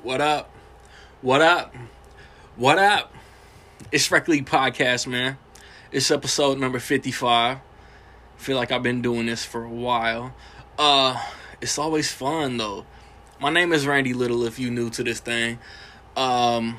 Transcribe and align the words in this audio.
What 0.00 0.20
up? 0.20 0.50
What 1.20 1.42
up? 1.42 1.74
What 2.56 2.78
up? 2.78 3.12
It's 3.92 4.10
Rec 4.10 4.26
League 4.26 4.46
Podcast, 4.46 5.06
man. 5.06 5.36
It's 5.92 6.10
episode 6.10 6.58
number 6.58 6.80
55. 6.80 7.58
feel 8.36 8.56
like 8.56 8.72
I've 8.72 8.82
been 8.82 9.02
doing 9.02 9.26
this 9.26 9.44
for 9.44 9.62
a 9.62 9.68
while. 9.68 10.34
Uh, 10.78 11.22
it's 11.60 11.78
always 11.78 12.10
fun 12.10 12.56
though. 12.56 12.86
My 13.38 13.50
name 13.50 13.72
is 13.72 13.86
Randy 13.86 14.14
Little 14.14 14.44
if 14.44 14.58
you 14.58 14.70
new 14.70 14.90
to 14.90 15.04
this 15.04 15.20
thing. 15.20 15.58
Um 16.16 16.78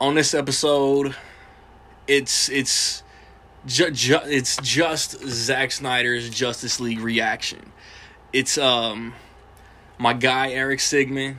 on 0.00 0.14
this 0.14 0.34
episode, 0.34 1.16
it's 2.06 2.48
it's 2.48 3.02
ju- 3.66 3.90
ju- 3.90 4.20
it's 4.24 4.56
just 4.58 5.26
Zack 5.26 5.72
Snyder's 5.72 6.28
Justice 6.30 6.78
League 6.80 7.00
reaction. 7.00 7.72
It's 8.32 8.56
um 8.58 9.14
my 9.98 10.12
guy 10.12 10.50
Eric 10.50 10.78
Sigmon 10.78 11.36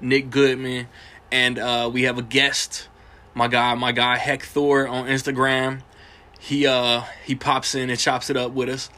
Nick 0.00 0.30
Goodman, 0.30 0.88
and 1.30 1.58
uh, 1.58 1.90
we 1.92 2.04
have 2.04 2.18
a 2.18 2.22
guest, 2.22 2.88
my 3.34 3.48
guy, 3.48 3.74
my 3.74 3.92
guy 3.92 4.16
Heck 4.16 4.42
Thor 4.42 4.86
on 4.86 5.06
Instagram. 5.06 5.82
He 6.38 6.66
uh 6.66 7.02
he 7.24 7.34
pops 7.34 7.74
in 7.74 7.90
and 7.90 7.98
chops 7.98 8.30
it 8.30 8.36
up 8.36 8.52
with 8.52 8.68
us. 8.68 8.90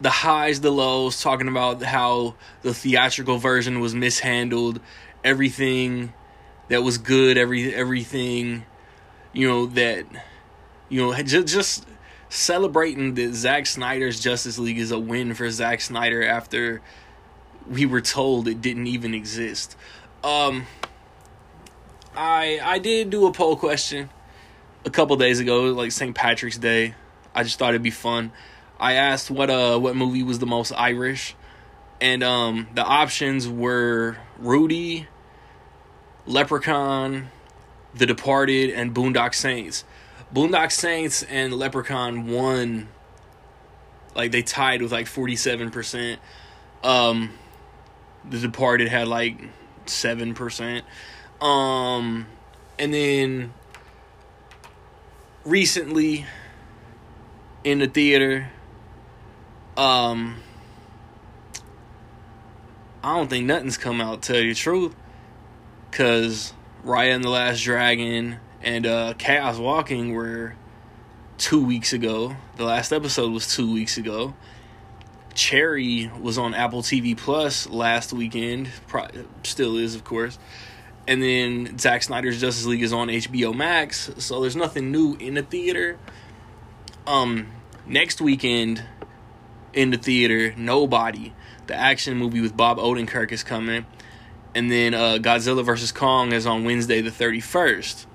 The 0.00 0.10
highs, 0.10 0.60
the 0.60 0.70
lows, 0.70 1.20
talking 1.20 1.48
about 1.48 1.82
how 1.82 2.34
the 2.62 2.74
theatrical 2.74 3.38
version 3.38 3.80
was 3.80 3.94
mishandled, 3.94 4.80
everything 5.22 6.12
that 6.68 6.82
was 6.82 6.98
good, 6.98 7.36
every 7.36 7.74
everything, 7.74 8.64
you 9.32 9.48
know 9.48 9.66
that, 9.66 10.06
you 10.88 11.00
know 11.00 11.14
just 11.22 11.46
just 11.46 11.86
celebrating 12.30 13.14
that 13.14 13.34
Zack 13.34 13.66
Snyder's 13.66 14.18
Justice 14.18 14.58
League 14.58 14.78
is 14.78 14.90
a 14.90 14.98
win 14.98 15.34
for 15.34 15.50
Zack 15.50 15.82
Snyder 15.82 16.24
after 16.24 16.80
we 17.68 17.86
were 17.86 18.00
told 18.00 18.48
it 18.48 18.60
didn't 18.60 18.86
even 18.86 19.14
exist. 19.14 19.76
Um, 20.24 20.66
I 22.16 22.60
I 22.62 22.78
did 22.78 23.10
do 23.10 23.26
a 23.26 23.32
poll 23.32 23.56
question 23.56 24.10
a 24.84 24.90
couple 24.90 25.16
days 25.16 25.40
ago, 25.40 25.64
like 25.72 25.92
St. 25.92 26.14
Patrick's 26.14 26.58
Day. 26.58 26.94
I 27.34 27.42
just 27.42 27.58
thought 27.58 27.70
it'd 27.70 27.82
be 27.82 27.90
fun. 27.90 28.32
I 28.78 28.94
asked 28.94 29.30
what 29.30 29.50
uh 29.50 29.78
what 29.78 29.96
movie 29.96 30.22
was 30.22 30.38
the 30.38 30.46
most 30.46 30.72
Irish, 30.72 31.34
and 32.00 32.22
um 32.22 32.68
the 32.74 32.82
options 32.82 33.48
were 33.48 34.16
Rudy, 34.38 35.08
Leprechaun, 36.26 37.28
The 37.94 38.06
Departed, 38.06 38.70
and 38.70 38.94
Boondock 38.94 39.34
Saints. 39.34 39.84
Boondock 40.32 40.72
Saints 40.72 41.22
and 41.24 41.52
Leprechaun 41.54 42.28
won. 42.28 42.88
Like 44.14 44.30
they 44.30 44.42
tied 44.42 44.82
with 44.82 44.92
like 44.92 45.06
forty 45.06 45.36
seven 45.36 45.70
percent. 45.70 46.20
Um, 46.84 47.30
The 48.28 48.38
Departed 48.38 48.88
had 48.88 49.08
like 49.08 49.38
seven 49.88 50.34
percent. 50.34 50.84
Um, 51.40 52.26
and 52.78 52.94
then 52.94 53.52
recently 55.44 56.26
in 57.64 57.80
the 57.80 57.86
theater, 57.86 58.50
um, 59.76 60.36
I 63.02 63.16
don't 63.16 63.28
think 63.28 63.46
nothing's 63.46 63.76
come 63.76 64.00
out. 64.00 64.22
To 64.22 64.32
tell 64.32 64.42
you 64.42 64.54
the 64.54 64.58
truth, 64.58 64.94
cause 65.90 66.52
Raya 66.84 67.14
and 67.14 67.24
the 67.24 67.30
Last 67.30 67.62
Dragon 67.62 68.38
and 68.62 68.86
uh, 68.86 69.14
Chaos 69.18 69.58
Walking 69.58 70.12
were 70.12 70.54
two 71.38 71.64
weeks 71.64 71.92
ago. 71.92 72.36
The 72.56 72.64
last 72.64 72.92
episode 72.92 73.32
was 73.32 73.52
two 73.52 73.72
weeks 73.72 73.98
ago. 73.98 74.34
Cherry 75.34 76.10
was 76.20 76.38
on 76.38 76.54
Apple 76.54 76.82
TV 76.82 77.16
Plus 77.16 77.68
last 77.68 78.12
weekend, 78.12 78.70
Probably, 78.86 79.24
still 79.42 79.76
is, 79.76 79.94
of 79.94 80.04
course. 80.04 80.38
And 81.06 81.22
then 81.22 81.78
Zack 81.78 82.02
Snyder's 82.02 82.40
Justice 82.40 82.66
League 82.66 82.82
is 82.82 82.92
on 82.92 83.08
HBO 83.08 83.54
Max, 83.54 84.10
so 84.18 84.40
there's 84.40 84.56
nothing 84.56 84.92
new 84.92 85.16
in 85.16 85.34
the 85.34 85.42
theater. 85.42 85.98
Um, 87.06 87.48
next 87.86 88.20
weekend 88.20 88.84
in 89.72 89.90
the 89.90 89.96
theater, 89.96 90.54
Nobody, 90.56 91.32
the 91.66 91.74
action 91.74 92.16
movie 92.16 92.40
with 92.40 92.56
Bob 92.56 92.78
Odenkirk 92.78 93.32
is 93.32 93.42
coming, 93.42 93.84
and 94.54 94.70
then 94.70 94.94
uh, 94.94 95.18
Godzilla 95.20 95.64
vs 95.64 95.90
Kong 95.90 96.32
is 96.32 96.46
on 96.46 96.64
Wednesday 96.64 97.00
the 97.00 97.10
31st. 97.10 98.06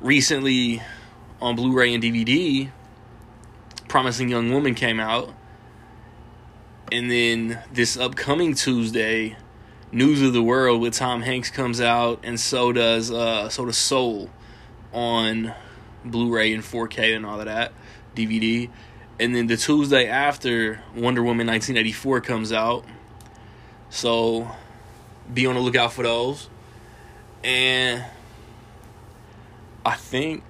Recently, 0.00 0.82
on 1.40 1.56
Blu-ray 1.56 1.94
and 1.94 2.02
DVD, 2.02 2.70
Promising 3.88 4.28
Young 4.28 4.52
Woman 4.52 4.74
came 4.74 5.00
out 5.00 5.32
and 6.90 7.10
then 7.10 7.62
this 7.72 7.96
upcoming 7.96 8.54
Tuesday, 8.54 9.36
News 9.92 10.22
of 10.22 10.32
the 10.32 10.42
World 10.42 10.80
with 10.80 10.94
Tom 10.94 11.22
Hanks 11.22 11.50
comes 11.50 11.80
out, 11.80 12.20
and 12.22 12.38
so 12.38 12.72
does 12.72 13.10
uh, 13.10 13.48
so 13.48 13.64
does 13.64 13.76
Soul 13.76 14.30
on 14.92 15.54
Blu-ray 16.04 16.52
and 16.52 16.62
4K 16.62 17.16
and 17.16 17.26
all 17.26 17.40
of 17.40 17.46
that 17.46 17.72
DVD. 18.14 18.70
And 19.20 19.34
then 19.34 19.46
the 19.46 19.56
Tuesday 19.56 20.06
after 20.06 20.82
Wonder 20.94 21.22
Woman 21.22 21.46
1984 21.46 22.20
comes 22.20 22.52
out, 22.52 22.84
so 23.90 24.50
be 25.32 25.46
on 25.46 25.54
the 25.54 25.60
lookout 25.60 25.92
for 25.92 26.04
those. 26.04 26.48
And 27.42 28.04
I 29.84 29.94
think 29.94 30.44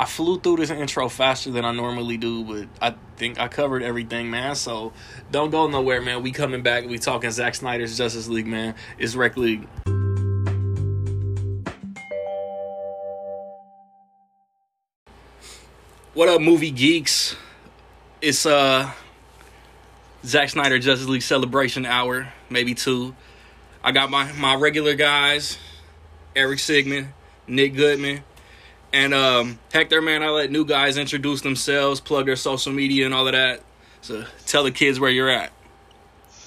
I 0.00 0.04
flew 0.04 0.38
through 0.38 0.58
this 0.58 0.70
intro 0.70 1.08
faster 1.08 1.50
than 1.50 1.64
I 1.64 1.72
normally 1.72 2.16
do, 2.16 2.44
but 2.44 2.68
I 2.80 2.94
think 3.16 3.40
I 3.40 3.48
covered 3.48 3.82
everything, 3.82 4.30
man. 4.30 4.54
So 4.54 4.92
don't 5.32 5.50
go 5.50 5.66
nowhere, 5.66 6.00
man. 6.00 6.22
We 6.22 6.30
coming 6.30 6.62
back. 6.62 6.86
We 6.86 6.98
talking 6.98 7.32
Zack 7.32 7.56
Snyder's 7.56 7.98
Justice 7.98 8.28
League, 8.28 8.46
man. 8.46 8.76
It's 8.96 9.16
Rec 9.16 9.36
League. 9.36 9.66
What 16.14 16.28
up, 16.28 16.40
movie 16.40 16.70
geeks? 16.70 17.34
It's 18.22 18.46
uh 18.46 18.92
Zack 20.24 20.50
Snyder 20.50 20.78
Justice 20.78 21.08
League 21.08 21.22
celebration 21.22 21.84
hour, 21.84 22.32
maybe 22.50 22.74
two. 22.74 23.16
I 23.82 23.90
got 23.90 24.10
my 24.10 24.30
my 24.32 24.54
regular 24.54 24.94
guys, 24.94 25.58
Eric 26.36 26.60
Sigmon, 26.60 27.08
Nick 27.48 27.74
Goodman, 27.74 28.22
and 28.92 29.12
um, 29.12 29.58
Hector, 29.72 30.00
man, 30.00 30.22
I 30.22 30.30
let 30.30 30.50
new 30.50 30.64
guys 30.64 30.96
introduce 30.96 31.42
themselves, 31.42 32.00
plug 32.00 32.26
their 32.26 32.36
social 32.36 32.72
media 32.72 33.04
and 33.04 33.14
all 33.14 33.26
of 33.26 33.32
that. 33.32 33.60
So 34.00 34.24
tell 34.46 34.64
the 34.64 34.70
kids 34.70 34.98
where 34.98 35.10
you're 35.10 35.28
at. 35.28 35.50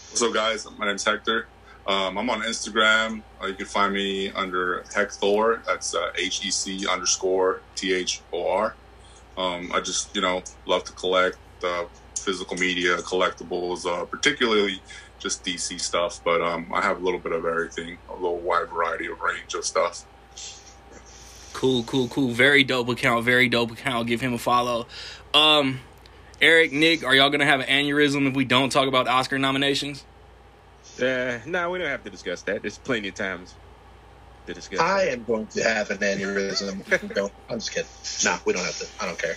What's 0.09 0.21
up, 0.21 0.33
guys? 0.33 0.67
My 0.77 0.87
name's 0.87 1.03
Hector. 1.03 1.47
Um, 1.87 2.17
I'm 2.17 2.29
on 2.29 2.41
Instagram. 2.41 3.21
Uh, 3.41 3.47
you 3.47 3.53
can 3.55 3.65
find 3.65 3.93
me 3.93 4.29
under 4.31 4.83
Hector. 4.93 5.61
That's 5.65 5.95
uh, 5.95 6.11
H 6.15 6.45
E 6.45 6.51
C 6.51 6.87
underscore 6.87 7.61
T 7.75 7.93
H 7.93 8.21
O 8.33 8.47
R. 8.47 8.75
Um, 9.37 9.71
I 9.73 9.79
just, 9.79 10.15
you 10.15 10.21
know, 10.21 10.43
love 10.65 10.83
to 10.85 10.91
collect 10.93 11.37
uh, 11.63 11.85
physical 12.17 12.57
media, 12.57 12.97
collectibles, 12.97 13.85
uh, 13.85 14.05
particularly 14.05 14.81
just 15.19 15.43
DC 15.43 15.79
stuff. 15.79 16.21
But 16.23 16.41
um, 16.41 16.67
I 16.73 16.81
have 16.81 17.01
a 17.01 17.03
little 17.03 17.19
bit 17.19 17.31
of 17.31 17.45
everything, 17.45 17.97
a 18.09 18.13
little 18.13 18.37
wide 18.37 18.69
variety 18.69 19.07
of 19.07 19.19
range 19.21 19.53
of 19.53 19.65
stuff. 19.65 20.05
Cool, 21.61 21.83
cool, 21.83 22.07
cool. 22.07 22.29
Very 22.29 22.63
dope 22.63 22.89
account. 22.89 23.23
Very 23.23 23.47
dope 23.47 23.69
account. 23.69 24.07
Give 24.07 24.19
him 24.19 24.33
a 24.33 24.39
follow. 24.39 24.87
Um, 25.31 25.79
Eric, 26.41 26.71
Nick, 26.71 27.03
are 27.05 27.13
y'all 27.13 27.29
gonna 27.29 27.45
have 27.45 27.59
an 27.59 27.67
aneurysm 27.67 28.27
if 28.27 28.35
we 28.35 28.45
don't 28.45 28.71
talk 28.71 28.87
about 28.87 29.07
Oscar 29.07 29.37
nominations? 29.37 30.03
Uh, 30.99 31.37
no, 31.45 31.69
we 31.69 31.77
don't 31.77 31.87
have 31.87 32.03
to 32.03 32.09
discuss 32.09 32.41
that. 32.41 32.63
There's 32.63 32.79
plenty 32.79 33.09
of 33.09 33.13
times 33.13 33.53
to 34.47 34.55
discuss. 34.55 34.79
I 34.79 35.05
that. 35.05 35.13
am 35.13 35.23
going 35.23 35.45
to 35.45 35.63
have 35.63 35.91
an 35.91 35.99
aneurysm. 35.99 37.15
no, 37.15 37.29
I'm 37.47 37.59
just 37.59 37.71
kidding. 37.71 37.87
Nah, 38.25 38.39
we 38.43 38.53
don't 38.53 38.65
have 38.65 38.79
to. 38.79 38.87
I 38.99 39.05
don't 39.05 39.19
care. 39.19 39.35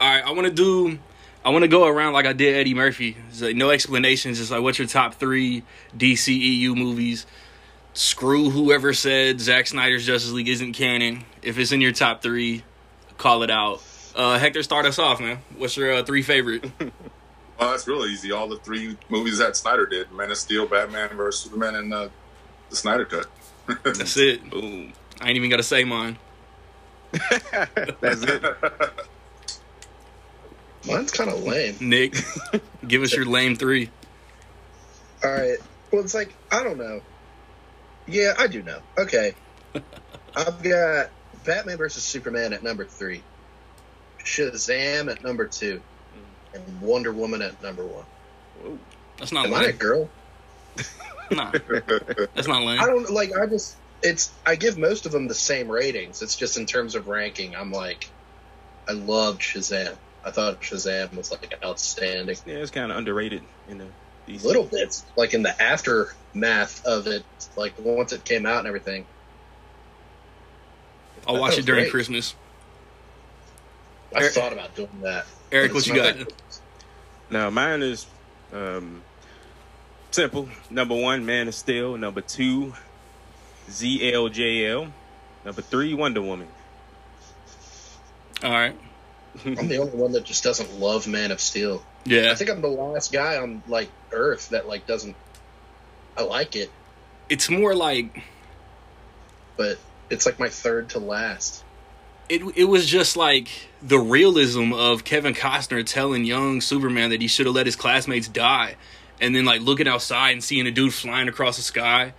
All 0.00 0.08
right, 0.08 0.24
I 0.24 0.30
want 0.30 0.46
to 0.46 0.54
do. 0.54 1.00
I 1.44 1.50
want 1.50 1.62
to 1.64 1.68
go 1.68 1.88
around 1.88 2.12
like 2.12 2.26
I 2.26 2.32
did 2.32 2.54
Eddie 2.54 2.74
Murphy. 2.74 3.16
It's 3.30 3.42
like 3.42 3.56
no 3.56 3.70
explanations. 3.70 4.38
Just 4.38 4.52
like 4.52 4.62
what's 4.62 4.78
your 4.78 4.86
top 4.86 5.14
three 5.14 5.64
DCEU 5.96 6.76
movies? 6.76 7.26
Screw 7.94 8.50
whoever 8.50 8.92
said 8.92 9.40
Zack 9.40 9.68
Snyder's 9.68 10.04
Justice 10.04 10.32
League 10.32 10.48
isn't 10.48 10.72
canon. 10.72 11.24
If 11.42 11.58
it's 11.58 11.70
in 11.70 11.80
your 11.80 11.92
top 11.92 12.22
three, 12.22 12.64
call 13.18 13.44
it 13.44 13.50
out. 13.50 13.82
Uh, 14.16 14.38
Hector, 14.38 14.62
start 14.62 14.84
us 14.84 14.98
off, 14.98 15.20
man. 15.20 15.38
What's 15.56 15.76
your 15.76 15.94
uh, 15.94 16.02
three 16.02 16.22
favorite? 16.22 16.70
Well, 17.56 17.70
that's 17.70 17.86
real 17.86 18.04
easy. 18.04 18.32
All 18.32 18.48
the 18.48 18.56
three 18.58 18.96
movies 19.08 19.38
that 19.38 19.56
Snyder 19.56 19.86
did: 19.86 20.10
Man 20.10 20.28
of 20.28 20.36
Steel, 20.36 20.66
Batman 20.66 21.10
vs 21.10 21.40
Superman, 21.40 21.76
and 21.76 21.94
uh, 21.94 22.08
the 22.68 22.76
Snyder 22.76 23.04
Cut. 23.04 23.26
That's 23.84 24.16
it. 24.16 24.50
Boom. 24.50 24.92
I 25.20 25.28
ain't 25.28 25.36
even 25.36 25.50
gotta 25.50 25.62
say 25.62 25.84
mine. 25.84 26.18
That's 27.12 28.22
it. 28.22 28.44
Mine's 30.86 31.12
kind 31.12 31.30
of 31.30 31.44
lame. 31.44 31.76
Nick, 31.80 32.16
give 32.88 33.02
us 33.02 33.14
your 33.14 33.24
lame 33.24 33.54
three. 33.54 33.88
All 35.22 35.30
right. 35.30 35.58
Well, 35.92 36.02
it's 36.02 36.12
like 36.12 36.34
I 36.50 36.64
don't 36.64 36.76
know. 36.76 37.00
Yeah, 38.06 38.34
I 38.38 38.46
do 38.46 38.62
know. 38.62 38.78
Okay. 38.98 39.34
I've 40.36 40.62
got 40.62 41.10
Batman 41.44 41.78
versus 41.78 42.02
Superman 42.02 42.52
at 42.52 42.62
number 42.62 42.84
three, 42.84 43.22
Shazam 44.24 45.10
at 45.10 45.22
number 45.22 45.46
two, 45.46 45.80
and 46.52 46.80
Wonder 46.80 47.12
Woman 47.12 47.42
at 47.42 47.62
number 47.62 47.84
one. 47.84 48.04
Whoa. 48.62 48.78
That's 49.18 49.32
not 49.32 49.46
Am 49.46 49.54
I 49.54 49.64
a 49.64 49.72
girl? 49.72 50.08
Nah, 51.30 51.52
that's 52.34 52.46
not 52.46 52.62
lame. 52.64 52.78
I 52.80 52.84
don't 52.84 53.08
like. 53.10 53.34
I 53.34 53.46
just 53.46 53.76
it's. 54.02 54.30
I 54.44 54.56
give 54.56 54.76
most 54.76 55.06
of 55.06 55.12
them 55.12 55.26
the 55.26 55.34
same 55.34 55.70
ratings. 55.70 56.20
It's 56.20 56.36
just 56.36 56.58
in 56.58 56.66
terms 56.66 56.94
of 56.94 57.08
ranking. 57.08 57.56
I'm 57.56 57.72
like, 57.72 58.10
I 58.86 58.92
loved 58.92 59.40
Shazam. 59.40 59.96
I 60.22 60.30
thought 60.30 60.60
Shazam 60.60 61.16
was 61.16 61.30
like 61.30 61.58
outstanding. 61.64 62.36
Yeah, 62.44 62.56
it's 62.56 62.70
kind 62.70 62.92
of 62.92 62.98
underrated 62.98 63.42
you 63.68 63.74
the 63.78 63.84
DC. 63.84 63.90
Little 64.26 64.64
bits, 64.64 65.04
like 65.16 65.34
in 65.34 65.42
the 65.42 65.60
aftermath 65.62 66.84
of 66.86 67.06
it, 67.06 67.24
like 67.56 67.74
once 67.78 68.12
it 68.12 68.24
came 68.24 68.46
out 68.46 68.58
and 68.60 68.66
everything. 68.66 69.04
I'll 71.26 71.34
That 71.34 71.40
watch 71.40 71.58
it 71.58 71.66
during 71.66 71.84
great. 71.84 71.90
Christmas. 71.90 72.34
I 74.14 74.20
Eric- 74.20 74.32
thought 74.32 74.52
about 74.52 74.74
doing 74.74 74.88
that. 75.02 75.26
Eric, 75.52 75.74
what 75.74 75.86
you 75.86 75.94
got? 75.94 76.16
that- 76.18 76.32
Now 77.30 77.50
mine 77.50 77.82
is 77.82 78.06
um, 78.52 79.02
simple. 80.10 80.48
Number 80.70 80.94
one, 80.94 81.26
Man 81.26 81.48
of 81.48 81.54
Steel. 81.54 81.96
Number 81.98 82.20
two, 82.20 82.74
ZSJL. 83.70 84.90
Number 85.44 85.62
three, 85.62 85.92
Wonder 85.94 86.22
Woman. 86.22 86.48
All 88.42 88.50
right. 88.52 88.76
I'm 89.44 89.68
the 89.68 89.78
only 89.78 89.96
one 89.96 90.12
that 90.12 90.24
just 90.24 90.44
doesn't 90.44 90.78
love 90.78 91.06
Man 91.06 91.30
of 91.32 91.40
Steel. 91.40 91.82
Yeah. 92.04 92.30
I 92.30 92.34
think 92.34 92.50
I'm 92.50 92.60
the 92.60 92.68
last 92.68 93.12
guy 93.12 93.38
on 93.38 93.62
like 93.66 93.88
Earth 94.12 94.50
that 94.50 94.66
like 94.68 94.86
doesn't. 94.86 95.16
I 96.16 96.22
like 96.22 96.54
it, 96.54 96.70
It's 97.28 97.50
more 97.50 97.74
like 97.74 98.22
but 99.56 99.78
it's 100.10 100.26
like 100.26 100.38
my 100.38 100.48
third 100.48 100.90
to 100.90 100.98
last. 101.00 101.64
it 102.28 102.42
it 102.56 102.64
was 102.64 102.86
just 102.86 103.16
like 103.16 103.48
the 103.82 103.98
realism 103.98 104.72
of 104.72 105.04
Kevin 105.04 105.34
Costner 105.34 105.84
telling 105.84 106.24
young 106.24 106.60
Superman 106.60 107.10
that 107.10 107.20
he 107.20 107.26
should 107.26 107.46
have 107.46 107.54
let 107.54 107.66
his 107.66 107.74
classmates 107.76 108.28
die 108.28 108.76
and 109.20 109.34
then 109.34 109.44
like 109.44 109.60
looking 109.60 109.88
outside 109.88 110.30
and 110.30 110.44
seeing 110.44 110.66
a 110.66 110.70
dude 110.70 110.94
flying 110.94 111.28
across 111.28 111.56
the 111.56 111.62
sky. 111.62 112.12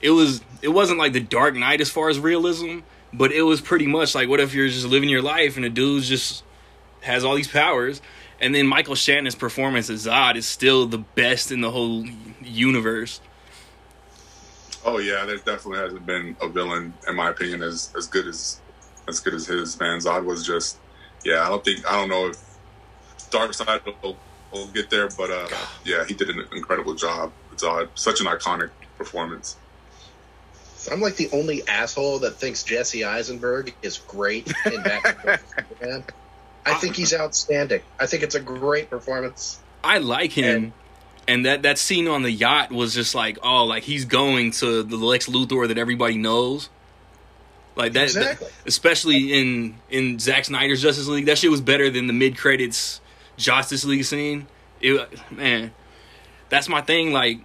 It 0.00 0.10
was 0.10 0.40
it 0.62 0.68
wasn't 0.68 0.98
like 0.98 1.12
the 1.12 1.20
Dark 1.20 1.54
Knight 1.54 1.80
as 1.80 1.90
far 1.90 2.08
as 2.08 2.18
realism, 2.18 2.80
but 3.12 3.30
it 3.30 3.42
was 3.42 3.60
pretty 3.60 3.86
much 3.86 4.14
like 4.16 4.28
what 4.28 4.40
if 4.40 4.52
you're 4.54 4.68
just 4.68 4.86
living 4.86 5.08
your 5.08 5.22
life 5.22 5.56
and 5.56 5.64
a 5.64 5.70
dude's 5.70 6.08
just 6.08 6.42
has 7.02 7.22
all 7.24 7.36
these 7.36 7.48
powers 7.48 8.00
and 8.40 8.54
then 8.54 8.66
Michael 8.66 8.94
Shannon's 8.94 9.34
performance 9.34 9.90
as 9.90 10.06
Zod 10.06 10.36
is 10.36 10.46
still 10.46 10.86
the 10.86 10.98
best 10.98 11.50
in 11.50 11.60
the 11.60 11.70
whole 11.70 12.04
universe. 12.42 13.20
Oh 14.84 14.98
yeah, 14.98 15.24
there 15.24 15.36
definitely 15.36 15.78
hasn't 15.78 16.06
been 16.06 16.36
a 16.40 16.48
villain, 16.48 16.94
in 17.06 17.16
my 17.16 17.30
opinion, 17.30 17.62
as 17.62 17.92
as 17.96 18.06
good 18.06 18.26
as 18.26 18.60
as 19.08 19.20
good 19.20 19.34
as 19.34 19.46
his. 19.46 19.78
Man, 19.78 19.98
Zod 19.98 20.24
was 20.24 20.46
just, 20.46 20.78
yeah. 21.24 21.44
I 21.44 21.48
don't 21.48 21.64
think 21.64 21.86
I 21.86 21.92
don't 21.92 22.08
know 22.08 22.28
if 22.28 22.36
Darkseid 23.30 23.84
will, 24.02 24.16
will 24.52 24.68
get 24.68 24.90
there, 24.90 25.08
but 25.16 25.30
uh, 25.30 25.48
yeah, 25.84 26.04
he 26.04 26.14
did 26.14 26.30
an 26.30 26.46
incredible 26.52 26.94
job. 26.94 27.32
with 27.50 27.58
Zod, 27.60 27.88
such 27.94 28.20
an 28.20 28.26
iconic 28.26 28.70
performance. 28.96 29.56
I'm 30.90 31.00
like 31.00 31.16
the 31.16 31.28
only 31.32 31.66
asshole 31.68 32.20
that 32.20 32.36
thinks 32.36 32.62
Jesse 32.62 33.04
Eisenberg 33.04 33.74
is 33.82 33.98
great 33.98 34.50
in 34.64 34.82
Batman 34.82 35.16
vs 35.22 35.40
Superman. 35.54 36.04
I 36.70 36.74
think 36.74 36.96
he's 36.96 37.14
outstanding. 37.14 37.80
I 37.98 38.06
think 38.06 38.22
it's 38.22 38.34
a 38.34 38.40
great 38.40 38.90
performance. 38.90 39.58
I 39.84 39.98
like 39.98 40.32
him. 40.32 40.56
And- 40.64 40.72
And, 41.28 41.44
that, 41.44 41.62
that 41.62 41.76
scene 41.76 42.08
on 42.08 42.22
the 42.22 42.30
yacht 42.30 42.72
was 42.72 42.94
just 42.94 43.14
like, 43.14 43.36
oh, 43.42 43.64
like 43.66 43.82
he's 43.82 44.06
going 44.06 44.50
to 44.52 44.82
the 44.82 44.96
Lex 44.96 45.26
Luthor 45.28 45.68
that 45.68 45.76
everybody 45.76 46.16
knows. 46.16 46.70
Like 47.76 47.92
that, 47.92 48.04
Exactly. 48.04 48.48
especially 48.66 49.38
in 49.38 49.76
in 49.90 50.18
Zack 50.18 50.46
Snyder's 50.46 50.80
Justice 50.82 51.06
League, 51.06 51.26
that 51.26 51.36
shit 51.38 51.50
was 51.50 51.60
better 51.60 51.90
than 51.90 52.06
the 52.06 52.12
mid 52.14 52.36
credits 52.38 53.00
Justice 53.36 53.84
League 53.84 54.04
scene. 54.04 54.46
It, 54.80 55.06
man, 55.30 55.72
that's 56.48 56.68
my 56.68 56.80
thing. 56.80 57.12
Like, 57.12 57.38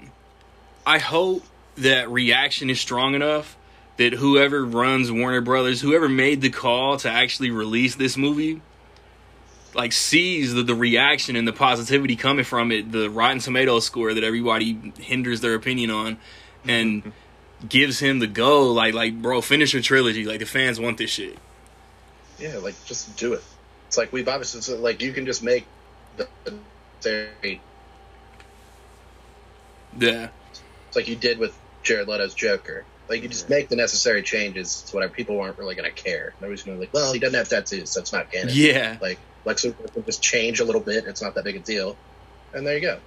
I 0.88 0.98
hope 1.00 1.44
that 1.78 2.10
reaction 2.10 2.70
is 2.70 2.80
strong 2.80 3.14
enough 3.16 3.58
that 3.98 4.14
whoever 4.14 4.66
runs 4.66 5.12
Warner 5.12 5.42
Brothers, 5.42 5.82
whoever 5.82 6.08
made 6.10 6.42
the 6.42 6.50
call 6.50 6.98
to 6.98 7.10
actually 7.10 7.52
release 7.52 7.94
this 7.96 8.16
movie, 8.18 8.62
like 9.74 9.92
sees 9.92 10.54
the, 10.54 10.64
the 10.64 10.76
reaction 10.76 11.36
and 11.36 11.48
the 11.48 11.54
positivity 11.54 12.16
coming 12.16 12.46
from 12.46 12.72
it, 12.72 12.92
the 12.92 13.10
Rotten 13.10 13.40
Tomatoes 13.40 13.86
score 13.86 14.14
that 14.14 14.24
everybody 14.24 14.94
hinders 15.00 15.42
their 15.42 15.56
opinion 15.56 15.90
on, 15.90 16.18
and 16.68 17.12
gives 17.68 18.00
him 18.00 18.20
the 18.20 18.28
go. 18.28 18.72
Like, 18.72 18.94
like, 18.94 19.22
bro, 19.22 19.42
finish 19.42 19.74
your 19.74 19.82
trilogy. 19.82 20.26
Like, 20.26 20.40
the 20.40 20.46
fans 20.46 20.80
want 20.80 20.98
this 20.98 21.12
shit. 21.12 21.38
Yeah, 22.40 22.58
like 22.58 22.76
just 22.86 23.16
do 23.16 23.34
it. 23.34 23.44
It's 23.88 23.98
like 23.98 24.12
we've 24.12 24.28
obviously 24.28 24.58
it's 24.58 24.70
like 24.70 25.02
you 25.02 25.14
can 25.14 25.26
just 25.26 25.44
make 25.44 25.66
the, 26.18 26.28
the 27.02 27.30
Yeah, 29.98 30.30
it's 30.50 30.96
like 30.96 31.08
you 31.08 31.16
did 31.16 31.38
with 31.38 31.58
Jared 31.84 32.08
Leto's 32.08 32.34
Joker. 32.34 32.86
Like 33.08 33.22
you 33.22 33.30
just 33.30 33.50
make 33.50 33.70
the 33.70 33.76
necessary 33.76 34.24
changes 34.24 34.82
to 34.84 34.96
whatever 34.96 35.14
people 35.14 35.40
aren't 35.40 35.58
really 35.58 35.76
gonna 35.76 35.92
care. 35.92 36.34
Nobody's 36.42 36.64
gonna 36.64 36.78
be 36.78 36.82
like, 36.82 36.94
well, 36.94 37.14
he 37.14 37.20
doesn't 37.20 37.38
have 37.38 37.50
tattoos, 37.50 37.92
so 37.92 38.02
it's 38.02 38.12
not 38.12 38.32
canon. 38.32 38.50
yeah. 38.52 38.98
Like 39.00 39.20
Lex 39.46 39.64
Luthor 39.66 39.92
can 39.94 40.06
just 40.06 40.22
change 40.22 40.60
a 40.60 40.66
little 40.66 40.82
bit. 40.82 41.06
It's 41.06 41.22
not 41.22 41.36
that 41.36 41.44
big 41.44 41.56
a 41.56 41.60
deal. 41.60 41.98
And 42.54 42.66
there 42.66 42.76
you 42.76 42.82
go. 42.82 43.00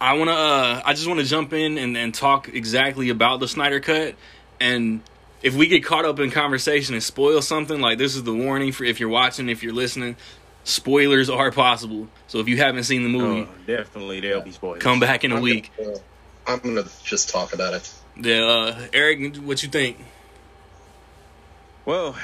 I 0.00 0.14
wanna, 0.14 0.32
uh, 0.32 0.82
I 0.84 0.94
just 0.94 1.06
want 1.06 1.20
to 1.20 1.26
jump 1.26 1.52
in 1.52 1.78
and, 1.78 1.96
and 1.96 2.12
talk 2.12 2.48
exactly 2.48 3.08
about 3.10 3.38
the 3.40 3.46
Snyder 3.48 3.78
Cut, 3.80 4.16
and 4.60 5.00
if 5.42 5.54
we 5.54 5.66
get 5.68 5.84
caught 5.84 6.04
up 6.04 6.18
in 6.20 6.30
conversation 6.30 6.94
and 6.94 7.02
spoil 7.02 7.40
something, 7.42 7.80
like 7.80 7.98
this 7.98 8.14
is 8.16 8.22
the 8.24 8.34
warning 8.34 8.72
for 8.72 8.84
if 8.84 8.98
you're 9.00 9.08
watching, 9.08 9.48
if 9.48 9.62
you're 9.62 9.72
listening. 9.72 10.16
Spoilers 10.64 11.28
are 11.28 11.50
possible. 11.50 12.06
So 12.28 12.38
if 12.38 12.46
you 12.48 12.56
haven't 12.58 12.84
seen 12.84 13.02
the 13.02 13.08
movie, 13.08 13.48
Oh, 13.50 13.54
definitely, 13.66 14.20
there'll 14.20 14.42
be 14.42 14.52
spoilers. 14.52 14.80
come 14.82 15.00
back 15.00 15.24
in 15.24 15.32
a 15.32 15.36
I'm 15.36 15.42
week. 15.42 15.72
Gonna, 15.76 15.96
I'm 16.46 16.58
gonna 16.60 16.84
just 17.04 17.28
talk 17.30 17.52
about 17.52 17.74
it. 17.74 17.92
Yeah, 18.16 18.44
uh, 18.44 18.86
Eric, 18.92 19.36
what 19.38 19.62
you 19.64 19.68
think? 19.68 19.98
Well, 21.84 22.16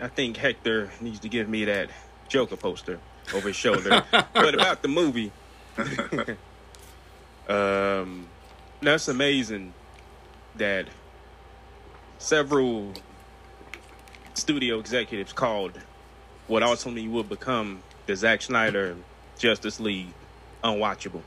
I 0.00 0.08
think 0.08 0.36
Hector 0.36 0.90
needs 1.00 1.20
to 1.20 1.28
give 1.28 1.48
me 1.48 1.64
that 1.66 1.88
Joker 2.32 2.56
poster 2.56 2.98
over 3.34 3.48
his 3.48 3.56
shoulder. 3.56 4.02
but 4.10 4.54
about 4.54 4.80
the 4.80 4.88
movie, 4.88 5.30
um, 7.48 8.26
that's 8.80 9.06
amazing 9.06 9.74
that 10.56 10.86
several 12.16 12.94
studio 14.32 14.78
executives 14.78 15.34
called 15.34 15.78
what 16.46 16.62
ultimately 16.62 17.06
would 17.06 17.28
become 17.28 17.82
the 18.06 18.16
Zack 18.16 18.40
Snyder 18.40 18.96
Justice 19.38 19.78
League 19.78 20.14
unwatchable. 20.64 21.20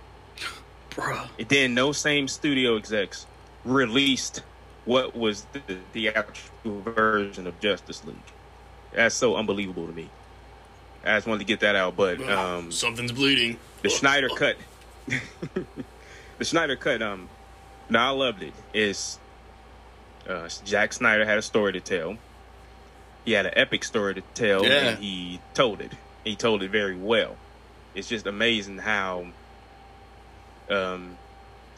Bruh. 0.89 1.29
And 1.37 1.47
then 1.49 1.75
those 1.75 1.99
same 1.99 2.27
studio 2.27 2.77
execs 2.77 3.27
released 3.63 4.41
what 4.85 5.15
was 5.15 5.45
the, 5.53 5.77
the 5.93 6.09
actual 6.09 6.81
version 6.81 7.45
of 7.45 7.59
Justice 7.59 8.03
League. 8.05 8.15
That's 8.91 9.13
so 9.13 9.35
unbelievable 9.35 9.85
to 9.85 9.93
me. 9.93 10.09
I 11.05 11.17
just 11.17 11.27
wanted 11.27 11.39
to 11.39 11.45
get 11.45 11.59
that 11.61 11.75
out, 11.75 11.95
but 11.95 12.19
um, 12.29 12.71
Something's 12.71 13.11
bleeding. 13.11 13.57
the 13.83 13.89
Schneider 13.89 14.29
cut, 14.29 14.57
the 15.07 16.45
Schneider 16.45 16.75
cut. 16.75 17.01
Um, 17.01 17.29
no, 17.89 17.99
I 17.99 18.09
loved 18.09 18.41
it. 18.41 18.53
it. 18.73 18.79
Is 18.79 19.19
uh, 20.27 20.49
Jack 20.63 20.93
Snyder 20.93 21.25
had 21.25 21.37
a 21.37 21.41
story 21.43 21.73
to 21.73 21.79
tell. 21.79 22.17
He 23.23 23.31
had 23.33 23.45
an 23.45 23.53
epic 23.55 23.83
story 23.83 24.15
to 24.15 24.21
tell, 24.33 24.63
Yeah. 24.65 24.71
and 24.89 24.99
he 25.03 25.39
told 25.53 25.81
it. 25.81 25.91
He 26.23 26.35
told 26.35 26.63
it 26.63 26.71
very 26.71 26.95
well. 26.95 27.35
It's 27.93 28.07
just 28.09 28.25
amazing 28.27 28.79
how, 28.79 29.27
um, 30.69 31.17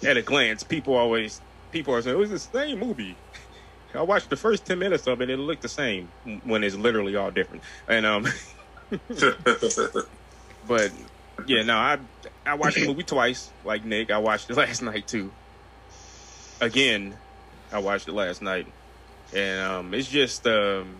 at 0.03 0.17
a 0.17 0.21
glance, 0.21 0.63
people 0.63 0.95
always 0.95 1.41
people 1.71 1.93
are 1.93 2.01
saying 2.01 2.15
it 2.15 2.19
was 2.19 2.29
the 2.29 2.39
same 2.39 2.79
movie. 2.79 3.15
I 3.93 4.01
watched 4.01 4.29
the 4.29 4.35
first 4.37 4.65
ten 4.65 4.79
minutes 4.79 5.07
of 5.07 5.21
it; 5.21 5.29
it 5.29 5.37
looked 5.37 5.61
the 5.63 5.69
same 5.69 6.09
when 6.43 6.63
it's 6.63 6.75
literally 6.75 7.15
all 7.15 7.31
different. 7.31 7.63
And 7.87 8.05
um, 8.05 8.25
but 10.67 10.91
yeah, 11.45 11.63
no, 11.63 11.75
I 11.75 11.97
I 12.45 12.53
watched 12.55 12.77
the 12.79 12.87
movie 12.87 13.03
twice, 13.03 13.49
like 13.65 13.85
Nick. 13.85 14.11
I 14.11 14.17
watched 14.19 14.49
it 14.49 14.55
last 14.57 14.81
night 14.81 15.07
too. 15.07 15.31
Again, 16.61 17.15
I 17.71 17.79
watched 17.79 18.07
it 18.07 18.13
last 18.13 18.41
night, 18.41 18.67
and 19.33 19.59
um, 19.61 19.93
it's 19.93 20.07
just 20.07 20.47
um, 20.47 20.95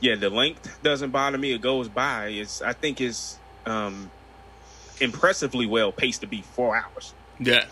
yeah, 0.00 0.16
the 0.16 0.28
length 0.30 0.82
doesn't 0.82 1.10
bother 1.10 1.38
me. 1.38 1.52
It 1.52 1.60
goes 1.60 1.88
by. 1.88 2.26
It's 2.28 2.60
I 2.62 2.72
think 2.72 3.00
it's 3.00 3.38
um, 3.64 4.10
impressively 5.00 5.66
well 5.66 5.92
paced 5.92 6.20
to 6.22 6.26
be 6.26 6.42
four 6.42 6.76
hours, 6.76 7.14
Yeah. 7.38 7.64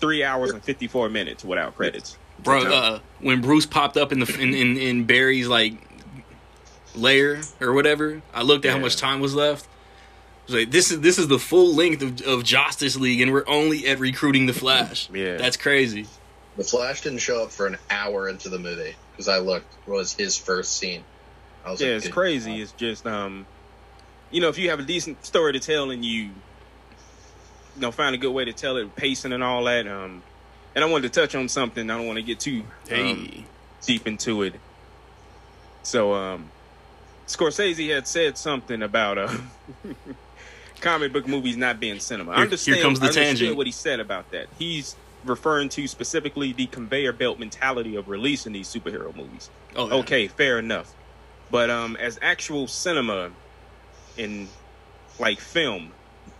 three 0.00 0.24
hours 0.24 0.50
and 0.50 0.62
fifty 0.62 0.88
four 0.88 1.08
minutes 1.08 1.44
without 1.44 1.76
credits. 1.76 2.18
Bro, 2.40 2.64
uh, 2.72 2.98
when 3.20 3.40
Bruce 3.40 3.66
popped 3.66 3.96
up 3.96 4.12
in 4.12 4.20
the 4.20 4.40
in, 4.40 4.54
in, 4.54 4.76
in 4.76 5.04
Barry's 5.04 5.48
like 5.48 5.74
lair 6.94 7.40
or 7.60 7.72
whatever, 7.72 8.22
I 8.34 8.42
looked 8.42 8.64
at 8.64 8.72
how 8.72 8.78
much 8.78 8.96
time 8.96 9.20
was 9.20 9.34
left. 9.34 9.66
I 9.66 10.52
was 10.52 10.54
like, 10.60 10.70
this 10.70 10.90
is 10.90 11.00
this 11.00 11.18
is 11.18 11.28
the 11.28 11.38
full 11.38 11.74
length 11.74 12.02
of, 12.02 12.20
of 12.22 12.44
Justice 12.44 12.96
League, 12.96 13.20
and 13.20 13.32
we're 13.32 13.46
only 13.46 13.86
at 13.86 13.98
recruiting 13.98 14.46
the 14.46 14.52
Flash. 14.54 15.08
Yeah. 15.12 15.36
that's 15.36 15.56
crazy. 15.56 16.06
The 16.56 16.64
Flash 16.64 17.02
didn't 17.02 17.18
show 17.18 17.44
up 17.44 17.50
for 17.52 17.66
an 17.66 17.76
hour 17.90 18.28
into 18.28 18.48
the 18.48 18.58
movie 18.58 18.96
because 19.12 19.28
I 19.28 19.38
looked 19.38 19.72
was 19.86 20.12
his 20.14 20.36
first 20.36 20.76
scene. 20.76 21.04
I 21.64 21.70
was 21.70 21.80
yeah, 21.80 21.88
like, 21.88 21.96
it's 21.98 22.08
crazy. 22.08 22.52
God. 22.52 22.60
It's 22.60 22.72
just 22.72 23.06
um, 23.06 23.46
you 24.30 24.40
know, 24.40 24.48
if 24.48 24.58
you 24.58 24.70
have 24.70 24.80
a 24.80 24.84
decent 24.84 25.24
story 25.24 25.52
to 25.52 25.60
tell 25.60 25.90
and 25.90 26.04
you 26.04 26.30
you 27.78 27.82
know, 27.82 27.92
find 27.92 28.14
a 28.14 28.18
good 28.18 28.32
way 28.32 28.44
to 28.44 28.52
tell 28.52 28.76
it, 28.76 28.96
pacing 28.96 29.32
and 29.32 29.42
all 29.42 29.64
that. 29.64 29.86
Um, 29.86 30.22
and 30.74 30.84
I 30.84 30.88
wanted 30.88 31.12
to 31.12 31.20
touch 31.20 31.34
on 31.34 31.48
something. 31.48 31.88
I 31.88 31.96
don't 31.96 32.06
want 32.06 32.16
to 32.18 32.22
get 32.24 32.40
too 32.40 32.60
um, 32.60 32.66
Hey. 32.88 33.44
deep 33.86 34.06
into 34.06 34.42
it. 34.42 34.54
So, 35.82 36.12
um, 36.12 36.50
Scorsese 37.28 37.88
had 37.94 38.06
said 38.08 38.36
something 38.38 38.82
about 38.82 39.18
uh, 39.18 39.32
comic 40.80 41.12
book 41.12 41.26
movies 41.28 41.56
not 41.56 41.78
being 41.80 42.00
cinema. 42.00 42.32
I 42.32 42.34
Here- 42.36 42.44
understand, 42.44 42.76
here 42.76 42.84
comes 42.84 42.98
the 43.00 43.04
I 43.04 43.08
understood 43.08 43.24
tangent. 43.38 43.56
what 43.56 43.66
he 43.66 43.72
said 43.72 44.00
about 44.00 44.30
that. 44.32 44.46
He's 44.58 44.96
referring 45.24 45.68
to 45.70 45.86
specifically 45.88 46.52
the 46.52 46.66
conveyor 46.66 47.12
belt 47.12 47.38
mentality 47.38 47.96
of 47.96 48.08
releasing 48.08 48.52
these 48.52 48.68
superhero 48.72 49.14
movies. 49.14 49.50
Oh, 49.76 49.88
yeah. 49.88 49.94
Okay, 49.94 50.28
fair 50.28 50.58
enough. 50.58 50.94
But 51.50 51.70
um, 51.70 51.96
as 51.96 52.18
actual 52.22 52.66
cinema 52.68 53.30
in 54.16 54.48
like 55.18 55.40
film, 55.40 55.92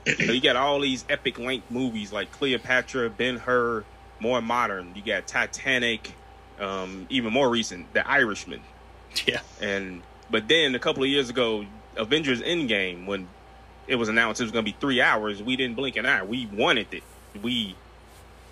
you, 0.07 0.27
know, 0.27 0.33
you 0.33 0.41
got 0.41 0.57
all 0.57 0.81
these 0.81 1.05
epic 1.09 1.39
length 1.39 1.71
movies 1.71 2.13
like 2.13 2.31
Cleopatra, 2.33 3.11
Ben 3.11 3.37
Hur, 3.37 3.85
more 4.21 4.41
modern. 4.41 4.93
You 4.95 5.03
got 5.03 5.27
Titanic, 5.27 6.13
um, 6.61 7.07
even 7.11 7.33
more 7.33 7.49
recent, 7.51 7.93
The 7.95 8.09
Irishman, 8.09 8.61
Yeah. 9.27 9.41
and 9.61 10.03
but 10.31 10.49
then 10.49 10.75
a 10.75 10.81
couple 10.81 11.03
of 11.05 11.09
years 11.11 11.31
ago, 11.31 11.65
Avengers 11.97 12.43
Endgame, 12.43 13.07
when 13.07 13.35
it 13.87 13.97
was 13.97 14.09
announced 14.09 14.41
it 14.41 14.45
was 14.45 14.53
going 14.53 14.65
to 14.65 14.73
be 14.73 14.79
three 14.81 15.01
hours, 15.03 15.43
we 15.43 15.57
didn't 15.57 15.77
blink 15.77 15.97
an 15.97 16.07
eye. 16.07 16.25
We 16.25 16.51
wanted 16.53 16.95
it. 16.95 17.05
We, 17.41 17.83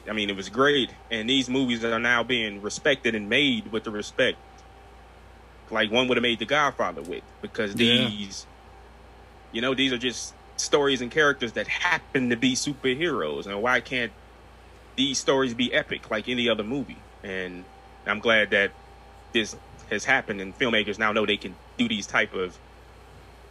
I 0.09 0.15
mean, 0.15 0.31
it 0.31 0.37
was 0.37 0.51
great, 0.51 0.95
and 1.11 1.29
these 1.31 1.51
movies 1.51 1.85
are 1.85 1.99
now 2.01 2.25
being 2.25 2.63
respected 2.63 3.15
and 3.15 3.29
made 3.29 3.73
with 3.73 3.85
the 3.85 3.93
respect 3.93 4.39
like 5.71 5.91
one 5.91 6.09
would 6.09 6.17
have 6.17 6.23
made 6.23 6.39
The 6.41 6.47
Godfather 6.47 7.03
with, 7.03 7.25
because 7.43 7.75
Yeah. 7.75 8.11
these, 8.11 8.49
you 9.53 9.63
know, 9.63 9.75
these 9.75 9.93
are 9.93 9.99
just 9.99 10.37
stories 10.59 11.01
and 11.03 11.11
characters 11.11 11.55
that 11.55 11.69
happen 11.69 12.31
to 12.31 12.37
be 12.37 12.55
superheroes, 12.55 13.47
and 13.47 13.63
why 13.63 13.81
can't 13.81 14.15
these 14.97 15.21
stories 15.21 15.55
be 15.55 15.73
epic 15.73 16.11
like 16.11 16.29
any 16.29 16.49
other 16.49 16.65
movie? 16.65 17.07
And 17.23 17.69
I'm 18.07 18.21
glad 18.21 18.51
that 18.53 18.75
this 19.35 19.55
has 19.91 20.05
happened, 20.05 20.41
and 20.41 20.59
filmmakers 20.59 20.99
now 20.99 21.13
know 21.13 21.27
they 21.27 21.39
can 21.39 21.59
do 21.79 21.89
these 21.89 22.07
type 22.07 22.33
of 22.35 22.59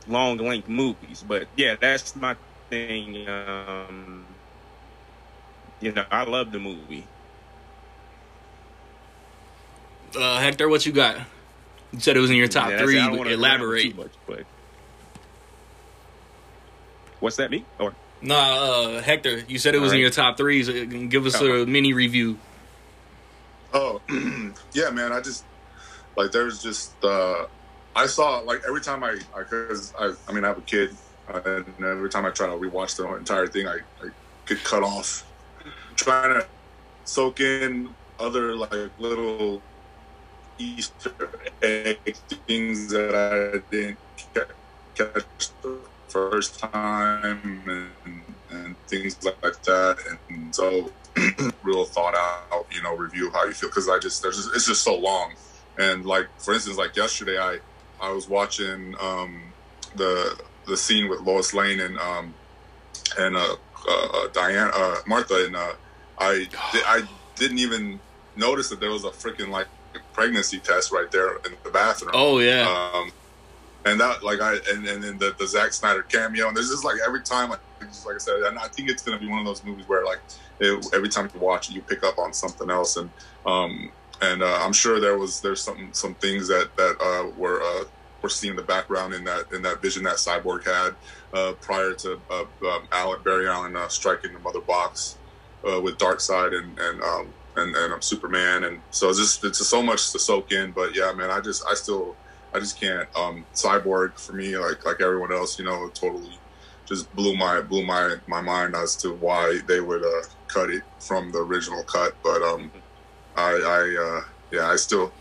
long 0.08 0.38
length 0.38 0.68
movies. 0.68 1.24
But 1.24 1.48
yeah, 1.56 1.76
that's 1.80 2.16
my 2.16 2.36
thing. 2.70 3.28
Um, 3.28 4.26
you 5.80 5.92
know, 5.92 6.06
I 6.12 6.24
love 6.24 6.52
the 6.52 6.60
movie. 6.60 7.06
Uh, 10.18 10.40
Hector, 10.40 10.70
what 10.70 10.86
you 10.86 10.92
got? 10.92 11.18
You 11.92 12.00
said 12.00 12.18
it 12.18 12.20
was 12.22 12.30
in 12.32 12.38
your 12.38 12.48
top 12.48 12.70
Yeah, 12.70 12.78
that's 12.78 12.82
it. 12.82 12.86
three. 12.86 13.00
I 13.00 13.08
don't 13.08 13.18
but 13.24 13.28
Elaborate. 13.32 13.92
too 13.92 13.98
much, 13.98 14.16
but 14.28 14.44
what's 17.20 17.36
that? 17.38 17.52
mean? 17.52 17.66
or 17.80 17.94
Nah, 18.22 18.36
uh, 18.36 19.02
Hector, 19.02 19.40
you 19.48 19.60
said 19.60 19.76
it 19.76 19.80
was 19.80 19.94
in 19.94 20.00
your 20.00 20.10
top 20.10 20.38
three. 20.38 20.64
So 20.64 20.86
give 20.86 21.26
us 21.26 21.36
Uh-huh. 21.36 21.64
a 21.64 21.66
mini 21.66 21.94
review. 21.94 22.40
Oh, 23.74 24.02
yeah, 24.74 24.90
man. 24.90 25.12
I 25.12 25.22
just 25.22 25.46
like 26.16 26.32
there's 26.32 26.62
just 26.62 27.04
uh, 27.04 27.46
I 27.96 28.08
saw 28.08 28.40
like 28.40 28.62
every 28.68 28.82
time 28.82 29.04
I 29.04 29.18
because 29.38 29.94
I, 29.98 30.14
I 30.28 30.34
mean 30.34 30.44
I 30.44 30.50
have 30.50 30.58
a 30.58 30.62
kid 30.62 30.96
and 31.28 31.66
every 31.84 32.10
time 32.10 32.26
I 32.26 32.30
try 32.30 32.48
to 32.48 32.54
rewatch 32.54 32.98
the 32.98 33.12
entire 33.16 33.48
thing 33.48 33.68
I, 33.68 33.78
I 34.04 34.10
get 34.46 34.64
cut 34.64 34.84
off. 34.84 35.26
Trying 35.96 36.40
to 36.40 36.48
soak 37.06 37.40
in 37.40 37.90
other 38.20 38.56
like 38.56 38.92
little 39.00 39.62
Easter 40.58 41.30
egg 41.62 42.16
things 42.48 42.90
that 42.90 43.16
I 43.16 43.60
didn't 43.72 43.98
catch 44.96 45.50
the 45.62 45.80
first 46.10 46.60
time 46.60 47.64
and 47.68 48.22
and 48.50 48.76
things 48.88 49.24
like 49.24 49.62
that. 49.64 49.98
And 50.30 50.54
so 50.54 50.92
real 51.64 51.86
thought 51.86 52.16
out, 52.16 52.66
you 52.72 52.82
know, 52.84 52.96
review 52.96 53.32
how 53.32 53.46
you 53.46 53.54
feel 53.54 53.70
because 53.70 53.90
I 53.90 54.00
just 54.00 54.22
there's 54.22 54.38
just, 54.38 54.56
it's 54.56 54.68
just 54.68 54.84
so 54.84 54.98
long, 54.98 55.34
and 55.78 56.06
like 56.06 56.28
for 56.38 56.54
instance, 56.54 56.78
like 56.78 56.96
yesterday, 56.96 57.38
I 57.38 57.60
I 58.02 58.12
was 58.12 58.28
watching 58.28 58.96
um, 59.00 59.54
the 59.96 60.38
the 60.68 60.78
scene 60.78 61.10
with 61.10 61.22
Lois 61.22 61.54
Lane 61.54 61.80
and 61.80 61.98
um, 62.00 62.34
and 63.18 63.36
uh, 63.36 63.56
uh, 63.88 64.08
uh, 64.14 64.28
Diane 64.34 64.72
uh, 64.74 64.98
Martha, 65.08 65.46
and 65.46 65.56
uh, 65.56 65.74
I 66.20 66.48
di- 66.50 66.58
I 66.86 67.04
didn't 67.36 67.60
even 67.60 68.00
notice 68.36 68.70
that 68.70 68.80
there 68.80 68.92
was 68.92 69.06
a 69.06 69.10
freaking 69.10 69.50
like 69.50 69.68
pregnancy 70.14 70.60
test 70.60 70.92
right 70.92 71.10
there 71.12 71.36
in 71.46 71.58
the 71.64 71.72
bathroom. 71.72 72.12
Oh 72.14 72.40
yeah, 72.40 72.92
Um, 72.94 73.12
and 73.86 74.00
that 74.00 74.24
like 74.24 74.42
I 74.42 74.56
and 74.72 74.86
and 74.88 75.04
then 75.04 75.18
the, 75.18 75.36
the 75.40 75.48
Zack 75.48 75.72
Snyder 75.72 76.04
cameo 76.04 76.48
and 76.48 76.58
there's 76.58 76.70
just 76.70 76.84
like 76.84 76.98
every 77.06 77.22
time 77.22 77.50
like 77.50 77.60
just 77.82 78.06
like 78.06 78.16
I 78.16 78.20
said 78.20 78.36
and 78.48 78.58
I 78.58 78.68
think 78.70 78.90
it's 78.90 79.04
gonna 79.04 79.20
be 79.20 79.28
one 79.28 79.40
of 79.40 79.46
those 79.46 79.64
movies 79.64 79.88
where 79.88 80.04
like 80.04 80.20
it, 80.60 80.86
every 80.94 81.10
time 81.10 81.30
you 81.34 81.40
watch 81.40 81.70
it 81.70 81.74
you 81.76 81.82
pick 81.84 82.04
up 82.04 82.18
on 82.18 82.34
something 82.34 82.70
else 82.70 82.98
and 82.98 83.12
um 83.46 83.92
and 84.32 84.44
uh, 84.44 84.60
I'm 84.62 84.74
sure 84.74 85.00
there 85.00 85.18
was 85.18 85.42
there's 85.42 85.62
some 85.62 85.90
some 85.92 86.16
things 86.16 86.48
that 86.48 86.70
that 86.78 86.98
uh, 87.02 87.30
were 87.38 87.62
uh, 87.62 87.84
were 88.22 88.30
seen 88.30 88.52
in 88.52 88.56
the 88.56 88.64
background 88.64 89.14
in 89.14 89.24
that 89.26 89.52
in 89.52 89.62
that 89.64 89.82
vision 89.82 90.04
that 90.04 90.16
Cyborg 90.16 90.66
had 90.66 90.96
uh, 91.34 91.54
prior 91.62 91.94
to 91.94 92.20
uh, 92.30 92.46
um, 92.68 92.88
Allen 92.92 93.20
Barry 93.24 93.48
Allen 93.48 93.76
uh, 93.76 93.88
striking 93.88 94.34
the 94.34 94.40
mother 94.40 94.62
box 94.62 95.18
with 95.64 95.98
Darkseid 95.98 96.56
and 96.56 96.78
and 96.80 97.02
um, 97.02 97.34
and, 97.56 97.76
and 97.76 97.94
um, 97.94 98.02
Superman 98.02 98.66
and 98.66 98.80
so 98.92 99.10
it's 99.10 99.20
just 99.20 99.44
it's 99.44 99.58
just 99.58 99.70
so 99.70 99.82
much 99.82 100.12
to 100.12 100.20
soak 100.20 100.52
in 100.52 100.72
but 100.72 100.96
yeah 100.96 101.12
man 101.14 101.32
I 101.32 101.40
just 101.42 101.66
I 101.68 101.74
still 101.74 102.16
I 102.54 102.60
just 102.60 102.80
can't. 102.80 103.08
Um, 103.18 103.46
Cyborg 103.54 104.18
for 104.18 104.32
me, 104.34 104.58
like 104.58 104.86
like 104.86 105.02
everyone 105.02 105.34
else, 105.34 105.60
you 105.60 105.66
know, 105.66 105.90
totally 105.90 106.40
just 106.86 107.14
blew 107.16 107.36
my 107.36 107.62
blew 107.62 107.86
my 107.86 108.16
my 108.28 108.42
mind 108.42 108.76
as 108.76 108.96
to 108.98 109.14
why 109.14 109.60
they 109.68 109.82
would 109.82 110.04
cut 110.48 110.70
it 110.70 110.84
from 111.00 111.32
the 111.32 111.40
original 111.40 111.84
cut. 111.84 112.16
But 112.24 112.42
um, 112.42 112.72
I 113.36 113.52
I 113.52 114.18
uh, 114.20 114.22
yeah, 114.52 114.68
I 114.70 114.76
still 114.76 115.12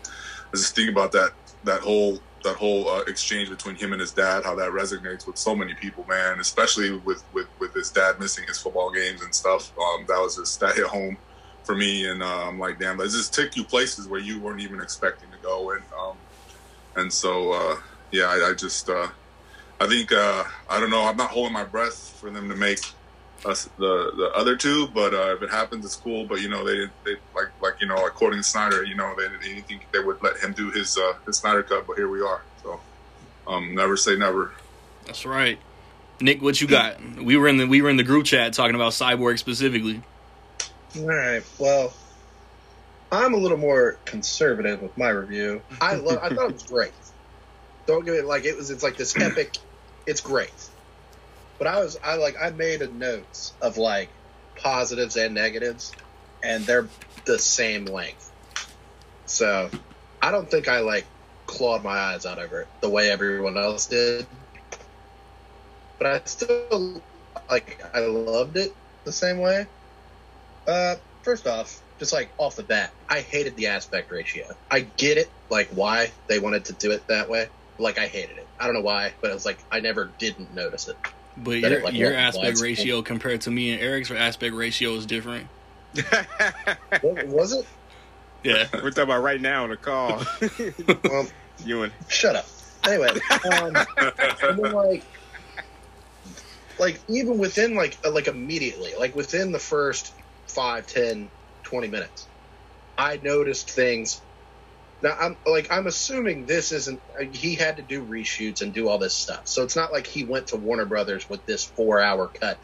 I 0.53 0.57
just 0.57 0.75
think 0.75 0.89
about 0.89 1.11
that 1.13 1.31
that 1.63 1.81
whole 1.81 2.19
that 2.43 2.55
whole 2.55 2.87
uh, 2.87 3.01
exchange 3.07 3.49
between 3.49 3.75
him 3.75 3.91
and 3.91 3.99
his 3.99 4.13
dad, 4.13 4.43
how 4.43 4.55
that 4.55 4.69
resonates 4.71 5.25
with 5.27 5.37
so 5.37 5.55
many 5.55 5.73
people, 5.73 6.05
man. 6.07 6.39
Especially 6.39 6.91
with 6.97 7.23
with 7.33 7.47
with 7.59 7.73
his 7.73 7.91
dad 7.91 8.19
missing 8.19 8.45
his 8.47 8.59
football 8.59 8.91
games 8.91 9.21
and 9.21 9.33
stuff. 9.33 9.71
Um, 9.77 10.05
that 10.07 10.19
was 10.19 10.37
just 10.37 10.59
that 10.59 10.75
hit 10.75 10.85
home 10.85 11.17
for 11.63 11.75
me, 11.75 12.07
and 12.07 12.21
uh, 12.21 12.47
I'm 12.47 12.59
like, 12.59 12.79
damn, 12.79 12.97
that 12.97 13.09
just 13.09 13.33
took 13.33 13.55
you 13.55 13.63
places 13.63 14.07
where 14.07 14.19
you 14.19 14.39
weren't 14.39 14.61
even 14.61 14.79
expecting 14.79 15.29
to 15.31 15.37
go, 15.41 15.71
and 15.71 15.83
um, 15.99 16.17
and 16.95 17.11
so 17.11 17.51
uh, 17.51 17.75
yeah, 18.11 18.25
I, 18.25 18.51
I 18.51 18.53
just 18.53 18.89
uh, 18.89 19.07
I 19.79 19.87
think 19.87 20.11
uh, 20.11 20.43
I 20.69 20.79
don't 20.79 20.91
know. 20.91 21.03
I'm 21.03 21.17
not 21.17 21.31
holding 21.31 21.53
my 21.53 21.65
breath 21.65 22.15
for 22.19 22.29
them 22.29 22.47
to 22.49 22.55
make 22.55 22.79
us 23.45 23.69
the 23.77 24.11
the 24.15 24.31
other 24.35 24.55
two, 24.55 24.87
but 24.87 25.13
uh, 25.13 25.35
if 25.35 25.41
it 25.41 25.49
happens, 25.49 25.85
it's 25.85 25.95
cool. 25.95 26.25
But 26.25 26.41
you 26.41 26.49
know, 26.49 26.65
they 26.65 26.87
they 27.03 27.17
like 27.35 27.49
like 27.61 27.75
you 27.79 27.87
know, 27.87 28.05
according 28.05 28.39
to 28.39 28.43
Snyder, 28.43 28.83
you 28.83 28.95
know, 28.95 29.13
they 29.15 29.27
didn't 29.27 29.67
think 29.67 29.85
they 29.91 29.99
would 29.99 30.21
let 30.21 30.37
him 30.37 30.53
do 30.53 30.71
his 30.71 30.97
uh, 30.97 31.13
his 31.25 31.37
Snyder 31.37 31.63
cut, 31.63 31.87
but 31.87 31.97
here 31.97 32.09
we 32.09 32.21
are. 32.21 32.41
So 32.63 32.79
um, 33.47 33.75
never 33.75 33.97
say 33.97 34.15
never. 34.15 34.53
that's 35.05 35.25
right. 35.25 35.59
Nick, 36.21 36.41
what 36.41 36.61
you 36.61 36.67
got? 36.67 36.97
We 37.17 37.37
were 37.37 37.47
in 37.47 37.57
the 37.57 37.67
we 37.67 37.81
were 37.81 37.89
in 37.89 37.97
the 37.97 38.03
group 38.03 38.25
chat 38.25 38.53
talking 38.53 38.75
about 38.75 38.93
Cyborg 38.93 39.37
specifically. 39.37 40.01
All 40.97 41.05
right. 41.05 41.43
Well, 41.59 41.93
I'm 43.11 43.33
a 43.33 43.37
little 43.37 43.57
more 43.57 43.97
conservative 44.05 44.81
with 44.81 44.97
my 44.97 45.09
review. 45.09 45.61
I 45.81 45.95
love. 45.95 46.19
I 46.21 46.29
thought 46.29 46.49
it 46.49 46.53
was 46.53 46.63
great. 46.63 46.93
Don't 47.85 48.05
give 48.05 48.15
it 48.15 48.25
like 48.25 48.45
it 48.45 48.55
was. 48.55 48.69
It's 48.69 48.83
like 48.83 48.97
this 48.97 49.15
epic. 49.21 49.57
It's 50.07 50.21
great. 50.21 50.53
But 51.57 51.67
I 51.67 51.79
was. 51.79 51.97
I 52.03 52.15
like. 52.15 52.35
I 52.41 52.49
made 52.51 52.81
a 52.81 52.87
notes 52.87 53.53
of 53.61 53.77
like 53.77 54.09
positives 54.57 55.15
and 55.15 55.33
negatives, 55.33 55.93
and 56.43 56.65
they're 56.65 56.87
the 57.25 57.39
same 57.39 57.85
length. 57.85 58.31
So, 59.25 59.69
I 60.21 60.31
don't 60.31 60.49
think 60.49 60.67
I 60.67 60.79
like 60.79 61.05
clawed 61.47 61.83
my 61.83 61.97
eyes 61.97 62.25
out 62.25 62.39
over 62.39 62.61
it 62.61 62.67
the 62.81 62.89
way 62.89 63.09
everyone 63.09 63.57
else 63.57 63.87
did. 63.87 64.25
But 65.97 66.07
I 66.07 66.21
still 66.25 67.01
like. 67.49 67.81
I 67.93 67.99
loved 68.01 68.57
it 68.57 68.75
the 69.05 69.13
same 69.13 69.39
way. 69.39 69.67
Uh, 70.67 70.95
first 71.23 71.47
off, 71.47 71.81
just 71.99 72.11
like 72.11 72.29
off 72.37 72.55
the 72.55 72.63
bat, 72.63 72.91
I 73.09 73.21
hated 73.21 73.55
the 73.55 73.67
aspect 73.67 74.11
ratio. 74.11 74.45
I 74.69 74.81
get 74.81 75.17
it, 75.17 75.29
like 75.49 75.69
why 75.69 76.11
they 76.27 76.39
wanted 76.39 76.65
to 76.65 76.73
do 76.73 76.91
it 76.91 77.07
that 77.07 77.29
way. 77.29 77.47
Like 77.77 77.97
I 77.97 78.07
hated 78.07 78.37
it. 78.37 78.47
I 78.59 78.65
don't 78.65 78.73
know 78.73 78.81
why, 78.81 79.13
but 79.21 79.31
it 79.31 79.33
was 79.33 79.45
like 79.45 79.59
I 79.71 79.79
never 79.79 80.09
didn't 80.19 80.53
notice 80.53 80.87
it. 80.87 80.97
But 81.37 81.59
your 81.59 81.83
like, 81.83 81.93
your 81.93 82.13
aspect 82.13 82.57
widescreen? 82.57 82.61
ratio 82.61 83.01
compared 83.01 83.41
to 83.41 83.51
me 83.51 83.71
and 83.71 83.81
Eric's 83.81 84.09
aspect 84.11 84.55
ratio 84.55 84.93
is 84.93 85.05
different. 85.05 85.47
What, 87.01 87.27
was 87.27 87.53
it? 87.53 87.65
Yeah. 88.43 88.67
We're 88.73 88.91
talking 88.91 89.03
about 89.03 89.23
right 89.23 89.41
now 89.41 89.63
on 89.63 89.69
the 89.69 89.77
call. 89.77 90.23
Well, 91.03 91.27
you 91.65 91.83
and 91.83 91.93
shut 92.07 92.35
up. 92.35 92.45
Anyway, 92.85 93.09
um, 93.51 93.75
and 93.75 94.59
then 94.59 94.71
like, 94.71 95.03
like 96.77 96.99
even 97.07 97.39
within 97.39 97.75
like 97.75 97.97
uh, 98.05 98.11
like 98.11 98.27
immediately, 98.27 98.91
like 98.99 99.15
within 99.15 99.51
the 99.51 99.59
first 99.59 100.13
five, 100.47 100.85
ten, 100.85 101.29
twenty 101.63 101.87
minutes, 101.87 102.27
I 102.97 103.19
noticed 103.23 103.71
things. 103.71 104.21
Now 105.05 105.15
I'm 105.19 105.37
like 105.45 105.71
I'm 105.71 105.85
assuming 105.85 106.47
this 106.47 106.71
isn't. 106.71 106.99
He 107.31 107.53
had 107.53 107.77
to 107.77 107.83
do 107.83 108.03
reshoots 108.03 108.61
and 108.63 108.73
do 108.73 108.89
all 108.89 108.97
this 108.97 109.15
stuff, 109.15 109.43
so 109.45 109.61
it's 109.61 109.75
not 109.75 109.93
like 109.93 110.07
he 110.07 110.23
went 110.23 110.47
to 110.47 110.57
Warner 110.57 110.87
Brothers 110.87 111.29
with 111.29 111.45
this 111.45 111.63
four-hour 111.63 112.31
cut 112.41 112.57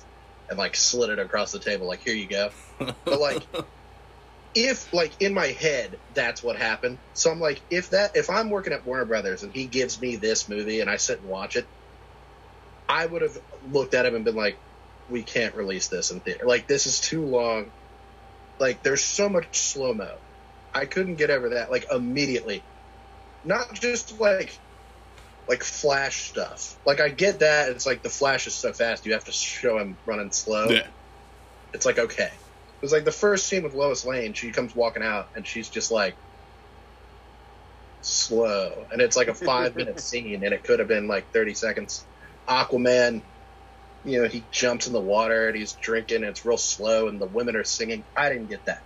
and 0.50 0.58
like 0.58 0.76
slid 0.76 1.12
it 1.12 1.20
across 1.20 1.52
the 1.52 1.60
table. 1.60 1.88
Like 1.88 2.02
here 2.04 2.16
you 2.16 2.28
go. 2.28 2.50
But 2.80 3.22
like, 3.22 3.48
if 4.56 4.92
like 4.92 5.22
in 5.22 5.36
my 5.36 5.50
head 5.50 6.00
that's 6.10 6.42
what 6.42 6.56
happened, 6.56 6.98
so 7.14 7.30
I'm 7.30 7.40
like, 7.40 7.62
if 7.70 7.92
that 7.92 8.16
if 8.16 8.32
I'm 8.32 8.50
working 8.50 8.74
at 8.74 8.88
Warner 8.88 9.06
Brothers 9.06 9.44
and 9.44 9.54
he 9.54 9.68
gives 9.68 10.02
me 10.02 10.16
this 10.16 10.50
movie 10.50 10.80
and 10.80 10.90
I 10.90 10.98
sit 10.98 11.20
and 11.20 11.30
watch 11.30 11.56
it, 11.58 11.68
I 12.90 13.06
would 13.06 13.22
have 13.22 13.38
looked 13.62 13.94
at 13.94 14.08
him 14.08 14.16
and 14.16 14.26
been 14.26 14.36
like, 14.36 14.58
we 15.08 15.22
can't 15.22 15.54
release 15.54 15.90
this 15.90 16.10
in 16.10 16.22
theater. 16.22 16.48
Like 16.48 16.68
this 16.68 16.88
is 16.88 17.02
too 17.02 17.24
long. 17.24 17.72
Like 18.60 18.82
there's 18.82 19.04
so 19.04 19.30
much 19.30 19.60
slow 19.60 19.94
mo. 19.94 20.18
I 20.74 20.86
couldn't 20.86 21.16
get 21.16 21.30
over 21.30 21.50
that 21.50 21.72
like 21.72 21.86
immediately. 21.92 22.64
Not 23.44 23.74
just 23.74 24.20
like 24.20 24.58
like 25.48 25.64
flash 25.64 26.30
stuff. 26.30 26.78
Like 26.86 27.00
I 27.00 27.10
get 27.10 27.40
that 27.40 27.70
it's 27.70 27.86
like 27.86 28.04
the 28.04 28.10
flash 28.10 28.48
is 28.48 28.54
so 28.54 28.74
fast 28.74 29.06
you 29.06 29.14
have 29.14 29.26
to 29.26 29.32
show 29.32 29.78
him 29.78 29.98
running 30.06 30.32
slow. 30.32 30.70
Yeah. 30.70 30.88
It's 31.74 31.86
like 31.86 32.00
okay. 32.00 32.32
It 32.32 32.86
was 32.86 32.92
like 32.92 33.06
the 33.06 33.12
first 33.12 33.48
scene 33.48 33.64
with 33.64 33.74
Lois 33.74 34.06
Lane. 34.06 34.34
She 34.34 34.52
comes 34.52 34.76
walking 34.76 35.04
out 35.04 35.30
and 35.36 35.46
she's 35.46 35.70
just 35.70 35.92
like 35.92 36.16
slow, 38.02 38.86
and 38.92 39.02
it's 39.02 39.16
like 39.16 39.28
a 39.28 39.34
five 39.34 39.76
minute 39.76 40.00
scene, 40.10 40.44
and 40.44 40.54
it 40.54 40.64
could 40.64 40.80
have 40.80 40.88
been 40.88 41.08
like 41.08 41.32
thirty 41.32 41.54
seconds. 41.54 42.06
Aquaman, 42.48 43.22
you 44.04 44.22
know, 44.22 44.28
he 44.28 44.44
jumps 44.52 44.88
in 44.88 44.94
the 44.94 45.00
water 45.00 45.48
and 45.48 45.56
he's 45.56 45.74
drinking. 45.74 46.18
And 46.18 46.26
it's 46.26 46.46
real 46.46 46.58
slow, 46.58 47.08
and 47.08 47.22
the 47.22 47.28
women 47.28 47.56
are 47.56 47.64
singing. 47.64 48.04
I 48.16 48.30
didn't 48.30 48.48
get 48.48 48.66
that. 48.66 48.84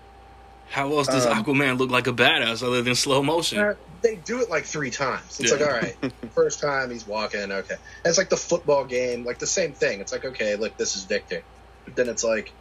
How 0.67 0.91
else 0.97 1.07
does 1.07 1.25
Um, 1.25 1.43
Aquaman 1.43 1.77
look 1.79 1.91
like 1.91 2.07
a 2.07 2.13
badass 2.13 2.63
other 2.63 2.81
than 2.81 2.95
slow 2.95 3.23
motion? 3.23 3.59
Uh, 3.59 3.75
They 4.03 4.17
do 4.17 4.41
it 4.41 4.49
like 4.49 4.65
three 4.65 4.91
times. 4.91 5.37
It's 5.39 5.51
Yeah. 5.51 5.57
like, 5.57 5.67
all 5.67 5.73
right, 5.73 5.97
first 6.35 6.61
time 6.61 6.91
he's 6.91 7.05
walking, 7.07 7.51
okay. 7.51 7.75
And 7.75 7.79
it's 8.09 8.17
like 8.17 8.29
the 8.29 8.37
football 8.37 8.85
game, 8.85 9.23
like 9.25 9.39
the 9.39 9.47
same 9.47 9.73
thing. 9.75 10.01
It's 10.01 10.11
like, 10.11 10.25
okay, 10.25 10.55
look, 10.57 10.77
this 10.77 10.95
is 10.95 11.05
Victor. 11.05 11.43
But 11.85 11.95
then 11.95 12.09
it's 12.09 12.23
like, 12.23 12.55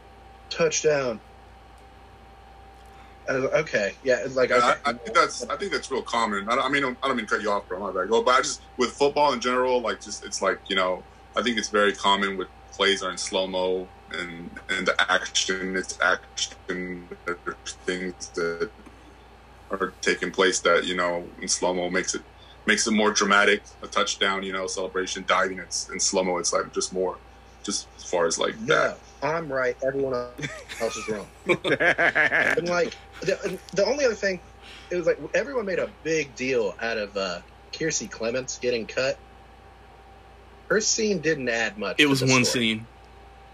touchdown. 0.51 1.21
And 3.27 3.37
I 3.37 3.41
was 3.41 3.51
like, 3.51 3.61
okay, 3.63 3.93
yeah, 4.03 4.19
it's 4.25 4.37
like, 4.37 4.51
okay. 4.51 4.75
I, 4.85 4.91
I 4.91 4.93
think 4.93 5.15
that's 5.15 5.45
I 5.49 5.57
think 5.57 5.73
that's 5.73 5.91
real 5.91 6.03
common. 6.03 6.47
I, 6.49 6.57
don't, 6.57 6.65
I 6.65 6.69
mean 6.69 6.85
I 7.03 7.09
don't 7.09 7.17
mean 7.17 7.27
to 7.27 7.35
cut 7.37 7.43
you 7.43 7.51
off, 7.51 7.67
bro. 7.69 7.81
My 7.81 7.93
bad. 7.93 8.11
But 8.11 8.29
I 8.29 8.39
just 8.43 8.63
with 8.77 8.91
football 8.93 9.33
in 9.33 9.41
general, 9.41 9.83
like 9.83 10.01
just 10.01 10.25
it's 10.27 10.43
like 10.43 10.61
you 10.69 10.77
know 10.77 11.07
I 11.37 11.43
think 11.43 11.59
it's 11.59 11.71
very 11.71 11.95
common 11.95 12.37
with 12.37 12.49
plays 12.75 13.03
are 13.03 13.11
in 13.11 13.17
slow 13.19 13.47
mo 13.47 13.91
and 14.19 14.51
and 14.69 14.87
the 14.87 15.13
action 15.13 15.77
it's 15.77 15.99
action 16.01 17.09
there's 17.25 17.73
things 17.85 18.29
that 18.31 18.71
are 19.71 19.93
taking 20.01 20.31
place 20.31 20.61
that 20.61 20.85
you 20.85 20.97
know 20.97 21.25
in 21.41 21.49
slow 21.49 21.75
mo 21.75 21.91
makes 21.91 22.15
it 22.15 22.23
makes 22.67 22.87
it 22.87 22.93
more 22.93 23.11
dramatic. 23.11 23.63
A 23.83 23.87
touchdown, 23.87 24.43
you 24.43 24.53
know, 24.53 24.67
celebration, 24.67 25.25
diving. 25.27 25.59
It's 25.59 25.89
in 25.91 26.01
slow 26.01 26.25
mo. 26.25 26.39
It's 26.39 26.53
like 26.53 26.73
just 26.73 26.93
more, 26.93 27.17
just 27.63 27.89
as 27.97 28.05
far 28.05 28.27
as 28.27 28.39
like 28.39 28.59
no, 28.61 28.75
that. 28.75 28.99
I'm 29.23 29.51
right. 29.53 29.77
Everyone 29.87 30.15
else 30.81 30.97
is 30.97 31.09
wrong. 31.09 31.27
And 31.47 32.69
like 32.69 32.95
the, 33.21 33.59
the 33.73 33.85
only 33.87 34.05
other 34.05 34.15
thing, 34.15 34.41
it 34.91 34.97
was 34.97 35.07
like 35.07 35.19
everyone 35.35 35.67
made 35.67 35.79
a 35.79 35.91
big 36.03 36.35
deal 36.37 36.75
out 36.81 36.99
of 36.99 37.17
uh, 37.17 37.41
Kiersey 37.73 38.11
Clemons 38.11 38.61
getting 38.61 38.87
cut. 38.87 39.19
Her 40.69 40.81
scene 40.81 41.21
didn't 41.21 41.49
add 41.49 41.79
much. 41.79 41.97
It 41.99 42.07
was 42.07 42.23
one 42.23 42.45
story. 42.45 42.45
scene. 42.45 42.87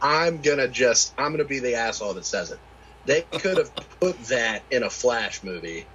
I'm 0.02 0.40
gonna 0.40 0.68
just 0.68 1.12
I'm 1.18 1.32
gonna 1.32 1.44
be 1.44 1.58
the 1.58 1.74
asshole 1.74 2.14
that 2.14 2.24
says 2.24 2.50
it. 2.50 2.58
They 3.06 3.22
could 3.22 3.58
have 3.58 3.74
put 4.00 4.18
that 4.24 4.62
in 4.70 4.82
a 4.82 4.90
Flash 4.90 5.42
movie, 5.42 5.86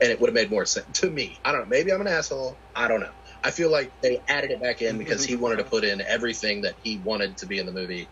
and 0.00 0.10
it 0.10 0.20
would 0.20 0.28
have 0.28 0.34
made 0.34 0.50
more 0.50 0.66
sense 0.66 1.00
to 1.00 1.10
me. 1.10 1.38
I 1.44 1.52
don't 1.52 1.62
know. 1.62 1.66
Maybe 1.66 1.92
I'm 1.92 2.00
an 2.00 2.08
asshole. 2.08 2.56
I 2.74 2.88
don't 2.88 3.00
know. 3.00 3.10
I 3.44 3.50
feel 3.52 3.70
like 3.70 3.92
they 4.00 4.20
added 4.26 4.50
it 4.50 4.60
back 4.60 4.82
in 4.82 4.98
because 4.98 5.24
he 5.24 5.36
wanted 5.36 5.58
to 5.58 5.64
put 5.64 5.84
in 5.84 6.00
everything 6.00 6.62
that 6.62 6.74
he 6.82 6.98
wanted 6.98 7.36
to 7.38 7.46
be 7.46 7.58
in 7.58 7.66
the 7.66 7.72
movie. 7.72 8.08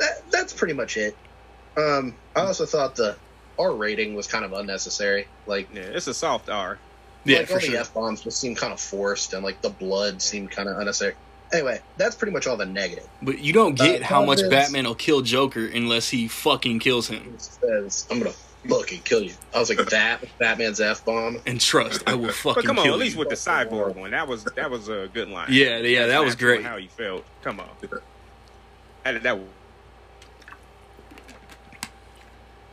That, 0.00 0.30
that's 0.30 0.52
pretty 0.52 0.74
much 0.74 0.96
it. 0.96 1.16
Um, 1.76 2.14
I 2.34 2.40
also 2.40 2.66
thought 2.66 2.96
the 2.96 3.16
R 3.58 3.72
rating 3.72 4.14
was 4.14 4.26
kind 4.26 4.44
of 4.44 4.52
unnecessary. 4.52 5.28
Like, 5.46 5.68
yeah, 5.72 5.82
it's 5.82 6.08
a 6.08 6.14
soft 6.14 6.48
R. 6.48 6.78
Yeah, 7.24 7.38
like 7.38 7.50
all 7.50 7.56
for 7.56 7.60
the 7.60 7.72
sure. 7.72 7.80
f 7.80 7.94
bombs 7.94 8.20
just 8.22 8.40
seemed 8.40 8.56
kind 8.56 8.72
of 8.72 8.80
forced, 8.80 9.32
and 9.32 9.44
like 9.44 9.60
the 9.62 9.70
blood 9.70 10.22
seemed 10.22 10.50
kind 10.50 10.68
of 10.68 10.78
unnecessary. 10.78 11.14
Anyway, 11.52 11.80
that's 11.96 12.14
pretty 12.14 12.32
much 12.32 12.46
all 12.46 12.56
the 12.56 12.66
negative. 12.66 13.08
But 13.22 13.38
you 13.38 13.52
don't 13.52 13.74
get 13.74 14.02
Uh, 14.02 14.06
how 14.06 14.20
much 14.24 14.38
positives- 14.38 14.66
Batman 14.66 14.84
will 14.84 14.94
kill 14.94 15.22
Joker 15.22 15.66
unless 15.66 16.10
he 16.10 16.28
fucking 16.28 16.78
kills 16.80 17.08
him. 17.08 17.34
Says, 17.38 18.06
"I'm 18.10 18.18
gonna 18.18 18.34
fucking 18.68 19.00
kill 19.02 19.22
you." 19.22 19.32
I 19.54 19.60
was 19.60 19.70
like, 19.70 19.88
"That 19.88 20.22
Batman's 20.38 20.80
f 20.80 21.04
bomb." 21.06 21.40
And 21.46 21.58
trust, 21.60 22.02
I 22.06 22.14
will 22.14 22.32
fucking 22.32 22.42
kill 22.42 22.52
you. 22.52 22.54
But 22.54 22.64
come 22.66 22.78
on, 22.78 22.84
kill 22.84 22.94
at 22.94 23.00
least 23.00 23.14
you. 23.14 23.20
with 23.20 23.30
the 23.30 23.34
cyborg 23.34 23.94
one, 23.96 24.10
that 24.10 24.28
was 24.28 24.44
that 24.44 24.70
was 24.70 24.88
a 24.88 25.08
good 25.14 25.28
line. 25.30 25.48
Yeah, 25.50 25.78
yeah, 25.78 26.06
that 26.06 26.22
was 26.22 26.34
great. 26.34 26.62
How 26.64 26.76
you 26.76 26.88
felt. 26.88 27.24
Come 27.42 27.60
on. 27.60 27.68
That, 29.04 29.22
that 29.22 29.38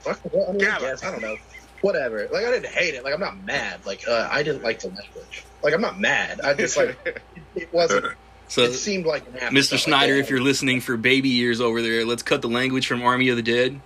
well, 0.06 0.50
I, 0.50 0.52
mean, 0.52 0.62
I 0.62 0.66
God. 0.68 0.82
guess 0.82 1.04
I 1.04 1.12
don't 1.12 1.22
know. 1.22 1.38
Whatever. 1.82 2.28
Like 2.32 2.46
I 2.46 2.52
didn't 2.52 2.72
hate 2.74 2.94
it. 2.96 3.04
Like 3.04 3.14
I'm 3.14 3.20
not 3.20 3.44
mad. 3.44 3.86
Like 3.86 4.08
uh, 4.08 4.28
I 4.32 4.44
didn't 4.44 4.64
like 4.64 4.80
the 4.80 4.88
language. 4.90 5.44
Like 5.64 5.74
I'm 5.74 5.82
not 5.82 6.00
mad. 6.00 6.42
I 6.42 6.54
just 6.54 6.78
like 6.78 6.98
it 7.56 7.72
wasn't. 7.74 8.06
So, 8.48 8.62
it 8.62 8.74
seemed 8.74 9.06
like 9.06 9.26
an 9.28 9.34
Mr. 9.34 9.42
afterthought. 9.42 9.72
Like, 9.72 9.82
Snyder, 9.82 10.14
if 10.16 10.30
you're 10.30 10.42
listening 10.42 10.82
for 10.82 10.98
baby 10.98 11.30
years 11.30 11.60
over 11.60 11.82
there, 11.82 12.06
let's 12.06 12.24
cut 12.24 12.42
the 12.42 12.50
language 12.50 12.88
from 12.88 13.02
Army 13.02 13.30
of 13.30 13.38
the 13.38 13.42
Dead. 13.42 13.82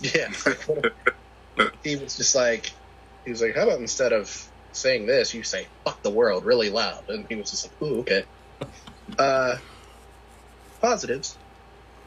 Yeah. 0.00 0.30
he 1.82 1.96
was 1.96 2.16
just 2.16 2.34
like, 2.34 2.70
he 3.24 3.30
was 3.30 3.42
like, 3.42 3.56
how 3.56 3.64
about 3.64 3.80
instead 3.80 4.12
of 4.12 4.48
saying 4.72 5.06
this, 5.06 5.34
you 5.34 5.42
say 5.42 5.66
"fuck 5.84 6.02
the 6.02 6.10
world" 6.10 6.44
really 6.44 6.70
loud, 6.70 7.08
and 7.08 7.26
he 7.28 7.36
was 7.36 7.50
just 7.50 7.66
like, 7.66 7.82
ooh, 7.82 8.00
okay. 8.00 8.24
Uh, 9.18 9.58
positives. 10.80 11.36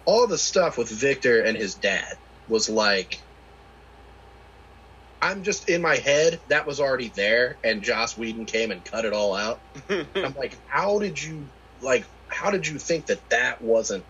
All 0.05 0.25
the 0.25 0.37
stuff 0.37 0.79
with 0.79 0.89
Victor 0.89 1.41
and 1.43 1.55
his 1.55 1.75
dad 1.75 2.17
was 2.47 2.69
like, 2.69 3.21
I'm 5.21 5.43
just 5.43 5.69
in 5.69 5.81
my 5.81 5.97
head. 5.97 6.39
That 6.47 6.65
was 6.65 6.79
already 6.79 7.09
there, 7.09 7.57
and 7.63 7.83
Joss 7.83 8.17
Whedon 8.17 8.45
came 8.45 8.71
and 8.71 8.83
cut 8.83 9.05
it 9.05 9.13
all 9.13 9.35
out. 9.35 9.59
I'm 9.89 10.33
like, 10.35 10.57
how 10.67 10.97
did 10.97 11.21
you 11.21 11.47
like? 11.81 12.05
How 12.27 12.51
did 12.51 12.67
you 12.67 12.77
think 12.77 13.07
that 13.07 13.29
that 13.29 13.61
wasn't 13.61 14.03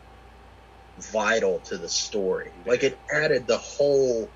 vital 0.97 1.59
to 1.65 1.77
the 1.77 1.89
story? 1.89 2.51
Like 2.65 2.83
it 2.83 2.97
added 3.13 3.47
the 3.47 3.57
whole 3.57 4.29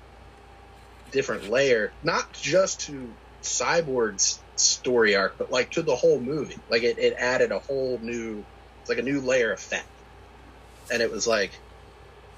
different 1.10 1.50
layer, 1.50 1.92
not 2.02 2.32
just 2.32 2.80
to 2.82 3.12
Cyborg's 3.42 4.40
story 4.56 5.14
arc, 5.16 5.36
but 5.38 5.50
like 5.50 5.72
to 5.72 5.82
the 5.82 5.96
whole 5.96 6.20
movie. 6.20 6.58
Like 6.70 6.82
it, 6.82 6.98
it 6.98 7.14
added 7.18 7.52
a 7.52 7.58
whole 7.58 7.98
new, 8.00 8.44
it's 8.80 8.88
like 8.88 8.98
a 8.98 9.02
new 9.02 9.20
layer 9.20 9.52
of 9.52 9.60
fat, 9.60 9.84
and 10.90 11.02
it 11.02 11.10
was 11.10 11.26
like, 11.26 11.52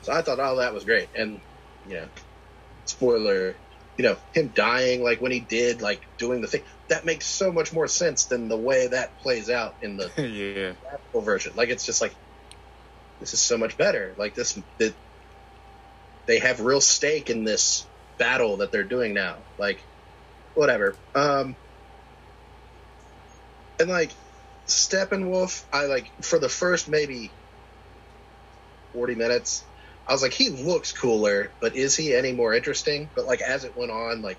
so 0.02 0.12
I 0.12 0.22
thought, 0.22 0.40
oh, 0.40 0.56
that 0.56 0.74
was 0.74 0.84
great, 0.84 1.08
and 1.14 1.40
you 1.88 1.94
know, 1.94 2.08
spoiler. 2.84 3.54
You 3.96 4.02
know, 4.02 4.16
him 4.32 4.50
dying, 4.52 5.04
like 5.04 5.20
when 5.20 5.30
he 5.30 5.38
did, 5.38 5.80
like 5.80 6.02
doing 6.18 6.40
the 6.40 6.48
thing, 6.48 6.62
that 6.88 7.04
makes 7.04 7.26
so 7.26 7.50
much 7.50 7.72
more 7.72 7.88
sense 7.88 8.24
than 8.24 8.48
the 8.48 8.56
way 8.56 8.88
that 8.88 9.18
plays 9.20 9.48
out 9.48 9.74
in 9.80 9.96
the 9.96 10.04
yeah. 10.16 10.72
theatrical 10.82 11.20
version. 11.22 11.52
Like 11.56 11.68
it's 11.70 11.86
just 11.86 12.00
like 12.00 12.14
this 13.20 13.32
is 13.32 13.40
so 13.40 13.56
much 13.56 13.76
better. 13.76 14.14
Like 14.18 14.34
this, 14.34 14.58
that 14.78 14.94
they 16.26 16.38
have 16.38 16.60
real 16.60 16.80
stake 16.80 17.30
in 17.30 17.44
this 17.44 17.86
battle 18.18 18.58
that 18.58 18.70
they're 18.70 18.84
doing 18.84 19.14
now. 19.14 19.36
Like 19.58 19.80
whatever. 20.54 20.94
Um, 21.14 21.56
and 23.80 23.88
like 23.88 24.10
Steppenwolf, 24.66 25.64
I 25.72 25.86
like 25.86 26.10
for 26.22 26.38
the 26.38 26.48
first 26.48 26.88
maybe 26.88 27.30
forty 28.92 29.14
minutes. 29.14 29.64
I 30.06 30.12
was 30.12 30.22
like, 30.22 30.32
he 30.32 30.50
looks 30.50 30.92
cooler, 30.92 31.50
but 31.60 31.76
is 31.76 31.96
he 31.96 32.14
any 32.14 32.32
more 32.32 32.52
interesting? 32.52 33.08
But 33.14 33.24
like 33.24 33.40
as 33.40 33.64
it 33.64 33.74
went 33.74 33.90
on, 33.90 34.20
like 34.20 34.38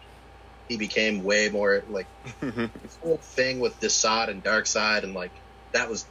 he 0.68 0.78
became 0.78 1.24
way 1.24 1.50
more 1.50 1.84
like 1.90 2.08
mm-hmm. 2.42 2.66
this 2.82 2.98
whole 3.04 3.18
thing 3.18 3.60
with 3.60 3.80
Desaad 3.80 4.30
and 4.30 4.44
Darkseid 4.44 5.04
and 5.04 5.14
like 5.14 5.32
that 5.72 5.90
was 5.90 6.06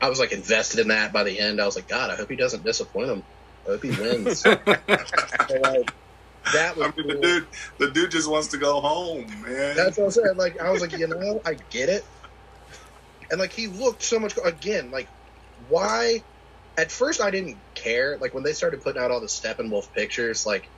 I 0.00 0.08
was 0.08 0.18
like 0.18 0.32
invested 0.32 0.80
in 0.80 0.88
that 0.88 1.12
by 1.12 1.24
the 1.24 1.38
end. 1.38 1.60
I 1.60 1.66
was 1.66 1.74
like, 1.74 1.88
God, 1.88 2.10
I 2.10 2.16
hope 2.16 2.28
he 2.28 2.36
doesn't 2.36 2.64
disappoint 2.64 3.08
him. 3.08 3.22
I 3.66 3.70
hope 3.70 3.82
he 3.82 3.90
wins. 3.90 4.44
So, 5.48 5.60
like, 5.60 5.92
that 6.52 6.76
was 6.76 6.86
I 6.86 6.92
mean, 6.96 7.06
the 7.08 7.20
dude, 7.20 7.46
the 7.78 7.90
dude 7.90 8.10
just 8.10 8.28
wants 8.28 8.48
to 8.48 8.58
go 8.58 8.80
home, 8.80 9.26
man. 9.42 9.76
That's 9.76 9.96
what 9.96 10.06
I 10.06 10.10
said. 10.10 10.36
Like 10.36 10.60
I 10.60 10.70
was 10.70 10.80
like, 10.80 10.96
you 10.98 11.06
know, 11.06 11.40
I 11.44 11.56
get 11.70 11.88
it. 11.88 12.04
And 13.30 13.40
like 13.40 13.52
he 13.52 13.66
looked 13.66 14.02
so 14.02 14.18
much 14.18 14.34
again, 14.44 14.90
like 14.90 15.08
why 15.68 16.22
at 16.76 16.92
first 16.92 17.20
I 17.20 17.30
didn't 17.30 17.58
care. 17.74 18.18
Like 18.18 18.34
when 18.34 18.42
they 18.42 18.52
started 18.52 18.82
putting 18.82 19.00
out 19.00 19.10
all 19.10 19.20
the 19.20 19.26
Steppenwolf 19.26 19.92
pictures, 19.92 20.46
like 20.46 20.68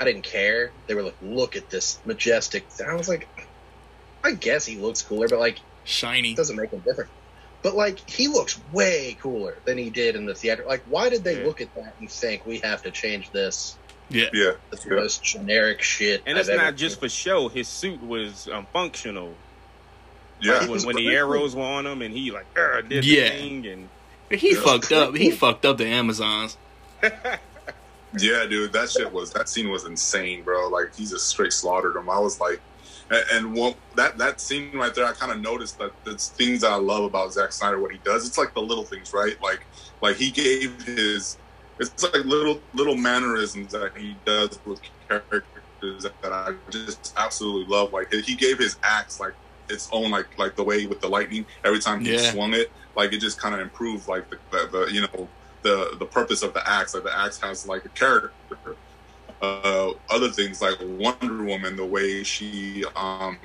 I 0.00 0.04
didn't 0.04 0.22
care. 0.22 0.70
They 0.86 0.94
were 0.94 1.02
like, 1.02 1.16
look 1.22 1.56
at 1.56 1.70
this 1.70 1.98
majestic 2.04 2.64
I 2.86 2.94
was 2.94 3.08
like 3.08 3.28
I 4.24 4.32
guess 4.32 4.66
he 4.66 4.76
looks 4.76 5.02
cooler, 5.02 5.28
but 5.28 5.38
like 5.38 5.58
Shiny. 5.84 6.34
doesn't 6.34 6.56
make 6.56 6.70
him 6.70 6.80
different. 6.80 7.10
But 7.62 7.74
like 7.74 8.08
he 8.08 8.28
looks 8.28 8.58
way 8.72 9.16
cooler 9.20 9.56
than 9.64 9.78
he 9.78 9.90
did 9.90 10.14
in 10.16 10.26
the 10.26 10.34
theater. 10.34 10.64
Like 10.66 10.82
why 10.88 11.08
did 11.08 11.24
they 11.24 11.40
Yeah. 11.40 11.46
look 11.46 11.60
at 11.60 11.74
that 11.74 11.94
and 12.00 12.10
think 12.10 12.46
we 12.46 12.58
have 12.58 12.82
to 12.82 12.90
change 12.90 13.30
this? 13.30 13.76
Yeah. 14.10 14.26
yeah, 14.32 14.52
It's 14.72 14.84
the 14.84 14.94
Yeah. 14.94 15.00
most 15.02 15.22
generic 15.22 15.82
shit. 15.82 16.22
And 16.26 16.38
I've 16.38 16.48
it's 16.48 16.56
not 16.56 16.76
just 16.76 16.94
seen. 16.96 17.00
for 17.00 17.08
show. 17.10 17.48
His 17.48 17.68
suit 17.68 18.02
was 18.02 18.48
um, 18.52 18.66
functional. 18.72 19.34
yeah. 20.40 20.60
when, 20.68 20.82
when 20.84 20.96
the 20.96 21.02
cool. 21.04 21.10
arrows 21.16 21.54
were 21.56 21.62
on 21.62 21.86
him, 21.86 22.00
and 22.00 22.14
he 22.14 22.30
like 22.30 22.46
"Arr," 22.56 22.82
did 22.82 23.04
Yeah. 23.04 23.24
the 23.24 23.28
thing, 23.30 23.66
and 23.66 23.88
He 24.40 24.54
fucked 24.54 24.92
up. 24.92 25.14
He 25.14 25.30
fucked 25.30 25.66
up 25.66 25.76
the 25.78 25.86
Amazons. 25.86 26.56
Yeah, 28.16 28.46
dude, 28.46 28.72
that 28.72 28.90
shit 28.90 29.12
was 29.12 29.32
that 29.32 29.48
scene 29.48 29.68
was 29.68 29.84
insane, 29.84 30.42
bro. 30.42 30.68
Like 30.68 30.94
he 30.94 31.04
just 31.04 31.28
straight 31.28 31.52
slaughtered 31.52 31.96
him. 31.96 32.08
I 32.08 32.18
was 32.18 32.40
like, 32.40 32.60
and, 33.10 33.24
and 33.32 33.54
what, 33.54 33.76
that 33.96 34.16
that 34.18 34.40
scene 34.40 34.72
right 34.74 34.94
there, 34.94 35.04
I 35.04 35.12
kind 35.12 35.30
of 35.32 35.40
noticed 35.40 35.78
that 35.78 35.92
the 36.04 36.16
things 36.16 36.62
that 36.62 36.72
I 36.72 36.76
love 36.76 37.04
about 37.04 37.32
Zack 37.32 37.52
Snyder, 37.52 37.78
what 37.80 37.92
he 37.92 37.98
does, 38.04 38.26
it's 38.26 38.38
like 38.38 38.54
the 38.54 38.62
little 38.62 38.84
things, 38.84 39.12
right? 39.12 39.40
Like 39.42 39.66
like 40.00 40.16
he 40.16 40.30
gave 40.30 40.82
his, 40.84 41.36
it's 41.78 42.02
like 42.02 42.24
little 42.24 42.60
little 42.72 42.96
mannerisms 42.96 43.72
that 43.72 43.92
he 43.96 44.16
does 44.24 44.58
with 44.64 44.80
characters 45.08 45.44
that 46.22 46.32
I 46.32 46.54
just 46.70 47.12
absolutely 47.16 47.66
love. 47.72 47.92
Like 47.92 48.10
he 48.12 48.34
gave 48.34 48.58
his 48.58 48.76
axe 48.82 49.20
like 49.20 49.34
its 49.68 49.88
own 49.92 50.10
like 50.10 50.26
like 50.38 50.56
the 50.56 50.64
way 50.64 50.86
with 50.86 51.00
the 51.00 51.08
lightning 51.08 51.44
every 51.64 51.78
time 51.78 52.00
he 52.00 52.14
Yeah. 52.14 52.32
swung 52.32 52.54
it, 52.54 52.72
like 52.96 53.12
it 53.12 53.18
just 53.18 53.38
kind 53.38 53.54
of 53.54 53.60
improved 53.60 54.08
like 54.08 54.28
the, 54.30 54.38
the, 54.50 54.68
the 54.86 54.92
you 54.92 55.02
know 55.02 55.28
the 55.62 55.96
the 55.98 56.06
purpose 56.06 56.42
of 56.42 56.54
the 56.54 56.68
axe. 56.68 56.94
Like 56.94 57.04
the 57.04 57.16
axe 57.16 57.40
has 57.40 57.66
like 57.66 57.84
a 57.84 57.90
character. 57.90 58.32
Uh, 59.40 59.92
other 60.10 60.30
things 60.30 60.60
like 60.60 60.76
Wonder 60.82 61.44
Woman, 61.44 61.76
the 61.76 61.86
way 61.86 62.24
she 62.24 62.84
um, 62.96 63.38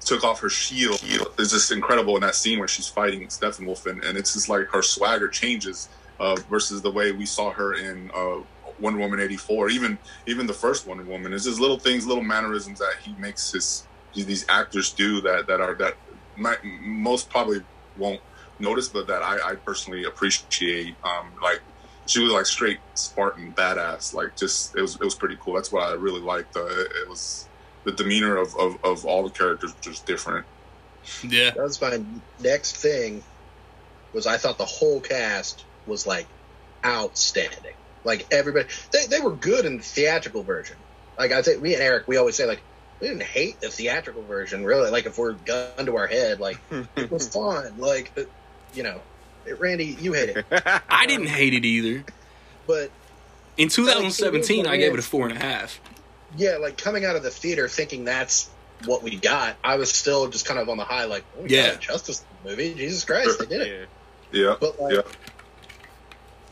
took 0.00 0.22
off 0.22 0.40
her 0.40 0.50
shield 0.50 1.02
is 1.38 1.50
just 1.52 1.72
incredible 1.72 2.16
in 2.16 2.20
that 2.20 2.34
scene 2.34 2.58
where 2.58 2.68
she's 2.68 2.86
fighting 2.86 3.26
Steppenwolf, 3.28 3.86
and, 3.86 4.04
and 4.04 4.18
it's 4.18 4.34
just 4.34 4.48
like 4.50 4.66
her 4.66 4.82
swagger 4.82 5.28
changes 5.28 5.88
uh, 6.20 6.36
versus 6.50 6.82
the 6.82 6.90
way 6.90 7.12
we 7.12 7.24
saw 7.24 7.50
her 7.50 7.74
in 7.74 8.10
uh, 8.14 8.40
Wonder 8.78 8.98
Woman 8.98 9.20
eighty 9.20 9.38
four. 9.38 9.70
Even 9.70 9.96
even 10.26 10.46
the 10.46 10.52
first 10.52 10.86
Wonder 10.86 11.04
Woman, 11.04 11.32
it's 11.32 11.44
just 11.44 11.60
little 11.60 11.78
things, 11.78 12.06
little 12.06 12.22
mannerisms 12.22 12.78
that 12.78 12.96
he 13.02 13.14
makes 13.18 13.52
his 13.52 13.86
these 14.14 14.44
actors 14.48 14.92
do 14.92 15.20
that 15.22 15.46
that 15.46 15.60
are 15.60 15.74
that 15.74 15.94
might, 16.36 16.62
most 16.64 17.30
probably 17.30 17.60
won't 17.96 18.20
notice, 18.58 18.88
but 18.88 19.06
that 19.06 19.22
I, 19.22 19.50
I 19.50 19.54
personally 19.56 20.04
appreciate. 20.04 20.96
Um, 21.04 21.32
like 21.42 21.60
she 22.06 22.20
was 22.20 22.32
like 22.32 22.46
straight 22.46 22.78
Spartan 22.94 23.52
badass. 23.52 24.14
Like 24.14 24.36
just 24.36 24.74
it 24.76 24.82
was 24.82 24.94
it 24.96 25.04
was 25.04 25.14
pretty 25.14 25.36
cool. 25.40 25.54
That's 25.54 25.70
what 25.70 25.82
I 25.82 25.94
really 25.94 26.20
liked. 26.20 26.56
Uh, 26.56 26.66
it, 26.66 26.92
it 27.02 27.08
was 27.08 27.48
the 27.84 27.92
demeanor 27.92 28.36
of, 28.36 28.54
of, 28.56 28.84
of 28.84 29.04
all 29.04 29.22
the 29.22 29.30
characters 29.30 29.74
was 29.74 29.84
just 29.84 30.06
different. 30.06 30.46
Yeah. 31.22 31.50
That 31.50 31.62
was 31.62 31.80
my 31.80 32.02
next 32.40 32.76
thing. 32.76 33.22
Was 34.12 34.26
I 34.26 34.36
thought 34.38 34.58
the 34.58 34.64
whole 34.64 35.00
cast 35.00 35.64
was 35.86 36.06
like 36.06 36.26
outstanding. 36.84 37.74
Like 38.04 38.26
everybody, 38.30 38.68
they 38.92 39.06
they 39.06 39.20
were 39.20 39.32
good 39.32 39.64
in 39.64 39.76
the 39.76 39.82
theatrical 39.82 40.42
version. 40.42 40.76
Like 41.18 41.32
I 41.32 41.42
think 41.42 41.62
me 41.62 41.74
and 41.74 41.82
Eric, 41.82 42.08
we 42.08 42.16
always 42.16 42.36
say 42.36 42.46
like 42.46 42.60
we 43.00 43.08
didn't 43.08 43.22
hate 43.22 43.60
the 43.60 43.68
theatrical 43.68 44.22
version 44.22 44.64
really. 44.64 44.90
Like 44.90 45.06
if 45.06 45.18
we're 45.18 45.32
gun 45.32 45.86
to 45.86 45.96
our 45.96 46.06
head, 46.06 46.40
like 46.40 46.58
it 46.96 47.10
was 47.10 47.28
fun. 47.34 47.74
Like 47.78 48.12
you 48.74 48.82
know, 48.82 49.00
Randy, 49.58 49.96
you 50.00 50.12
hate 50.12 50.30
it, 50.30 50.46
I 50.90 51.06
didn't 51.06 51.28
hate 51.28 51.54
it 51.54 51.64
either. 51.64 52.04
but 52.66 52.90
In 53.56 53.68
2017, 53.68 54.66
I 54.66 54.76
gave 54.76 54.92
it 54.92 54.98
a 54.98 55.02
four 55.02 55.28
and 55.28 55.36
a 55.36 55.40
half. 55.40 55.80
yeah, 56.36 56.56
like 56.58 56.76
coming 56.76 57.04
out 57.04 57.16
of 57.16 57.22
the 57.22 57.30
theater 57.30 57.68
thinking 57.68 58.04
that's 58.04 58.48
what 58.84 59.02
we 59.02 59.16
got, 59.16 59.56
I 59.64 59.76
was 59.76 59.90
still 59.90 60.28
just 60.28 60.46
kind 60.46 60.60
of 60.60 60.68
on 60.68 60.76
the 60.76 60.84
high, 60.84 61.04
like, 61.06 61.24
oh, 61.38 61.42
we 61.42 61.50
Yeah. 61.50 61.68
got 61.68 61.76
a 61.76 61.78
Justice 61.78 62.24
movie. 62.44 62.74
Jesus 62.74 63.04
Christ, 63.04 63.38
they 63.40 63.46
did 63.46 63.60
it. 63.62 63.88
yeah. 64.32 64.40
Yeah, 64.40 64.56
But 64.60 64.78
like 64.80 64.94
yeah, 64.94 65.00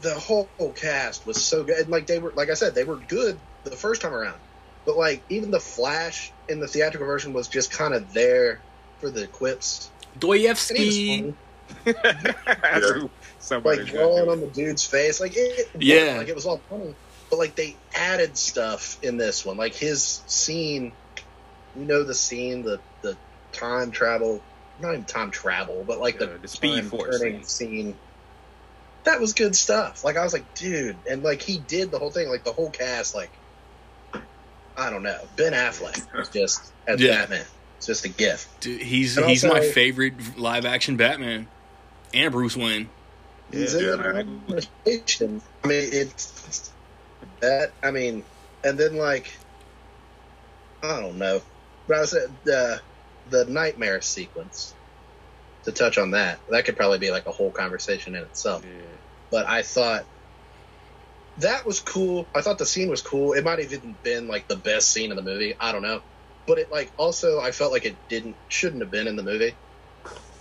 the 0.00 0.14
whole 0.14 0.48
cast 0.74 1.26
was 1.26 1.42
so 1.44 1.62
good. 1.62 1.78
And 1.78 1.88
like 1.88 2.06
they 2.06 2.18
were, 2.18 2.32
like 2.32 2.48
I 2.50 2.54
said, 2.54 2.74
they 2.74 2.84
were 2.84 2.96
good 2.96 3.38
the 3.64 3.70
first 3.76 4.00
time 4.02 4.14
around. 4.14 4.38
But 4.86 4.96
like 4.96 5.22
even 5.28 5.50
the 5.50 5.60
Flash 5.60 6.32
in 6.48 6.60
the 6.60 6.68
theatrical 6.68 7.06
version 7.06 7.32
was 7.32 7.48
just 7.48 7.70
kind 7.70 7.92
of 7.94 8.12
there 8.14 8.60
for 9.00 9.10
the 9.10 9.26
quips. 9.26 9.90
And 10.14 10.22
he 10.22 10.44
Dostoevsky. 10.54 11.34
was. 11.86 13.10
Somebody 13.38 13.82
like 13.82 13.88
drawing 13.92 14.28
on 14.28 14.40
the 14.40 14.46
dude's 14.48 14.84
face, 14.84 15.20
like 15.20 15.36
it, 15.36 15.38
it 15.58 15.66
worked, 15.74 15.84
Yeah. 15.84 16.16
like 16.18 16.28
it 16.28 16.34
was 16.34 16.46
all 16.46 16.60
funny. 16.70 16.94
But 17.30 17.38
like 17.38 17.54
they 17.56 17.76
added 17.94 18.36
stuff 18.36 18.98
in 19.02 19.16
this 19.16 19.44
one, 19.44 19.56
like 19.56 19.74
his 19.74 20.22
scene. 20.26 20.92
You 21.76 21.84
know 21.84 22.02
the 22.04 22.14
scene, 22.14 22.62
the 22.62 22.80
the 23.02 23.16
time 23.52 23.90
travel, 23.90 24.42
not 24.80 24.92
even 24.92 25.04
time 25.04 25.30
travel, 25.30 25.84
but 25.86 26.00
like 26.00 26.18
the, 26.18 26.34
Uh, 26.34 26.38
the 26.40 26.48
Speed 26.48 26.74
time 26.80 26.88
Force 26.90 27.20
turning 27.20 27.44
scene. 27.44 27.94
That 29.04 29.20
was 29.20 29.34
good 29.34 29.54
stuff. 29.54 30.02
Like 30.04 30.16
I 30.16 30.24
was 30.24 30.32
like, 30.32 30.54
dude, 30.54 30.96
and 31.08 31.22
like 31.22 31.42
he 31.42 31.58
did 31.58 31.90
the 31.90 31.98
whole 31.98 32.10
thing, 32.10 32.28
like 32.28 32.44
the 32.44 32.52
whole 32.52 32.70
cast, 32.70 33.14
like 33.14 33.30
I 34.76 34.90
don't 34.90 35.02
know, 35.02 35.18
Ben 35.36 35.52
Affleck 35.52 36.12
was 36.16 36.28
just 36.32 36.72
as 36.86 37.00
Yeah. 37.00 37.18
Batman. 37.20 37.44
It's 37.78 37.86
just 37.86 38.04
a 38.04 38.08
gift. 38.08 38.48
Dude, 38.60 38.80
he's 38.80 39.16
And 39.18 39.26
he's 39.26 39.44
also- 39.44 39.54
my 39.54 39.64
favorite 39.66 40.38
live 40.38 40.64
action 40.64 40.96
Batman. 40.96 41.46
And 42.14 42.32
Bruce 42.32 42.56
Wayne. 42.56 42.90
He's 43.52 43.74
Yeah, 43.74 43.80
in 43.80 43.86
yeah, 43.86 43.96
the 43.96 44.12
man. 44.12 44.46
conversation. 44.86 45.42
I 45.64 45.68
mean, 45.68 45.88
it's 45.92 46.74
that. 47.40 47.72
I 47.82 47.90
mean, 47.92 48.26
and 48.64 48.78
then 48.78 48.96
like, 48.96 49.30
I 50.82 51.00
don't 51.00 51.18
know, 51.18 51.42
but 51.88 51.98
I 51.98 52.04
said 52.06 52.22
at 52.24 52.44
the 52.44 52.82
the 53.26 53.44
nightmare 53.46 54.00
sequence. 54.02 54.74
To 55.64 55.72
touch 55.72 55.98
on 55.98 56.12
that, 56.12 56.40
that 56.48 56.64
could 56.64 56.76
probably 56.76 56.98
be 56.98 57.10
like 57.10 57.26
a 57.26 57.32
whole 57.32 57.52
conversation 57.52 58.14
in 58.16 58.22
itself. 58.22 58.64
Yeah. 58.64 58.98
But 59.30 59.46
I 59.48 59.62
thought 59.62 60.06
that 61.38 61.66
was 61.66 61.80
cool. 61.80 62.30
I 62.34 62.42
thought 62.42 62.58
the 62.58 62.66
scene 62.66 62.90
was 62.90 63.02
cool. 63.02 63.34
It 63.34 63.44
might 63.44 63.60
have 63.60 63.72
even 63.72 63.98
been 64.02 64.28
like 64.28 64.48
the 64.48 64.56
best 64.56 64.92
scene 64.92 65.10
in 65.10 65.16
the 65.16 65.22
movie. 65.22 65.54
I 65.60 65.72
don't 65.72 65.82
know, 65.82 66.02
but 66.46 66.58
it 66.58 66.68
like 66.72 66.92
also 66.98 67.40
I 67.40 67.52
felt 67.52 67.72
like 67.72 67.84
it 67.84 68.00
didn't 68.08 68.38
shouldn't 68.48 68.82
have 68.82 68.90
been 68.92 69.08
in 69.08 69.16
the 69.16 69.24
movie. 69.24 69.58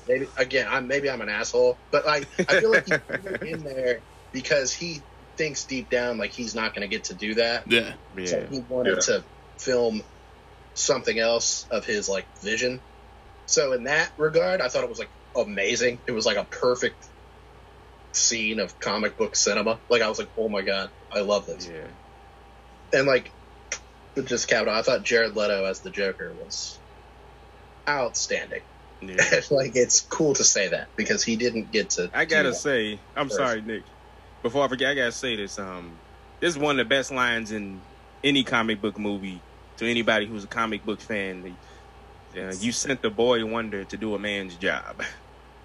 Maybe 0.08 0.28
again, 0.38 0.68
I'm 0.70 0.88
maybe 0.88 1.10
I'm 1.10 1.22
an 1.22 1.30
asshole, 1.30 1.80
but 1.91 2.06
like 2.06 2.28
I 2.39 2.60
feel 2.60 2.72
like 2.72 2.86
he 2.86 2.98
put 2.98 3.44
in 3.44 3.63
there 3.63 4.02
because 4.32 4.74
he 4.74 5.02
thinks 5.38 5.65
deep 5.65 5.89
down 5.89 6.18
like 6.18 6.32
he's 6.32 6.56
not 6.56 6.74
going 6.74 6.88
to 6.88 6.94
get 6.94 7.06
to 7.06 7.13
do 7.13 7.36
that. 7.36 7.63
Yeah. 7.72 7.94
So 8.26 8.46
he 8.50 8.60
wanted 8.60 8.96
Yeah. 8.96 9.00
to 9.20 9.26
film 9.60 10.02
something 10.76 11.18
else 11.18 11.65
of 11.72 11.86
his 11.86 12.08
like 12.10 12.28
vision. 12.41 12.82
So 13.48 13.74
in 13.74 13.86
that 13.86 14.12
regard, 14.18 14.62
I 14.62 14.68
thought 14.68 14.84
it 14.84 14.89
was 14.89 15.00
like 15.00 15.10
amazing. 15.36 16.02
It 16.08 16.12
was 16.12 16.26
like 16.26 16.38
a 16.38 16.46
perfect 16.46 17.06
scene 18.13 18.60
of 18.60 18.80
comic 18.80 19.18
book 19.18 19.36
cinema. 19.36 19.80
Like 19.89 20.02
I 20.02 20.10
was 20.10 20.20
like, 20.20 20.30
oh 20.38 20.50
my 20.50 20.62
god, 20.62 20.89
I 21.12 21.22
love 21.22 21.46
this. 21.46 21.68
Yeah. 21.68 21.88
And 22.94 23.08
like, 23.08 23.32
just 24.26 24.48
capped 24.48 24.68
off. 24.68 24.78
I 24.78 24.82
thought 24.82 25.04
Jared 25.04 25.36
Leto 25.36 25.65
as 25.65 25.82
the 25.82 25.91
Joker 25.91 26.34
was 26.34 26.80
outstanding. 27.89 28.62
Yeah. 29.10 29.41
like 29.52 29.76
it's 29.76 30.02
cool 30.02 30.34
to 30.36 30.44
say 30.44 30.70
that 30.70 30.89
because 30.96 31.24
he 31.24 31.36
didn't 31.36 31.72
get 31.72 31.91
to. 31.91 32.10
I 32.13 32.26
gotta 32.26 32.54
say, 32.54 33.00
I'm 33.15 33.28
First. 33.28 33.38
sorry, 33.38 33.62
Nick. 33.62 33.84
Before 34.44 34.65
I 34.65 34.68
forget, 34.68 34.91
I 34.91 34.96
gotta 34.96 35.12
say 35.12 35.36
this. 35.36 35.58
Um, 35.60 36.02
this 36.39 36.52
is 36.52 36.58
one 36.58 36.80
of 36.80 36.86
the 36.86 36.89
best 36.89 37.12
lines 37.12 37.52
in 37.52 37.82
any 38.24 38.44
comic 38.44 38.82
book 38.82 38.98
movie. 39.00 39.41
To 39.78 39.89
anybody 39.89 40.26
who's 40.26 40.46
a 40.46 40.48
comic 40.48 40.86
book 40.86 41.02
fan, 41.02 41.58
uh, 42.38 42.54
you 42.60 42.72
sent 42.72 43.02
the 43.02 43.10
boy 43.10 43.46
Wonder 43.46 43.84
to 43.84 43.98
do 43.98 44.15
a 44.15 44.20
man's 44.20 44.56
job. 44.56 45.04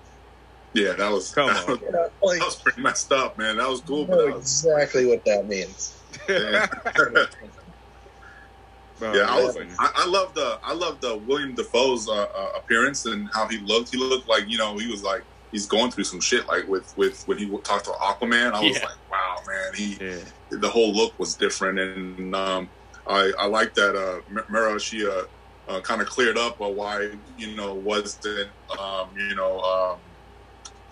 yeah, 0.75 0.95
that 0.95 1.11
was 1.13 1.33
Come 1.33 1.47
that 1.49 1.65
on. 1.69 1.71
was, 1.73 1.81
You 1.81 1.93
know, 1.93 2.09
like, 2.23 2.39
that 2.41 2.45
was 2.47 2.57
pretty 2.57 2.83
messed 2.83 3.13
up, 3.13 3.39
man. 3.39 3.59
That 3.59 3.69
was 3.69 3.81
cool, 3.83 4.05
I 4.05 4.07
but 4.09 4.17
know 4.17 4.27
that 4.27 4.35
was, 4.37 4.65
exactly 4.65 5.07
what 5.07 5.25
that 5.27 5.47
means. 5.47 5.97
yeah. 9.01 9.15
Yeah, 9.15 9.27
I 9.29 9.43
was. 9.43 9.57
I, 9.79 9.91
I 9.95 10.07
love 10.07 10.35
the. 10.35 10.59
I 10.63 10.73
love 10.75 11.01
the 11.01 11.17
William 11.17 11.55
Dafoe's 11.55 12.09
uh, 12.09 12.13
uh, 12.25 12.49
appearance 12.57 13.07
and 13.07 13.29
how 13.33 13.49
he 13.49 13.59
looked. 13.59 13.91
He 13.91 13.99
looked 13.99 14.29
like 14.29 14.45
you 14.49 14.59
know 14.59 14.77
he 14.79 14.91
was 14.91 15.03
like 15.03 15.23
he's 15.53 15.67
going 15.67 15.91
through 15.91 16.05
some 16.05 16.21
shit. 16.21 16.47
Like 16.47 16.67
with 16.69 16.93
with 16.97 17.23
when 17.27 17.39
he 17.39 17.47
talked 17.65 17.85
to 17.87 17.91
Aquaman, 17.93 18.53
I 18.53 18.61
was 18.63 18.77
Yeah. 18.77 18.85
like, 18.85 19.11
wow, 19.11 19.37
man. 19.47 19.73
He 19.75 19.99
yeah. 20.01 20.17
the 20.51 20.69
whole 20.69 20.93
look 20.93 21.19
was 21.19 21.35
different, 21.37 21.79
and 21.79 22.35
um, 22.35 22.69
I 23.07 23.33
I 23.39 23.47
like 23.47 23.75
that. 23.75 23.97
Uh, 23.97 24.21
M- 24.37 24.45
Mera 24.49 24.79
she 24.81 25.07
uh, 25.07 25.23
uh, 25.69 25.81
kind 25.81 26.01
of 26.01 26.09
cleared 26.09 26.37
up 26.39 26.61
uh, 26.61 26.69
why 26.69 27.11
you 27.37 27.55
know 27.57 27.75
wasn't 27.75 28.49
um, 28.79 29.11
you 29.17 29.35
know 29.35 29.61
um, 29.61 29.99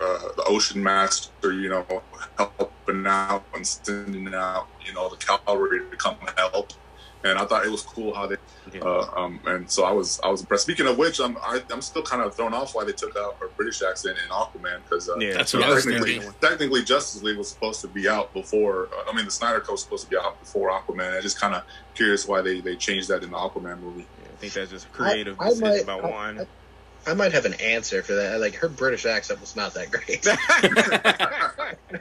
uh, 0.01 0.17
the 0.37 0.43
Ocean 0.47 0.81
Master 0.81 1.51
you 1.53 1.69
know 1.69 1.85
helping 2.37 3.05
out 3.05 3.45
and 3.53 3.65
sending 3.67 4.33
out 4.33 4.67
you 4.85 4.93
know 4.93 5.09
the 5.09 5.17
cavalry 5.17 5.79
to 5.89 5.97
come 5.97 6.17
help. 6.37 6.71
And 7.23 7.37
I 7.37 7.43
thought 7.45 7.65
it 7.65 7.69
was 7.71 7.81
cool 7.81 8.13
how 8.13 8.27
they, 8.27 8.37
Yeah. 8.73 8.79
uh, 8.81 9.11
um, 9.17 9.41
and 9.45 9.69
so 9.69 9.83
I 9.83 9.91
was, 9.91 10.21
I 10.23 10.29
was 10.29 10.39
impressed. 10.39 10.63
Speaking 10.63 10.87
of 10.87 10.97
which, 10.97 11.19
I'm, 11.19 11.35
I, 11.39 11.61
I'm 11.69 11.81
still 11.81 12.01
kind 12.01 12.21
of 12.23 12.33
thrown 12.33 12.53
off 12.53 12.73
why 12.75 12.85
they 12.85 12.93
took 12.93 13.17
out 13.17 13.35
her 13.41 13.49
British 13.57 13.81
accent 13.81 14.17
in 14.23 14.29
Aquaman 14.29 14.79
because 14.83 15.09
uh, 15.09 15.17
Yeah. 15.17 15.33
That's 15.33 15.51
so 15.51 15.59
what 15.59 15.67
I 15.69 15.73
was 15.73 15.83
technically, 15.85 16.21
technically, 16.39 16.83
Justice 16.83 17.21
League 17.21 17.37
was 17.37 17.49
supposed 17.49 17.81
to 17.81 17.89
be 17.89 18.07
out 18.07 18.31
before. 18.33 18.87
uh, 18.97 19.11
I 19.11 19.15
mean, 19.15 19.25
the 19.25 19.31
Snyder 19.31 19.59
Cut 19.59 19.71
was 19.73 19.83
supposed 19.83 20.05
to 20.05 20.09
be 20.09 20.17
out 20.17 20.39
before 20.39 20.69
Aquaman. 20.71 21.13
I'm 21.17 21.21
just 21.21 21.39
kind 21.41 21.55
of 21.55 21.63
curious 21.93 22.25
why 22.25 22.41
they, 22.41 22.61
they 22.61 22.77
changed 22.77 23.09
that 23.09 23.21
in 23.21 23.31
the 23.31 23.37
Aquaman 23.37 23.81
movie. 23.81 24.05
Yeah, 24.23 24.27
I 24.31 24.35
think 24.37 24.53
that's 24.53 24.71
just 24.71 24.89
creative 24.93 25.39
I- 25.41 25.45
I 25.45 25.49
decision 25.49 25.67
might- 25.69 25.83
about 25.83 26.05
I- 26.05 26.09
one. 26.09 26.47
I 27.07 27.13
might 27.15 27.31
have 27.33 27.45
an 27.45 27.53
answer 27.55 28.03
for 28.03 28.13
that. 28.15 28.39
Like 28.39 28.55
her 28.55 28.67
British 28.69 29.05
accent 29.05 29.39
was 29.41 29.55
not 29.57 29.73
that 29.73 29.89
great. 29.91 30.25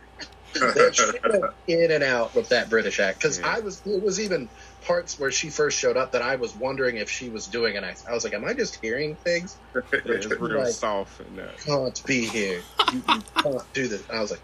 They 0.54 1.84
in 1.84 1.90
and 1.92 2.02
out 2.02 2.34
with 2.34 2.48
that 2.48 2.70
British 2.70 2.98
accent 2.98 3.18
because 3.20 3.38
Yeah. 3.38 3.54
I 3.56 3.60
was. 3.60 3.82
It 3.86 4.02
was 4.02 4.18
even 4.18 4.48
parts 4.82 5.18
where 5.18 5.30
she 5.30 5.50
first 5.50 5.78
showed 5.78 5.96
up 5.96 6.12
that 6.12 6.22
I 6.22 6.36
was 6.36 6.54
wondering 6.56 6.96
if 6.96 7.10
she 7.10 7.28
was 7.28 7.46
doing 7.46 7.76
an 7.76 7.84
accent. 7.84 8.10
I 8.10 8.14
was 8.14 8.24
like, 8.24 8.34
"Am 8.34 8.44
I 8.44 8.54
just 8.54 8.76
hearing 8.82 9.14
things? 9.16 9.56
Yeah, 9.74 9.80
it's 9.92 10.26
real 10.26 10.58
Like- 10.58 10.72
soft 10.72 11.20
and 11.20 11.40
Can't 11.64 12.04
be 12.06 12.26
here. 12.26 12.62
You, 12.92 13.02
you 13.08 13.22
can't 13.36 13.72
do 13.72 13.88
this." 13.88 14.02
I 14.12 14.20
was 14.20 14.30
like, 14.30 14.40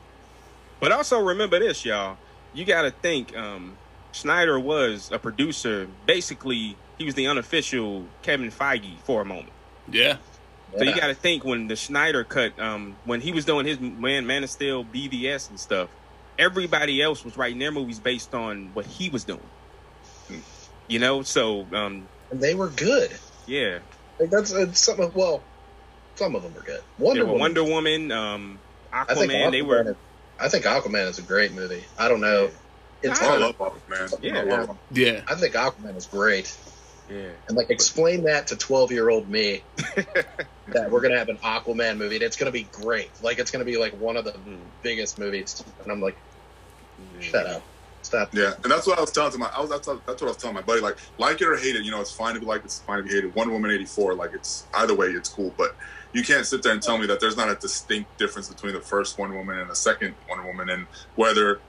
But 0.81 0.93
also 0.93 1.19
remember 1.21 1.59
this, 1.59 1.85
y'all. 1.85 2.17
You 2.53 2.65
got 2.65 2.83
to 2.83 2.91
think. 2.91 3.37
Um, 3.37 3.77
Snyder 4.13 4.61
was 4.61 5.11
a 5.13 5.19
producer. 5.19 5.89
Basically, 6.07 6.77
he 6.99 7.05
was 7.05 7.15
the 7.15 7.27
unofficial 7.27 8.07
Kevin 8.23 8.51
Feige 8.51 8.99
for 9.01 9.23
a 9.23 9.25
moment. 9.25 9.51
Yeah. 9.91 10.19
So 10.77 10.83
you 10.85 10.95
got 10.95 11.07
to 11.09 11.15
think 11.15 11.45
when 11.45 11.69
the 11.69 11.77
Snyder 11.77 12.25
cut, 12.25 12.59
um, 12.59 12.97
when 13.05 13.21
he 13.21 13.33
was 13.33 13.45
doing 13.45 13.67
his 13.67 13.79
Man 13.81 14.27
Man 14.27 14.43
of 14.43 14.51
Steel, 14.51 14.85
BVS 14.85 15.51
and 15.51 15.59
stuff, 15.59 15.89
everybody 16.39 17.01
else 17.01 17.25
was 17.25 17.37
writing 17.37 17.59
their 17.59 17.71
movies 17.71 17.99
based 18.01 18.35
on 18.35 18.71
what 18.75 18.87
he 18.87 19.09
was 19.09 19.25
doing. 19.25 19.41
You 20.89 20.99
know, 20.99 21.23
so 21.23 21.67
um, 21.73 22.09
and 22.31 22.41
they 22.41 22.55
were 22.55 22.69
good. 22.69 23.11
yeah, 23.47 23.79
Like 24.21 24.31
that's 24.31 24.51
it's 24.53 24.81
something. 24.81 25.11
Well, 25.15 25.43
some 26.17 26.35
of 26.35 26.43
them 26.43 26.55
were 26.55 26.63
good. 26.63 26.81
Wonder 26.99 27.23
yeah, 27.23 27.27
Woman. 27.27 27.41
Wonder 27.41 27.65
Woman, 27.65 28.13
um, 28.13 28.59
I 28.93 29.15
think 29.15 29.33
Aquaman, 29.33 29.51
they 29.53 29.63
were. 29.63 29.91
is- 29.91 29.97
I 30.39 30.49
think 30.49 30.65
Aquaman 30.65 31.09
is 31.09 31.19
a 31.19 31.23
great 31.23 31.53
movie. 31.53 31.85
I 31.97 32.09
don't 32.09 32.21
know. 32.21 32.51
It's 33.03 33.21
I 33.23 33.35
I 33.35 33.37
love 33.39 33.57
Aquaman. 33.59 34.19
Yeah. 34.23 34.39
I 34.41 34.43
love. 34.43 34.79
Yeah. 34.91 35.21
I 35.29 35.35
think 35.37 35.55
Aquaman 35.55 35.97
is 35.97 36.07
great. 36.07 36.57
Yeah, 37.09 37.29
And 37.49 37.57
like 37.57 37.69
explain 37.69 38.25
that 38.25 38.47
to 38.49 38.57
twelve 38.57 38.91
year 38.91 39.11
old 39.11 39.29
me 39.29 39.63
that 39.77 40.89
we're 40.91 41.03
gonna 41.03 41.19
have 41.19 41.29
an 41.29 41.37
Aquaman 41.37 41.99
movie 41.99 42.17
and 42.17 42.23
it's 42.25 42.37
gonna 42.37 42.51
be 42.51 42.63
great. 42.65 43.11
Like 43.23 43.39
it's 43.39 43.51
gonna 43.51 43.67
be 43.67 43.77
like 43.77 43.93
one 43.93 44.17
of 44.17 44.25
the 44.25 44.33
Mm. 44.33 44.59
biggest 44.83 45.19
movies. 45.19 45.63
And 45.83 45.93
I'm 45.93 46.01
like, 46.01 46.17
shut 47.21 47.47
up. 47.47 47.63
Stop. 48.15 48.35
Yeah, 48.35 48.55
and 48.63 48.71
that's 48.71 48.87
what 48.87 48.99
I 48.99 49.01
was 49.01 49.11
telling 49.11 49.33
to 49.33 49.39
my. 49.39 49.51
I 49.55 49.61
was 49.61 49.71
that's, 49.71 49.87
that's 49.87 50.07
what 50.07 50.23
I 50.23 50.25
was 50.27 50.37
telling 50.37 50.55
my 50.55 50.63
buddy. 50.63 50.81
Like, 50.81 50.99
like 51.19 51.41
it 51.41 51.49
or 51.49 51.57
hate 51.57 51.75
it, 51.75 51.85
you 51.85 51.91
know, 51.91 52.01
it's 52.01 52.13
fine 52.13 52.35
to 52.35 52.41
be 52.41 52.47
like 52.47 52.65
it's 52.65 52.81
fine 52.81 52.99
to 52.99 53.03
be 53.03 53.11
hated. 53.11 53.35
Wonder 53.35 53.53
Woman 53.53 53.71
eighty 53.71 53.87
four, 53.87 54.15
like 54.15 54.33
it's 54.33 54.67
either 54.75 54.95
way, 54.95 55.09
it's 55.09 55.29
cool. 55.29 55.53
But 55.57 55.75
you 56.13 56.23
can't 56.23 56.47
sit 56.47 56.63
there 56.63 56.73
and 56.73 56.81
tell 56.81 56.97
me 56.97 57.07
that 57.07 57.19
there's 57.19 57.37
not 57.37 57.49
a 57.49 57.57
distinct 57.57 58.17
difference 58.19 58.49
between 58.49 58.73
the 58.73 58.81
first 58.81 59.19
Wonder 59.19 59.37
Woman 59.37 59.59
and 59.59 59.69
the 59.69 59.75
second 59.75 60.15
Wonder 60.29 60.47
Woman, 60.47 60.71
and 60.71 60.87
whether 61.17 61.61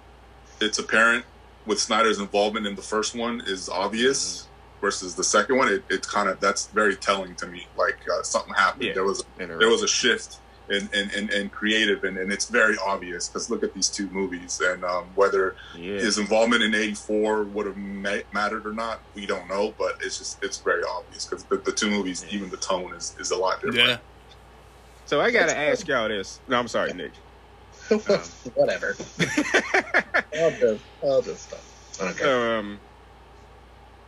it's 0.61 0.77
apparent 0.77 1.25
with 1.65 1.79
Snyder's 1.79 2.19
involvement 2.19 2.67
in 2.67 2.75
the 2.75 2.81
first 2.81 3.15
one 3.15 3.41
is 3.47 3.67
obvious 3.67 4.47
versus 4.81 5.15
the 5.15 5.23
second 5.23 5.57
one. 5.57 5.67
It, 5.67 5.83
it's 5.89 6.07
kind 6.07 6.29
of 6.29 6.39
that's 6.39 6.67
very 6.67 6.95
telling 6.95 7.33
to 7.37 7.47
me. 7.47 7.65
Like 7.75 7.97
uh, 8.11 8.21
something 8.21 8.53
happened. 8.53 8.83
Yeah. 8.83 8.93
There 8.93 9.03
was 9.03 9.25
there 9.37 9.69
was 9.69 9.81
a 9.81 9.87
shift 9.87 10.37
in 10.69 10.89
in, 10.93 11.09
in, 11.11 11.29
in 11.29 11.49
creative, 11.49 12.03
and, 12.03 12.17
and 12.17 12.31
it's 12.31 12.47
very 12.47 12.75
obvious 12.85 13.27
because 13.27 13.49
look 13.49 13.63
at 13.63 13.73
these 13.73 13.89
two 13.89 14.09
movies, 14.09 14.61
and 14.63 14.83
um, 14.83 15.05
whether 15.15 15.55
yeah. 15.77 15.93
his 15.93 16.17
involvement 16.17 16.63
in 16.63 16.73
'84 16.73 17.43
would 17.43 17.65
have 17.65 17.77
ma- 17.77 18.23
mattered 18.33 18.65
or 18.65 18.73
not, 18.73 18.99
we 19.13 19.25
don't 19.25 19.47
know. 19.47 19.73
But 19.77 19.97
it's 20.01 20.17
just 20.17 20.43
it's 20.43 20.59
very 20.59 20.83
obvious 20.83 21.25
because 21.25 21.43
the, 21.45 21.57
the 21.57 21.71
two 21.71 21.89
movies, 21.89 22.25
even 22.29 22.49
the 22.49 22.57
tone 22.57 22.93
is, 22.93 23.15
is 23.19 23.31
a 23.31 23.37
lot 23.37 23.61
different. 23.61 23.87
Yeah. 23.89 23.97
So 25.05 25.21
I 25.21 25.31
gotta 25.31 25.47
That's- 25.47 25.79
ask 25.79 25.87
y'all 25.87 26.07
this. 26.07 26.39
No, 26.47 26.57
I'm 26.57 26.67
sorry, 26.67 26.93
Nick. 26.93 27.11
Whatever. 28.55 28.95
I'll 30.35 30.51
just, 30.51 30.83
I'll 31.03 31.21
just 31.21 31.49
stop. 31.49 31.59
I 32.01 32.05
don't 32.05 32.17
care. 32.17 32.57
um, 32.57 32.79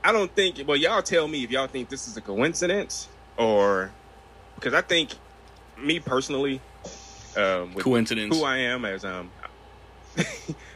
I 0.04 0.12
don't 0.12 0.34
think. 0.34 0.62
Well, 0.68 0.78
y'all 0.78 1.04
tell 1.04 1.28
me 1.28 1.44
if 1.44 1.52
y'all 1.52 1.68
think 1.68 1.90
this 1.90 2.08
is 2.08 2.18
a 2.18 2.22
coincidence 2.22 3.08
or 3.38 3.92
because 4.56 4.74
I 4.74 4.82
think 4.82 5.12
me 5.78 6.00
personally, 6.00 6.66
um, 7.36 7.74
with 7.74 7.84
Coincidence. 7.84 8.36
who 8.36 8.44
I 8.44 8.58
am 8.60 8.86
as 8.86 9.04
um, 9.06 9.34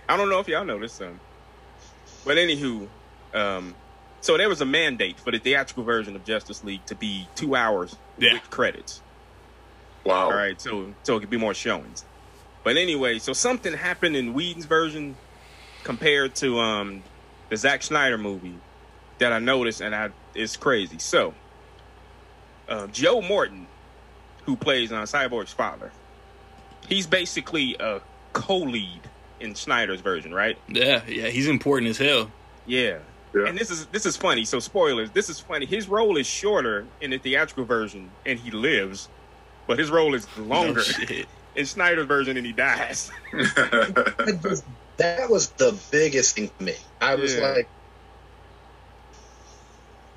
I 0.10 0.18
don't 0.18 0.30
know 0.30 0.40
if 0.40 0.48
y'all 0.48 0.66
know 0.66 0.80
this 0.80 1.00
um, 1.02 1.22
but 2.26 2.38
anywho, 2.38 2.92
um, 3.34 3.78
so 4.22 4.38
there 4.38 4.50
was 4.50 4.62
a 4.62 4.66
mandate 4.66 5.20
for 5.20 5.32
the 5.32 5.40
theatrical 5.40 5.84
version 5.84 6.16
of 6.16 6.24
Justice 6.24 6.64
League 6.64 6.86
to 6.88 6.96
be 6.96 7.32
two 7.36 7.56
hours 7.56 7.96
Yeah. 8.18 8.34
with 8.34 8.50
credits. 8.50 9.04
Wow. 10.06 10.26
All 10.26 10.34
right, 10.34 10.60
so 10.60 10.96
so 11.04 11.18
it 11.18 11.22
could 11.22 11.30
be 11.30 11.38
more 11.38 11.54
showings. 11.54 12.06
But 12.64 12.78
anyway, 12.78 13.20
so 13.20 13.34
something 13.34 13.74
happened 13.74 14.16
in 14.16 14.34
Whedon's 14.34 14.66
version 14.66 15.18
compared 15.84 16.36
to 16.36 16.60
um 16.60 17.06
the 17.50 17.58
Zack 17.58 17.84
Snyder 17.84 18.18
movie 18.18 18.62
that 19.20 19.34
I 19.34 19.40
noticed, 19.40 19.82
and 19.82 19.96
I 19.96 20.10
it's 20.36 20.58
crazy. 20.58 21.00
So, 21.00 21.36
uh, 22.68 22.88
Joe 22.88 23.22
Morton, 23.22 23.71
who 24.46 24.56
plays 24.56 24.92
uh, 24.92 24.96
on 24.96 25.06
Cyborg's 25.06 25.54
father, 25.54 25.92
he's 26.88 27.08
basically 27.08 27.76
a 27.80 28.02
co-lead 28.34 29.02
in 29.40 29.56
Snyder's 29.56 30.02
version, 30.02 30.34
right? 30.34 30.58
Yeah. 30.68 31.02
Yeah. 31.08 31.28
He's 31.28 31.48
important 31.48 31.90
as 31.90 31.98
hell. 31.98 32.32
Yeah. 32.66 33.00
Yeah. 33.34 33.48
And 33.48 33.58
this 33.58 33.72
is 33.72 33.86
this 33.88 34.06
is 34.06 34.18
funny. 34.18 34.46
So 34.46 34.60
spoilers. 34.60 35.10
This 35.12 35.30
is 35.30 35.40
funny. 35.40 35.66
His 35.66 35.88
role 35.88 36.18
is 36.18 36.28
shorter 36.28 36.86
in 37.00 37.12
the 37.12 37.18
theatrical 37.18 37.64
version, 37.66 38.12
and 38.26 38.38
he 38.38 38.52
lives, 38.52 39.08
but 39.68 39.80
his 39.80 39.90
role 39.90 40.14
is 40.16 40.28
oh, 40.38 40.42
longer 40.42 40.82
No 41.10 41.16
in 41.56 41.66
Snyder's 41.66 42.08
version, 42.08 42.38
and 42.38 42.46
he 42.46 42.52
dies. 42.52 43.12
That 44.98 45.32
was 45.32 45.50
the 45.52 45.76
biggest 45.90 46.36
thing 46.36 46.50
for 46.50 46.64
me. 46.64 46.76
I 47.00 47.16
was 47.16 47.36
Yeah. 47.36 47.54
like, 47.54 47.68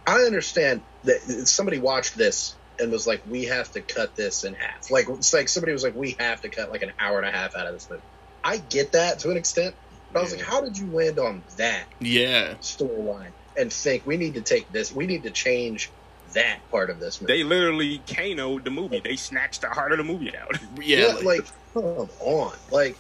I 0.07 0.17
understand 0.25 0.83
that 1.05 1.23
somebody 1.49 1.79
watched 1.79 2.19
this 2.19 2.55
and 2.79 2.91
was 2.91 3.07
like, 3.07 3.23
we 3.29 3.45
have 3.45 3.71
to 3.73 3.81
cut 3.81 4.17
this 4.17 4.45
in 4.45 4.55
half. 4.55 4.91
Like, 4.91 5.09
it's 5.09 5.33
like 5.33 5.49
somebody 5.49 5.73
was 5.73 5.83
like, 5.85 5.95
we 5.95 6.17
have 6.19 6.41
to 6.43 6.49
cut 6.49 6.71
like 6.71 6.83
an 6.83 6.93
hour 6.99 7.19
and 7.19 7.27
a 7.27 7.31
half 7.31 7.55
out 7.57 7.67
of 7.67 7.73
this 7.75 7.89
movie. 7.89 8.03
I 8.43 8.59
get 8.59 8.93
that 8.93 9.21
to 9.21 9.31
an 9.31 9.37
extent, 9.37 9.75
but 10.13 10.19
I 10.21 10.23
was 10.23 10.33
like, 10.35 10.45
how 10.45 10.61
did 10.61 10.77
you 10.77 10.87
land 10.91 11.19
on 11.19 11.43
that 11.57 11.85
Yeah. 12.01 12.55
storyline 12.61 13.31
and 13.57 13.73
think 13.73 14.07
we 14.07 14.17
need 14.17 14.35
to 14.35 14.43
take 14.43 14.71
this, 14.73 14.93
we 14.93 15.07
need 15.07 15.23
to 15.23 15.31
change 15.31 15.91
that 16.33 16.59
part 16.71 16.91
of 16.91 17.01
this 17.01 17.21
movie? 17.21 17.33
They 17.33 17.43
literally 17.45 17.99
Kano'd 18.07 18.65
the 18.65 18.71
movie. 18.71 19.01
They 19.01 19.17
snatched 19.17 19.61
the 19.63 19.69
heart 19.69 19.93
of 19.93 19.99
the 19.99 20.05
movie 20.05 20.37
out. 20.37 20.59
Yeah. 20.81 20.99
yeah, 21.07 21.15
like- 21.15 21.25
like, 21.25 21.47
come 21.73 22.09
on, 22.21 22.53
like, 22.71 22.97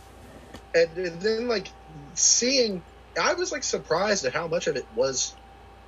and, 0.74 0.96
and 0.96 1.20
then 1.20 1.48
like 1.48 1.68
seeing, 2.14 2.82
I 3.20 3.34
was 3.34 3.52
like 3.52 3.62
surprised 3.64 4.24
at 4.24 4.32
how 4.32 4.48
much 4.48 4.66
of 4.66 4.76
it 4.76 4.86
was 4.94 5.34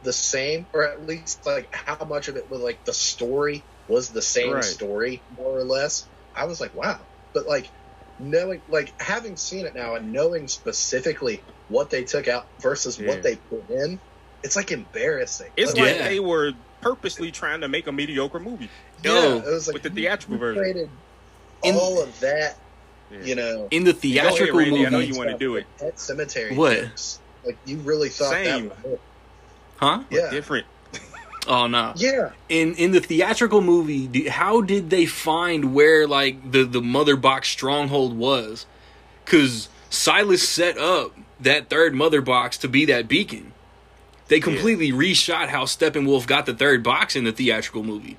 the 0.02 0.12
same, 0.12 0.66
or 0.72 0.84
at 0.86 1.06
least 1.06 1.46
like 1.46 1.74
how 1.74 2.04
much 2.04 2.28
of 2.28 2.36
it 2.36 2.50
was 2.50 2.60
like 2.60 2.84
the 2.84 2.92
story 2.92 3.64
was 3.88 4.08
the 4.10 4.22
same 4.22 4.52
Right. 4.52 4.64
story, 4.64 5.22
more 5.36 5.56
or 5.58 5.64
less. 5.64 6.04
I 6.34 6.44
was 6.44 6.60
like, 6.60 6.74
wow, 6.74 6.98
but 7.32 7.46
like 7.46 7.68
knowing, 8.18 8.62
like 8.68 8.98
having 9.00 9.36
seen 9.36 9.66
it 9.66 9.74
now 9.74 9.94
and 9.94 10.12
knowing 10.12 10.48
specifically 10.48 11.42
what 11.68 11.90
they 11.90 12.04
took 12.04 12.28
out 12.28 12.46
versus 12.60 12.98
Yeah. 12.98 13.08
what 13.08 13.22
they 13.22 13.36
put 13.36 13.68
in, 13.70 13.98
it's 14.42 14.56
like 14.56 14.72
embarrassing. 14.72 15.50
It's 15.56 15.74
Like, 15.74 15.82
like 15.82 15.96
Yeah. 15.96 16.08
they 16.08 16.20
were 16.20 16.52
purposely 16.80 17.30
trying 17.32 17.60
to 17.62 17.68
make 17.68 17.86
a 17.86 17.92
mediocre 17.92 18.38
movie. 18.40 18.68
Yo, 19.02 19.12
yeah, 19.12 19.36
it 19.36 19.44
was 19.46 19.66
like 19.66 19.74
with 19.74 19.82
the 19.82 19.90
theatrical 19.90 20.38
version. 20.38 20.62
created 20.62 20.90
In- 21.62 21.74
all 21.74 22.00
of 22.02 22.20
that, 22.20 22.56
Yeah. 23.10 23.18
you 23.22 23.34
know. 23.34 23.68
in 23.70 23.84
the 23.84 23.92
Go 23.92 23.98
ahead, 23.98 24.02
theatrical 24.02 24.58
Randy. 24.58 24.86
I 24.86 24.90
know 24.90 24.98
you 24.98 25.16
want 25.16 25.30
to 25.30 25.38
do 25.38 25.56
it. 25.56 25.66
Pet 25.78 25.98
Cemetery. 25.98 26.54
What? 26.54 26.76
jokes. 26.80 27.20
Like 27.44 27.56
you 27.64 27.78
really 27.78 28.08
thought 28.08 28.30
Same. 28.30 28.68
that 28.68 28.84
was 28.84 28.92
it. 28.94 29.00
huh? 29.76 30.00
Yeah. 30.10 30.30
Different. 30.30 30.66
Oh 31.48 31.66
no. 31.66 31.92
Yeah. 31.96 32.30
in 32.48 32.74
in 32.74 32.90
the 32.92 33.00
theatrical 33.00 33.60
movie 33.60 34.06
do, 34.06 34.28
how 34.28 34.60
did 34.60 34.90
they 34.90 35.06
find 35.06 35.74
where 35.74 36.06
like 36.06 36.50
the 36.52 36.64
the 36.64 36.80
mother 36.82 37.16
box 37.16 37.48
stronghold 37.48 38.16
was 38.16 38.66
because 39.24 39.68
silas 39.90 40.46
set 40.48 40.76
up 40.78 41.16
that 41.40 41.68
third 41.70 41.94
mother 41.94 42.20
box 42.20 42.58
to 42.58 42.68
be 42.68 42.84
that 42.86 43.06
beacon 43.08 43.52
they 44.28 44.40
completely 44.40 44.90
reshot 44.90 45.48
how 45.48 45.64
steppenwolf 45.64 46.26
got 46.26 46.46
the 46.46 46.54
third 46.54 46.82
box 46.82 47.14
in 47.14 47.24
the 47.24 47.32
theatrical 47.32 47.82
movie 47.82 48.16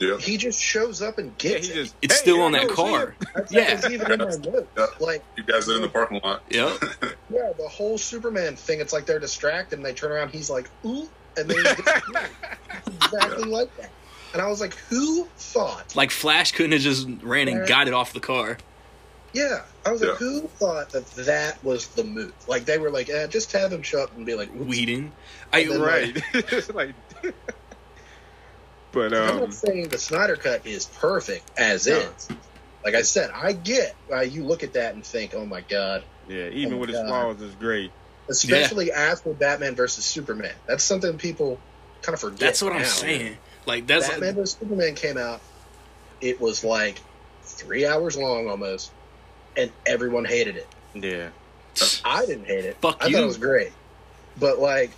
yeah. 0.00 0.18
He 0.18 0.36
just 0.36 0.60
shows 0.60 1.00
up 1.00 1.18
and 1.18 1.28
Yeah, 1.40 1.50
gets 1.52 1.68
he 1.68 1.80
it. 1.80 1.92
it's 2.02 2.14
Hey, 2.16 2.20
still 2.20 2.40
on 2.42 2.50
that 2.52 2.68
car. 2.68 3.14
That's 3.32 3.52
yeah. 3.52 3.76
that 3.76 3.90
even 3.92 4.10
in 4.10 4.18
my. 4.18 4.62
Yeah. 4.76 4.86
Like, 4.98 5.22
You 5.36 5.44
guys 5.44 5.68
are 5.68 5.76
in 5.76 5.82
the 5.82 5.88
parking 5.88 6.20
lot. 6.22 6.42
yep 6.50 6.82
yeah, 7.30 7.52
the 7.56 7.68
whole 7.70 7.96
Superman 7.96 8.56
thing. 8.56 8.80
It's 8.80 8.92
like 8.92 9.06
they're 9.06 9.20
distracted 9.20 9.78
and 9.78 9.86
they 9.86 9.94
turn 9.94 10.10
around. 10.10 10.30
He's 10.30 10.50
like, 10.50 10.68
ooh, 10.84 11.08
and 11.36 11.48
then 11.50 11.56
he 11.58 11.82
gets 11.82 11.92
exactly 12.86 13.44
like 13.44 13.74
that. 13.76 13.92
And 14.32 14.42
I 14.42 14.48
was 14.48 14.60
like, 14.60 14.74
who 14.90 15.28
thought? 15.38 15.94
like 15.96 16.10
flash 16.10 16.52
couldn't 16.52 16.72
have 16.72 16.80
just 16.80 17.08
ran 17.22 17.48
and 17.48 17.66
got 17.66 17.86
it 17.88 17.94
off 17.94 18.12
the 18.12 18.20
car 18.20 18.58
Yeah, 19.32 19.60
I 19.84 19.92
was 19.92 20.00
like, 20.02 20.16
who 20.18 20.48
thought 20.48 20.90
that 20.92 21.06
that 21.26 21.62
was 21.62 21.88
the 21.88 22.04
move? 22.04 22.32
Like 22.48 22.64
they 22.64 22.78
were 22.78 22.90
like, 22.90 23.08
eh, 23.10 23.26
just 23.28 23.52
have 23.52 23.72
him 23.72 23.82
show 23.82 24.02
up 24.02 24.16
and 24.16 24.26
be 24.26 24.34
like, 24.34 24.50
oops. 24.54 24.66
Whedon. 24.66 25.12
I 25.52 25.60
And 25.60 25.70
then, 25.70 25.80
right. 25.80 26.22
It's 26.34 26.70
like, 26.70 26.94
but 28.92 29.12
I'm 29.12 29.36
um, 29.36 29.40
not 29.40 29.54
saying 29.54 29.88
the 29.88 29.98
Snyder 29.98 30.36
cut 30.36 30.66
is 30.66 30.86
perfect 30.86 31.50
as 31.58 31.86
No. 31.86 31.98
is. 31.98 32.28
Like 32.84 32.94
I 32.94 33.02
said, 33.02 33.30
I 33.34 33.52
get 33.52 33.96
why 34.06 34.22
you 34.22 34.44
look 34.44 34.62
at 34.62 34.74
that 34.74 34.94
and 34.94 35.04
think, 35.06 35.34
oh 35.34 35.46
my 35.46 35.62
god. 35.62 36.04
yeah, 36.28 36.48
even 36.48 36.74
Oh, 36.74 36.78
with 36.78 36.90
his 36.90 37.00
flaws, 37.00 37.40
is 37.40 37.54
great. 37.56 37.92
Especially 38.28 38.90
after 38.92 39.32
Batman 39.32 39.74
versus 39.74 40.04
Superman. 40.04 40.54
That's 40.66 40.82
something 40.84 41.18
people 41.18 41.58
kind 42.02 42.14
of 42.14 42.20
forget. 42.20 42.38
that's 42.38 42.60
what 42.60 42.72
i'm 42.74 42.84
saying 42.84 43.34
like 43.66 43.86
that's 43.86 44.08
Batman 44.10 44.34
vs 44.34 44.58
Superman 44.60 44.94
came 44.94 45.16
out. 45.16 45.40
It 46.20 46.38
was 46.40 46.62
like 46.64 47.00
three 47.44 47.86
hours 47.86 48.16
long 48.16 48.48
almost, 48.48 48.90
and 49.56 49.70
everyone 49.86 50.24
hated 50.26 50.56
it. 50.56 50.68
Yeah, 50.94 51.28
I 52.04 52.26
didn't 52.26 52.44
hate 52.46 52.64
it. 52.66 52.76
Fuck 52.82 52.98
I 53.02 53.06
you. 53.06 53.14
thought 53.16 53.22
it 53.22 53.26
was 53.26 53.38
great. 53.38 53.72
But 54.38 54.58
like 54.58 54.90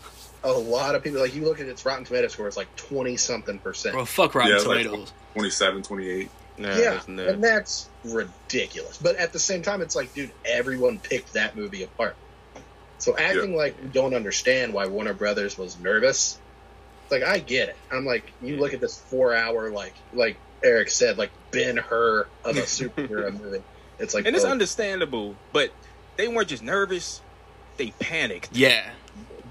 a 0.42 0.50
lot 0.52 0.94
of 0.96 1.04
people, 1.04 1.20
like 1.20 1.34
you 1.34 1.44
look 1.44 1.60
at 1.60 1.66
its 1.68 1.84
Rotten 1.86 2.04
Tomato 2.04 2.26
score, 2.28 2.48
it's 2.48 2.56
like 2.56 2.74
twenty 2.76 3.16
something 3.16 3.58
percent. 3.60 3.94
bro 3.94 4.04
fuck 4.04 4.34
rotten 4.34 4.52
Yeah, 4.56 4.62
like- 4.62 4.82
tomatoes 4.84 5.12
27, 5.34 5.82
28. 5.82 6.30
No, 6.58 6.68
yeah, 6.70 6.74
that's 6.92 7.06
and 7.06 7.44
that's 7.44 7.88
ridiculous. 8.04 8.96
But 8.96 9.16
at 9.16 9.32
the 9.32 9.38
same 9.38 9.60
time, 9.62 9.82
it's 9.82 9.94
like, 9.94 10.12
dude, 10.14 10.30
everyone 10.44 10.98
picked 10.98 11.34
that 11.34 11.54
movie 11.54 11.82
apart. 11.82 12.16
So 12.98 13.16
acting 13.16 13.54
like 13.56 13.76
we 13.82 13.88
don't 13.88 14.14
understand 14.14 14.72
why 14.72 14.86
Warner 14.86 15.14
Brothers 15.14 15.58
was 15.58 15.78
nervous, 15.78 16.38
it's 17.04 17.12
like 17.12 17.22
I 17.22 17.38
get 17.38 17.68
it. 17.68 17.76
I'm 17.92 18.04
like, 18.04 18.32
you 18.42 18.56
look 18.56 18.74
at 18.74 18.80
this 18.80 18.98
four 18.98 19.34
hour, 19.34 19.70
like 19.70 19.94
like 20.12 20.36
Eric 20.64 20.90
said, 20.90 21.18
like 21.18 21.30
Ben 21.50 21.76
Hur 21.76 22.26
of 22.44 22.56
a 22.56 22.62
superhero 22.62 23.38
movie. 23.40 23.62
It's 23.98 24.14
like, 24.14 24.26
and 24.26 24.34
it's 24.34 24.44
oh, 24.44 24.50
understandable, 24.50 25.36
but 25.52 25.70
they 26.16 26.28
weren't 26.28 26.48
just 26.48 26.62
nervous; 26.62 27.20
they 27.76 27.90
panicked. 27.98 28.50
Yeah, 28.52 28.90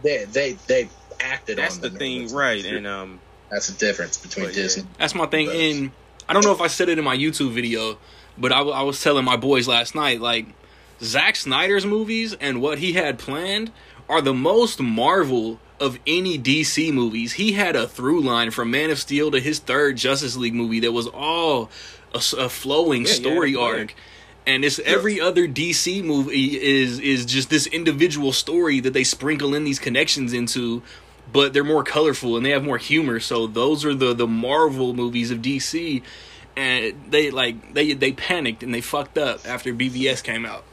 they 0.04 0.26
they 0.26 0.54
they 0.68 0.90
acted. 1.20 1.58
That's 1.58 1.76
on 1.78 1.82
the 1.82 1.90
thing, 1.92 2.24
nervousness. 2.24 2.34
right? 2.34 2.66
And 2.66 2.88
um, 2.88 3.20
That's 3.50 3.68
the 3.68 3.78
difference 3.78 4.18
between 4.18 4.48
But, 4.48 4.56
yeah. 4.56 4.64
Disney. 4.64 4.84
that's 4.98 5.16
my 5.16 5.26
thing. 5.28 5.50
And 5.50 5.92
I 6.28 6.34
don't 6.34 6.44
know 6.44 6.52
if 6.52 6.62
I 6.62 6.68
said 6.68 6.90
it 6.90 6.98
in 6.98 7.04
my 7.06 7.16
YouTube 7.16 7.52
video, 7.52 7.98
but 8.38 8.52
I 8.52 8.82
was 8.82 9.02
telling 9.02 9.26
my 9.26 9.38
boys 9.38 9.68
last 9.68 9.96
night, 9.96 10.20
like 10.22 10.48
Zack 11.02 11.36
Snyder's 11.36 11.86
movies 11.86 12.36
and 12.40 12.62
what 12.62 12.80
he 12.80 12.94
had 12.94 13.20
planned 13.20 13.72
are 14.08 14.22
the 14.22 14.34
most 14.34 14.80
Marvel 14.80 15.60
of 15.80 16.00
any 16.08 16.38
DC 16.40 16.94
movies. 16.94 17.34
He 17.34 17.54
had 17.54 17.76
a 17.76 17.88
through 17.88 18.22
line 18.22 18.52
from 18.52 18.72
Man 18.72 18.90
of 18.90 19.00
Steel 19.00 19.32
to 19.32 19.40
his 19.40 19.60
third 19.60 19.98
Justice 19.98 20.36
League 20.38 20.54
movie 20.54 20.80
that 20.82 20.92
was 20.92 21.08
all 21.08 21.70
a 22.14 22.48
flowing 22.48 23.02
Yeah, 23.04 23.10
yeah, 23.10 23.14
story 23.14 23.52
yeah. 23.52 23.60
arc. 23.60 23.96
And 24.48 24.64
it's 24.64 24.80
every 24.80 25.20
other 25.20 25.48
DC 25.48 26.04
movie 26.04 26.62
is 26.62 27.00
is 27.00 27.26
just 27.26 27.50
this 27.50 27.66
individual 27.68 28.32
story 28.32 28.80
that 28.80 28.94
they 28.94 29.04
sprinkle 29.04 29.56
in 29.56 29.64
these 29.64 29.80
connections 29.80 30.34
into, 30.34 30.84
but 31.34 31.52
they're 31.52 31.64
more 31.64 31.84
colorful 31.84 32.38
and 32.38 32.46
they 32.46 32.52
have 32.52 32.64
more 32.64 32.78
humor. 32.78 33.20
So 33.20 33.48
those 33.48 33.84
are 33.84 33.96
the 33.96 34.14
the 34.14 34.28
Marvel 34.28 34.94
movies 34.94 35.32
of 35.32 35.40
DC, 35.40 36.04
and 36.56 36.94
they 37.10 37.32
like 37.32 37.74
they 37.74 37.94
they 37.94 38.12
panicked 38.12 38.62
and 38.62 38.72
they 38.72 38.82
fucked 38.82 39.18
up 39.18 39.46
after 39.48 39.74
BVS 39.74 40.24
came 40.24 40.46
out. 40.46 40.64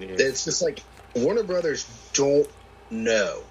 Yeah. 0.00 0.08
It's 0.18 0.44
just 0.44 0.62
like 0.62 0.80
Warner 1.14 1.42
Brothers 1.42 1.86
don't 2.12 2.48
know 2.90 3.42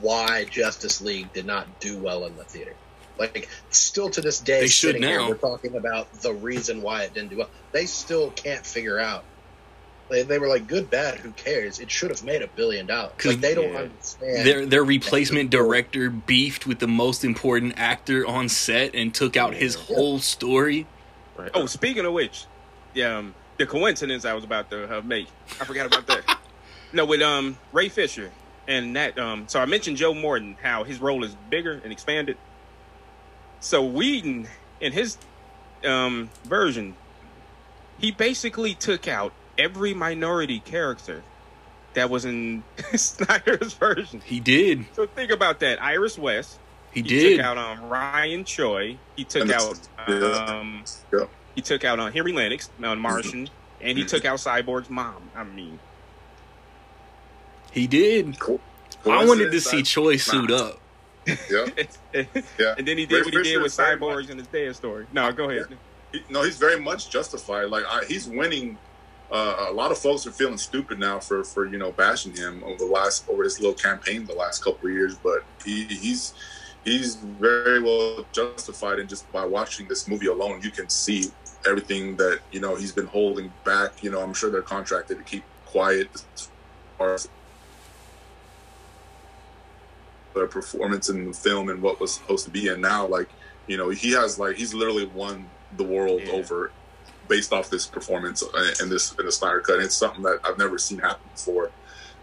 why 0.00 0.44
Justice 0.44 1.00
League 1.00 1.32
did 1.32 1.46
not 1.46 1.80
do 1.80 1.98
well 1.98 2.24
in 2.26 2.36
the 2.36 2.44
theater. 2.44 2.74
Like, 3.18 3.48
still 3.70 4.08
to 4.10 4.20
this 4.20 4.40
day, 4.40 4.60
They 4.62 4.66
should 4.68 4.94
sitting 4.94 5.02
here, 5.02 5.20
we're 5.28 5.34
talking 5.36 5.76
about 5.76 6.12
the 6.22 6.32
reason 6.32 6.82
why 6.82 7.02
it 7.02 7.14
didn't 7.14 7.30
do 7.30 7.36
well. 7.38 7.50
They 7.72 7.86
still 7.86 8.30
can't 8.30 8.64
figure 8.64 8.98
out. 8.98 9.24
They, 10.08 10.22
they 10.22 10.38
were 10.38 10.48
like, 10.48 10.66
good, 10.66 10.90
bad, 10.90 11.18
who 11.18 11.30
cares? 11.32 11.78
It 11.78 11.90
should 11.90 12.10
have 12.10 12.24
made 12.24 12.42
a 12.42 12.48
billion 12.48 12.86
dollars. 12.86 13.12
'Cause- 13.18 13.32
Like, 13.32 13.40
they 13.40 13.54
don't 13.54 13.72
Yeah. 13.72 13.78
understand. 13.80 14.46
Their 14.46 14.66
their 14.66 14.84
replacement 14.84 15.50
director 15.50 16.10
beefed 16.10 16.66
with 16.66 16.80
the 16.80 16.88
most 16.88 17.24
important 17.24 17.74
actor 17.76 18.26
on 18.26 18.48
set 18.48 18.94
and 18.94 19.14
took 19.14 19.36
out 19.36 19.54
his 19.54 19.74
whole 19.74 20.18
story. 20.18 20.86
Right. 21.36 21.50
Oh, 21.54 21.66
speaking 21.66 22.04
of 22.04 22.12
which, 22.12 22.44
yeah, 22.94 23.18
um, 23.18 23.34
the 23.62 23.66
coincidence 23.70 24.24
I 24.24 24.34
was 24.34 24.42
about 24.42 24.70
to 24.70 24.98
uh, 24.98 25.02
make, 25.02 25.28
I 25.60 25.64
forgot 25.64 25.86
about 25.86 26.04
that. 26.08 26.38
no, 26.92 27.04
with 27.04 27.22
um 27.22 27.56
Ray 27.72 27.88
Fisher 27.88 28.30
and 28.66 28.96
that. 28.96 29.16
Um, 29.18 29.44
so 29.46 29.60
I 29.60 29.66
mentioned 29.66 29.98
Joe 29.98 30.14
Morton, 30.14 30.56
how 30.60 30.82
his 30.82 31.00
role 31.00 31.22
is 31.22 31.36
bigger 31.48 31.80
and 31.84 31.92
expanded. 31.92 32.36
So 33.60 33.84
Whedon, 33.84 34.48
in 34.80 34.92
his 34.92 35.16
um 35.84 36.28
version, 36.44 36.96
he 38.00 38.10
basically 38.10 38.74
took 38.74 39.06
out 39.06 39.32
every 39.56 39.94
minority 39.94 40.58
character 40.58 41.22
that 41.94 42.10
was 42.10 42.24
in 42.24 42.64
Snyder's 42.96 43.74
version. 43.74 44.22
He 44.24 44.40
did. 44.40 44.86
So 44.94 45.06
think 45.06 45.30
about 45.30 45.60
that: 45.60 45.80
Iris 45.80 46.18
West. 46.18 46.58
He, 46.92 47.02
He 47.02 47.08
did. 47.08 47.36
took 47.36 47.46
out 47.46 47.58
um, 47.58 47.88
Ryan 47.88 48.44
Choi. 48.44 48.98
He 49.14 49.22
took 49.22 49.48
out 49.50 49.78
um, 50.08 50.84
Yeah. 51.12 51.26
He 51.54 51.60
took 51.60 51.84
out 51.84 51.98
on 51.98 52.12
Henry 52.12 52.32
Lennix 52.32 52.68
on 52.82 52.98
Martian, 52.98 53.48
and 53.80 53.98
he 53.98 54.04
took 54.04 54.24
out 54.24 54.38
Cyborg's 54.38 54.88
mom. 54.88 55.30
I 55.34 55.44
mean, 55.44 55.78
he 57.72 57.86
did. 57.86 58.38
Cool. 58.38 58.60
I 59.04 59.24
wanted 59.24 59.50
to 59.50 59.60
see 59.60 59.82
Coincidence, 59.82 59.88
Choi 59.88 60.16
suit 60.16 60.50
up. 60.50 60.78
Yeah, 61.26 61.66
yeah. 62.58 62.74
and 62.76 62.86
then 62.86 62.98
he 62.98 63.06
did 63.06 63.12
Ray 63.12 63.22
what 63.22 63.34
he 63.34 63.42
did 63.42 63.56
with 63.58 63.66
is 63.66 63.76
Cyborgs 63.78 64.30
in 64.30 64.38
his 64.38 64.46
dead 64.48 64.74
story. 64.74 65.06
No, 65.12 65.30
go 65.32 65.50
ahead. 65.50 65.78
He, 66.12 66.22
no, 66.28 66.42
he's 66.42 66.58
very 66.58 66.80
much 66.80 67.10
justified. 67.10 67.64
Like 67.64 67.84
I, 67.88 68.04
he's 68.04 68.28
winning. 68.28 68.78
Uh, 69.30 69.68
a 69.70 69.72
lot 69.72 69.90
of 69.90 69.96
folks 69.96 70.26
are 70.26 70.32
feeling 70.32 70.58
stupid 70.58 70.98
now 70.98 71.18
for 71.18 71.42
for 71.44 71.66
you 71.66 71.78
know 71.78 71.92
bashing 71.92 72.34
him 72.34 72.62
over 72.64 72.76
the 72.76 72.90
last 72.90 73.28
over 73.28 73.44
his 73.44 73.60
little 73.60 73.74
campaign 73.74 74.26
the 74.26 74.34
last 74.34 74.62
couple 74.62 74.88
of 74.88 74.94
years, 74.94 75.16
but 75.16 75.44
he, 75.64 75.84
he's 75.84 76.34
he's 76.84 77.14
very 77.16 77.80
well 77.80 78.26
justified. 78.32 78.98
And 78.98 79.08
just 79.08 79.30
by 79.32 79.44
watching 79.44 79.88
this 79.88 80.08
movie 80.08 80.26
alone, 80.26 80.60
you 80.62 80.70
can 80.70 80.88
see 80.88 81.30
everything 81.66 82.16
that 82.16 82.40
you 82.50 82.60
know 82.60 82.74
he's 82.74 82.92
been 82.92 83.06
holding 83.06 83.52
back. 83.64 84.02
You 84.02 84.10
know, 84.10 84.20
I'm 84.20 84.34
sure 84.34 84.50
they're 84.50 84.62
contracted 84.62 85.18
to 85.18 85.24
keep 85.24 85.44
quiet 85.66 86.08
as 86.34 86.48
far 86.98 87.14
as 87.14 87.28
their 90.34 90.46
performance 90.46 91.08
in 91.08 91.26
the 91.26 91.32
film 91.34 91.68
and 91.68 91.82
what 91.82 92.00
was 92.00 92.14
supposed 92.14 92.44
to 92.46 92.50
be. 92.50 92.68
And 92.68 92.80
now, 92.80 93.06
like 93.06 93.28
you 93.66 93.76
know, 93.76 93.90
he 93.90 94.12
has 94.12 94.38
like 94.38 94.56
he's 94.56 94.74
literally 94.74 95.06
won 95.06 95.46
the 95.76 95.84
world 95.84 96.22
Yeah. 96.24 96.32
over 96.32 96.72
based 97.28 97.52
off 97.52 97.70
this 97.70 97.86
performance 97.86 98.42
in 98.82 98.88
this 98.88 99.14
in 99.18 99.24
the 99.26 99.32
Snyder 99.32 99.60
cut. 99.60 99.76
And 99.76 99.84
it's 99.84 99.94
something 99.94 100.22
that 100.22 100.40
I've 100.44 100.58
never 100.58 100.78
seen 100.78 100.98
happen 100.98 101.28
before, 101.34 101.70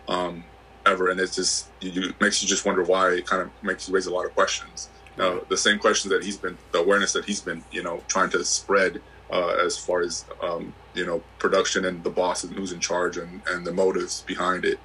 um, 0.08 0.44
ever. 0.86 1.10
And 1.10 1.20
it's 1.20 1.36
just 1.36 1.68
you, 1.82 1.92
you 1.92 2.10
it 2.10 2.22
makes 2.22 2.42
you 2.42 2.48
just 2.48 2.66
wonder 2.66 2.84
why. 2.84 3.12
It 3.12 3.26
kind 3.26 3.42
of 3.42 3.50
makes 3.64 3.88
you 3.88 3.94
raise 3.94 4.08
a 4.08 4.14
lot 4.14 4.26
of 4.26 4.34
questions. 4.34 4.90
Uh, 5.18 5.40
the 5.50 5.58
same 5.58 5.78
questions 5.78 6.14
that 6.14 6.24
he's 6.24 6.38
been, 6.38 6.58
the 6.72 6.80
awareness 6.80 7.12
that 7.12 7.26
he's 7.26 7.42
been, 7.42 7.62
you 7.74 7.84
know, 7.84 8.02
trying 8.08 8.30
to 8.30 8.42
spread 8.46 9.02
uh, 9.32 9.56
as 9.64 9.78
far 9.78 10.02
as 10.02 10.26
um, 10.42 10.74
you 10.94 11.06
know 11.06 11.22
production 11.38 11.86
and 11.86 12.04
the 12.04 12.10
boss 12.10 12.44
and 12.44 12.56
who's 12.56 12.72
in 12.72 12.80
charge 12.80 13.18
and 13.18 13.42
and 13.50 13.66
the 13.66 13.74
motives 13.74 14.22
behind 14.22 14.66
it. 14.66 14.80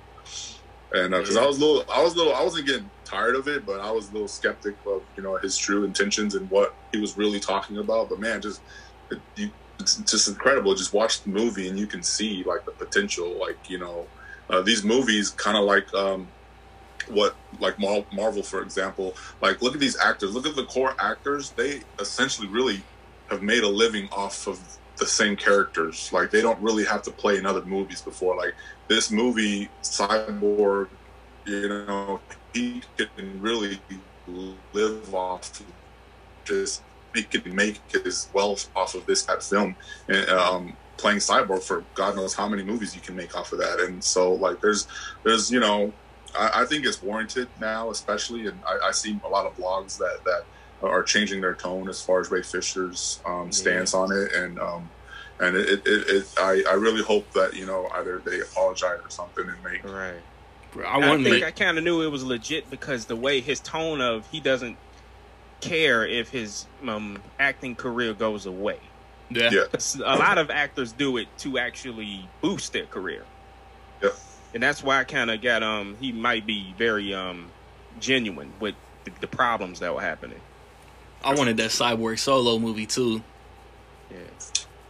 And 0.93 1.11
because 1.11 1.37
I 1.37 1.45
was 1.45 1.59
little, 1.59 1.85
I 1.91 2.03
was 2.03 2.15
little, 2.15 2.35
I 2.35 2.43
wasn't 2.43 2.67
getting 2.67 2.89
tired 3.05 3.35
of 3.35 3.49
it, 3.49 3.67
but 3.67 3.81
I 3.81 3.91
was 3.91 4.11
a 4.11 4.13
little 4.13 4.29
skeptic 4.29 4.77
of 4.87 5.03
you 5.17 5.23
know 5.23 5.37
his 5.37 5.57
true 5.57 5.85
intentions 5.85 6.35
and 6.35 6.49
what 6.51 6.75
he 6.93 6.99
was 6.99 7.17
really 7.17 7.41
talking 7.41 7.79
about. 7.79 8.09
But 8.09 8.21
man, 8.21 8.41
just 8.41 8.61
it, 9.11 9.19
you, 9.35 9.51
it's 9.81 9.97
just 9.97 10.29
incredible. 10.29 10.75
Just 10.75 10.93
watch 10.93 11.23
the 11.23 11.31
movie 11.31 11.69
and 11.69 11.79
you 11.79 11.87
can 11.87 12.03
see 12.03 12.45
like 12.45 12.65
the 12.65 12.71
potential. 12.71 13.37
Like 13.39 13.69
you 13.69 13.79
know, 13.79 14.07
uh, 14.49 14.61
these 14.63 14.85
movies 14.85 15.31
kind 15.31 15.57
of 15.57 15.65
like 15.65 15.93
um, 15.95 16.29
what 17.09 17.35
like 17.59 17.79
Mar- 17.79 18.07
Marvel, 18.13 18.43
for 18.43 18.63
example. 18.63 19.17
Like 19.41 19.63
look 19.63 19.75
at 19.75 19.81
these 19.81 19.99
actors. 19.99 20.33
Look 20.33 20.47
at 20.47 20.55
the 20.55 20.67
core 20.67 20.95
actors. 21.01 21.51
They 21.51 21.81
essentially 21.99 22.47
really 22.47 22.83
have 23.31 23.43
made 23.43 23.63
a 23.63 23.69
living 23.69 24.09
off 24.13 24.47
of 24.47 24.61
the 24.99 25.07
same 25.07 25.37
characters. 25.37 26.11
Like 26.13 26.31
they 26.31 26.41
don't 26.41 26.61
really 26.61 26.85
have 26.85 27.03
to 27.03 27.11
play 27.11 27.37
in 27.37 27.47
other 27.47 27.65
movies 27.65 28.01
before. 28.01 28.37
Like 28.37 28.55
this 28.89 29.11
movie, 29.11 29.69
Cyborg, 29.83 30.89
you 31.45 31.69
know, 31.69 32.21
he 32.53 32.83
can 32.97 33.41
really 33.41 33.81
live 34.73 35.15
off 35.15 35.61
of 35.61 35.67
just 36.45 36.83
he 37.15 37.23
can 37.23 37.55
make 37.55 37.81
his 37.91 38.29
wealth 38.33 38.69
off 38.75 38.95
of 38.95 39.07
this 39.07 39.25
type 39.25 39.39
of 39.39 39.45
film 39.45 39.77
and 40.09 40.29
um 40.31 40.77
playing 40.97 41.19
cyborg 41.19 41.63
for 41.63 41.85
god 41.95 42.17
knows 42.17 42.35
how 42.35 42.49
many 42.49 42.63
movies 42.63 42.95
you 42.95 43.01
can 43.01 43.17
make 43.17 43.37
off 43.37 43.53
of 43.53 43.59
that 43.59 43.81
and 43.81 44.03
so 44.03 44.33
like 44.33 44.61
there's 44.61 44.87
there's 45.23 45.51
you 45.51 45.61
know 45.61 45.93
i, 46.39 46.63
I 46.63 46.65
think 46.65 46.87
it's 46.87 47.03
warranted 47.03 47.49
now 47.61 47.91
especially 47.91 48.47
and 48.47 48.59
I, 48.67 48.89
I 48.89 48.91
see 48.93 49.19
a 49.25 49.29
lot 49.29 49.47
of 49.47 49.57
blogs 49.57 49.99
that 49.99 50.25
that 50.25 50.45
are 50.89 51.03
changing 51.03 51.41
their 51.41 51.55
tone 51.55 51.89
as 51.89 52.03
far 52.03 52.21
as 52.21 52.31
ray 52.31 52.43
fisher's 52.43 53.21
um 53.27 53.51
stance 53.53 53.95
on 53.95 54.11
it 54.13 54.33
and 54.35 54.59
um 54.59 54.89
and 55.41 55.57
it, 55.57 55.69
it, 55.69 55.83
it, 55.87 56.09
it 56.09 56.35
I, 56.39 56.63
I 56.71 56.75
really 56.75 57.03
hope 57.03 57.33
that 57.33 57.55
you 57.55 57.67
know 57.67 57.89
either 57.95 58.23
they 58.25 58.41
apologize 58.41 59.01
or 59.03 59.11
something 59.11 59.45
and 59.49 59.63
make 59.65 59.85
Right. 59.85 60.23
I 60.77 60.81
I, 60.97 61.09
wanted 61.09 61.25
think 61.25 61.41
to 61.43 61.47
I 61.47 61.51
kind 61.53 61.79
of 61.79 61.85
knew 61.85 62.03
it 62.03 62.09
was 62.11 62.25
legit 62.25 62.69
because 62.71 63.07
the 63.07 63.17
way 63.17 63.41
his 63.41 63.61
tone 63.61 64.01
of 64.01 64.27
he 64.31 64.41
doesn't 64.41 64.77
care 65.61 66.07
if 66.07 66.31
his 66.31 66.67
um, 66.87 67.23
acting 67.39 67.75
career 67.77 68.13
goes 68.13 68.45
away. 68.47 68.79
yeah. 69.31 69.51
Yeah. 69.53 69.65
'Cause 69.73 69.95
a 69.97 70.17
lot 70.17 70.37
of 70.39 70.51
actors 70.51 70.93
do 70.93 71.17
it 71.17 71.29
to 71.39 71.59
actually 71.59 72.29
boost 72.43 72.73
their 72.73 72.87
career. 72.87 73.25
Yeah. 74.03 74.11
And 74.53 74.63
that's 74.63 74.83
why 74.83 74.99
I 75.01 75.05
kind 75.05 75.31
of 75.31 75.41
got 75.41 75.63
um 75.63 75.97
he 76.01 76.13
might 76.13 76.47
be 76.47 76.75
very 76.77 77.15
um 77.15 77.51
genuine 78.01 78.53
with 78.61 78.75
the, 79.05 79.13
the 79.21 79.27
problems 79.27 79.81
that 79.81 79.95
were 79.95 80.01
happening. 80.01 80.41
I 81.25 81.35
wanted 81.35 81.57
that 81.57 81.71
cyborg 81.71 82.19
solo 82.19 82.59
movie 82.59 82.87
too. 82.87 83.23
Yeah. 84.11 84.19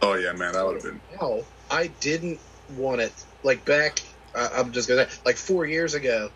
oh 0.01 0.15
yeah 0.15 0.33
man 0.33 0.53
that 0.53 0.65
would 0.65 0.75
have 0.75 0.83
been 0.83 1.01
now 1.19 1.39
I 1.71 1.87
didn't 1.87 2.39
want 2.69 3.01
it 3.01 3.13
like 3.43 3.65
back. 3.65 3.99
I 4.35 4.49
I'm 4.55 4.71
just 4.71 4.87
gonna 4.87 5.07
like 5.25 5.37
four 5.37 5.65
years 5.65 5.93
ago, 5.93 6.29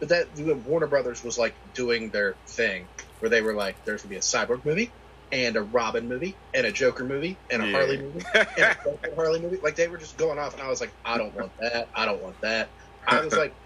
but 0.00 0.10
that 0.10 0.28
Warner 0.36 0.86
Brothers 0.86 1.24
was 1.24 1.38
like 1.38 1.56
doing 1.74 2.10
their 2.10 2.36
thing 2.56 2.88
where 3.18 3.28
they 3.28 3.42
were 3.42 3.54
like, 3.54 3.76
"There's 3.84 4.02
gonna 4.02 4.10
be 4.10 4.16
a 4.16 4.20
cyborg 4.20 4.64
movie, 4.64 4.94
and 5.32 5.56
a 5.56 5.62
Robin 5.62 6.06
movie, 6.08 6.38
and 6.54 6.66
a 6.66 6.72
Joker 6.72 7.04
movie, 7.04 7.40
and 7.50 7.62
a 7.62 7.66
Yeah. 7.66 7.72
Harley 7.72 7.98
movie, 7.98 8.24
and 8.34 8.46
a 8.58 9.14
Harley 9.16 9.40
movie." 9.40 9.58
Like 9.62 9.74
they 9.76 9.88
were 9.88 9.98
just 9.98 10.16
going 10.16 10.38
off, 10.38 10.52
and 10.54 10.62
I 10.62 10.68
was 10.68 10.80
like, 10.80 10.92
"I 11.04 11.18
don't 11.18 11.34
want 11.34 11.52
that. 11.58 11.88
I 11.96 12.04
don't 12.04 12.22
want 12.22 12.36
that." 12.42 12.70
I 13.08 13.24
was 13.24 13.34
like, 13.36 13.56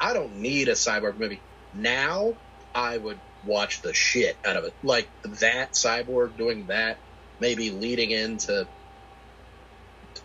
"I 0.00 0.14
don't 0.14 0.36
need 0.36 0.68
a 0.68 0.72
cyborg 0.72 1.18
movie." 1.18 1.44
Now 1.74 2.34
I 2.74 2.96
would 2.96 3.20
watch 3.44 3.82
the 3.82 3.92
shit 3.94 4.36
out 4.44 4.56
of 4.56 4.64
it. 4.64 4.74
Like 4.82 5.08
that 5.24 5.72
cyborg 5.72 6.36
doing 6.36 6.66
that 6.66 6.98
maybe 7.40 7.70
leading 7.70 8.10
into 8.10 8.66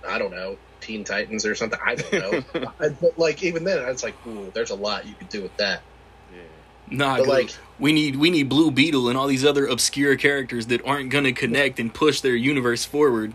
I 0.07 0.17
don't 0.19 0.31
know 0.31 0.57
Teen 0.81 1.03
Titans 1.03 1.45
or 1.45 1.55
something. 1.55 1.79
I 1.83 1.95
don't 1.95 2.13
know. 2.53 2.71
I, 2.79 2.89
but 2.89 3.17
like 3.17 3.43
even 3.43 3.63
then, 3.63 3.79
I 3.83 3.89
was 3.89 4.03
like, 4.03 4.15
ooh, 4.27 4.51
there's 4.53 4.69
a 4.69 4.75
lot 4.75 5.07
you 5.07 5.15
could 5.15 5.29
do 5.29 5.41
with 5.41 5.55
that. 5.57 5.81
Yeah. 6.31 6.41
Nah, 6.89 7.17
But, 7.17 7.25
'cause 7.25 7.27
like- 7.27 7.55
we 7.79 7.91
need 7.93 8.15
we 8.15 8.29
need 8.29 8.49
Blue 8.49 8.71
Beetle 8.71 9.07
and 9.09 9.17
all 9.17 9.27
these 9.27 9.45
other 9.45 9.67
obscure 9.67 10.15
characters 10.15 10.67
that 10.67 10.85
aren't 10.85 11.09
gonna 11.09 11.33
connect 11.33 11.79
and 11.79 11.93
push 11.93 12.21
their 12.21 12.35
universe 12.35 12.85
forward. 12.85 13.33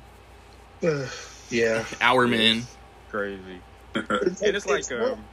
yeah, 1.50 1.84
Our 2.00 2.26
man. 2.26 2.62
Crazy. 3.10 3.60
it's, 3.94 4.40
And 4.42 4.56
it's 4.56 4.66
like 4.66 4.90
not- 4.90 5.12
um, 5.12 5.24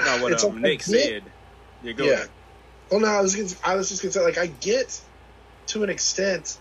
not 0.00 0.20
what 0.22 0.32
It's 0.32 0.44
um, 0.44 0.54
like 0.54 0.62
Nick 0.62 0.82
said. 0.82 1.22
Yeah, 1.82 1.92
go 1.92 2.04
yeah. 2.04 2.12
ahead. 2.12 2.28
Well, 2.90 3.00
no, 3.00 3.08
I 3.08 3.20
was 3.20 3.34
gonna, 3.34 3.48
I 3.64 3.76
was 3.76 3.88
just 3.88 4.02
gonna 4.02 4.12
say 4.12 4.22
like 4.22 4.38
I 4.38 4.46
get 4.46 5.00
to 5.68 5.82
an 5.82 5.90
extent, 5.90 6.58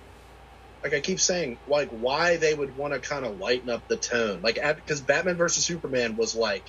like 0.84 0.94
I 0.94 1.00
keep 1.00 1.20
saying, 1.20 1.58
like 1.68 1.90
why 1.90 2.38
they 2.38 2.54
would 2.54 2.76
want 2.78 2.94
to 2.94 3.00
kind 3.00 3.26
of 3.26 3.40
lighten 3.40 3.70
up 3.70 3.88
the 3.88 3.98
tone, 3.98 4.42
like 4.42 4.56
because 4.76 5.02
Batman 5.02 5.36
versus 5.36 5.64
Superman 5.64 6.18
was 6.18 6.36
like 6.36 6.64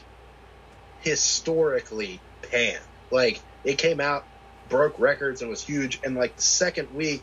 historically 1.00 2.20
panned, 2.50 2.84
like 3.11 3.40
it 3.64 3.78
came 3.78 4.00
out, 4.00 4.24
broke 4.68 4.98
records 4.98 5.40
and 5.40 5.50
was 5.50 5.62
huge, 5.62 6.00
and 6.04 6.16
like 6.16 6.36
the 6.36 6.42
second 6.42 6.94
week. 6.94 7.22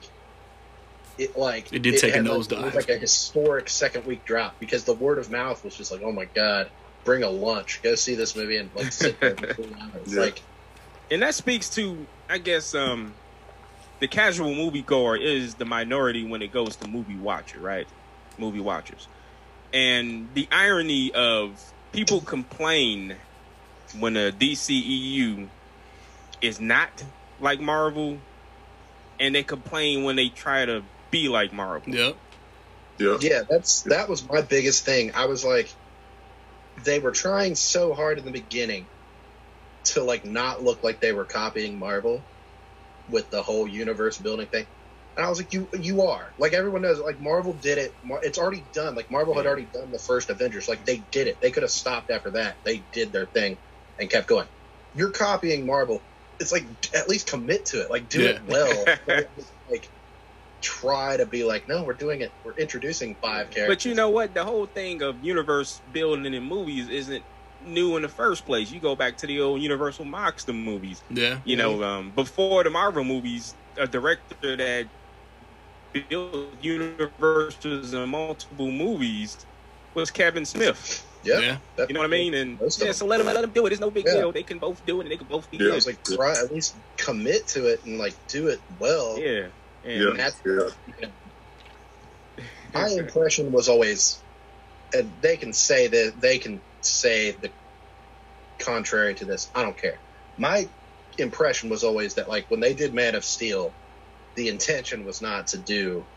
It 1.16 1.38
like 1.38 1.72
It 1.72 1.84
did 1.84 2.00
take 2.00 2.16
a 2.16 2.18
had, 2.18 2.26
like, 2.26 2.40
nosedive. 2.40 2.70
It 2.70 2.76
like 2.76 2.90
a 2.90 2.98
historic 2.98 3.70
second 3.70 4.08
week 4.08 4.26
drop 4.26 4.60
because 4.60 4.84
the 4.84 4.96
word 4.96 5.20
of 5.20 5.30
mouth 5.30 5.64
was 5.64 5.76
just 5.76 5.92
like, 5.92 6.02
oh 6.04 6.12
my 6.12 6.26
god, 6.26 6.72
bring 7.04 7.22
a 7.22 7.30
lunch, 7.30 7.82
go 7.84 7.94
see 7.94 8.16
this 8.16 8.36
movie 8.36 8.58
and 8.58 8.72
like 8.76 8.92
sit 8.92 9.20
there 9.20 9.36
for 9.36 9.54
two 9.54 9.76
hours. 9.80 10.12
Yeah. 10.12 10.22
Like 10.22 10.42
and 11.12 11.22
that 11.22 11.36
speaks 11.36 11.70
to 11.76 12.08
i 12.34 12.40
guess 12.40 12.74
um 12.74 13.14
the 14.00 14.08
casual 14.08 14.50
moviegoer 14.50 15.20
is 15.22 15.54
the 15.56 15.66
minority 15.66 16.28
when 16.28 16.42
it 16.42 16.52
goes 16.52 16.76
to 16.76 16.88
movie 16.88 17.16
watcher 17.18 17.60
right 17.60 17.88
movie 18.40 18.60
watchers 18.60 19.08
and 19.72 20.28
the 20.34 20.48
irony 20.52 21.12
of 21.14 21.72
people 21.92 22.20
complain 22.22 23.16
when 24.00 24.18
a 24.18 24.32
dceu 24.32 25.48
is 26.42 26.60
not 26.60 26.90
like 27.40 27.60
marvel 27.60 28.18
and 29.20 29.36
they 29.36 29.44
complain 29.44 30.04
when 30.04 30.16
they 30.16 30.30
try 30.30 30.66
to 30.66 30.82
be 31.12 31.30
like 31.30 31.54
marvel 31.54 31.94
Yep. 31.94 32.16
Yeah. 32.98 33.18
yeah 33.22 33.42
that's 33.48 33.84
that 33.84 34.10
was 34.10 34.28
my 34.28 34.42
biggest 34.42 34.86
thing 34.86 35.12
i 35.14 35.28
was 35.28 35.46
like 35.46 35.70
they 36.84 36.98
were 36.98 37.12
trying 37.12 37.54
so 37.54 37.94
hard 37.94 38.18
in 38.18 38.26
the 38.26 38.32
beginning 38.32 38.88
to 39.86 40.04
like 40.04 40.26
not 40.26 40.64
look 40.64 40.84
like 40.84 41.00
they 41.02 41.14
were 41.14 41.26
copying 41.26 41.78
marvel 41.80 42.26
with 43.08 43.30
the 43.30 43.42
whole 43.42 43.68
universe 43.68 44.18
building 44.18 44.48
thing. 44.48 44.66
And 45.16 45.26
i 45.26 45.30
was 45.30 45.40
like 45.40 45.54
you 45.54 45.70
you 45.80 46.04
are. 46.04 46.34
Like 46.40 46.54
everyone 46.54 46.82
knows 46.82 47.00
like 47.00 47.20
marvel 47.20 47.54
did 47.54 47.78
it. 47.78 47.94
Mar- 48.04 48.22
it's 48.24 48.38
already 48.38 48.66
done. 48.74 48.96
Like 48.96 49.12
marvel 49.12 49.36
had 49.36 49.46
already 49.46 49.68
done 49.72 49.92
the 49.92 50.00
first 50.00 50.30
avengers. 50.30 50.68
Like 50.68 50.86
they 50.86 50.98
did 51.12 51.28
it. 51.28 51.40
They 51.42 51.52
could 51.52 51.64
have 51.64 51.72
stopped 51.72 52.10
after 52.10 52.32
that. 52.32 52.58
They 52.66 52.88
did 52.92 53.12
their 53.12 53.28
thing 53.28 53.60
and 54.00 54.10
kept 54.10 54.28
going. 54.28 54.48
You're 54.94 55.12
copying 55.12 55.66
marvel. 55.68 56.04
It's 56.40 56.52
like 56.52 56.66
at 56.96 57.08
least 57.10 57.30
commit 57.30 57.68
to 57.68 57.82
it. 57.82 57.92
Like 57.92 58.10
do 58.10 58.22
it 58.22 58.44
well. 58.46 58.86
Like 59.70 59.90
try 60.62 61.18
to 61.18 61.26
be 61.26 61.44
like 61.44 61.68
no 61.68 61.84
we're 61.84 61.94
doing 61.94 62.22
it. 62.22 62.34
We're 62.44 62.56
introducing 62.56 63.16
five 63.22 63.50
characters. 63.50 63.68
But 63.68 63.86
you 63.86 63.96
know 63.96 64.10
what? 64.10 64.34
The 64.34 64.44
whole 64.44 64.66
thing 64.66 65.02
of 65.02 65.24
universe 65.24 65.80
building 65.80 66.34
in 66.34 66.44
movies 66.44 66.90
isn't 66.90 67.26
new 67.66 67.96
in 67.96 68.02
the 68.02 68.10
first 68.10 68.46
place. 68.46 68.72
You 68.72 68.80
go 68.80 68.96
back 68.96 69.18
to 69.18 69.28
the 69.28 69.42
old 69.42 69.62
Universal 69.62 70.06
Monster 70.06 70.54
movies. 70.54 71.02
Yeah. 71.10 71.40
You 71.46 71.56
know, 71.58 71.84
um, 71.84 72.12
before 72.12 72.64
the 72.64 72.70
Marvel 72.70 73.04
movies, 73.04 73.56
a 73.78 73.88
director 73.88 74.56
that 74.56 74.88
built 76.10 76.48
universes 76.62 77.94
and 77.94 78.12
multiple 78.12 78.72
movies 78.72 79.38
was 79.94 80.10
Kevin 80.12 80.46
Smith. 80.46 81.06
yeah, 81.24 81.40
Yeah. 81.78 81.86
You 81.88 81.94
know 81.94 82.00
what 82.00 82.06
I 82.06 82.10
mean? 82.10 82.34
And 82.34 82.60
yeah, 82.80 82.92
so 82.92 83.06
let 83.06 83.18
them 83.18 83.28
let 83.28 83.42
them 83.42 83.52
do 83.52 83.66
it. 83.66 83.72
It's 83.72 83.80
no 83.82 83.92
big 83.92 84.06
Yeah. 84.06 84.14
deal. 84.16 84.32
They 84.32 84.44
can 84.44 84.58
both 84.58 84.84
do 84.86 85.00
it, 85.00 85.04
and 85.04 85.12
they 85.12 85.18
can 85.18 85.28
both 85.28 85.50
be 85.52 85.58
Yeah. 85.58 85.64
I 85.64 85.68
good. 85.70 85.76
was 85.76 85.88
like 85.88 86.04
try 86.04 86.32
at 86.34 86.52
least 86.52 86.76
commit 86.98 87.48
to 87.50 87.68
it 87.68 87.84
and 87.86 87.98
like 88.00 88.14
do 88.28 88.48
it 88.48 88.60
well 88.80 89.18
yeah. 89.20 89.48
And 89.86 90.02
Yeah. 90.02 90.10
that's 90.16 90.42
Yeah. 90.46 91.08
my 92.74 92.88
impression 92.90 93.52
was 93.52 93.70
always 93.70 94.20
and 94.94 95.12
they 95.22 95.38
can 95.38 95.54
say 95.54 95.88
that 95.88 96.20
they 96.20 96.38
can 96.40 96.60
say 96.86 97.32
the 97.32 97.52
contrary 98.60 99.16
to 99.16 99.26
this 99.26 99.50
i 99.56 99.62
don't 99.62 99.78
care 99.80 100.00
my 100.38 100.68
impression 101.18 101.70
was 101.70 101.84
always 101.84 102.16
that 102.16 102.30
like 102.30 102.46
when 102.50 102.60
they 102.60 102.74
did 102.74 102.94
man 102.94 103.16
of 103.16 103.24
steel 103.24 103.76
the 104.36 104.48
intention 104.48 105.06
was 105.06 105.22
not 105.22 105.48
to 105.48 105.58
do 105.58 106.08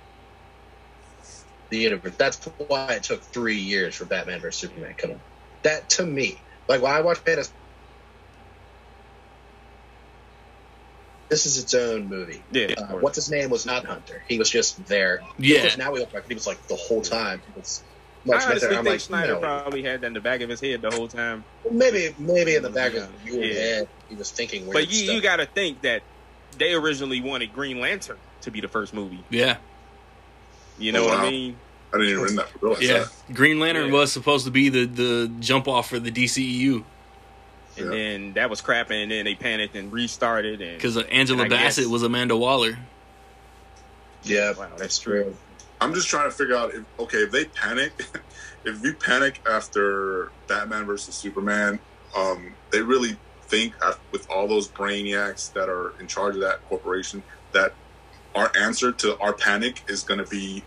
the 1.71 1.79
universe 1.79 2.15
that's 2.17 2.39
why 2.69 2.93
it 2.93 3.03
took 3.03 3.23
three 3.33 3.59
years 3.59 3.95
for 3.95 4.05
batman 4.05 4.41
vs 4.41 4.61
superman 4.61 4.95
to 4.95 4.95
come 4.95 5.11
out 5.13 5.21
that 5.63 5.89
to 5.89 6.05
me 6.05 6.43
like 6.69 6.81
when 6.81 6.93
i 6.93 7.01
watched 7.01 7.27
man 7.27 7.39
of 7.39 7.49
this 11.29 11.47
is 11.47 11.59
its 11.59 11.75
own 11.75 12.09
movie 12.09 12.45
yeah. 12.51 12.69
uh, 12.79 12.97
what's 13.01 13.17
his 13.17 13.31
name 13.31 13.51
was 13.51 13.67
not 13.67 13.85
Hunter. 13.85 14.23
He 14.29 14.39
was 14.39 14.51
just 14.51 14.87
there. 14.87 15.21
Yeah. 15.39 15.75
Now 15.77 15.93
we 15.93 16.01
look 16.01 16.13
like 16.15 16.25
he 16.29 16.35
was 16.35 16.47
like 16.47 16.61
the 16.69 16.77
whole 16.77 17.03
time. 17.03 17.43
He 17.45 17.53
was 17.55 17.83
much 18.27 18.43
I 18.43 18.47
honestly 18.51 18.69
better. 18.69 18.79
I'm 18.79 18.85
think 18.85 18.93
like, 18.95 19.01
Snyder 19.01 19.35
no. 19.35 19.41
probably 19.41 19.83
had 19.83 20.01
that 20.03 20.07
in 20.09 20.13
the 20.15 20.21
back 20.21 20.41
of 20.41 20.49
his 20.51 20.61
head 20.61 20.83
the 20.83 20.91
whole 20.91 21.09
time. 21.09 21.45
maybe 21.71 22.15
maybe 22.19 22.55
in 22.55 22.63
the 22.63 22.71
back 22.71 22.95
of 22.95 23.09
Yeah. 23.25 23.33
your 23.33 23.45
Yeah. 23.45 23.55
head 23.55 23.89
he 24.09 24.15
was 24.17 24.31
thinking 24.31 24.63
weird 24.67 24.75
But 24.75 24.89
you, 24.91 25.05
stuff. 25.05 25.15
you 25.15 25.21
got 25.21 25.37
to 25.37 25.47
think 25.47 25.83
that 25.83 26.03
they 26.59 26.75
originally 26.75 27.21
wanted 27.21 27.53
Green 27.53 27.81
Lantern 27.81 28.19
to 28.43 28.51
be 28.51 28.61
the 28.61 28.69
first 28.69 28.95
movie. 28.95 29.23
Yeah. 29.31 29.57
You 30.79 30.93
know 30.93 31.05
Oh, 31.05 31.09
what 31.09 31.19
wow. 31.19 31.27
I 31.27 31.31
mean? 31.31 31.57
I 31.93 31.99
didn't 31.99 32.11
even 32.13 32.23
read 32.25 32.37
that. 32.39 32.49
realize 32.61 32.83
Yeah. 32.83 32.99
that. 33.05 33.35
Green 33.35 33.59
Lantern 33.61 33.87
Yeah. 33.87 33.93
was 33.93 34.13
supposed 34.13 34.45
to 34.45 34.51
be 34.51 34.69
the 34.69 34.85
the 34.87 35.31
jump 35.41 35.69
off 35.69 35.89
for 35.89 35.99
the 35.99 36.11
DCEU 36.11 36.85
And 37.79 37.85
Yeah. 37.87 37.91
then 37.91 38.33
that 38.35 38.49
was 38.51 38.63
crapping, 38.63 39.03
and 39.03 39.11
then 39.13 39.25
they 39.27 39.35
panicked 39.35 39.77
and 39.77 39.93
restarted. 39.93 40.61
And 40.63 40.77
because 40.79 40.97
Angela 40.97 41.43
And 41.43 41.51
Bassett 41.51 41.85
guess- 41.85 41.91
was 41.91 42.03
Amanda 42.03 42.35
Waller. 42.37 42.79
yeah, 44.23 44.53
Wow, 44.53 44.69
that's 44.71 44.81
that's 44.81 44.99
true. 44.99 45.37
I'm 45.81 45.93
just 45.95 46.09
trying 46.09 46.31
to 46.31 46.35
figure 46.37 46.57
out 46.57 46.75
if 46.75 46.85
okay, 46.99 47.19
if 47.19 47.31
they 47.31 47.45
panic, 47.47 47.93
if 48.65 48.81
we 48.81 48.93
panic 48.93 49.41
after 49.49 50.33
Batman 50.49 50.85
versus 50.87 51.15
Superman, 51.15 51.79
um, 52.17 52.55
they 52.71 52.81
really 52.83 53.17
think 53.43 53.75
af- 53.83 54.01
with 54.13 54.29
all 54.31 54.49
those 54.49 54.69
brainiacs 54.69 55.53
that 55.53 55.69
are 55.69 55.95
in 56.01 56.07
charge 56.07 56.35
of 56.35 56.41
that 56.41 56.65
corporation 56.69 57.23
that 57.53 57.75
our 58.35 58.51
answer 58.59 58.91
to 58.93 59.19
our 59.21 59.33
panic 59.33 59.83
is 59.89 60.03
going 60.03 60.19
to 60.23 60.27
be 60.31 60.65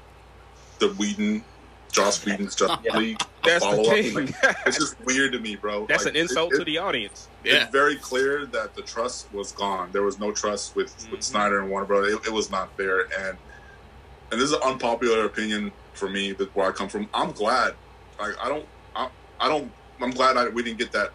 the 0.79 0.89
Whedon, 0.93 1.43
Joss 1.91 2.23
Whedon's 2.25 2.55
Justice 2.55 2.79
Yeah. 2.85 2.97
League 2.97 3.19
that's 3.43 3.65
the 3.65 3.71
follow-up. 3.71 3.93
thing. 3.93 4.13
Like, 4.13 4.35
it's 4.65 4.77
just 4.77 4.95
weird 5.05 5.33
to 5.33 5.39
me, 5.39 5.55
bro. 5.55 5.85
that's 5.89 6.05
Like, 6.05 6.13
an 6.15 6.21
insult 6.21 6.53
it- 6.53 6.59
to 6.59 6.63
the 6.63 6.77
audience. 6.77 7.27
Yeah. 7.43 7.63
it's 7.63 7.71
very 7.71 7.95
clear 7.97 8.45
that 8.47 8.75
the 8.75 8.81
trust 8.81 9.31
was 9.33 9.51
gone. 9.51 9.89
There 9.91 10.03
was 10.03 10.19
no 10.19 10.31
trust 10.31 10.75
with, 10.75 10.93
with 11.11 11.19
Mhm. 11.19 11.23
Snyder 11.23 11.59
and 11.61 11.69
Warner 11.69 11.85
Brothers. 11.85 12.13
It, 12.13 12.27
it 12.27 12.33
was 12.33 12.49
not 12.49 12.75
there. 12.77 13.01
And 13.19 13.37
and 14.31 14.39
this 14.39 14.49
is 14.49 14.53
an 14.53 14.61
unpopular 14.63 15.25
opinion 15.25 15.71
for 15.93 16.09
me, 16.09 16.31
that 16.33 16.55
where 16.55 16.67
I 16.67 16.71
come 16.71 16.89
from. 16.89 17.09
I'm 17.13 17.31
glad. 17.31 17.75
Like 18.19 18.35
I 18.41 18.49
don't. 18.49 18.65
I, 18.95 19.09
I 19.39 19.47
don't. 19.47 19.71
I'm 20.01 20.11
glad 20.11 20.37
I, 20.37 20.47
we 20.49 20.63
didn't 20.63 20.79
get 20.79 20.91
that 20.93 21.11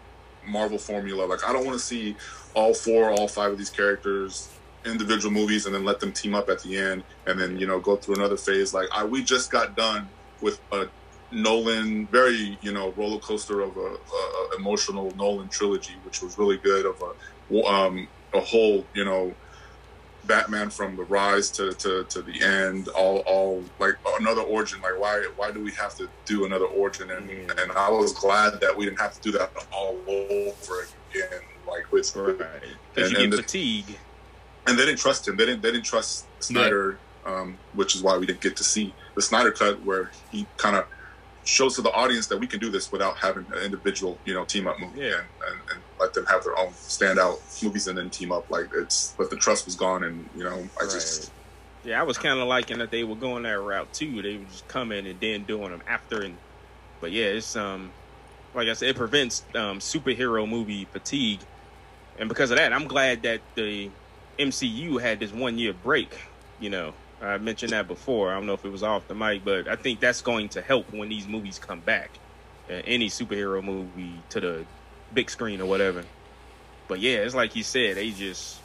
Marvel 0.47 0.77
formula. 0.77 1.25
Like 1.25 1.43
I 1.47 1.53
don't 1.53 1.65
want 1.65 1.77
to 1.77 1.83
see 1.83 2.15
all 2.53 2.73
four, 2.73 3.11
all 3.11 3.27
five 3.27 3.51
of 3.51 3.57
these 3.57 3.69
characters 3.69 4.49
individual 4.85 5.33
movies 5.33 5.65
and 5.65 5.73
then 5.73 5.83
let 5.83 5.99
them 5.99 6.11
team 6.11 6.35
up 6.35 6.47
at 6.47 6.61
the 6.61 6.77
end 6.77 7.03
and 7.25 7.39
then 7.39 7.57
you 7.59 7.65
know 7.65 7.79
go 7.79 7.95
through 7.95 8.15
another 8.15 8.37
phase. 8.37 8.73
Like 8.73 8.87
I, 8.91 9.03
we 9.03 9.23
just 9.23 9.51
got 9.51 9.75
done 9.75 10.07
with 10.41 10.59
a 10.71 10.87
Nolan, 11.31 12.07
very 12.07 12.57
you 12.61 12.71
know 12.71 12.91
roller 12.91 13.19
coaster 13.19 13.61
of 13.61 13.75
a, 13.77 13.79
a, 13.79 14.55
emotional 14.57 15.11
Nolan 15.17 15.49
trilogy, 15.49 15.95
which 16.03 16.21
was 16.21 16.37
really 16.37 16.57
good. 16.57 16.85
Of 16.85 17.01
a 17.01 17.63
um, 17.65 18.07
a 18.33 18.39
whole 18.39 18.85
you 18.93 19.05
know 19.05 19.33
Batman 20.27 20.69
from 20.69 20.95
the 20.95 21.03
rise 21.03 21.49
to, 21.51 21.73
to, 21.73 22.03
to 22.05 22.21
the 22.21 22.41
end, 22.43 22.87
all 22.89 23.19
all 23.19 23.63
like 23.79 23.95
another 24.19 24.41
origin. 24.41 24.81
Like 24.81 24.99
why 24.99 25.27
why 25.35 25.51
do 25.51 25.63
we 25.63 25.71
have 25.71 25.95
to 25.97 26.07
do 26.25 26.45
another 26.45 26.65
origin? 26.65 27.11
And 27.11 27.29
Yeah. 27.29 27.53
and 27.61 27.71
I 27.73 27.89
was 27.89 28.13
glad 28.13 28.59
that 28.61 28.75
we 28.75 28.85
didn't 28.85 28.99
have 28.99 29.13
to 29.13 29.21
do 29.21 29.31
that 29.37 29.51
all 29.71 29.97
over 30.07 30.87
again. 31.11 31.41
Like 31.67 31.91
with 31.91 32.15
Right. 32.15 32.39
And- 32.97 33.11
you 33.11 33.17
and 33.17 33.31
get 33.31 33.31
the- 33.31 33.37
fatigue. 33.43 33.97
and 34.67 34.77
they 34.79 34.85
didn't 34.85 34.99
trust 34.99 35.27
him. 35.27 35.35
They 35.37 35.45
didn't. 35.45 35.61
They 35.61 35.71
didn't 35.71 35.85
trust 35.85 36.25
Snyder, 36.39 36.97
um, 37.25 37.57
which 37.73 37.95
is 37.95 38.01
why 38.01 38.17
we 38.17 38.25
didn't 38.25 38.41
get 38.41 38.55
to 38.57 38.63
see 38.63 38.93
the 39.15 39.21
Snyder 39.21 39.51
cut, 39.51 39.83
where 39.83 40.11
he 40.31 40.45
kind 40.57 40.75
of 40.75 40.85
shows 41.45 41.75
to 41.75 41.81
the 41.81 41.91
audience 41.91 42.27
that 42.27 42.37
we 42.39 42.47
can 42.47 42.59
do 42.59 42.69
this 42.71 42.91
without 42.91 43.17
having 43.17 43.45
an 43.53 43.63
individual, 43.63 44.19
you 44.25 44.33
know, 44.33 44.45
team 44.45 44.67
up 44.67 44.79
movie, 44.79 44.99
Yeah. 44.99 45.05
and, 45.13 45.29
and, 45.47 45.61
and 45.71 45.83
let 45.99 46.13
them 46.13 46.25
have 46.25 46.43
their 46.43 46.57
own 46.59 46.73
standout 46.73 47.37
movies 47.63 47.87
and 47.87 47.97
then 47.97 48.09
team 48.09 48.31
up. 48.31 48.45
Like 48.49 48.65
it's, 48.75 49.13
but 49.17 49.29
the 49.29 49.37
trust 49.37 49.65
was 49.65 49.75
gone, 49.75 50.03
and 50.03 50.29
you 50.35 50.43
know, 50.43 50.67
I 50.81 50.83
just 50.85 51.31
Yeah, 51.83 51.99
I 52.01 52.03
was 52.03 52.17
kind 52.17 52.39
of 52.39 52.47
liking 52.47 52.79
that 52.79 52.91
they 52.91 53.03
were 53.03 53.15
going 53.15 53.43
that 53.43 53.59
route 53.59 53.93
too. 53.93 54.21
They 54.21 54.37
were 54.37 54.45
just 54.45 54.67
coming 54.67 55.05
and 55.07 55.19
then 55.19 55.45
doing 55.45 55.69
them 55.71 55.83
after, 55.87 56.21
and 56.21 56.39
but 56.99 57.11
yeah, 57.11 57.25
it's 57.25 57.55
um, 57.55 57.93
like 58.53 58.67
I 58.67 58.73
said, 58.73 58.89
it 58.89 58.95
prevents 58.95 59.45
um 59.55 59.79
superhero 59.79 60.49
movie 60.49 60.85
fatigue, 60.85 61.41
and 62.17 62.27
because 62.27 62.49
of 62.51 62.57
that, 62.57 62.73
I'm 62.73 62.87
glad 62.87 63.21
that 63.23 63.41
the 63.55 63.91
MCU 64.39 64.99
had 64.99 65.19
this 65.19 65.31
one 65.31 65.57
year 65.59 65.73
break. 65.73 66.17
You 66.57 66.69
know, 66.71 66.95
I 67.25 67.37
mentioned 67.37 67.71
that 67.71 67.87
before. 67.87 68.31
I 68.31 68.35
don't 68.35 68.45
know 68.45 68.53
if 68.53 68.63
it 68.65 68.71
was 68.71 68.83
off 68.83 69.07
the 69.07 69.15
mic, 69.15 69.43
but 69.43 69.67
I 69.67 69.75
think 69.75 69.99
that's 69.99 70.21
going 70.21 70.49
to 70.49 70.61
help 70.61 70.91
when 70.93 71.09
these 71.09 71.27
movies 71.27 71.59
come 71.59 71.79
back. 71.79 72.11
Uh, 72.69 72.73
any 72.85 73.09
superhero 73.09 73.63
movie 73.63 74.13
to 74.29 74.39
the 74.39 74.65
big 75.13 75.29
screen 75.29 75.61
or 75.61 75.65
whatever. 75.65 76.03
But 76.87 76.99
yeah, 76.99 77.17
it's 77.17 77.35
like 77.35 77.55
you 77.55 77.63
said, 77.63 77.97
they 77.97 78.11
just 78.11 78.59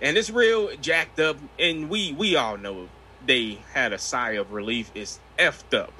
and 0.00 0.16
it's 0.16 0.30
real 0.30 0.76
jacked 0.76 1.20
up, 1.20 1.36
and 1.58 1.88
we 1.88 2.12
we 2.12 2.36
all 2.36 2.56
know 2.56 2.88
they 3.24 3.58
had 3.72 3.92
a 3.92 3.98
sigh 3.98 4.32
of 4.32 4.52
relief. 4.52 4.90
It's 4.94 5.18
effed 5.38 5.76
up, 5.78 5.92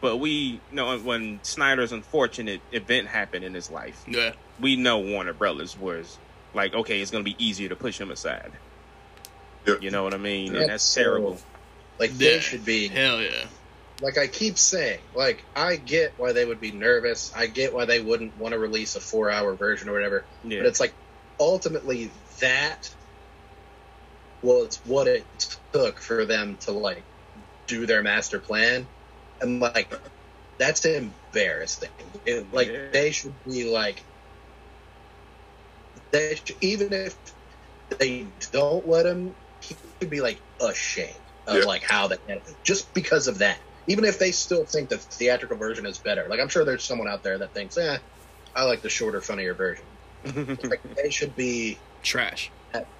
but 0.00 0.16
we 0.18 0.60
know 0.72 0.98
when 0.98 1.40
Snyder's 1.42 1.92
unfortunate 1.92 2.60
event 2.72 3.08
happened 3.08 3.44
in 3.44 3.54
his 3.54 3.70
life, 3.70 4.04
Yeah. 4.06 4.32
we 4.60 4.76
know 4.76 4.98
Warner 4.98 5.32
Brothers 5.32 5.78
was 5.78 6.18
like, 6.54 6.74
okay, 6.74 7.00
it's 7.00 7.10
gonna 7.10 7.24
be 7.24 7.36
easier 7.38 7.68
to 7.68 7.76
push 7.76 8.00
him 8.00 8.10
aside. 8.10 8.52
Yep. 9.66 9.82
You 9.82 9.90
know 9.90 10.04
what 10.04 10.14
I 10.14 10.18
mean? 10.18 10.52
That's 10.52 10.62
and 10.62 10.70
that's 10.70 10.84
so- 10.84 11.02
terrible. 11.02 11.38
Like 11.98 12.10
Yeah. 12.12 12.32
they 12.32 12.40
should 12.40 12.64
be 12.64 12.88
Hell 12.88 13.22
yeah. 13.22 13.46
like 14.02 14.18
I 14.18 14.26
keep 14.26 14.58
saying, 14.58 15.00
like 15.14 15.42
I 15.56 15.76
get 15.76 16.12
why 16.18 16.32
they 16.32 16.44
would 16.44 16.60
be 16.60 16.70
nervous. 16.72 17.32
I 17.34 17.46
get 17.46 17.72
why 17.72 17.86
they 17.86 18.00
wouldn't 18.00 18.36
want 18.38 18.52
to 18.52 18.58
release 18.58 18.96
a 18.96 19.00
four 19.00 19.30
hour 19.30 19.54
version 19.54 19.88
or 19.88 19.92
whatever. 19.92 20.24
Yeah. 20.44 20.58
But 20.58 20.66
it's 20.66 20.80
like 20.80 20.92
ultimately 21.40 22.10
that 22.40 22.90
was 24.42 24.78
what 24.84 25.08
it 25.08 25.24
took 25.72 25.98
for 25.98 26.24
them 26.26 26.56
to 26.60 26.72
like 26.72 27.02
do 27.66 27.86
their 27.86 28.02
master 28.02 28.38
plan. 28.38 28.86
And 29.40 29.60
like 29.60 29.92
that's 30.58 30.84
embarrassing. 30.84 31.88
It, 32.26 32.52
like 32.52 32.68
Yeah. 32.68 32.90
they 32.92 33.10
should 33.10 33.34
be 33.44 33.64
like 33.70 34.02
they 36.10 36.34
should, 36.36 36.56
even 36.60 36.92
if 36.92 37.16
they 37.98 38.26
don't 38.52 38.86
let 38.88 39.06
him, 39.06 39.34
he 39.68 39.76
should 40.00 40.10
be 40.10 40.20
like 40.20 40.40
ashamed 40.60 41.14
of 41.46 41.58
Yeah. 41.58 41.64
like 41.64 41.82
how 41.82 42.08
that 42.08 42.20
just 42.64 42.92
because 42.94 43.28
of 43.28 43.38
that. 43.38 43.58
Even 43.88 44.04
if 44.04 44.18
they 44.18 44.32
still 44.32 44.64
think 44.64 44.88
the 44.88 44.98
theatrical 44.98 45.56
version 45.56 45.86
is 45.86 45.98
better, 45.98 46.26
like 46.28 46.40
I'm 46.40 46.48
sure 46.48 46.64
there's 46.64 46.84
someone 46.84 47.06
out 47.08 47.22
there 47.22 47.38
that 47.38 47.52
thinks, 47.54 47.76
eh, 47.76 47.98
I 48.54 48.64
like 48.64 48.82
the 48.82 48.88
shorter, 48.90 49.20
funnier 49.20 49.54
version. 49.54 49.84
Like 50.64 50.82
they 50.96 51.10
should 51.10 51.36
be, 51.36 51.78
Trash. 52.02 52.50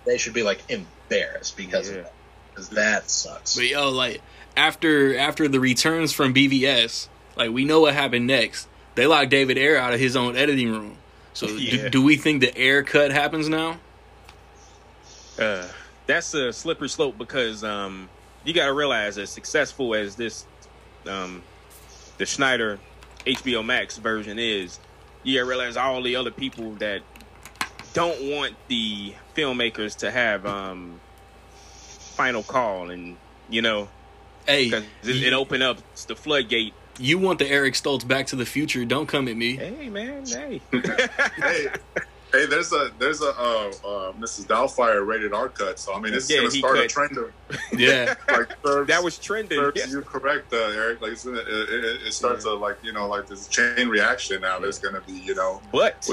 they 0.05 0.17
should 0.19 0.33
be 0.35 0.43
like 0.45 0.63
embarrassed 0.69 1.57
because 1.57 1.89
Yeah. 1.91 1.97
of 1.97 2.05
that, 2.05 2.13
because 2.55 2.69
that 2.71 3.11
sucks. 3.11 3.57
But 3.57 3.69
yo, 3.69 3.91
like 3.91 4.21
after 4.57 5.19
after 5.19 5.49
the 5.49 5.59
returns 5.59 6.13
from 6.13 6.33
BVS, 6.33 7.09
like 7.37 7.51
we 7.51 7.65
know 7.65 7.81
what 7.81 7.95
happened 7.95 8.27
next. 8.29 8.69
They 8.95 9.07
locked 9.07 9.31
David 9.31 9.59
Ayer 9.59 9.77
out 9.77 9.93
of 9.93 9.99
his 10.01 10.15
own 10.17 10.37
editing 10.37 10.71
room. 10.71 10.97
So 11.35 11.47
Yeah. 11.59 11.83
do, 11.85 11.91
do 11.91 12.03
we 12.03 12.17
think 12.17 12.41
the 12.43 12.57
Ayer 12.59 12.83
cut 12.85 13.11
happens 13.11 13.49
now? 13.49 13.79
uh, 15.39 15.67
that's 16.07 16.33
a 16.35 16.53
slippery 16.53 16.89
slope 16.89 17.19
because 17.19 17.65
um, 17.65 18.09
you 18.45 18.53
got 18.53 18.67
to 18.67 18.73
realize 18.73 19.19
as 19.19 19.31
successful 19.31 19.95
as 19.95 20.17
this 20.17 20.45
um, 21.07 21.43
the 22.19 22.27
Schneider 22.27 22.79
HBO 23.27 23.65
Max 23.65 23.97
version 23.99 24.39
is, 24.39 24.79
you 25.23 25.37
got 25.39 25.45
to 25.45 25.49
realize 25.49 25.77
all 25.77 26.03
the 26.03 26.17
other 26.17 26.31
people 26.31 26.73
that 26.77 27.03
don't 27.93 28.31
want 28.31 28.55
the 28.69 29.15
filmmakers 29.37 29.97
to 29.99 30.11
have 30.11 30.47
um, 30.47 31.01
final 32.17 32.43
call 32.43 32.91
and 32.91 33.17
you 33.49 33.63
know 33.63 33.89
Hey, 34.47 34.71
'cause 34.71 34.85
it, 35.03 35.23
it 35.25 35.33
opened 35.33 35.63
up 35.65 35.79
the 36.07 36.15
floodgate. 36.15 36.73
you 37.01 37.19
want 37.19 37.41
the 37.41 37.49
Eric 37.51 37.75
Stoltz 37.75 38.07
Back 38.07 38.29
to 38.29 38.37
the 38.37 38.47
Future? 38.47 38.85
Don't 38.85 39.07
come 39.07 39.27
at 39.29 39.37
me. 39.37 39.57
Hey 39.57 39.89
man, 39.89 40.25
hey. 40.25 40.61
hey, 41.37 41.69
hey, 42.37 42.47
there's 42.47 42.73
a 42.73 42.91
there's 42.99 43.21
a 43.23 43.29
uh, 43.31 43.69
uh, 43.85 44.13
Mrs. 44.13 44.47
Doubtfire 44.47 45.07
rated 45.07 45.33
R 45.33 45.49
cut. 45.49 45.79
So 45.79 45.95
I 45.95 46.01
mean, 46.01 46.15
it's 46.15 46.31
Yeah, 46.31 46.39
gonna 46.39 46.51
he 46.51 46.59
start 46.59 46.79
a 46.79 46.87
trend 46.87 47.19
of 47.19 47.33
Yeah, 47.79 48.15
like 48.29 48.49
serves, 48.65 48.89
that 48.89 49.03
was 49.03 49.19
trending. 49.19 49.59
serves 49.59 49.77
Yes. 49.77 49.93
you 49.93 50.03
correct, 50.03 50.53
uh, 50.53 50.57
Eric. 50.57 51.01
Like 51.01 51.13
it's 51.13 51.25
gonna, 51.25 51.39
it, 51.39 51.47
it, 51.47 52.03
it 52.07 52.13
starts 52.13 52.45
a 52.45 52.51
like 52.53 52.79
you 52.83 52.93
know 52.93 53.09
like 53.09 53.27
this 53.27 53.49
chain 53.49 53.89
reaction 53.89 54.41
now. 54.43 54.59
There's 54.59 54.79
gonna 54.79 55.01
be 55.01 55.13
you 55.15 55.35
know 55.35 55.63
But 55.73 56.07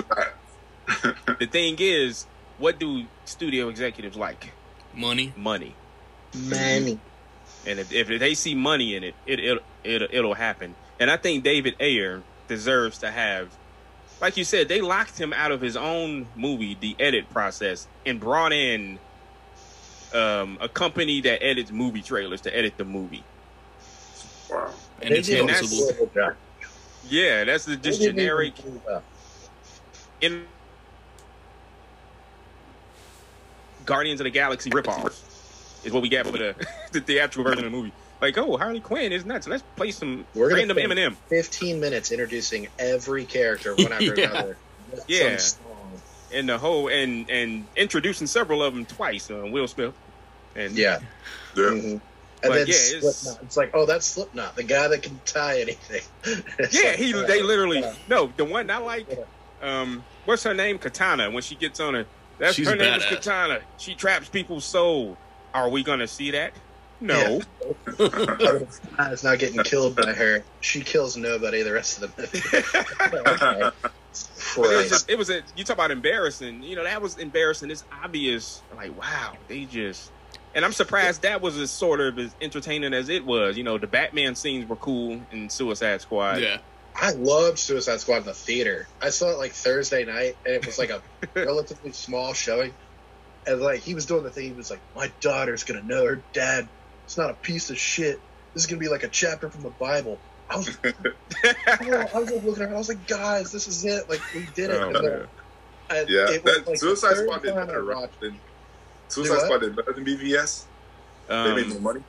the 1.40 1.48
thing 1.48 1.76
is, 1.80 2.28
what 2.58 2.80
do 2.80 3.08
studio 3.26 3.70
executives 3.70 4.18
like? 4.18 4.56
money. 4.94 5.34
Money. 5.36 5.80
money. 6.34 7.02
And 7.66 7.80
if, 7.80 7.92
if 7.92 8.08
they 8.20 8.34
see 8.36 8.56
money 8.56 8.96
in 8.96 9.04
it, 9.04 9.18
it, 9.26 9.40
it, 9.40 9.60
it, 9.84 10.02
it'll 10.12 10.34
happen. 10.34 10.78
And 11.00 11.10
I 11.10 11.18
think 11.18 11.44
David 11.44 11.76
Ayer 11.80 12.26
deserves 12.48 13.00
to 13.00 13.12
have, 13.12 13.58
like 14.24 14.38
you 14.38 14.46
said, 14.46 14.70
they 14.70 14.80
locked 14.80 15.20
him 15.20 15.34
out 15.34 15.52
of 15.52 15.60
his 15.60 15.76
own 15.76 16.26
movie, 16.38 16.78
the 16.80 16.96
edit 16.98 17.30
process, 17.30 17.88
and 18.06 18.22
brought 18.22 18.54
in 18.54 18.98
um, 20.14 20.58
a 20.62 20.70
company 20.70 21.20
that 21.20 21.44
edits 21.44 21.72
movie 21.72 22.02
trailers 22.02 22.40
to 22.40 22.58
edit 22.58 22.78
the 22.78 22.86
movie. 22.86 23.26
Wow. 24.50 24.72
And 25.02 25.14
they 25.14 25.20
it's 25.20 25.28
did 25.28 25.42
a 25.42 25.46
that's- 25.46 25.64
noticeable. 25.64 25.94
horrible 25.94 26.14
job. 26.16 26.36
Yeah, 27.10 27.44
that's 27.44 27.66
the, 27.66 27.76
just 27.76 28.00
They 28.00 28.06
generic. 28.06 28.54
In 30.22 30.46
Guardians 33.86 34.22
of 34.22 34.24
the 34.24 34.30
Galaxy 34.32 34.70
ripoff 34.70 35.22
is 35.84 35.92
what 35.92 36.02
we 36.02 36.08
got 36.08 36.28
for 36.28 36.38
the, 36.38 36.56
the 36.94 37.02
theatrical 37.02 37.44
version 37.44 37.66
of 37.66 37.72
the 37.74 37.78
movie. 37.78 37.92
Like, 38.24 38.38
oh, 38.38 38.56
Harley 38.56 38.80
Quinn 38.80 39.12
is 39.12 39.26
nuts. 39.26 39.50
Let's 39.50 39.64
play 39.76 39.92
some 39.92 40.26
We're 40.34 40.48
gonna 40.48 40.62
random 40.74 40.78
Eminem. 40.78 41.16
15 41.28 41.82
minutes 41.82 42.10
introducing 42.10 42.70
every 42.80 43.26
character 43.26 43.76
one 43.76 43.92
after 43.92 44.06
Yeah. 44.18 44.30
another. 44.30 44.58
with 44.92 45.04
Yeah. 45.10 45.36
song. 45.36 45.60
and 46.32 46.48
the 46.48 46.58
whole 46.58 46.88
and 46.88 47.30
and 47.30 47.68
introducing 47.76 48.26
several 48.28 48.64
of 48.64 48.74
them 48.74 48.86
twice. 48.86 49.30
Uh, 49.30 49.46
Will 49.46 49.68
Smith, 49.68 49.94
and 50.56 50.72
Yeah. 50.78 51.00
Yeah. 51.58 51.64
Mhm. 51.64 51.84
And 51.84 52.02
But 52.44 52.50
then 52.54 52.68
yeah, 52.68 52.74
it's- 52.76 53.18
Slipknot. 53.18 53.44
It's 53.44 53.58
like, 53.58 53.72
oh, 53.74 53.86
that's 53.86 54.06
Slipknot, 54.06 54.56
the 54.56 54.64
guy 54.64 54.88
that 54.88 55.02
can 55.04 55.20
tie 55.26 55.60
anything. 55.60 56.02
Yeah, 56.72 56.92
like, 56.92 56.96
he 56.96 57.14
uh, 57.14 57.24
they 57.28 57.42
literally 57.44 57.84
uh, 57.84 57.94
no 58.08 58.32
the 58.38 58.46
one 58.46 58.70
I 58.70 58.78
like. 58.78 59.06
Um, 59.62 60.06
what's 60.24 60.44
her 60.44 60.54
name? 60.54 60.78
Katana. 60.80 61.30
When 61.30 61.44
she 61.44 61.56
gets 61.56 61.82
on 61.82 61.94
her, 61.96 62.06
that's 62.40 62.56
She's 62.56 62.68
her 62.70 62.74
a 62.74 62.78
name 62.78 62.94
is. 63.00 63.04
Katana. 63.06 63.60
She 63.78 63.96
traps 63.96 64.30
people's 64.30 64.64
soul. 64.64 65.18
Are 65.54 65.68
we 65.68 65.84
gonna 65.84 66.08
see 66.08 66.32
that? 66.32 66.54
No. 67.04 67.42
It's 68.00 69.24
not 69.24 69.40
getting 69.40 69.62
killed 69.64 69.96
by 69.96 70.14
her. 70.14 70.44
She 70.62 70.82
kills 70.82 71.18
nobody 71.18 71.62
the 71.62 71.74
rest 71.74 72.02
of 72.02 72.16
the 72.16 72.22
movie. 72.22 73.30
Okay. 73.30 73.70
It 74.56 74.60
was 74.60 74.90
just 74.90 75.10
it 75.10 75.18
was 75.18 75.32
a 75.32 75.42
you 75.56 75.64
talk 75.64 75.78
about 75.78 75.90
embarrassing. 75.90 76.62
You 76.62 76.76
know 76.76 76.84
that 76.84 77.02
was 77.02 77.18
embarrassing. 77.18 77.72
It's 77.72 77.84
obvious. 78.04 78.62
Like 78.76 78.96
wow, 78.96 79.34
they 79.48 79.66
just. 79.66 80.12
And 80.54 80.64
I'm 80.64 80.74
surprised 80.74 81.24
that 81.24 81.42
was 81.42 81.58
as 81.58 81.72
sort 81.72 82.00
of 82.00 82.20
as 82.20 82.36
entertaining 82.40 82.94
as 82.94 83.10
it 83.10 83.26
was. 83.26 83.58
You 83.58 83.64
know, 83.64 83.80
the 83.80 83.88
Batman 83.88 84.36
scenes 84.36 84.70
were 84.70 84.76
cool 84.76 85.20
in 85.32 85.50
Suicide 85.50 86.02
Squad. 86.02 86.42
Yeah, 86.42 86.60
I 86.96 87.14
loved 87.14 87.58
Suicide 87.58 88.02
Squad 88.02 88.18
in 88.18 88.26
the 88.26 88.36
theater. 88.36 88.88
I 89.02 89.10
saw 89.10 89.32
it 89.32 89.40
like 89.40 89.54
Thursday 89.54 90.06
night, 90.06 90.38
and 90.46 90.54
it 90.54 90.66
was 90.66 90.78
like 90.78 90.92
a 90.92 91.02
relatively 91.36 91.92
small 91.92 92.34
showing. 92.34 92.74
And 93.48 93.60
like 93.60 93.80
he 93.80 93.96
was 93.96 94.06
doing 94.06 94.24
the 94.24 94.30
thing, 94.30 94.46
he 94.46 94.52
was 94.52 94.70
like, 94.70 94.82
"My 94.96 95.12
daughter's 95.22 95.64
gonna 95.64 95.82
know 95.82 96.06
her 96.06 96.22
dad 96.34 96.68
is 97.14 97.18
not 97.18 97.30
a 97.30 97.34
piece 97.36 97.70
of 97.70 97.78
shit. 97.78 98.20
This 98.54 98.64
is 98.64 98.68
gonna 98.68 98.80
be 98.80 98.90
like 98.90 99.04
a 99.04 99.08
chapter 99.08 99.50
from 99.50 99.64
the 99.64 99.70
Bible." 99.70 100.20
I 100.50 100.58
was, 100.58 100.78
I 100.84 102.10
was 102.14 102.32
like 102.32 102.44
looking 102.44 102.64
around. 102.64 102.74
I 102.74 102.78
was 102.78 102.90
like, 102.90 103.08
"Guys, 103.08 103.52
this 103.52 103.68
is 103.68 103.86
it! 103.86 104.10
Like 104.10 104.22
we 104.36 104.46
did 104.54 104.70
it." 104.72 104.82
Oh, 104.82 104.88
And 104.88 104.96
then- 104.96 105.04
man. 105.04 105.28
and 105.90 106.10
Yeah, 106.10 106.30
it 106.30 106.44
that 106.44 106.68
like, 106.68 106.78
Suicide 106.78 107.16
Squad 107.18 107.42
did 107.42 107.54
time 107.54 107.64
I 107.64 107.66
better, 107.66 107.84
right? 107.84 107.98
watched- 108.02 108.20
Than, 108.20 108.40
Suicide? 109.08 109.40
Squad 109.42 109.60
did 109.60 109.76
better 109.76 109.94
than 109.94 110.06
BVS. 110.06 110.64
they 111.28 111.56
made 111.56 111.64
Um, 111.66 111.70
more 111.70 111.82
money. 111.94 112.04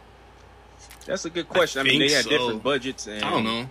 that's 1.06 1.24
a 1.24 1.30
good 1.30 1.48
question. 1.48 1.80
I, 1.80 1.84
mean, 1.84 2.00
they 2.00 2.12
had 2.12 2.24
so. 2.24 2.30
different 2.30 2.62
budgets. 2.62 3.06
And 3.06 3.22
I 3.24 3.30
don't 3.30 3.44
know. 3.44 3.68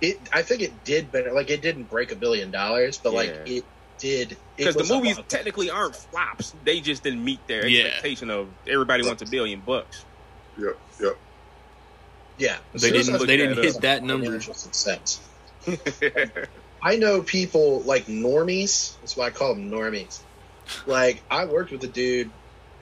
It, 0.00 0.18
I 0.32 0.42
think 0.42 0.62
it 0.62 0.84
did 0.84 1.12
better. 1.12 1.32
Like 1.32 1.50
it 1.50 1.60
didn't 1.62 1.84
break 1.90 2.10
a 2.12 2.16
billion 2.16 2.50
dollars, 2.50 2.98
but 2.98 3.12
like 3.12 3.30
it 3.46 3.64
did. 4.00 4.36
because 4.56 4.74
the 4.74 4.92
movies 4.92 5.16
lot. 5.16 5.28
technically 5.28 5.70
aren't 5.70 5.94
flops. 5.94 6.54
They 6.64 6.80
just 6.80 7.02
didn't 7.02 7.24
meet 7.24 7.46
their 7.46 7.66
Yeah. 7.66 7.84
expectation 7.84 8.30
of 8.30 8.48
everybody 8.66 9.04
wants 9.04 9.22
a 9.22 9.26
billion 9.26 9.60
bucks. 9.60 10.04
Yep, 10.58 10.78
yep. 11.00 11.18
Yeah, 12.38 12.56
They 12.72 12.90
didn't. 12.90 13.26
They 13.26 13.36
didn't 13.36 13.58
up. 13.58 13.64
hit 13.64 13.80
that 13.82 14.02
number. 14.02 14.40
Success. 14.40 15.20
I 16.82 16.96
know 16.96 17.22
people 17.22 17.80
like 17.82 18.06
normies. 18.06 18.98
That's 19.00 19.16
why 19.16 19.26
I 19.26 19.30
call 19.30 19.54
them 19.54 19.70
normies. 19.70 20.20
Like 20.86 21.22
I 21.30 21.44
worked 21.44 21.70
with 21.70 21.84
a 21.84 21.88
dude 21.88 22.30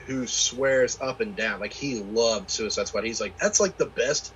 who 0.05 0.25
swears 0.27 0.97
up 1.01 1.19
and 1.19 1.35
down, 1.35 1.59
like 1.59 1.73
he 1.73 2.01
loved 2.01 2.49
Suicide 2.49 2.87
Squad. 2.87 3.03
He's 3.03 3.19
like, 3.19 3.37
that's 3.37 3.59
like 3.59 3.77
the 3.77 3.85
best 3.85 4.33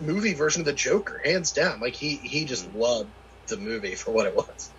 movie 0.00 0.34
version 0.34 0.62
of 0.62 0.66
the 0.66 0.72
Joker, 0.72 1.20
hands 1.24 1.50
down. 1.52 1.80
Like 1.80 1.94
he 1.94 2.16
he 2.16 2.44
just 2.44 2.70
mm. 2.70 2.78
loved 2.78 3.10
the 3.48 3.56
movie 3.56 3.94
for 3.94 4.12
what 4.12 4.26
it 4.26 4.36
was. 4.36 4.70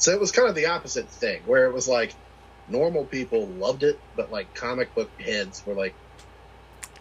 So 0.00 0.12
it 0.12 0.18
was 0.18 0.32
kind 0.32 0.48
of 0.48 0.54
the 0.54 0.66
opposite 0.66 1.08
thing, 1.08 1.42
where 1.46 1.66
it 1.66 1.74
was 1.74 1.86
like 1.86 2.14
normal 2.68 3.04
people 3.04 3.46
loved 3.46 3.82
it, 3.82 4.00
but 4.16 4.32
like 4.32 4.52
comic 4.54 4.94
book 4.94 5.10
heads 5.20 5.62
were 5.66 5.74
like, 5.74 5.94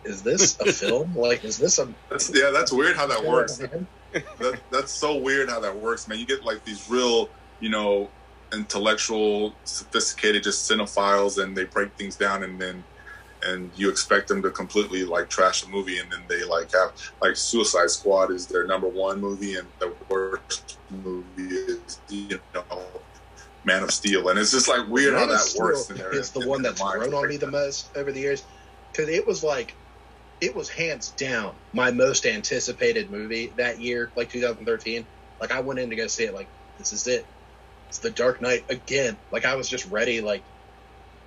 "Is 0.04 0.22
this 0.22 0.60
a 0.60 0.66
film? 0.74 1.16
Like, 1.16 1.43
is 1.45 1.58
this 1.58 1.80
a?" 1.80 1.88
That's 2.10 2.30
yeah. 2.34 2.52
That's 2.52 2.72
weird 2.74 2.97
how 2.97 3.08
that 3.08 3.24
works. 3.24 3.58
that, 4.12 4.60
that's 4.70 4.91
so 4.91 5.18
weird 5.18 5.50
how 5.50 5.62
that 5.62 5.78
works, 5.78 6.08
man. 6.08 6.20
You 6.20 6.26
get 6.26 6.43
like 6.43 6.66
these 6.66 6.89
real, 6.89 7.30
you 7.62 7.70
know, 7.70 8.10
intellectual, 8.52 9.54
sophisticated, 9.64 10.43
just 10.43 10.70
cinephiles, 10.70 11.41
and 11.41 11.56
they 11.56 11.64
break 11.64 11.93
things 11.93 12.18
down, 12.18 12.43
and 12.43 12.60
then 12.60 12.84
and 13.44 13.72
you 13.76 13.90
expect 13.90 14.28
them 14.28 14.42
to 14.42 14.52
completely 14.52 15.04
like 15.04 15.30
trash 15.30 15.62
the 15.62 15.70
movie, 15.70 16.00
and 16.00 16.12
then 16.12 16.24
they 16.28 16.44
like 16.44 16.72
have 16.74 16.94
like 17.22 17.36
Suicide 17.36 17.90
Squad 17.90 18.32
is 18.32 18.48
their 18.48 18.66
number 18.66 18.88
one 18.88 19.20
movie, 19.20 19.56
and 19.56 19.68
the 19.80 19.94
worst 20.10 20.78
movie 20.90 21.56
is 21.56 22.00
you 22.10 22.40
know 22.54 22.86
Man 23.64 23.84
of 23.84 23.92
Steel, 23.92 24.30
and 24.30 24.40
it's 24.40 24.52
just 24.52 24.68
like 24.68 24.88
weird 24.88 25.14
Man 25.14 25.28
how 25.28 25.34
that 25.34 25.40
Steel 25.40 25.64
works. 25.64 25.90
Is 25.90 26.32
the 26.32 26.48
one 26.48 26.62
that's 26.62 26.82
grown 26.82 27.14
on 27.14 27.28
me 27.28 27.38
the 27.38 27.52
most 27.52 27.96
over 27.96 28.12
the 28.12 28.20
years 28.20 28.44
because 28.92 29.10
it 29.10 29.26
was 29.28 29.44
like 29.44 29.76
it 30.42 30.56
was 30.56 30.70
hands 30.70 31.12
down 31.12 31.54
my 31.74 31.92
most 31.92 32.26
anticipated 32.26 33.12
movie 33.12 33.48
that 33.58 33.80
year, 33.80 34.12
like 34.16 34.30
2013. 34.30 35.06
Like 35.40 35.52
I 35.52 35.60
went 35.62 35.80
in 35.80 35.90
to 35.90 35.96
go 35.96 36.08
see 36.08 36.26
it, 36.26 36.34
like 36.34 36.48
this 36.78 36.94
is 36.94 37.08
it. 37.08 37.26
It's 37.90 38.00
the 38.00 38.12
Dark 38.12 38.42
Knight 38.42 38.66
again. 38.70 39.18
Like 39.32 39.46
I 39.46 39.56
was 39.56 39.68
just 39.68 39.86
ready, 39.88 40.22
like, 40.22 40.44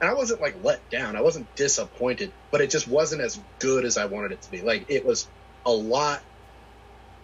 and 0.02 0.10
I 0.10 0.14
wasn't 0.14 0.40
like 0.40 0.56
let 0.64 0.90
down. 0.90 1.14
I 1.14 1.20
wasn't 1.20 1.54
disappointed, 1.54 2.32
but 2.50 2.60
it 2.60 2.70
just 2.70 2.88
wasn't 2.88 3.22
as 3.22 3.38
good 3.60 3.84
as 3.84 3.96
I 3.96 4.06
wanted 4.06 4.32
it 4.32 4.42
to 4.42 4.50
be. 4.50 4.60
Like 4.60 4.86
it 4.88 5.06
was 5.06 5.28
a 5.64 5.70
lot 5.70 6.20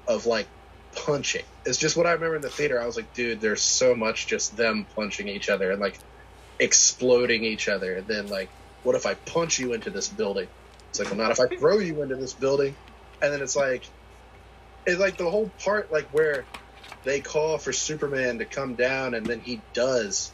of 0.06 0.26
like 0.26 0.46
punching. 0.94 1.42
It's 1.66 1.76
just 1.76 1.96
what 1.96 2.06
I 2.06 2.12
remember 2.12 2.36
in 2.36 2.42
the 2.42 2.48
theater. 2.48 2.80
I 2.80 2.86
was 2.86 2.96
like, 2.96 3.12
dude, 3.14 3.40
there's 3.40 3.62
so 3.62 3.96
much 3.96 4.28
just 4.28 4.56
them 4.56 4.86
punching 4.94 5.26
each 5.26 5.48
other 5.48 5.72
and 5.72 5.80
like 5.80 5.98
exploding 6.60 7.42
each 7.42 7.68
other. 7.68 7.96
And 7.96 8.06
then 8.06 8.28
like, 8.28 8.48
what 8.84 8.94
if 8.94 9.06
I 9.06 9.14
punch 9.14 9.58
you 9.58 9.72
into 9.72 9.90
this 9.90 10.08
building? 10.08 10.46
It's 10.90 11.00
like, 11.00 11.08
well, 11.08 11.18
not 11.18 11.32
if 11.32 11.40
I 11.40 11.48
throw 11.48 11.78
you 11.78 12.00
into 12.02 12.14
this 12.14 12.32
building. 12.32 12.76
And 13.20 13.32
then 13.32 13.42
it's 13.42 13.56
like, 13.56 13.82
it's 14.86 15.00
like 15.00 15.16
the 15.16 15.28
whole 15.28 15.50
part 15.64 15.90
like 15.90 16.06
where 16.10 16.44
they 17.02 17.20
call 17.20 17.58
for 17.58 17.72
Superman 17.72 18.38
to 18.38 18.44
come 18.44 18.76
down 18.76 19.14
and 19.14 19.26
then 19.26 19.40
he 19.40 19.60
does. 19.74 20.30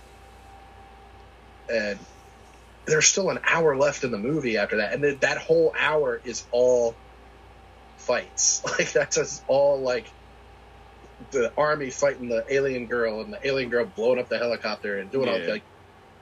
And 1.73 1.99
there's 2.87 3.07
still 3.07 3.31
an 3.31 3.39
hour 3.45 3.77
left 3.77 4.05
in 4.05 4.11
the 4.11 4.19
movie 4.19 4.57
after 4.59 4.77
that. 4.79 4.93
And 4.93 5.03
then 5.03 5.19
that 5.21 5.39
whole 5.39 5.75
hour 5.79 6.21
is 6.25 6.45
all 6.53 6.95
fights. 7.99 8.63
Like 8.79 8.93
that's 8.93 9.17
just 9.17 9.43
all 9.49 9.81
like 9.81 10.07
the 11.31 11.53
army 11.57 11.91
fighting 11.91 12.29
the 12.29 12.45
alien 12.51 12.87
girl 12.87 13.21
and 13.21 13.33
the 13.33 13.47
alien 13.47 13.71
girl 13.71 13.87
blowing 13.87 14.19
up 14.19 14.29
the 14.29 14.37
helicopter 14.39 14.99
and 14.99 15.11
doing 15.11 15.29
all 15.29 15.39
Yeah. 15.39 15.53
like 15.53 15.63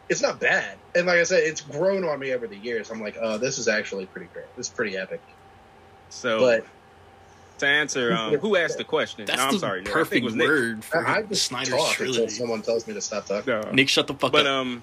it's 0.08 0.20
not 0.20 0.38
bad. 0.40 0.76
And 0.94 1.06
like 1.06 1.18
I 1.18 1.22
said, 1.22 1.42
it's 1.44 1.62
grown 1.62 2.04
on 2.04 2.18
me 2.18 2.32
over 2.34 2.46
the 2.46 2.56
years. 2.56 2.90
I'm 2.90 3.00
like, 3.00 3.16
oh, 3.20 3.38
this 3.38 3.58
is 3.58 3.66
actually 3.68 4.04
pretty 4.06 4.28
great. 4.32 4.44
This 4.56 4.66
is 4.66 4.72
pretty 4.72 4.96
epic. 4.96 5.20
So 6.10 6.40
But 6.40 6.66
to 7.58 7.66
answer, 7.66 8.12
um, 8.12 8.36
who 8.36 8.56
asked 8.56 8.76
the 8.76 8.84
question? 8.84 9.24
That's 9.24 9.38
No, 9.38 9.44
I'm 9.46 9.54
the 9.54 9.58
sorry, 9.60 9.80
Nick. 9.80 9.88
I 9.90 10.04
think 10.04 10.04
perfect 10.04 10.20
it 10.20 10.24
was 10.24 10.34
Nick. 10.34 10.46
word 10.48 10.84
for 10.84 11.06
I, 11.08 11.18
I 11.18 11.22
just 11.22 11.46
Snyder's 11.46 11.70
talk 11.70 11.98
until 12.00 12.12
trilogy. 12.14 12.34
someone 12.34 12.60
tells 12.62 12.86
me 12.86 12.92
to 12.94 13.00
stop 13.00 13.24
talking. 13.26 13.54
No. 13.54 13.70
Nick, 13.72 13.88
shut 13.88 14.06
the 14.06 14.14
fuck 14.14 14.32
But 14.32 14.46
up. 14.46 14.52
um, 14.52 14.82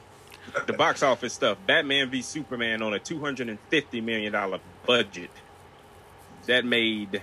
the 0.67 0.73
box 0.73 1.03
office 1.03 1.33
stuff. 1.33 1.57
Batman 1.65 2.09
v 2.09 2.21
Superman 2.21 2.81
on 2.81 2.93
a 2.93 2.99
two 2.99 3.19
hundred 3.19 3.49
and 3.49 3.59
fifty 3.69 4.01
million 4.01 4.33
dollar 4.33 4.59
budget. 4.85 5.29
That 6.47 6.65
made 6.65 7.21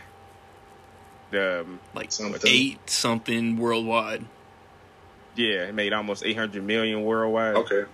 the 1.31 1.61
um, 1.63 1.81
like 1.95 2.13
something. 2.13 2.41
eight 2.45 2.89
something 2.89 3.57
worldwide. 3.57 4.25
yeah, 5.35 5.65
it 5.65 5.75
made 5.75 5.93
almost 5.93 6.25
eight 6.25 6.37
hundred 6.37 6.65
million 6.65 7.03
worldwide. 7.03 7.57
Okay, 7.57 7.85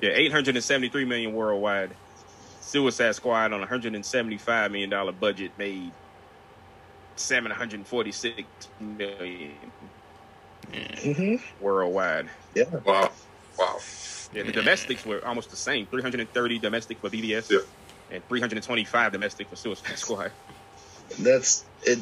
Yeah, 0.00 0.10
eight 0.14 0.32
hundred 0.32 0.56
and 0.56 0.64
seventy 0.64 0.88
three 0.88 1.04
million 1.04 1.32
worldwide. 1.34 1.90
Suicide 2.60 3.14
Squad 3.14 3.52
on 3.52 3.62
a 3.62 3.66
hundred 3.66 3.94
and 3.94 4.04
seventy 4.04 4.38
five 4.38 4.70
million 4.70 4.90
dollar 4.90 5.12
budget 5.12 5.52
made 5.58 5.90
seven 7.16 7.50
hundred 7.50 7.80
and 7.80 7.86
forty 7.86 8.12
six 8.12 8.42
million 8.80 9.52
Mm-hmm. 10.72 11.64
worldwide. 11.64 12.28
Yeah. 12.54 12.64
wow, 12.84 13.10
wow. 13.58 13.78
Yeah, 14.32 14.44
the 14.44 14.52
domestics 14.52 15.04
were 15.04 15.24
almost 15.26 15.50
the 15.50 15.56
same. 15.56 15.86
330 15.86 16.58
domestic 16.58 17.00
for 17.00 17.10
BVS 17.10 17.50
Yeah. 17.50 17.58
and 18.10 18.22
325 18.28 19.12
domestic 19.12 19.48
for 19.48 19.56
Suicide 19.56 19.96
Squad. 19.98 20.32
That's 21.18 21.64
it. 21.82 21.98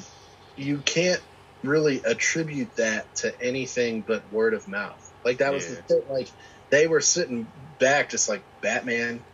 You 0.56 0.78
can't 0.78 1.22
really 1.62 2.02
attribute 2.04 2.76
that 2.76 3.14
to 3.16 3.40
anything 3.42 4.02
but 4.02 4.30
word 4.30 4.54
of 4.54 4.68
mouth. 4.68 5.02
Like 5.24 5.38
that 5.38 5.52
was 5.52 5.68
Yeah. 5.68 5.76
the 5.76 5.82
thing. 5.82 6.02
Like 6.08 6.28
they 6.70 6.86
were 6.86 7.00
sitting 7.00 7.50
back, 7.78 8.10
just 8.10 8.28
like 8.28 8.44
Batman 8.60 9.24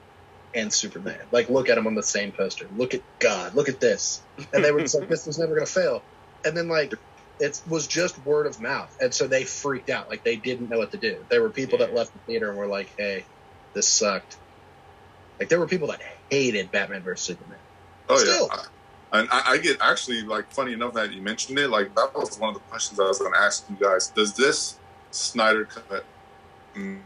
and 0.55 0.73
Superman. 0.73 1.19
Like 1.33 1.49
look 1.49 1.69
at 1.69 1.75
them 1.75 1.87
on 1.87 1.95
the 1.97 2.03
same 2.03 2.33
poster. 2.33 2.69
Look 2.71 2.95
at 2.95 3.03
God. 3.19 3.55
Look 3.55 3.69
at 3.69 3.81
this. 3.81 4.25
And 4.53 4.65
they 4.65 4.71
were 4.71 4.81
just 4.81 4.99
like, 4.99 5.09
this 5.11 5.27
was 5.27 5.39
never 5.39 5.55
gonna 5.55 5.67
fail. 5.67 6.07
And 6.45 6.57
then 6.57 6.69
like 6.69 6.95
it 7.41 7.61
was 7.69 7.87
just 7.87 8.25
word 8.25 8.47
of 8.47 8.61
mouth, 8.61 8.97
and 9.01 9.13
so 9.13 9.27
they 9.27 9.45
freaked 9.45 9.91
out. 9.91 10.09
Like 10.09 10.25
they 10.25 10.37
didn't 10.37 10.69
know 10.69 10.79
what 10.79 10.93
to 10.93 10.99
do. 10.99 11.25
There 11.29 11.43
were 11.43 11.51
people 11.51 11.79
that 11.79 11.95
left 11.95 12.13
the 12.13 12.21
theater 12.21 12.49
and 12.49 12.59
were 12.59 12.67
like, 12.67 12.91
"Hey, 12.97 13.25
this 13.75 13.89
sucked." 13.89 14.37
Like 15.41 15.49
there 15.49 15.59
were 15.59 15.67
people 15.67 15.89
that 15.89 16.01
hated 16.31 16.71
Batman 16.71 17.03
versus 17.03 17.27
Superman. 17.27 17.59
Oh 18.09 18.17
Still. 18.17 18.49
yeah. 18.53 18.63
And 19.13 19.29
I, 19.31 19.53
I 19.53 19.59
get 19.59 19.79
actually 19.81 20.23
like 20.23 20.51
funny 20.51 20.73
enough 20.73 20.95
that 20.95 21.13
you 21.13 21.23
mentioned 21.23 21.59
it. 21.59 21.69
Like 21.71 21.95
that 21.95 22.15
was 22.15 22.39
one 22.39 22.51
of 22.51 22.55
the 22.55 22.61
questions 22.61 22.99
I 22.99 23.05
was 23.05 23.19
going 23.19 23.33
to 23.33 23.39
ask 23.39 23.65
you 23.69 23.77
guys. 23.77 24.09
Does 24.09 24.35
this 24.35 24.79
Snyder 25.11 25.65
cut? 25.65 26.05
mm, 26.77 27.01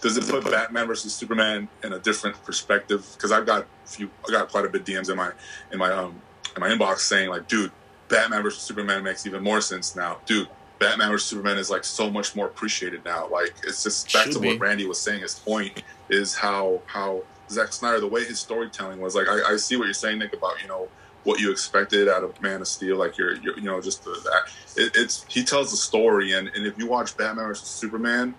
does 0.00 0.16
it 0.16 0.28
put 0.28 0.44
Batman 0.44 0.86
versus 0.86 1.14
Superman 1.14 1.68
in 1.82 1.92
a 1.92 1.98
different 1.98 2.42
perspective? 2.44 3.06
Because 3.14 3.32
I've 3.32 3.46
got 3.46 3.62
a 3.62 3.66
few, 3.88 4.10
I 4.26 4.32
got 4.32 4.48
quite 4.48 4.64
a 4.64 4.68
bit 4.68 4.84
DMs 4.84 5.10
in 5.10 5.16
my 5.16 5.32
in 5.72 5.78
my 5.78 5.90
um 5.90 6.20
in 6.56 6.60
my 6.60 6.68
inbox 6.68 6.98
saying 6.98 7.30
like, 7.30 7.48
dude, 7.48 7.72
Batman 8.08 8.42
versus 8.42 8.62
Superman 8.62 9.02
makes 9.02 9.26
even 9.26 9.42
more 9.42 9.60
sense 9.60 9.94
now, 9.94 10.18
dude. 10.26 10.48
Batman 10.78 11.10
versus 11.10 11.28
Superman 11.28 11.58
is 11.58 11.70
like 11.70 11.84
so 11.84 12.08
much 12.08 12.36
more 12.36 12.46
appreciated 12.46 13.04
now. 13.04 13.28
Like 13.28 13.54
it's 13.64 13.82
just 13.82 14.12
back 14.12 14.24
Should 14.24 14.34
to 14.34 14.38
be. 14.40 14.48
what 14.48 14.60
Randy 14.60 14.86
was 14.86 15.00
saying. 15.00 15.22
His 15.22 15.34
point 15.34 15.82
is 16.08 16.34
how 16.34 16.82
how 16.86 17.22
Zack 17.50 17.72
Snyder, 17.72 18.00
the 18.00 18.06
way 18.06 18.24
his 18.24 18.38
storytelling 18.38 19.00
was. 19.00 19.14
Like 19.14 19.28
I, 19.28 19.54
I 19.54 19.56
see 19.56 19.76
what 19.76 19.84
you're 19.84 19.94
saying, 19.94 20.18
Nick, 20.18 20.34
about 20.34 20.62
you 20.62 20.68
know 20.68 20.88
what 21.24 21.40
you 21.40 21.50
expected 21.50 22.08
out 22.08 22.22
of 22.22 22.40
Man 22.40 22.60
of 22.60 22.68
Steel. 22.68 22.96
Like 22.96 23.18
you're, 23.18 23.36
you're 23.36 23.56
you 23.58 23.64
know 23.64 23.80
just 23.80 24.04
the, 24.04 24.10
that 24.10 24.82
it, 24.82 24.92
it's 24.94 25.24
he 25.28 25.42
tells 25.42 25.70
the 25.70 25.76
story, 25.76 26.32
and 26.32 26.48
and 26.48 26.66
if 26.66 26.78
you 26.78 26.86
watch 26.86 27.16
Batman 27.16 27.46
versus 27.46 27.68
Superman, 27.68 28.34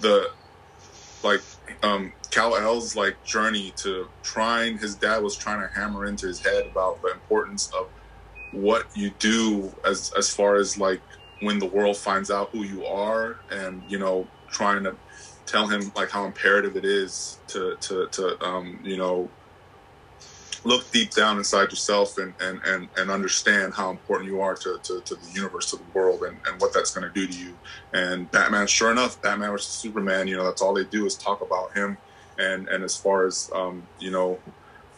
the 0.00 0.30
like 1.22 1.42
um 1.82 2.12
Kal-El's 2.30 2.96
like 2.96 3.22
journey 3.24 3.72
to 3.76 4.08
trying 4.22 4.78
his 4.78 4.96
dad 4.96 5.22
was 5.22 5.36
trying 5.36 5.60
to 5.60 5.74
hammer 5.74 6.04
into 6.06 6.26
his 6.26 6.44
head 6.44 6.66
about 6.66 7.00
the 7.02 7.12
importance 7.12 7.70
of 7.72 7.88
what 8.52 8.86
you 8.94 9.10
do 9.18 9.72
as 9.84 10.12
as 10.16 10.32
far 10.32 10.56
as 10.56 10.78
like 10.78 11.02
when 11.40 11.58
the 11.58 11.66
world 11.66 11.96
finds 11.96 12.30
out 12.30 12.50
who 12.52 12.64
you 12.64 12.84
are 12.86 13.40
and 13.50 13.82
you 13.86 13.98
know 13.98 14.30
trying 14.48 14.84
to 14.84 14.96
tell 15.46 15.66
him 15.66 15.92
like 15.96 16.10
how 16.10 16.24
imperative 16.26 16.76
it 16.76 16.84
is 16.84 17.40
to 17.46 17.76
to 17.80 18.08
to 18.08 18.42
um 18.44 18.80
you 18.82 18.96
know 18.96 19.30
look 20.64 20.90
deep 20.90 21.10
down 21.10 21.38
inside 21.38 21.70
yourself 21.70 22.18
and 22.18 22.34
and 22.40 22.60
and, 22.64 22.88
and 22.96 23.10
understand 23.10 23.74
how 23.74 23.90
important 23.90 24.30
you 24.30 24.40
are 24.40 24.54
to, 24.54 24.78
to, 24.82 25.00
to 25.02 25.14
the 25.14 25.30
universe 25.32 25.70
to 25.70 25.76
the 25.76 25.82
world 25.94 26.22
and, 26.22 26.36
and 26.46 26.60
what 26.60 26.72
that's 26.72 26.90
going 26.94 27.06
to 27.06 27.14
do 27.14 27.26
to 27.26 27.38
you. 27.38 27.56
And 27.92 28.30
batman 28.30 28.66
sure 28.66 28.90
enough 28.90 29.20
batman 29.22 29.50
versus 29.50 29.72
superman 29.72 30.28
you 30.28 30.36
know 30.36 30.44
that's 30.44 30.62
all 30.62 30.74
they 30.74 30.84
do 30.84 31.06
is 31.06 31.14
talk 31.14 31.40
about 31.40 31.72
him. 31.76 31.96
And 32.38 32.68
and 32.68 32.84
as 32.84 32.96
far 32.96 33.26
as 33.26 33.50
um 33.54 33.82
you 33.98 34.10
know 34.10 34.38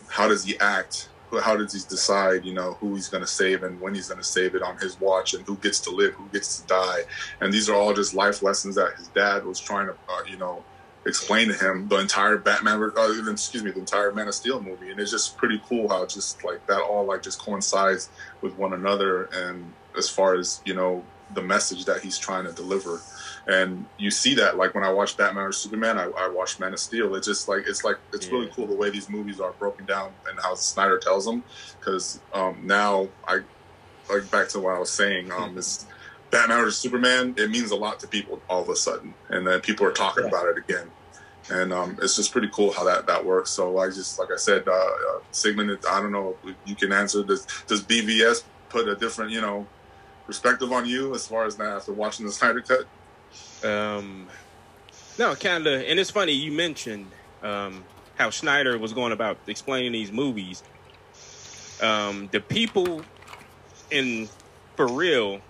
how 0.08 0.28
does 0.28 0.44
he 0.44 0.58
act? 0.58 1.08
How 1.42 1.56
does 1.56 1.72
he 1.72 1.88
decide 1.88 2.44
you 2.44 2.52
know 2.52 2.72
who 2.80 2.94
he's 2.94 3.08
going 3.08 3.22
to 3.22 3.26
save 3.26 3.62
and 3.62 3.80
when 3.80 3.94
he's 3.94 4.08
going 4.08 4.20
to 4.20 4.26
save 4.26 4.56
it 4.56 4.62
on 4.62 4.76
his 4.78 5.00
watch 5.00 5.32
and 5.34 5.46
who 5.46 5.56
gets 5.56 5.78
to 5.80 5.90
live 5.90 6.14
who 6.14 6.26
gets 6.28 6.60
to 6.60 6.66
die? 6.66 7.02
And 7.40 7.52
these 7.52 7.68
are 7.68 7.76
all 7.76 7.94
just 7.94 8.14
life 8.14 8.42
lessons 8.42 8.74
that 8.74 8.96
his 8.96 9.08
dad 9.08 9.44
was 9.44 9.60
trying 9.60 9.86
to 9.86 9.92
uh, 9.92 10.22
you 10.28 10.36
know 10.36 10.64
explain 11.06 11.48
to 11.48 11.54
him 11.54 11.88
the 11.88 11.98
entire 11.98 12.36
batman 12.36 12.80
uh, 12.96 13.30
excuse 13.30 13.64
me 13.64 13.70
the 13.70 13.78
entire 13.78 14.12
man 14.12 14.28
of 14.28 14.34
steel 14.34 14.60
movie 14.60 14.90
and 14.90 15.00
it's 15.00 15.10
just 15.10 15.36
pretty 15.36 15.60
cool 15.66 15.88
how 15.88 16.04
just 16.04 16.44
like 16.44 16.64
that 16.66 16.80
all 16.80 17.04
like 17.04 17.22
just 17.22 17.38
coincides 17.38 18.10
with 18.42 18.56
one 18.58 18.72
another 18.72 19.24
and 19.32 19.72
as 19.96 20.08
far 20.08 20.34
as 20.34 20.60
you 20.64 20.74
know 20.74 21.02
the 21.34 21.42
message 21.42 21.84
that 21.84 22.02
he's 22.02 22.18
trying 22.18 22.44
to 22.44 22.52
deliver 22.52 23.00
and 23.46 23.86
you 23.98 24.10
see 24.10 24.34
that 24.34 24.56
like 24.56 24.74
when 24.74 24.84
I 24.84 24.92
watch 24.92 25.16
Batman 25.16 25.44
or 25.44 25.52
Superman, 25.52 25.98
I, 25.98 26.04
I 26.16 26.28
watch 26.28 26.60
Man 26.60 26.72
of 26.72 26.78
Steel. 26.78 27.14
It's 27.14 27.26
just 27.26 27.48
like 27.48 27.64
it's 27.66 27.84
like 27.84 27.96
it's 28.12 28.28
really 28.28 28.48
cool 28.48 28.66
the 28.66 28.74
way 28.74 28.90
these 28.90 29.08
movies 29.08 29.40
are 29.40 29.52
broken 29.52 29.86
down 29.86 30.12
and 30.28 30.38
how 30.40 30.54
Snyder 30.54 30.98
tells 30.98 31.24
them. 31.24 31.42
Because 31.78 32.20
um, 32.32 32.58
now 32.62 33.08
I 33.26 33.40
like 34.08 34.30
back 34.30 34.48
to 34.50 34.60
what 34.60 34.74
I 34.74 34.78
was 34.78 34.90
saying. 34.90 35.32
Um, 35.32 35.56
is 35.56 35.86
Batman 36.30 36.60
or 36.60 36.70
Superman? 36.70 37.34
It 37.36 37.50
means 37.50 37.70
a 37.70 37.76
lot 37.76 38.00
to 38.00 38.08
people 38.08 38.40
all 38.48 38.62
of 38.62 38.68
a 38.68 38.76
sudden, 38.76 39.14
and 39.28 39.46
then 39.46 39.60
people 39.60 39.86
are 39.86 39.92
talking 39.92 40.24
Yeah. 40.24 40.28
about 40.28 40.46
it 40.48 40.58
again. 40.58 40.90
And 41.48 41.72
um, 41.72 41.98
it's 42.00 42.14
just 42.14 42.30
pretty 42.32 42.48
cool 42.52 42.72
how 42.72 42.84
that, 42.84 43.06
that 43.08 43.24
works. 43.24 43.50
So 43.50 43.78
I 43.78 43.88
just 43.88 44.18
like 44.18 44.28
I 44.32 44.36
said, 44.36 44.68
uh, 44.68 44.72
uh, 44.72 45.20
Sigmon. 45.32 45.76
I 45.88 46.00
don't 46.00 46.12
know 46.12 46.38
if 46.44 46.56
you 46.64 46.76
can 46.76 46.92
answer. 46.92 47.24
Does 47.24 47.44
does 47.66 47.84
BVS 47.84 48.44
put 48.68 48.88
a 48.88 48.94
different 48.94 49.32
you 49.32 49.40
know 49.40 49.66
perspective 50.26 50.70
on 50.70 50.86
you 50.86 51.12
as 51.14 51.26
far 51.26 51.46
as 51.46 51.58
now 51.58 51.76
after 51.76 51.92
watching 51.92 52.24
the 52.26 52.32
Snyder 52.32 52.62
cut? 52.62 53.68
Um, 53.68 54.30
no, 55.18 55.34
kind 55.34 55.66
of. 55.66 55.82
And 55.82 55.98
it's 55.98 56.10
funny 56.10 56.32
you 56.32 56.52
mentioned 56.52 57.14
um, 57.42 57.84
how 58.14 58.30
Schneider 58.30 58.78
was 58.78 58.92
going 58.92 59.10
about 59.12 59.38
explaining 59.48 59.90
these 59.92 60.12
movies. 60.12 60.62
Um, 61.80 62.28
the 62.30 62.40
people 62.40 63.02
in 63.90 64.28
for 64.76 64.86
real 64.86 65.40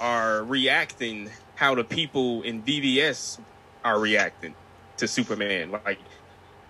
are 0.00 0.42
reacting 0.44 1.30
how 1.54 1.74
the 1.74 1.84
people 1.84 2.42
in 2.42 2.62
BVS 2.62 3.40
are 3.84 3.98
reacting. 3.98 4.54
to 4.98 5.06
Superman. 5.08 5.70
Like, 5.70 5.98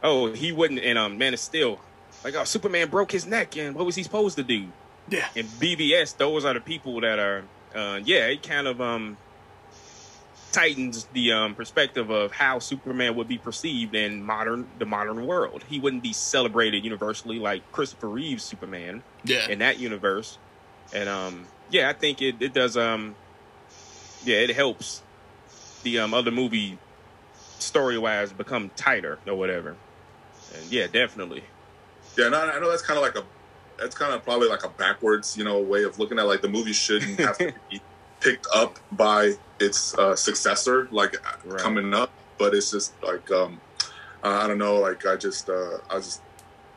oh, 0.02 0.32
he 0.32 0.52
wouldn't. 0.52 0.80
And 0.80 0.98
um, 0.98 1.16
Man 1.18 1.32
of 1.34 1.40
Steel, 1.40 1.80
like, 2.24 2.34
oh, 2.34 2.44
Superman 2.44 2.88
broke 2.90 3.10
his 3.12 3.26
neck, 3.26 3.56
and 3.56 3.74
what 3.74 3.86
was 3.86 3.94
he 3.96 4.02
supposed 4.02 4.36
to 4.36 4.42
do? 4.44 4.68
Yeah. 5.08 5.28
In 5.34 5.46
BVS, 5.46 6.16
those 6.18 6.44
are 6.44 6.52
the 6.54 6.60
people 6.60 7.00
that 7.00 7.18
are, 7.18 7.44
uh, 7.74 8.00
yeah, 8.04 8.26
it 8.26 8.42
kind 8.42 8.66
of 8.66 8.80
um 8.82 9.16
tightens 10.52 11.04
the 11.12 11.32
um 11.32 11.54
perspective 11.54 12.10
of 12.10 12.32
how 12.32 12.58
Superman 12.58 13.14
would 13.16 13.28
be 13.28 13.38
perceived 13.38 13.94
in 13.94 14.22
modern 14.22 14.66
the 14.78 14.86
modern 14.86 15.26
world. 15.26 15.64
He 15.68 15.78
wouldn't 15.78 16.02
be 16.02 16.12
celebrated 16.12 16.84
universally 16.84 17.38
like 17.38 17.70
Christopher 17.72 18.08
Reeve's 18.08 18.44
Superman 18.44 19.02
Yeah. 19.24 19.48
in 19.48 19.58
that 19.60 19.78
universe. 19.78 20.38
And 20.92 21.08
um 21.08 21.48
yeah, 21.70 21.88
I 21.88 21.92
think 21.92 22.20
it, 22.22 22.40
it 22.40 22.52
does 22.54 22.76
um 22.76 23.14
yeah, 24.24 24.36
it 24.36 24.54
helps 24.54 25.02
the 25.82 25.98
um 26.00 26.14
other 26.14 26.30
movie 26.30 26.78
story 27.58 27.98
wise 27.98 28.32
become 28.32 28.70
tighter 28.76 29.18
or 29.26 29.34
whatever. 29.34 29.76
And 30.54 30.72
yeah, 30.72 30.86
definitely. 30.86 31.44
Yeah, 32.16 32.26
and 32.26 32.34
I, 32.34 32.50
I 32.52 32.60
know 32.60 32.70
that's 32.70 32.82
kind 32.82 32.98
of 32.98 33.02
like 33.02 33.16
a 33.16 33.24
that's 33.78 33.96
kind 33.96 34.12
of 34.12 34.24
probably 34.24 34.48
like 34.48 34.64
a 34.64 34.68
backwards, 34.70 35.36
you 35.36 35.44
know, 35.44 35.60
way 35.60 35.84
of 35.84 35.98
looking 35.98 36.18
at 36.18 36.26
like 36.26 36.42
the 36.42 36.48
movie 36.48 36.72
shouldn't 36.72 37.18
have 37.20 37.38
to 37.38 37.52
be 37.70 37.80
picked 38.20 38.46
up 38.54 38.78
by 38.90 39.34
its 39.60 39.96
uh, 39.96 40.16
successor, 40.16 40.88
like 40.90 41.16
Right. 41.44 41.58
coming 41.60 41.94
up. 41.94 42.12
But 42.38 42.54
it's 42.54 42.70
just 42.70 42.92
like 43.02 43.30
um, 43.30 43.60
I 44.22 44.46
don't 44.46 44.58
know, 44.58 44.76
like 44.76 45.06
I 45.06 45.16
just 45.16 45.48
uh, 45.48 45.78
I 45.90 45.96
just 45.96 46.20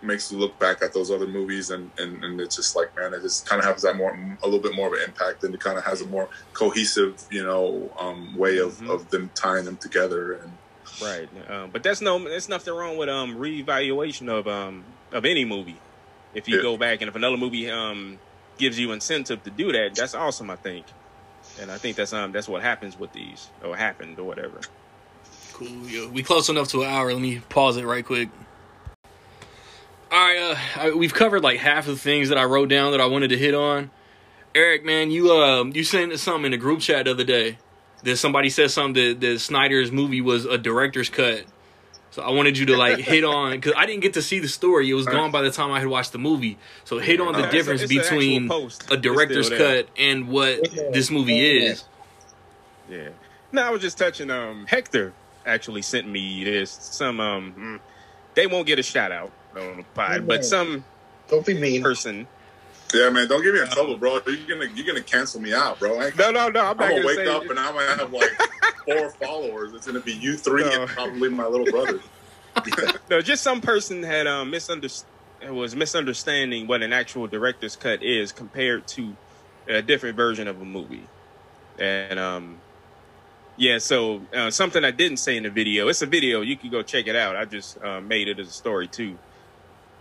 makes 0.04 0.32
you 0.32 0.38
look 0.40 0.58
back 0.60 0.82
at 0.82 0.94
those 0.94 1.12
other 1.12 1.28
movies 1.28 1.70
and 1.70 1.92
and, 1.98 2.24
and 2.24 2.40
it's 2.42 2.56
just 2.56 2.76
like 2.76 2.90
man, 2.98 3.14
it 3.14 3.22
just 3.22 3.48
kind 3.48 3.60
of 3.62 3.66
has 3.66 3.82
that 3.84 3.96
more 3.96 4.12
a 4.44 4.48
little 4.48 4.62
bit 4.62 4.76
more 4.76 4.88
of 4.88 4.94
an 4.94 5.00
impact 5.08 5.44
and 5.44 5.54
it 5.54 5.62
kind 5.62 5.78
of 5.78 5.86
has 5.86 6.02
a 6.02 6.08
more 6.08 6.30
cohesive, 6.54 7.16
you 7.32 7.44
know, 7.44 7.92
um, 8.00 8.36
way 8.38 8.58
of 8.58 8.74
Mhm. 8.74 8.90
of 8.90 9.10
them 9.10 9.32
tying 9.42 9.66
them 9.66 9.78
together 9.82 10.34
and. 10.34 10.58
Right. 11.00 11.30
Um, 11.50 11.72
but 11.72 11.82
that's 11.84 12.02
no 12.02 12.20
there's 12.20 12.50
nothing 12.50 12.74
wrong 12.74 12.96
with 12.98 13.10
um 13.10 13.36
reevaluation 13.36 14.30
of 14.30 14.48
um 14.48 14.98
of 15.12 15.26
any 15.26 15.46
movie. 15.46 15.82
If 16.34 16.48
you 16.48 16.58
Yeah. 16.58 16.62
go 16.62 16.78
back 16.78 17.02
and 17.02 17.10
if 17.10 17.16
another 17.16 17.38
movie 17.38 17.70
um 17.72 18.20
gives 18.60 18.78
you 18.78 18.92
incentive 18.92 19.42
to 19.44 19.52
do 19.52 19.72
that, 19.72 19.96
that's 19.96 20.14
awesome, 20.14 20.50
I 20.52 20.58
think. 20.58 20.88
And 21.58 21.72
I 21.72 21.78
think 21.80 21.98
that's 21.98 22.14
um 22.14 22.32
that's 22.34 22.48
what 22.48 22.62
happens 22.62 22.98
with 22.98 23.14
these 23.14 23.52
or 23.64 23.76
happened 23.76 24.20
or 24.20 24.26
whatever. 24.26 24.62
Cool. 25.54 25.88
Yo, 25.90 26.10
we 26.10 26.24
close 26.24 26.50
enough 26.50 26.70
to 26.70 26.84
an 26.84 26.90
hour. 26.90 27.12
Let 27.14 27.22
me 27.22 27.40
pause 27.50 27.78
it 27.78 27.86
right 27.86 28.06
quick. 28.06 28.30
All 30.12 30.18
right, 30.20 30.38
uh, 30.76 30.82
I, 30.82 30.92
we've 30.92 31.14
covered 31.14 31.42
like 31.42 31.60
half 31.60 31.88
of 31.88 31.96
the 31.96 32.02
things 32.02 32.30
that 32.30 32.38
I 32.38 32.44
wrote 32.44 32.68
down 32.70 32.92
that 32.92 33.00
I 33.00 33.06
wanted 33.06 33.30
to 33.30 33.38
hit 33.38 33.54
on. 33.54 33.92
Eric, 34.54 34.84
man, 34.84 35.10
you 35.10 35.32
um, 35.32 35.72
you 35.74 35.86
sent 35.86 36.18
something 36.20 36.46
in 36.46 36.52
the 36.52 36.58
group 36.58 36.82
chat 36.82 37.06
the 37.06 37.12
other 37.12 37.24
day. 37.24 37.58
That 38.04 38.18
somebody 38.18 38.50
said 38.50 38.72
something 38.72 38.94
that, 39.20 39.22
that 39.22 39.40
Snyder's 39.40 39.92
movie 39.92 40.22
was 40.22 40.46
a 40.46 40.58
director's 40.58 41.10
cut. 41.10 41.46
So 42.10 42.22
I 42.24 42.32
wanted 42.32 42.58
you 42.58 42.66
to 42.66 42.76
like 42.78 42.98
hit 43.00 43.24
on 43.24 43.52
because 43.52 43.74
I 43.78 43.86
didn't 43.86 44.02
get 44.02 44.14
to 44.16 44.22
see 44.22 44.40
the 44.40 44.50
story. 44.50 44.90
It 44.90 44.96
was 44.96 45.06
gone 45.06 45.32
by 45.32 45.44
the 45.44 45.52
time 45.52 45.72
I 45.72 45.80
had 45.80 45.88
watched 45.88 46.12
the 46.12 46.18
movie. 46.18 46.58
So 46.84 46.98
hit 47.00 47.22
on 47.22 47.32
the 47.34 47.40
Yeah, 47.40 47.46
it's 47.46 47.54
a- 47.54 47.58
difference 47.58 47.82
it's 47.84 47.94
between 47.94 48.52
a 48.90 48.98
director's 48.98 49.50
cut 49.50 49.88
and 49.98 50.28
what 50.28 50.74
Yeah. 50.76 50.90
this 50.92 51.10
movie 51.10 51.36
Yeah. 51.36 51.72
is. 51.72 51.84
Yeah. 52.90 53.10
No, 53.54 53.62
I 53.62 53.70
was 53.70 53.82
just 53.82 53.98
touching. 53.98 54.30
Um, 54.30 54.66
Hector 54.68 55.14
actually 55.46 55.84
sent 55.84 56.10
me 56.10 56.44
this. 56.44 56.72
Some 56.72 57.20
um, 57.22 57.54
mm, 57.58 57.80
they 58.34 58.48
won't 58.48 58.68
get 58.68 58.80
a 58.80 58.84
shout 58.84 59.12
out 59.14 59.32
on 59.56 59.78
the 59.78 59.84
pod, 59.94 60.28
but 60.28 60.46
some 60.46 60.84
Don't 61.30 61.46
be 61.46 61.54
mean. 61.54 61.82
person. 61.82 62.28
Yeah, 62.94 63.10
man, 63.10 63.28
don't 63.30 63.42
get 63.42 63.54
me 63.54 63.62
in 63.62 63.68
trouble, 63.68 63.98
bro. 63.98 64.20
You're 64.28 64.48
gonna 64.60 64.70
you're 64.76 64.86
gonna 64.86 65.02
cancel 65.02 65.40
me 65.42 65.54
out, 65.54 65.80
bro. 65.80 66.00
I 66.00 66.12
No, 66.18 66.30
no, 66.32 66.50
no. 66.50 66.60
I'm 66.62 66.72
I'm 66.72 66.78
gonna 66.78 66.96
gonna 67.02 67.06
wake 67.06 67.28
up 67.28 67.50
and 67.50 67.58
I'm 67.60 67.74
gonna 67.74 67.96
have 67.96 68.12
like 68.12 68.32
four 68.86 69.10
followers. 69.12 69.74
It's 69.74 69.88
gonna 69.88 70.02
be 70.02 70.14
you 70.14 70.36
three 70.36 70.64
No. 70.64 70.82
and 70.82 70.90
probably 70.90 71.30
my 71.30 71.46
little 71.48 71.66
brother. 71.72 72.00
No, 73.10 73.22
just 73.22 73.44
some 73.44 73.62
person 73.62 74.04
had 74.04 74.28
um 74.28 74.50
misunderstood 74.52 75.08
was 75.50 75.74
misunderstanding 75.76 76.68
what 76.68 76.84
an 76.84 76.92
actual 76.94 77.26
director's 77.28 77.76
cut 77.78 78.04
is 78.04 78.32
compared 78.34 78.86
to 78.90 79.16
a 79.68 79.82
different 79.82 80.16
version 80.18 80.48
of 80.50 80.62
a 80.62 80.66
movie, 80.66 81.08
and 81.80 82.20
um 82.20 82.58
yeah, 83.58 83.78
so 83.78 84.22
uh, 84.36 84.50
something 84.52 84.84
I 84.84 84.92
didn't 84.92 85.18
say 85.18 85.38
in 85.38 85.44
the 85.44 85.50
video. 85.50 85.88
It's 85.88 86.02
a 86.02 86.06
video. 86.06 86.42
You 86.42 86.58
can 86.58 86.70
go 86.72 86.82
check 86.82 87.08
it 87.08 87.16
out. 87.16 87.36
I 87.36 87.46
just 87.46 87.82
uh, 87.82 88.02
made 88.02 88.28
it 88.28 88.40
as 88.40 88.48
a 88.48 88.52
story 88.52 88.88
too. 88.88 89.18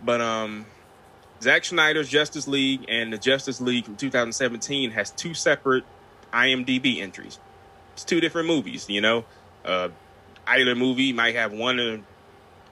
But 0.03 0.21
um, 0.21 0.65
Zack 1.41 1.65
Snyder's 1.65 2.09
Justice 2.09 2.47
League 2.47 2.85
and 2.87 3.11
the 3.13 3.17
Justice 3.17 3.61
League 3.61 3.85
from 3.85 3.95
2017 3.95 4.91
has 4.91 5.11
two 5.11 5.33
separate 5.33 5.83
IMDb 6.33 7.01
entries. 7.01 7.39
It's 7.93 8.03
two 8.03 8.21
different 8.21 8.47
movies. 8.47 8.89
You 8.89 9.01
know, 9.01 9.25
uh, 9.65 9.89
either 10.47 10.75
movie 10.75 11.13
might 11.13 11.35
have 11.35 11.51
one 11.51 11.79
or 11.79 11.99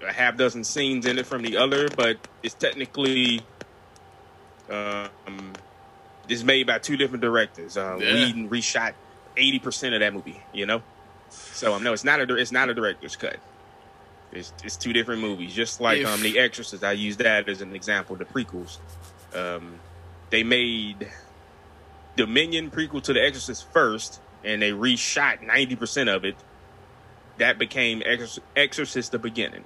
a 0.08 0.14
half 0.14 0.38
dozen 0.38 0.64
scenes 0.64 1.06
in 1.06 1.18
it 1.18 1.26
from 1.26 1.42
the 1.42 1.58
other, 1.58 1.90
but 1.90 2.18
it's 2.42 2.54
technically 2.54 3.42
um, 4.70 5.54
it's 6.28 6.44
made 6.44 6.68
by 6.68 6.80
two 6.80 6.98
different 6.98 7.22
directors. 7.22 7.78
Uh, 7.78 7.98
Yeah. 8.00 8.14
Whedon 8.14 8.50
reshot 8.50 8.94
eighty 9.38 9.60
percent 9.60 9.94
of 9.94 10.00
that 10.02 10.14
movie. 10.14 10.42
You 10.54 10.66
know, 10.66 10.82
so 11.30 11.74
um, 11.74 11.84
no, 11.84 11.94
it's 11.94 12.04
not 12.04 12.22
a 12.22 12.36
it's 12.36 12.52
not 12.52 12.70
a 12.70 12.74
director's 12.74 13.16
cut. 13.16 13.38
It's 14.32 14.54
it's 14.64 14.78
two 14.78 14.94
different 14.94 15.22
movies, 15.22 15.54
just 15.54 15.82
like 15.82 16.00
If- 16.00 16.08
um, 16.08 16.22
The 16.22 16.38
Exorcist. 16.40 16.84
I 16.84 16.92
use 16.94 17.18
that 17.18 17.50
as 17.50 17.62
an 17.62 17.74
example. 17.76 18.16
The 18.16 18.26
prequels, 18.26 18.78
um, 19.34 19.80
they 20.30 20.44
made 20.44 21.10
Dominion 22.16 22.70
prequel 22.70 23.02
to 23.04 23.14
The 23.14 23.22
Exorcist 23.24 23.66
first, 23.72 24.20
and 24.44 24.62
they 24.62 24.72
reshot 24.72 25.42
ninety 25.42 25.76
percent 25.76 26.10
of 26.10 26.26
it. 26.26 26.36
That 27.38 27.58
became 27.58 28.02
Exor- 28.02 28.40
Exorcist: 28.56 29.12
The 29.12 29.20
Beginning. 29.20 29.64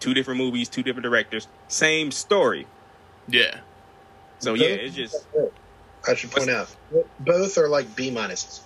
Two 0.00 0.14
different 0.14 0.38
movies, 0.38 0.68
two 0.68 0.82
different 0.82 1.04
directors, 1.04 1.48
same 1.68 2.10
story. 2.10 2.66
Yeah. 3.26 3.58
So 4.38 4.54
yeah, 4.54 4.66
it's 4.68 4.94
just 4.94 5.26
I 6.06 6.14
should 6.14 6.30
point 6.30 6.50
out 6.50 6.68
both 7.20 7.58
are 7.58 7.68
like 7.68 7.96
B 7.96 8.10
minuses. 8.10 8.60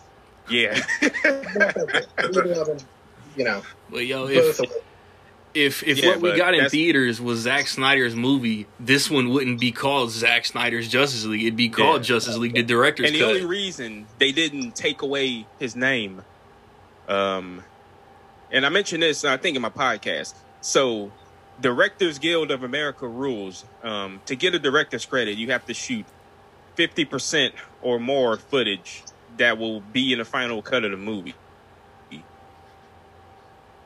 yeah. 0.51 0.79
you 3.37 3.45
know, 3.45 3.63
Well, 3.91 4.03
yo, 4.03 4.27
both 4.27 4.37
if 4.37 4.61
of 4.61 4.69
them. 4.69 4.79
If 5.55 5.83
if 5.83 5.99
Yeah, 5.99 6.11
what 6.11 6.21
we 6.21 6.37
got 6.37 6.55
in 6.55 6.69
theaters 6.71 7.21
was 7.21 7.41
Zack 7.41 7.67
Snyder's 7.69 8.15
movie, 8.15 8.67
this 8.81 9.11
one 9.11 9.29
wouldn't 9.31 9.61
be 9.61 9.73
called 9.73 10.11
Zack 10.11 10.45
Snyder's 10.47 10.89
Justice 10.89 11.25
League. 11.25 11.43
It'd 11.43 11.57
be 11.57 11.69
called 11.69 12.03
Yeah. 12.03 12.09
Justice 12.15 12.37
League, 12.37 12.55
the 12.55 12.63
director's 12.63 13.07
and 13.07 13.15
the 13.15 13.21
cut. 13.21 13.29
only 13.29 13.45
reason 13.45 14.07
they 14.19 14.33
didn't 14.33 14.75
take 14.77 15.03
away 15.03 15.47
his 15.59 15.77
name, 15.77 16.23
um, 17.09 17.63
and 18.51 18.65
I 18.65 18.69
mentioned 18.69 19.03
this, 19.03 19.25
I 19.25 19.37
think, 19.37 19.57
in 19.57 19.63
my 19.63 19.71
podcast. 19.71 20.35
So, 20.61 21.11
Directors 21.61 22.19
Guild 22.19 22.51
of 22.51 22.63
America 22.63 23.07
rules: 23.07 23.65
um, 23.83 24.21
to 24.27 24.37
get 24.37 24.55
a 24.55 24.59
director's 24.59 25.05
credit, 25.05 25.37
you 25.39 25.51
have 25.51 25.67
to 25.67 25.75
shoot 25.75 26.07
fifty 26.77 27.05
percent 27.05 27.55
or 27.83 27.99
more 27.99 28.37
footage 28.37 29.03
that 29.39 29.59
will 29.59 29.81
be 29.81 30.13
in 30.13 30.19
the 30.19 30.25
final 30.25 30.63
cut 30.63 30.85
of 30.85 30.91
the 30.91 30.97
movie. 30.97 31.35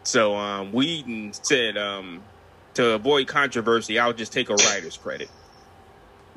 So, 0.07 0.36
um, 0.36 0.72
Whedon 0.72 1.32
said, 1.32 1.76
um, 1.76 2.22
to 2.74 2.92
avoid 2.92 3.26
controversy, 3.26 3.98
I'll 3.98 4.12
just 4.12 4.32
take 4.32 4.50
a 4.50 4.54
writer's 4.54 4.96
credit. 4.96 5.28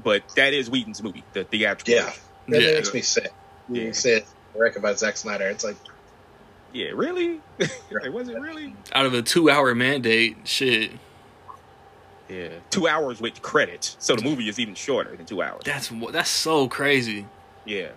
But 0.04 0.24
that 0.36 0.54
is 0.54 0.70
Whedon's 0.70 1.04
movie, 1.04 1.24
the 1.34 1.44
theatrical. 1.44 1.94
Yeah. 1.94 2.06
version. 2.06 2.22
That 2.48 2.62
Yeah. 2.62 2.72
makes 2.78 2.94
me 2.94 3.02
sick. 3.02 3.32
Yeah. 3.68 3.84
You 3.84 3.94
say 3.94 4.16
it 4.18 4.28
directed 4.56 4.82
by 4.82 4.94
Zack 4.94 5.18
Snyder. 5.18 5.46
It's 5.48 5.64
like 5.64 5.78
Yeah, 6.74 6.90
really? 6.96 7.42
like, 7.60 8.12
was 8.12 8.30
it 8.30 8.40
really? 8.40 8.76
Out 8.94 9.06
of 9.06 9.14
a 9.14 9.22
two-hour 9.22 9.76
mandate, 9.76 10.38
shit. 10.46 10.92
Yeah, 12.28 12.50
two 12.70 12.88
hours 12.88 13.20
with 13.20 13.42
credits, 13.42 13.96
so 14.00 14.16
the 14.16 14.22
movie 14.24 14.48
is 14.48 14.60
even 14.60 14.76
shorter 14.76 15.16
than 15.16 15.26
two 15.26 15.42
hours. 15.42 15.62
That's 15.66 15.92
that's 16.12 16.30
so 16.30 16.68
crazy. 16.68 17.26
Yeah, 17.66 17.90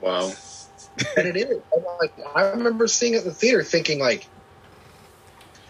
Wow. 0.00 0.32
and 1.16 1.28
it 1.28 1.36
is. 1.36 1.62
I'm 1.72 1.84
like, 2.00 2.12
I 2.34 2.50
remember 2.50 2.88
seeing 2.88 3.14
it 3.14 3.18
in 3.22 3.24
the 3.24 3.34
theater, 3.34 3.62
thinking 3.62 4.00
like, 4.00 4.28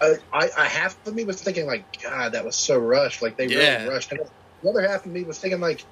I, 0.04 0.16
I, 0.32 0.50
I 0.58 0.64
half 0.66 0.96
of 1.06 1.14
me 1.14 1.24
was 1.24 1.40
thinking 1.42 1.66
like, 1.66 1.84
God, 2.02 2.32
that 2.32 2.44
was 2.44 2.56
so 2.56 2.78
rushed. 2.78 3.22
Like 3.22 3.36
they 3.36 3.46
Yeah. 3.46 3.78
really 3.84 3.88
rushed. 3.94 4.12
And 4.12 4.20
the 4.62 4.68
other 4.70 4.86
half 4.86 5.04
of 5.06 5.12
me 5.12 5.22
was 5.24 5.38
thinking 5.38 5.60
like, 5.60 5.84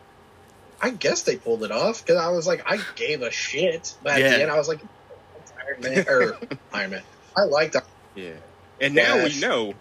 I 0.81 0.91
guess 0.91 1.23
they 1.23 1.37
pulled 1.37 1.63
it 1.63 1.71
off 1.71 2.05
because 2.05 2.17
I 2.21 2.31
was 2.31 2.47
like, 2.47 2.63
I 2.67 2.81
gave 2.97 3.23
a 3.23 3.31
shit. 3.31 3.95
But 4.03 4.19
Yeah. 4.21 4.27
at 4.27 4.31
the 4.37 4.43
end, 4.43 4.51
I 4.51 4.59
was 4.59 4.69
like, 4.69 4.81
Iron 5.67 5.81
Man 5.81 6.05
or 6.09 6.39
Iron 6.73 6.91
Man. 6.91 7.03
I 7.37 7.43
liked. 7.43 7.77
Iron 7.77 7.85
yeah. 8.15 8.33
And 8.81 8.95
now 8.95 9.23
we 9.25 9.39
know. 9.41 9.75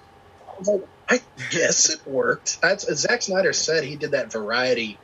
I 0.48 0.54
was 0.60 0.68
like, 0.68 0.84
I 1.10 1.22
guess 1.50 1.90
it 1.90 2.06
worked. 2.06 2.62
That's 2.62 2.86
Zack 2.96 3.24
Snyder 3.24 3.52
said 3.54 3.84
he 3.84 3.96
did 3.98 4.12
that 4.12 4.32
Variety 4.32 4.98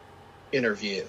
interview. 0.52 1.06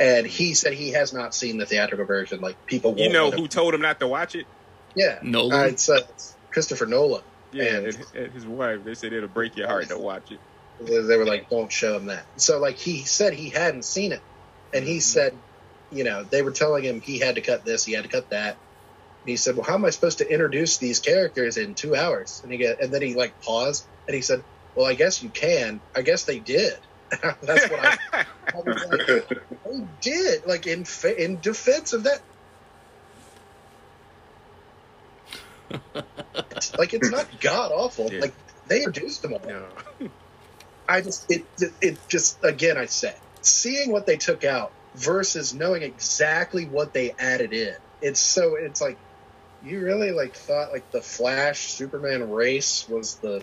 And 0.00 0.26
he 0.26 0.54
said 0.54 0.72
he 0.72 0.92
has 0.92 1.12
not 1.12 1.34
seen 1.34 1.58
the 1.58 1.66
theatrical 1.66 2.06
version. 2.06 2.40
Like 2.40 2.56
people, 2.66 2.92
won't 2.92 3.00
You 3.02 3.12
know 3.12 3.26
let 3.26 3.34
him- 3.34 3.40
who 3.40 3.48
told 3.48 3.74
him 3.74 3.82
not 3.82 4.00
to 4.00 4.08
watch 4.08 4.34
it? 4.34 4.46
Yeah, 4.94 5.18
Nolan. 5.22 5.52
uh, 5.60 5.64
it's, 5.64 5.88
uh, 5.88 6.00
it's 6.10 6.36
Christopher 6.50 6.86
Nolan. 6.86 7.22
Yeah, 7.52 7.64
And- 7.64 7.86
and, 7.86 8.06
and 8.14 8.32
his 8.32 8.46
wife. 8.46 8.84
They 8.84 8.94
said 8.94 9.12
it'll 9.12 9.28
break 9.28 9.56
your 9.56 9.68
heart 9.68 9.88
to 9.88 9.98
watch 9.98 10.32
it. 10.32 10.40
They 10.80 11.16
were 11.16 11.26
like, 11.26 11.48
"Don't 11.48 11.70
show 11.70 11.96
him 11.96 12.06
that." 12.06 12.24
So, 12.36 12.58
like, 12.58 12.76
he 12.76 13.02
said 13.02 13.34
he 13.34 13.50
hadn't 13.50 13.84
seen 13.84 14.12
it, 14.12 14.22
and 14.72 14.84
he 14.84 14.96
mm-hmm. 14.96 15.00
said, 15.00 15.34
you 15.92 16.02
know, 16.02 16.24
they 16.24 16.42
were 16.42 16.50
telling 16.50 16.82
him 16.82 17.00
he 17.00 17.18
had 17.18 17.36
to 17.36 17.40
cut 17.40 17.64
this, 17.64 17.84
he 17.84 17.92
had 17.92 18.04
to 18.04 18.08
cut 18.08 18.30
that, 18.30 18.56
he 19.24 19.36
said, 19.36 19.56
"Well, 19.56 19.64
how 19.64 19.74
am 19.74 19.84
I 19.84 19.90
supposed 19.90 20.18
to 20.18 20.30
introduce 20.30 20.78
these 20.78 20.98
characters 20.98 21.56
in 21.56 21.74
two 21.74 21.94
hours?" 21.94 22.40
And 22.42 22.50
he 22.50 22.58
get, 22.58 22.80
and 22.80 22.92
then 22.92 23.02
he 23.02 23.14
like 23.14 23.40
paused 23.42 23.86
and 24.06 24.14
he 24.14 24.22
said, 24.22 24.42
"Well, 24.74 24.86
I 24.86 24.94
guess 24.94 25.22
you 25.22 25.28
can. 25.28 25.80
I 25.94 26.02
guess 26.02 26.24
they 26.24 26.38
did." 26.38 26.76
That's 27.42 27.70
what 27.70 27.84
I, 27.84 27.98
I 28.12 28.56
was 28.64 28.84
like. 28.90 29.28
They 29.64 29.84
did 30.00 30.46
like 30.46 30.66
in 30.66 30.84
in 31.18 31.40
defense 31.40 31.92
of 31.92 32.04
that. 32.04 32.20
It's, 36.52 36.76
like 36.78 36.94
it's 36.94 37.10
not 37.10 37.26
god 37.40 37.72
awful. 37.72 38.12
Yeah. 38.12 38.20
Like 38.20 38.34
they 38.68 38.78
introduced 38.84 39.22
them 39.22 39.34
all. 39.34 39.40
No. 39.46 39.66
I 40.88 41.00
just 41.00 41.30
it 41.30 41.44
it 41.80 41.98
just 42.08 42.42
again 42.44 42.76
I 42.76 42.86
said 42.86 43.16
seeing 43.40 43.92
what 43.92 44.06
they 44.06 44.16
took 44.16 44.44
out 44.44 44.72
versus 44.94 45.54
knowing 45.54 45.82
exactly 45.82 46.66
what 46.66 46.92
they 46.92 47.14
added 47.18 47.52
in. 47.52 47.74
It's 48.00 48.20
so 48.20 48.56
it's 48.56 48.80
like 48.80 48.98
you 49.64 49.80
really 49.80 50.10
like 50.10 50.34
thought 50.34 50.72
like 50.72 50.90
the 50.90 51.00
Flash 51.00 51.60
Superman 51.72 52.30
race 52.30 52.86
was 52.88 53.16
the 53.16 53.42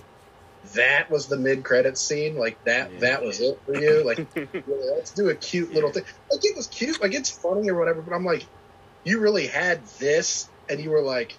that 0.74 1.10
was 1.10 1.28
the 1.28 1.38
mid 1.38 1.64
credit 1.64 1.98
scene 1.98 2.38
like 2.38 2.62
that 2.66 2.92
Yeah. 2.92 3.00
that 3.00 3.24
was 3.24 3.40
it 3.40 3.58
for 3.66 3.76
you 3.76 4.04
like 4.06 4.18
really, 4.36 4.92
let's 4.94 5.12
do 5.12 5.30
a 5.30 5.36
cute 5.36 5.74
little 5.74 5.90
thing 5.90 6.04
like 6.30 6.44
it 6.44 6.56
was 6.58 6.68
cute 6.68 7.02
like 7.02 7.14
it's 7.14 7.30
funny 7.30 7.70
or 7.70 7.80
whatever 7.80 8.02
but 8.02 8.14
I'm 8.14 8.26
like 8.26 8.46
you 9.06 9.22
really 9.22 9.48
had 9.48 9.86
this 10.00 10.50
and 10.68 10.82
you 10.82 10.90
were 10.90 11.02
like 11.02 11.34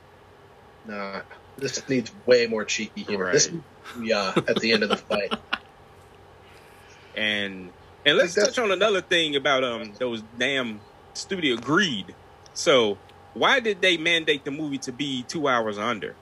nah 0.91 1.22
this 1.57 1.88
needs 1.88 2.12
way 2.26 2.47
more 2.47 2.64
cheeky 2.64 3.03
humor 3.03 3.30
this 3.32 3.53
yeah 4.03 4.34
at 4.49 4.57
the 4.59 4.72
end 4.72 4.82
of 4.82 4.91
the 4.91 4.97
fight 5.09 5.32
and 7.14 7.72
and 8.05 8.16
let's 8.16 8.34
touch 8.34 8.59
on 8.59 8.70
another 8.72 9.03
thing 9.03 9.36
about 9.36 9.64
um 9.64 9.95
those 9.99 10.22
damn 10.22 10.82
studio 11.14 11.57
greed. 11.57 12.16
So 12.53 13.01
why 13.32 13.61
did 13.61 13.82
they 13.82 13.97
mandate 13.97 14.45
the 14.45 14.51
movie 14.51 14.78
to 14.80 14.93
be 14.93 15.24
two 15.24 15.49
hours 15.49 15.78
under? 15.78 16.18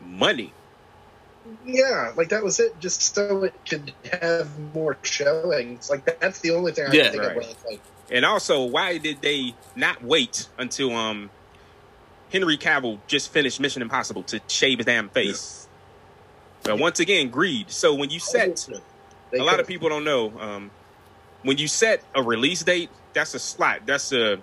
Money. 0.00 0.56
Yeah, 1.62 2.12
like 2.16 2.28
that 2.30 2.44
was 2.44 2.60
it. 2.60 2.78
Just 2.78 3.14
so 3.14 3.44
it 3.44 3.54
could 3.68 3.94
have 4.22 4.58
more 4.58 4.98
showings. 5.02 5.88
Like 5.90 6.04
that's 6.20 6.40
the 6.40 6.50
only 6.52 6.72
thing 6.72 6.86
I 6.86 6.94
Yeah. 6.94 7.10
can 7.10 7.12
think 7.12 7.24
Right. 7.24 7.36
of. 7.38 7.56
Like, 7.70 7.82
And 8.10 8.24
also, 8.24 8.64
why 8.66 8.98
did 8.98 9.22
they 9.22 9.58
not 9.74 10.02
wait 10.02 10.48
until 10.58 10.94
um 10.94 11.32
Henry 12.30 12.58
Cavill 12.58 12.98
just 13.06 13.32
finished 13.32 13.60
Mission 13.60 13.82
Impossible 13.82 14.22
to 14.24 14.40
shave 14.48 14.78
his 14.78 14.86
damn 14.86 15.08
face? 15.08 15.66
But 16.62 16.78
once 16.78 17.00
again, 17.00 17.30
greed. 17.30 17.70
So 17.70 17.94
when 17.94 18.10
you 18.10 18.20
set 18.20 18.68
a 19.32 19.42
lot 19.42 19.60
of 19.60 19.66
people 19.66 19.88
don't 19.88 20.04
know 20.04 20.38
um, 20.40 20.70
when 21.42 21.58
you 21.58 21.68
set 21.68 22.02
a 22.14 22.22
release 22.22 22.62
date 22.62 22.90
that's 23.12 23.34
a 23.34 23.38
slot. 23.38 23.80
That's 23.86 24.12
a 24.12 24.38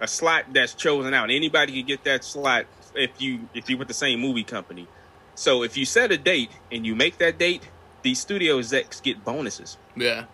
a 0.00 0.08
slot 0.08 0.46
that's 0.52 0.74
chosen 0.74 1.14
out. 1.14 1.30
Anybody 1.30 1.72
can 1.72 1.86
get 1.86 2.04
that 2.04 2.24
slot 2.24 2.66
if 2.94 3.10
you 3.20 3.48
if 3.54 3.68
you 3.68 3.76
with 3.76 3.88
the 3.88 3.94
same 3.94 4.20
movie 4.20 4.44
company. 4.44 4.86
So 5.34 5.62
if 5.62 5.76
you 5.76 5.84
set 5.84 6.12
a 6.12 6.18
date 6.18 6.50
and 6.70 6.86
you 6.86 6.94
make 6.94 7.18
that 7.18 7.38
date 7.38 7.68
these 8.02 8.20
studio 8.20 8.58
execs 8.58 9.00
get 9.00 9.24
bonuses. 9.24 9.78
Yeah. 9.96 10.24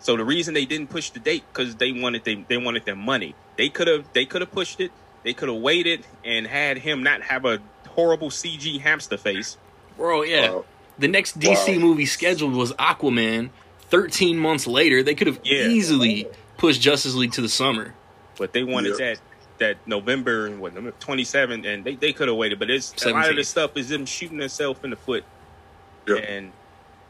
so 0.00 0.16
the 0.16 0.24
reason 0.24 0.54
they 0.54 0.64
didn't 0.64 0.88
push 0.88 1.10
the 1.10 1.20
date 1.20 1.44
because 1.52 1.76
they 1.76 1.92
wanted 1.92 2.24
they, 2.24 2.34
they 2.48 2.56
wanted 2.56 2.84
their 2.84 2.96
money. 2.96 3.34
They 3.56 3.68
could 3.68 3.86
have 3.88 4.12
they 4.12 4.24
could 4.24 4.40
have 4.40 4.50
pushed 4.50 4.80
it 4.80 4.90
they 5.24 5.32
could 5.34 5.48
have 5.48 5.58
waited 5.58 6.06
and 6.24 6.46
had 6.46 6.78
him 6.78 7.02
not 7.02 7.22
have 7.22 7.44
a 7.44 7.58
horrible 7.88 8.30
cg 8.30 8.80
hamster 8.80 9.16
face 9.16 9.56
Bro, 9.96 10.22
yeah. 10.22 10.50
Wow. 10.50 10.64
The 10.98 11.08
next 11.08 11.38
DC 11.38 11.74
Wow. 11.74 11.80
movie 11.80 12.06
scheduled 12.06 12.54
was 12.54 12.72
Aquaman. 12.74 13.50
13 13.90 14.38
months 14.38 14.66
later, 14.66 15.02
they 15.02 15.14
could 15.14 15.26
have 15.26 15.38
Yeah. 15.44 15.66
easily 15.68 16.26
pushed 16.56 16.80
Justice 16.80 17.14
League 17.14 17.32
to 17.32 17.42
the 17.42 17.48
summer. 17.48 17.94
but 18.38 18.54
they 18.54 18.62
wanted 18.64 18.98
Yeah. 18.98 19.06
that 19.14 19.20
that 19.58 19.76
November 19.86 20.50
what 20.56 20.72
November 20.72 20.96
27 20.98 21.64
and 21.66 21.84
they, 21.84 21.94
they 21.94 22.12
could 22.14 22.26
have 22.28 22.36
waited 22.38 22.58
but 22.58 22.70
it's 22.70 22.90
a 23.04 23.10
lot 23.10 23.26
of 23.26 23.32
17th. 23.32 23.36
the 23.36 23.44
stuff 23.44 23.76
is 23.76 23.90
them 23.90 24.06
shooting 24.06 24.38
themselves 24.38 24.80
in 24.82 24.90
the 24.90 24.96
foot 24.96 25.24
Yeah. 26.08 26.16
and 26.16 26.52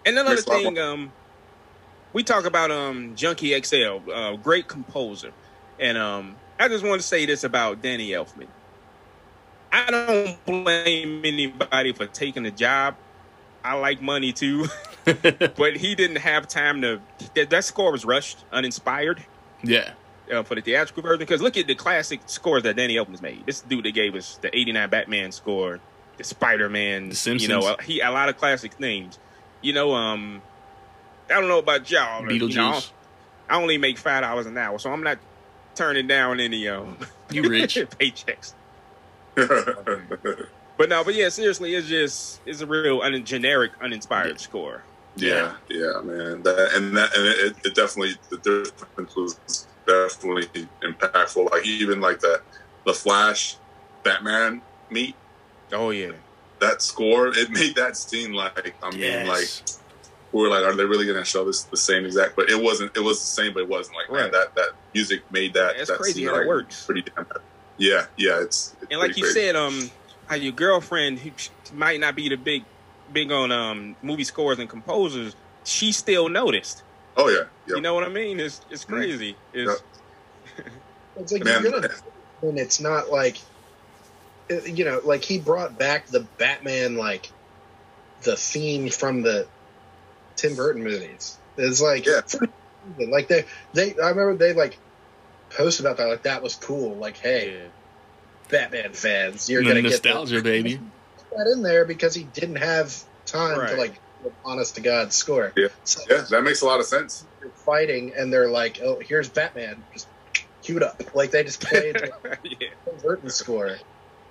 and 0.05 0.19
another 0.19 0.31
Makes 0.35 0.47
a 0.47 0.51
lot 0.51 0.63
thing 0.63 0.79
um 0.79 1.13
we 2.13 2.25
talk 2.25 2.45
about 2.45 2.71
um 2.73 3.15
Junkie 3.15 3.59
XL 3.63 4.11
uh, 4.13 4.37
great 4.37 4.67
composer 4.69 5.33
and 5.79 5.97
um 5.97 6.37
I 6.59 6.69
just 6.69 6.85
want 6.85 7.01
to 7.01 7.07
say 7.07 7.27
this 7.27 7.45
about 7.45 7.83
Danny 7.83 8.11
Elfman 8.11 8.49
I 9.73 9.91
don't 9.91 10.45
blame 10.45 11.23
anybody 11.25 11.93
for 11.93 12.07
taking 12.07 12.43
the 12.43 12.51
job 12.51 12.97
I 13.65 13.75
like 13.75 14.03
money 14.03 14.33
too 14.33 14.67
but 15.05 15.77
he 15.77 15.95
didn't 15.95 16.17
have 16.17 16.47
time 16.47 16.83
to 16.83 17.01
that, 17.35 17.51
that 17.51 17.65
score 17.65 17.91
was 17.91 18.05
rushed 18.05 18.45
uninspired 18.53 19.25
yeah. 19.63 19.93
uh, 20.33 20.43
for 20.43 20.55
the 20.55 20.61
theatrical 20.61 21.03
version 21.03 21.19
because 21.19 21.41
look 21.41 21.57
at 21.57 21.67
the 21.67 21.75
classic 21.75 22.21
scores 22.27 22.63
that 22.65 22.77
Danny 22.77 22.97
Elfman's 22.97 23.23
made. 23.23 23.45
This 23.47 23.61
dude 23.61 23.85
that 23.85 23.95
gave 23.95 24.15
us 24.15 24.39
the 24.39 24.55
'89 24.57 24.91
Batman 24.91 25.33
score, 25.33 25.81
the 26.17 26.25
Spider-Man, 26.25 27.11
The 27.11 27.15
Simpsons. 27.15 27.43
you 27.43 27.49
know, 27.49 27.67
uh, 27.67 27.77
he 27.83 28.01
a 28.01 28.11
lot 28.11 28.29
of 28.29 28.37
classic 28.37 28.75
themes. 28.75 29.19
You 29.61 29.73
know, 29.73 29.95
um, 29.95 30.43
I 31.31 31.35
don't 31.41 31.49
know 31.49 31.59
about 31.59 31.91
y'all. 31.91 32.25
but, 32.25 32.33
You 32.33 32.41
know, 32.41 32.47
Beetlejuice. 32.47 32.91
I 33.49 33.61
only 33.61 33.79
make 33.79 33.99
five 33.99 34.23
dollars 34.23 34.47
an 34.47 34.57
hour, 34.57 34.79
so 34.79 34.93
I'm 34.93 35.03
not 35.03 35.19
turning 35.75 36.07
down 36.07 36.41
any 36.41 36.69
um 36.69 36.99
You 37.31 37.49
rich. 37.49 37.77
paychecks. 38.01 38.55
But 40.79 40.89
no, 40.89 41.05
but 41.05 41.15
yeah, 41.15 41.29
seriously, 41.29 41.75
it's 41.75 41.87
just 41.89 42.41
it's 42.47 42.61
a 42.61 42.67
real 42.67 43.01
un- 43.03 43.25
generic, 43.25 43.73
uninspired 43.81 44.41
score. 44.41 44.83
yeah, 45.17 45.55
yeah, 45.69 46.01
man. 46.03 46.43
That 46.43 46.71
and 46.75 46.97
that 46.97 47.15
and 47.17 47.27
it, 47.27 47.57
it 47.65 47.75
definitely 47.75 48.15
the 48.31 48.39
difference 48.39 49.15
was 49.15 49.67
definitely 49.87 50.69
impactful. 50.83 51.51
Like 51.51 51.67
even 51.67 52.01
like 52.01 52.21
that 52.21 52.41
the 52.87 52.95
Flash 52.95 53.57
Batman 54.03 54.63
meet 54.91 55.15
Oh 55.73 55.91
yeah, 55.91 56.13
that 56.61 56.83
score 56.83 57.29
it 57.29 57.51
made 57.51 57.77
that 57.77 57.97
scene 57.97 58.33
like 58.33 58.75
I 58.83 58.91
mean 58.91 59.27
like 59.29 59.45
we 60.33 60.41
were 60.41 60.49
like, 60.49 60.65
are 60.65 60.75
they 60.75 60.85
really 60.85 61.07
gonna 61.07 61.25
show 61.25 61.45
this 61.45 61.63
the 61.65 61.77
same 61.77 62.05
exact? 62.05 62.37
But 62.37 62.51
it 62.51 62.61
wasn't. 62.61 62.97
It 62.97 63.01
was 63.01 63.21
the 63.21 63.27
same, 63.27 63.53
but 63.53 63.61
it 63.61 63.69
wasn't. 63.69 63.97
Like 63.97 64.11
man, 64.11 64.31
that 64.33 64.55
that 64.55 64.71
music 64.95 65.23
made 65.31 65.55
that. 65.55 65.77
It's 65.77 65.91
that 65.91 65.99
crazy 65.99 66.21
scene, 66.21 66.29
how 66.29 66.35
it 66.35 66.39
like, 66.39 66.47
works. 66.47 66.87
Pretty 66.87 67.03
damn. 67.03 67.27
Yeah, 67.79 68.07
yeah. 68.17 68.41
It's, 68.41 68.75
it's 68.81 68.91
and 68.91 69.01
like 69.01 69.17
you 69.17 69.25
crazy. 69.25 69.41
said, 69.41 69.57
um, 69.57 69.91
how 70.27 70.37
your 70.37 70.53
girlfriend 70.53 71.19
who 71.19 71.31
might 71.75 72.01
not 72.01 72.15
be 72.15 72.29
the 72.29 72.37
big, 72.37 72.65
big 73.13 73.31
on 73.31 73.53
um 73.53 73.97
movie 74.03 74.25
scores 74.25 74.59
and 74.59 74.69
composers, 74.69 75.37
she 75.65 75.93
still 75.93 76.29
noticed. 76.29 76.83
Oh 77.17 77.29
yeah, 77.29 77.45
yeah. 77.67 77.77
You 77.77 77.81
know 77.83 77.95
what 77.95 78.05
I 78.05 78.09
mean? 78.09 78.41
It's 78.41 78.61
it's 78.71 78.85
crazy. 78.85 79.37
It's 79.53 79.83
It's 81.17 81.33
like 81.33 81.45
Man, 81.45 81.63
you're 81.63 81.73
gonna, 81.73 81.91
and 82.43 82.59
it's 82.59 82.81
not 82.81 83.11
like, 83.11 83.37
uh, 84.51 84.63
you 84.63 84.85
know, 84.85 85.01
like 85.05 85.25
he 85.25 85.39
brought 85.39 85.79
back 85.79 86.07
the 86.07 86.21
Batman, 86.39 86.97
like 86.97 87.31
the 88.23 88.37
theme 88.37 88.89
from 88.89 89.23
the 89.23 89.47
Tim 90.43 90.57
Burton 90.57 90.83
movies. 90.83 91.39
It's 91.57 91.81
like, 91.81 92.05
Yeah. 92.07 92.21
like 92.99 93.29
they, 93.29 93.45
they, 93.75 93.95
I 93.99 94.09
remember 94.11 94.35
they 94.37 94.53
like 94.55 94.77
posted 95.51 95.87
about 95.87 95.99
that, 95.99 96.09
like 96.09 96.23
that 96.25 96.43
was 96.43 96.57
cool. 96.57 96.97
Like, 96.97 97.17
hey, 97.17 97.55
yeah. 97.55 97.69
Batman 98.49 98.93
fans, 98.93 99.49
you're 99.49 99.63
The 99.63 99.69
gonna 99.69 99.83
get 99.83 99.91
nostalgia, 99.93 100.37
that. 100.37 100.45
baby. 100.45 100.79
Put 101.31 101.39
that 101.39 101.53
in 101.53 101.63
there 101.63 101.85
because 101.85 102.15
he 102.15 102.25
didn't 102.25 102.57
have 102.57 102.95
time 103.25 103.59
Right. 103.59 103.71
to 103.71 103.77
like, 103.77 103.95
honest 104.45 104.75
to 104.77 104.81
God 104.81 105.13
score. 105.13 105.53
Yeah. 105.57 105.69
So 105.85 106.01
yeah, 106.11 106.25
that 106.31 106.43
makes 106.43 106.61
a 106.63 106.67
lot 106.67 106.81
of 106.81 106.87
sense. 106.87 107.25
they're 107.41 107.51
fighting, 107.51 108.13
and 108.17 108.33
they're 108.33 108.49
like, 108.51 108.81
oh, 108.83 108.99
here's 109.01 109.29
Batman, 109.29 109.83
just 109.95 110.07
queued 110.63 110.83
up. 110.83 111.15
Like 111.15 111.31
they 111.31 111.45
just 111.45 111.61
played. 111.61 111.97
yeah. 112.45 112.69
Burton 113.03 113.31
score. 113.31 113.67
I 113.69 113.79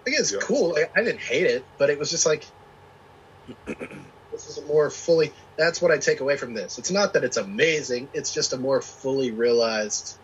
think 0.06 0.20
it's 0.20 0.32
Yeah. 0.32 0.40
cool. 0.42 0.78
I, 0.78 1.00
I 1.00 1.04
didn't 1.04 1.22
hate 1.22 1.46
it, 1.48 1.64
but 1.78 1.90
it 1.90 1.98
was 2.00 2.10
just 2.10 2.26
like 2.26 2.46
this 3.66 4.48
is 4.50 4.58
a 4.58 4.66
more 4.66 4.90
fully. 4.90 5.32
That's 5.62 5.80
what 5.80 5.92
I 5.92 6.00
take 6.00 6.22
away 6.22 6.38
from 6.38 6.56
this. 6.56 6.80
It's 6.80 6.90
not 6.90 7.14
that 7.14 7.24
it's 7.24 7.38
amazing. 7.38 8.10
It's 8.16 8.34
just 8.34 8.52
a 8.52 8.58
more 8.58 8.82
fully 8.82 9.30
realized 9.30 10.18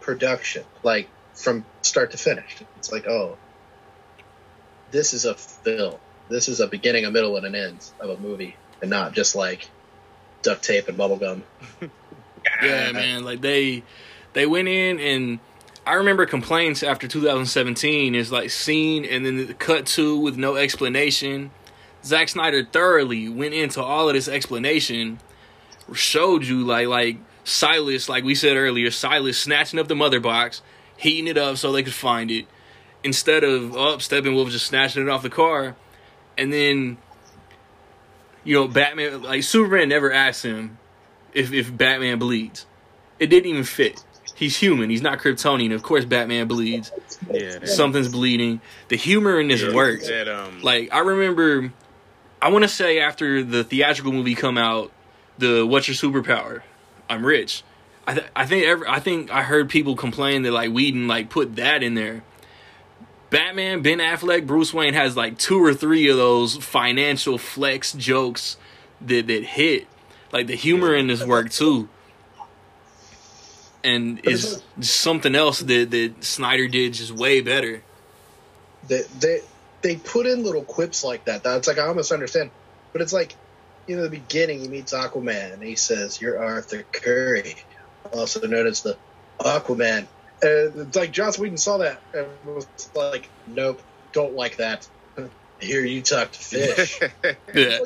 production, 0.00 0.64
like 0.82 1.08
from 1.34 1.64
start 1.82 2.10
to 2.10 2.18
finish. 2.18 2.56
It's 2.76 2.90
like, 2.90 3.06
oh, 3.06 3.36
this 4.90 5.14
is 5.14 5.24
a 5.24 5.36
film. 5.36 5.94
This 6.28 6.48
is 6.48 6.58
a 6.58 6.66
beginning, 6.66 7.04
a 7.04 7.12
middle, 7.12 7.36
and 7.36 7.46
an 7.46 7.54
end 7.54 7.88
of 8.00 8.10
a 8.10 8.16
movie, 8.16 8.56
and 8.80 8.90
not 8.90 9.12
just 9.12 9.36
like 9.36 9.70
duct 10.42 10.64
tape 10.64 10.88
and 10.88 10.98
bubblegum. 10.98 11.42
Yeah, 12.62 12.92
man. 12.92 13.24
Like 13.24 13.40
they 13.40 13.82
they 14.32 14.46
went 14.46 14.68
in 14.68 15.00
and 15.00 15.40
I 15.84 15.94
remember 15.94 16.26
complaints 16.26 16.84
after 16.84 17.08
2017 17.08 18.14
is 18.14 18.30
like 18.30 18.50
scene 18.50 19.04
and 19.04 19.26
then 19.26 19.48
the 19.48 19.54
cut 19.54 19.86
to 19.86 20.16
with 20.16 20.36
no 20.36 20.54
explanation. 20.54 21.50
Zack 22.06 22.28
Snyder 22.28 22.64
thoroughly 22.64 23.28
went 23.28 23.52
into 23.54 23.82
all 23.82 24.08
of 24.08 24.14
this 24.14 24.28
explanation, 24.28 25.18
showed 25.92 26.44
you 26.44 26.64
like 26.64 26.86
like 26.88 27.18
Silas, 27.44 28.08
like 28.08 28.24
we 28.24 28.34
said 28.34 28.56
earlier, 28.56 28.90
Silas 28.90 29.38
snatching 29.38 29.78
up 29.78 29.88
the 29.88 29.94
mother 29.96 30.20
box, 30.20 30.62
heating 30.96 31.26
it 31.26 31.36
up 31.38 31.56
so 31.56 31.72
they 31.72 31.82
could 31.82 31.92
find 31.94 32.30
it, 32.30 32.46
instead 33.04 33.44
of 33.44 33.76
up 33.76 34.00
Steppenwolf 34.00 34.50
just 34.50 34.66
snatching 34.66 35.02
it 35.02 35.08
off 35.08 35.22
the 35.22 35.30
car, 35.30 35.74
and 36.38 36.52
then 36.52 36.96
you 38.44 38.54
know 38.54 38.68
Batman 38.68 39.22
like 39.22 39.42
Superman 39.42 39.88
never 39.88 40.12
asked 40.12 40.44
him 40.44 40.78
if 41.34 41.52
if 41.52 41.76
Batman 41.76 42.18
bleeds. 42.18 42.66
It 43.18 43.26
didn't 43.28 43.50
even 43.50 43.64
fit. 43.64 44.04
He's 44.34 44.58
human. 44.58 44.90
He's 44.90 45.00
not 45.00 45.18
Kryptonian. 45.18 45.72
Of 45.74 45.82
course, 45.82 46.04
Batman 46.04 46.46
bleeds. 46.46 46.92
Yeah, 47.32 47.64
Something's 47.64 48.08
bleeding. 48.08 48.60
The 48.88 48.96
humor 48.96 49.40
in 49.40 49.48
this 49.48 49.62
Yeah. 49.62 49.72
works. 49.72 50.06
that 50.08 50.28
um, 50.28 50.60
Like 50.60 50.90
I 50.92 50.98
remember, 50.98 51.72
I 52.40 52.50
want 52.50 52.64
to 52.64 52.68
say 52.68 53.00
after 53.00 53.42
the 53.42 53.64
theatrical 53.64 54.12
movie 54.12 54.34
come 54.34 54.58
out, 54.58 54.92
the 55.38 55.66
"What's 55.66 55.88
Your 55.88 55.94
Superpower?" 55.94 56.62
I'm 57.08 57.24
rich. 57.24 57.62
I 58.06 58.14
th- 58.14 58.26
I 58.36 58.46
think 58.46 58.66
every, 58.66 58.86
I 58.88 59.00
think 59.00 59.30
I 59.30 59.42
heard 59.42 59.68
people 59.68 59.96
complain 59.96 60.42
that 60.42 60.52
like 60.52 60.70
Whedon 60.70 61.08
like 61.08 61.30
put 61.30 61.56
that 61.56 61.82
in 61.82 61.94
there. 61.94 62.22
Batman, 63.30 63.82
Ben 63.82 63.98
Affleck, 63.98 64.46
Bruce 64.46 64.72
Wayne 64.72 64.94
has 64.94 65.16
like 65.16 65.38
two 65.38 65.62
or 65.62 65.74
three 65.74 66.08
of 66.08 66.16
those 66.16 66.56
financial 66.56 67.38
flex 67.38 67.92
jokes 67.92 68.56
that 69.00 69.26
that 69.26 69.44
hit. 69.44 69.86
Like 70.32 70.46
the 70.46 70.56
humor 70.56 70.94
in 70.94 71.06
this 71.06 71.24
work 71.24 71.50
too. 71.50 71.88
And 73.82 74.24
is 74.26 74.62
something 74.80 75.36
else 75.36 75.60
that, 75.60 75.90
that 75.92 76.24
Snyder 76.24 76.66
did 76.66 76.94
just 76.94 77.12
way 77.12 77.40
better. 77.40 77.82
That 78.88 79.08
they 79.20 79.42
they 79.86 79.96
put 79.96 80.26
in 80.26 80.42
little 80.42 80.64
quips 80.64 81.04
like 81.04 81.26
that. 81.26 81.44
That's 81.44 81.68
like 81.68 81.78
I 81.78 81.86
almost 81.86 82.10
understand, 82.10 82.50
but 82.92 83.02
it's 83.02 83.12
like 83.12 83.36
you 83.86 83.94
know 83.96 84.02
the 84.02 84.10
beginning 84.10 84.58
he 84.58 84.66
meets 84.68 84.92
Aquaman 84.92 85.52
and 85.52 85.62
he 85.62 85.76
says, 85.76 86.20
"You're 86.20 86.42
Arthur 86.42 86.82
Curry," 86.92 87.54
also 88.12 88.44
known 88.48 88.66
as 88.66 88.82
the 88.82 88.98
Aquaman. 89.40 90.08
And 90.42 90.76
it's 90.88 90.96
like 90.96 91.12
Joss 91.12 91.38
Whedon 91.38 91.56
saw 91.56 91.78
that 91.78 92.02
and 92.12 92.26
was 92.44 92.66
like, 92.96 93.30
"Nope, 93.46 93.80
don't 94.12 94.34
like 94.34 94.56
that." 94.56 94.88
Here 95.60 95.84
you 95.84 96.02
talk 96.02 96.32
to 96.32 96.38
fish. 96.38 97.00
Yeah. 97.54 97.78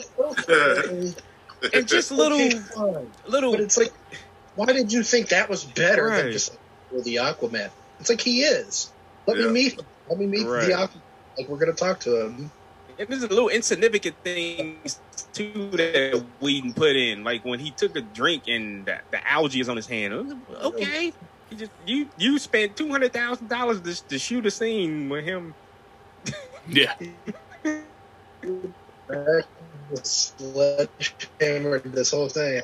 And 1.73 1.87
just 1.87 2.11
little 2.11 2.41
okay, 2.41 3.11
little 3.29 3.53
But 3.53 3.61
it's 3.61 3.77
like, 3.77 3.93
why 4.55 4.73
did 4.73 4.91
you 4.91 5.03
think 5.03 5.29
that 5.29 5.51
was 5.51 5.65
better 5.65 6.11
than 6.11 6.33
just 6.33 6.51
like, 6.51 6.61
well, 6.91 7.03
the 7.05 7.17
Aquaman? 7.17 7.71
It's 8.01 8.09
like 8.09 8.23
he 8.23 8.41
is. 8.41 8.91
Let 9.27 9.37
Yeah. 9.37 9.47
me 9.49 9.53
meet 9.53 9.73
him. 9.79 9.87
Let 10.09 10.19
me 10.19 10.27
meet 10.27 10.47
Right. 10.47 10.67
the 10.67 10.73
Aquaman. 10.73 11.03
Like 11.37 11.49
we're 11.49 11.59
gonna 11.59 11.73
talk 11.73 12.01
to 12.01 12.27
him. 12.27 12.51
And 12.99 13.09
there's 13.09 13.23
a 13.23 13.29
little 13.29 13.49
insignificant 13.49 14.17
things 14.23 15.01
too 15.33 15.71
that 15.73 16.23
Whedon 16.41 16.75
put 16.75 16.97
in, 16.97 17.25
like 17.25 17.45
when 17.45 17.59
he 17.59 17.71
took 17.71 17.97
a 17.97 18.03
drink 18.03 18.45
and 18.47 18.85
the, 18.85 18.99
the 19.11 19.27
algae 19.31 19.61
is 19.61 19.69
on 19.69 19.77
his 19.77 19.87
hand. 19.87 20.37
Okay, 20.63 21.13
you 21.51 21.57
just 21.57 21.73
you 21.87 22.09
you 22.19 22.39
spent 22.39 22.77
two 22.77 22.91
hundred 22.91 23.13
thousand 23.13 23.49
dollars 23.49 23.81
to 23.83 24.09
to 24.09 24.19
shoot 24.19 24.45
a 24.47 24.51
scene 24.51 25.09
with 25.09 25.25
him. 25.25 25.55
Yeah. 26.69 26.95
Sledgehammer, 30.03 31.79
this 31.81 32.11
whole 32.13 32.29
thing. 32.29 32.63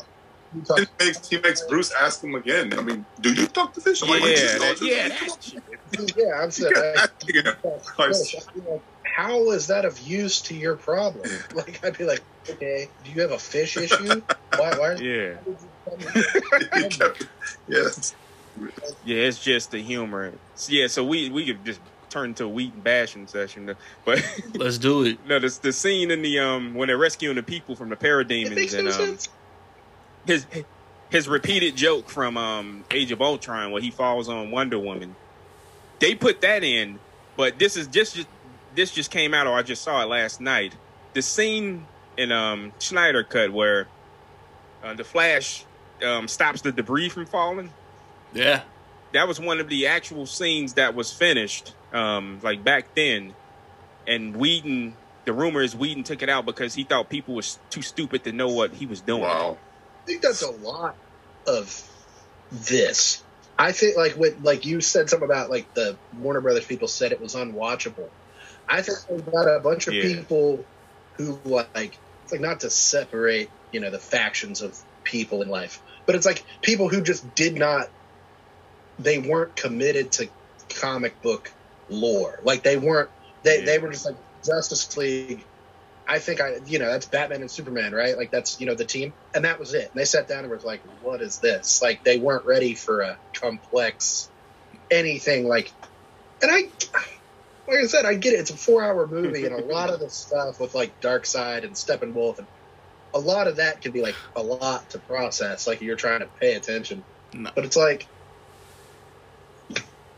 He 0.54 0.86
makes 1.00 1.28
he 1.28 1.38
makes 1.38 1.62
Bruce 1.62 1.92
ask 2.00 2.22
him 2.22 2.34
again. 2.34 2.78
I 2.78 2.82
mean, 2.82 3.04
do 3.20 3.32
you 3.32 3.46
talk 3.46 3.72
to 3.74 3.80
fish? 3.80 4.02
I'm 4.02 4.10
like, 4.10 4.20
yeah, 4.22 4.34
"Jesus, 4.34 4.60
that, 4.60 4.86
yeah, 4.86 5.08
that 5.08 5.42
shit. 5.42 5.62
Yeah, 6.16 6.40
I'm 6.42 6.50
saying. 6.50 6.72
Yeah, 6.76 6.92
I- 6.96 7.08
yeah. 7.28 7.52
Fish. 8.12 8.34
I'd 8.36 8.64
like, 8.66 8.80
How 9.04 9.50
is 9.52 9.66
that 9.68 9.84
of 9.84 9.98
use 10.00 10.40
to 10.42 10.54
your 10.54 10.76
problem? 10.76 11.28
Like 11.54 11.84
I'd 11.84 11.96
be 11.96 12.04
like, 12.04 12.22
okay, 12.48 12.88
do 13.04 13.10
you 13.12 13.22
have 13.22 13.30
a 13.32 13.38
fish 13.38 13.76
issue? 13.76 14.20
Why? 14.56 14.78
Why? 14.78 14.92
Yeah, 14.94 15.34
He 16.74 16.88
kept- 16.88 17.26
yeah, 17.68 17.88
yeah, 19.04 19.16
it's 19.16 19.42
just 19.42 19.70
the 19.70 19.78
humor. 19.82 20.32
Yeah, 20.68 20.86
so 20.88 21.04
we 21.04 21.30
we 21.30 21.46
could 21.46 21.64
just 21.64 21.80
turn 22.10 22.34
to 22.34 22.44
a 22.44 22.48
Whedon 22.48 22.80
bashing 22.80 23.26
session, 23.26 23.74
but 24.04 24.24
Let's 24.54 24.78
do 24.78 25.04
it. 25.04 25.18
no, 25.26 25.38
the 25.38 25.56
the 25.62 25.72
scene 25.72 26.10
in 26.10 26.22
the 26.22 26.38
um 26.38 26.74
when 26.74 26.88
they're 26.88 26.96
rescuing 26.98 27.36
the 27.36 27.42
people 27.42 27.76
from 27.76 27.88
the 27.90 27.96
It 27.96 28.50
makes 28.54 28.72
parademons 28.72 28.72
no 28.74 28.78
and 28.78 28.88
um 28.88 28.94
sense. 28.94 29.28
his 30.26 30.46
his 31.10 31.28
repeated 31.28 31.76
joke 31.76 32.08
from 32.08 32.36
um 32.36 32.84
Age 32.90 33.12
of 33.12 33.20
Ultron 33.20 33.70
where 33.72 33.82
he 33.82 33.90
falls 33.90 34.28
on 34.28 34.50
Wonder 34.50 34.78
Woman. 34.78 35.14
They 35.98 36.14
put 36.14 36.40
that 36.42 36.62
in, 36.62 36.98
but 37.36 37.58
this 37.58 37.76
is 37.76 37.86
just 37.86 38.26
this 38.74 38.92
just 38.92 39.10
came 39.10 39.34
out 39.34 39.46
or 39.46 39.54
I 39.54 39.62
just 39.62 39.82
saw 39.82 40.02
it 40.02 40.06
last 40.06 40.40
night. 40.40 40.76
The 41.14 41.22
scene 41.22 41.86
in 42.16 42.32
um 42.32 42.72
Snyder 42.78 43.24
cut 43.24 43.52
where 43.52 43.88
uh, 44.82 44.94
the 44.94 45.04
Flash 45.04 45.64
um 46.04 46.28
stops 46.28 46.60
the 46.60 46.72
debris 46.72 47.08
from 47.08 47.26
falling. 47.26 47.70
Yeah. 48.32 48.62
That 49.12 49.28
was 49.28 49.40
one 49.40 49.60
of 49.60 49.68
the 49.68 49.86
actual 49.86 50.26
scenes 50.26 50.74
that 50.74 50.94
was 50.94 51.12
finished 51.12 51.74
um 51.92 52.40
like 52.42 52.62
back 52.62 52.94
then. 52.94 53.34
And 54.06 54.36
Whedon 54.36 54.94
the 55.24 55.32
rumor 55.32 55.60
is 55.60 55.74
Whedon 55.74 56.04
took 56.04 56.22
it 56.22 56.28
out 56.28 56.46
because 56.46 56.74
he 56.74 56.84
thought 56.84 57.10
people 57.10 57.34
was 57.34 57.58
too 57.70 57.82
stupid 57.82 58.24
to 58.24 58.32
know 58.32 58.48
what 58.48 58.72
he 58.72 58.86
was 58.86 59.00
doing. 59.00 59.22
wow. 59.22 59.58
I 60.02 60.06
think 60.06 60.22
that's 60.22 60.42
a 60.42 60.50
lot 60.52 60.94
of 61.48 61.90
this. 62.52 63.24
I 63.58 63.72
think 63.72 63.96
like 63.96 64.12
what 64.12 64.42
like 64.42 64.66
you 64.66 64.80
said 64.80 65.08
something 65.08 65.28
about 65.28 65.50
like 65.50 65.72
the 65.74 65.96
Warner 66.18 66.40
Brothers 66.40 66.66
people 66.66 66.88
said 66.88 67.12
it 67.12 67.20
was 67.20 67.34
unwatchable. 67.34 68.08
I 68.68 68.82
think 68.82 68.98
we 69.08 69.22
got 69.22 69.48
a 69.48 69.60
bunch 69.60 69.86
of 69.86 69.94
Yeah. 69.94 70.02
people 70.02 70.64
who 71.16 71.38
like 71.44 71.98
it's 72.24 72.32
like 72.32 72.40
not 72.40 72.60
to 72.60 72.70
separate 72.70 73.48
you 73.72 73.80
know 73.80 73.90
the 73.90 73.98
factions 73.98 74.60
of 74.60 74.78
people 75.04 75.42
in 75.42 75.48
life, 75.48 75.80
but 76.06 76.14
it's 76.14 76.26
like 76.26 76.44
people 76.62 76.88
who 76.88 77.02
just 77.02 77.34
did 77.34 77.54
not 77.54 77.88
they 78.98 79.18
weren't 79.18 79.56
committed 79.56 80.12
to 80.12 80.28
comic 80.80 81.20
book 81.22 81.50
lore. 81.88 82.40
Like 82.42 82.62
they 82.62 82.76
weren't 82.76 83.10
they 83.42 83.64
they 83.64 83.78
were 83.78 83.90
just 83.90 84.04
like 84.04 84.16
Justice 84.44 84.96
League. 84.96 85.44
I 86.08 86.18
think 86.20 86.40
I 86.40 86.56
you 86.66 86.78
know 86.78 86.90
that's 86.90 87.06
Batman 87.06 87.40
and 87.40 87.50
Superman, 87.50 87.92
right? 87.92 88.16
Like 88.16 88.30
that's 88.30 88.60
you 88.60 88.66
know 88.66 88.74
the 88.74 88.84
team, 88.84 89.12
and 89.34 89.44
that 89.44 89.58
was 89.58 89.74
it. 89.74 89.90
And 89.92 90.00
they 90.00 90.04
sat 90.04 90.28
down 90.28 90.40
and 90.44 90.50
was 90.50 90.64
like, 90.64 90.80
"What 91.02 91.20
is 91.20 91.38
this?" 91.38 91.82
Like 91.82 92.04
they 92.04 92.18
weren't 92.18 92.44
ready 92.44 92.74
for 92.74 93.00
a 93.00 93.18
complex 93.34 94.28
anything 94.90 95.48
like. 95.48 95.72
And 96.42 96.50
I, 96.50 96.62
like 97.66 97.78
I 97.82 97.86
said, 97.86 98.04
I 98.04 98.14
get 98.14 98.34
it. 98.34 98.40
It's 98.40 98.50
a 98.50 98.56
four-hour 98.56 99.06
movie, 99.08 99.46
and 99.46 99.54
a 99.54 99.64
lot 99.74 99.90
of 99.90 100.00
the 100.00 100.08
stuff 100.10 100.60
with 100.60 100.74
like 100.74 101.00
Darkseid 101.00 101.64
and 101.64 101.74
Steppenwolf, 101.74 102.38
and 102.38 102.46
a 103.14 103.18
lot 103.18 103.48
of 103.48 103.56
that 103.56 103.80
can 103.80 103.92
be 103.92 104.02
like 104.02 104.16
a 104.36 104.42
lot 104.42 104.88
to 104.90 104.98
process. 105.00 105.66
Like 105.66 105.80
you're 105.80 105.96
trying 105.96 106.20
to 106.20 106.26
pay 106.40 106.54
attention, 106.54 107.02
No. 107.34 107.50
but 107.54 107.64
it's 107.64 107.76
like 107.76 108.06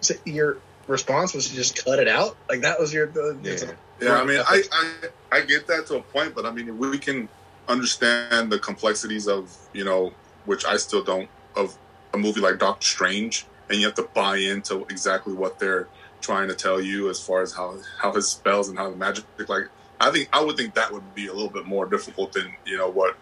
so 0.01 0.15
your 0.25 0.59
response 0.87 1.35
was 1.35 1.49
to 1.49 1.55
just 1.55 1.85
cut 1.85 1.99
it 1.99 2.09
out. 2.09 2.37
Like 2.49 2.61
that 2.63 2.79
was 2.79 2.93
your. 2.93 3.07
The, 3.07 3.39
Yeah. 3.43 3.73
Yeah, 4.01 4.21
I 4.21 4.25
mean, 4.25 4.41
I, 4.47 4.63
I 4.73 5.39
I 5.39 5.41
get 5.43 5.67
that 5.67 5.87
to 5.89 5.97
a 5.97 6.03
point, 6.03 6.35
but 6.35 6.47
I 6.47 6.51
mean, 6.51 6.79
we 6.79 6.99
can 6.99 7.29
understand 7.69 8.51
the 8.51 8.59
complexities 8.59 9.29
of 9.29 9.55
you 9.73 9.85
know, 9.85 10.13
which 10.47 10.65
I 10.65 10.77
still 10.77 11.03
don't 11.03 11.29
of 11.57 11.77
a 12.15 12.19
movie 12.19 12.41
like 12.41 12.59
Doctor 12.59 12.87
Strange, 12.87 13.47
and 13.69 13.79
you 13.79 13.87
have 13.87 13.95
to 13.97 14.09
buy 14.15 14.37
into 14.37 14.85
exactly 14.91 15.35
what 15.35 15.59
they're 15.59 15.89
trying 16.21 16.49
to 16.49 16.55
tell 16.55 16.81
you 16.81 17.11
as 17.11 17.21
far 17.21 17.43
as 17.43 17.53
how 17.53 17.77
how 17.99 18.13
his 18.13 18.29
spells 18.29 18.69
and 18.69 18.79
how 18.79 18.91
the 18.91 18.97
magic 18.97 19.25
like. 19.49 19.65
I 20.01 20.13
think 20.13 20.29
I 20.33 20.45
would 20.45 20.57
think 20.57 20.75
that 20.75 20.93
would 20.93 21.15
be 21.15 21.27
a 21.27 21.33
little 21.33 21.51
bit 21.51 21.67
more 21.67 21.85
difficult 21.87 22.33
than 22.33 22.53
you 22.65 22.77
know 22.77 22.89
what 22.89 23.17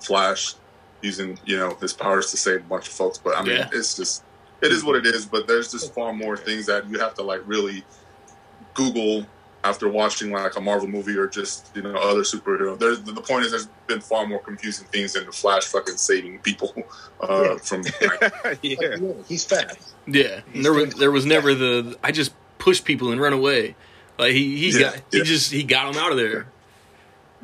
Flash 0.00 0.54
using 1.00 1.36
you 1.44 1.58
know 1.58 1.74
his 1.80 1.92
powers 1.92 2.30
to 2.30 2.36
save 2.36 2.60
a 2.60 2.64
bunch 2.64 2.86
of 2.86 2.94
folks. 2.94 3.18
But 3.18 3.36
I 3.36 3.42
mean, 3.42 3.56
Yeah. 3.56 3.68
it's 3.72 3.96
just 3.96 4.22
it 4.60 4.70
is 4.70 4.84
what 4.84 4.94
it 4.94 5.04
is. 5.04 5.26
But 5.26 5.48
there's 5.48 5.72
just 5.72 5.92
far 5.92 6.12
more 6.12 6.36
things 6.36 6.66
that 6.66 6.88
you 6.88 7.00
have 7.00 7.14
to 7.14 7.22
like 7.22 7.40
really 7.44 7.84
Google 8.74 9.26
after 9.64 9.88
watching 9.88 10.32
like 10.32 10.56
a 10.56 10.60
Marvel 10.60 10.88
movie 10.88 11.16
or 11.16 11.26
just 11.28 11.70
you 11.74 11.82
know 11.82 11.94
other 11.94 12.22
superhero. 12.22 12.78
There's 12.78 13.00
the 13.02 13.12
point 13.20 13.44
is 13.44 13.52
there's 13.52 13.68
been 13.86 14.00
far 14.00 14.26
more 14.26 14.40
confusing 14.40 14.86
things 14.88 15.12
than 15.12 15.26
the 15.26 15.32
Flash 15.32 15.64
fucking 15.66 15.96
saving 15.96 16.38
people 16.40 16.72
uh, 17.20 17.42
Yeah. 17.52 17.56
from. 17.58 17.82
Like, 18.44 18.58
yeah. 18.62 18.76
Like, 19.00 19.26
he's 19.28 19.44
fast. 19.44 19.94
Yeah. 20.06 20.40
And 20.54 20.64
there 20.64 20.72
was 20.72 20.94
there 20.94 21.10
was 21.10 21.24
never 21.26 21.54
the 21.54 21.96
I 22.02 22.10
just 22.12 22.32
push 22.58 22.82
people 22.82 23.12
and 23.12 23.20
run 23.20 23.32
away. 23.32 23.76
Like 24.18 24.32
he 24.32 24.56
he 24.56 24.70
Yeah, 24.78 24.90
got 24.90 25.02
he 25.10 25.18
yeah. 25.18 25.24
just 25.24 25.52
he 25.52 25.62
got 25.62 25.92
them 25.92 26.02
out 26.02 26.10
of 26.12 26.18
there. 26.18 26.46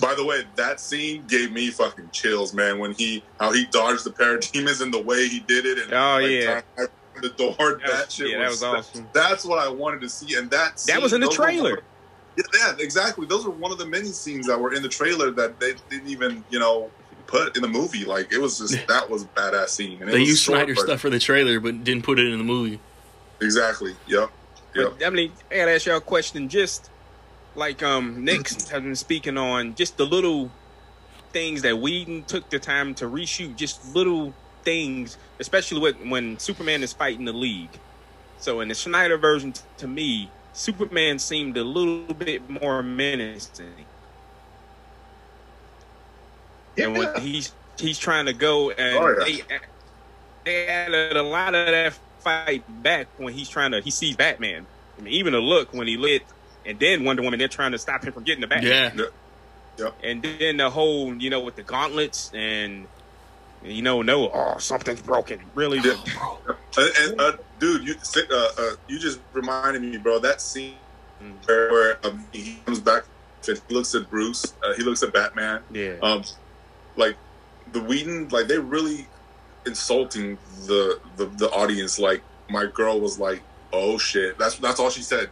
by 0.01 0.15
the 0.15 0.25
way, 0.25 0.43
that 0.57 0.81
scene 0.81 1.25
gave 1.29 1.51
me 1.53 1.71
fucking 1.71 2.11
chills, 2.13 2.53
man. 2.53 2.79
When 2.79 2.93
he 2.93 3.23
how 3.41 3.53
he 3.53 3.65
dodged 3.67 4.05
the 4.05 4.11
parademons 4.11 4.81
and 4.81 4.93
the 4.93 5.01
way 5.01 5.29
he 5.29 5.41
did 5.41 5.67
it, 5.67 5.79
and 5.79 5.93
Oh, 5.93 6.19
like, 6.21 6.31
yeah. 6.31 6.61
time 6.77 6.89
the 7.23 7.31
door. 7.31 7.55
That, 7.59 7.81
That 7.87 8.05
was- 8.07 8.15
shit 8.15 8.31
yeah, 8.31 8.39
that 8.39 8.51
was, 8.51 8.61
was 8.63 8.87
awesome. 8.87 9.09
That's 9.13 9.45
what 9.45 9.59
I 9.59 9.69
wanted 9.69 10.01
to 10.03 10.09
see, 10.09 10.37
and 10.37 10.49
that 10.51 10.77
That 10.87 11.01
was 11.03 11.13
in 11.13 11.21
the 11.21 11.27
those 11.27 11.39
were 11.39 11.45
trailer. 11.47 11.81
Yeah, 12.39 12.45
yeah, 12.55 12.75
exactly. 12.79 13.27
Those 13.27 13.45
are 13.47 13.51
one 13.51 13.73
of 13.73 13.79
the 13.79 13.87
many 13.87 14.07
scenes 14.09 14.47
that 14.47 14.59
were 14.59 14.73
in 14.73 14.83
the 14.83 14.89
trailer 14.89 15.31
that 15.33 15.59
they 15.59 15.75
didn't 15.91 16.09
even, 16.09 16.45
you 16.51 16.59
know, 16.61 16.91
put 17.27 17.57
in 17.57 17.63
the 17.63 17.69
movie. 17.69 18.05
Like 18.05 18.33
it 18.33 18.39
was 18.41 18.59
just 18.59 18.87
that 18.87 19.11
was 19.11 19.25
a 19.25 19.27
badass 19.27 19.71
scene. 19.71 20.01
And 20.01 20.09
it 20.09 20.13
They 20.13 20.21
used 20.21 20.43
short, 20.45 20.59
Snyder 20.59 20.75
but- 20.75 20.85
stuff 20.85 21.01
for 21.01 21.11
the 21.11 21.19
trailer, 21.19 21.59
but 21.61 21.83
didn't 21.85 22.05
put 22.05 22.19
it 22.21 22.27
in 22.27 22.39
the 22.39 22.45
movie. 22.45 22.79
Exactly. 23.41 23.97
Yep. 24.07 24.31
Yep. 24.75 24.95
But, 24.99 25.07
I 25.07 25.11
mean, 25.11 25.33
I 25.51 25.57
gotta 25.57 25.73
ask 25.73 25.87
y'all 25.87 25.97
a 25.97 26.01
question. 26.01 26.49
Just 26.49 26.91
like 27.57 27.83
um, 27.83 28.25
Nick's 28.25 28.69
has 28.71 28.83
been 28.83 28.95
speaking 28.97 29.37
on, 29.37 29.75
just 29.75 29.97
the 29.97 30.07
little 30.07 30.51
things 31.33 31.63
that 31.63 31.79
Whedon 31.79 32.25
took 32.25 32.49
the 32.51 32.59
time 32.61 32.95
to 32.97 33.07
reshoot. 33.07 33.57
Just 33.57 33.95
little 33.95 34.33
things, 34.65 35.17
especially 35.41 35.81
with, 35.81 35.97
when 36.05 36.39
Superman 36.39 36.83
is 36.83 36.93
fighting 36.93 37.25
the 37.25 37.33
League. 37.33 37.71
So 38.39 38.61
in 38.61 38.69
the 38.69 38.75
Snyder 38.75 39.19
version, 39.19 39.53
t- 39.53 39.63
to 39.79 39.89
me, 39.89 40.31
Superman 40.53 41.19
seemed 41.19 41.57
a 41.57 41.65
little 41.65 42.15
bit 42.15 42.49
more 42.49 42.83
menacing. 42.83 43.87
And 46.77 46.97
when 46.97 47.21
he's 47.21 47.53
he's 47.79 47.99
trying 47.99 48.27
to 48.27 48.33
go 48.33 48.71
and 48.71 48.99
Oh, 48.99 49.25
yeah. 49.27 49.43
they, 49.49 49.59
they 50.45 50.67
added 50.67 51.17
a 51.17 51.23
lot 51.23 51.55
of 51.55 51.67
that 51.67 51.99
fight 52.21 52.65
back 52.83 53.09
when 53.17 53.33
he's 53.35 53.49
trying 53.49 53.73
to 53.73 53.81
he 53.81 53.91
sees 53.91 54.17
Batman 54.17 54.67
I 54.99 55.03
mean, 55.03 55.15
even 55.15 55.33
the 55.33 55.39
look 55.41 55.73
when 55.73 55.87
he 55.87 55.97
lit, 55.97 56.23
and 56.67 56.79
then 56.79 57.05
Wonder 57.05 57.23
Woman, 57.23 57.39
they're 57.39 57.49
trying 57.49 57.73
to 57.73 57.79
stop 57.79 58.03
him 58.05 58.13
from 58.13 58.25
getting 58.25 58.41
the 58.41 58.47
bat. 58.49 58.63
Yeah. 58.65 58.91
And 60.03 60.23
then 60.23 60.57
the 60.57 60.71
whole, 60.71 61.15
you 61.15 61.31
know, 61.31 61.41
with 61.41 61.55
the 61.55 61.63
gauntlets 61.63 62.33
and 62.35 62.87
you 63.65 63.83
know, 63.83 64.03
no, 64.03 64.31
oh, 64.31 64.59
something's 64.59 65.03
broken. 65.03 65.41
Really, 65.55 65.79
Yeah. 65.79 65.95
And, 66.77 66.93
and, 67.01 67.21
uh, 67.21 67.33
dude, 67.59 67.87
you 67.87 67.95
uh, 68.31 68.49
uh, 68.59 68.71
you 68.89 68.99
just 68.99 69.21
reminded 69.33 69.83
me, 69.83 69.97
bro. 69.97 70.19
That 70.19 70.41
scene 70.41 70.75
where, 71.47 71.71
where 71.71 72.07
um, 72.07 72.25
he 72.33 72.59
comes 72.65 72.81
back, 72.81 73.05
and 73.49 73.61
he 73.69 73.75
looks 73.75 73.95
at 73.95 74.09
Bruce, 74.11 74.55
uh, 74.65 74.75
he 74.75 74.83
looks 74.83 75.03
at 75.03 75.13
Batman. 75.13 75.63
yeah, 75.73 75.95
Um, 76.03 76.23
like 76.97 77.17
the 77.73 77.81
Whedon, 77.83 78.29
like 78.29 78.47
they're 78.49 78.61
really 78.61 79.07
insulting 79.67 80.39
the, 80.67 81.01
the 81.17 81.27
the 81.27 81.51
audience. 81.51 81.99
Like 81.99 82.23
my 82.49 82.67
girl 82.67 83.01
was 83.01 83.19
like, 83.19 83.43
"Oh 83.73 83.99
shit," 83.99 84.39
that's 84.39 84.57
that's 84.59 84.81
all 84.81 84.91
she 84.91 85.03
said. 85.03 85.31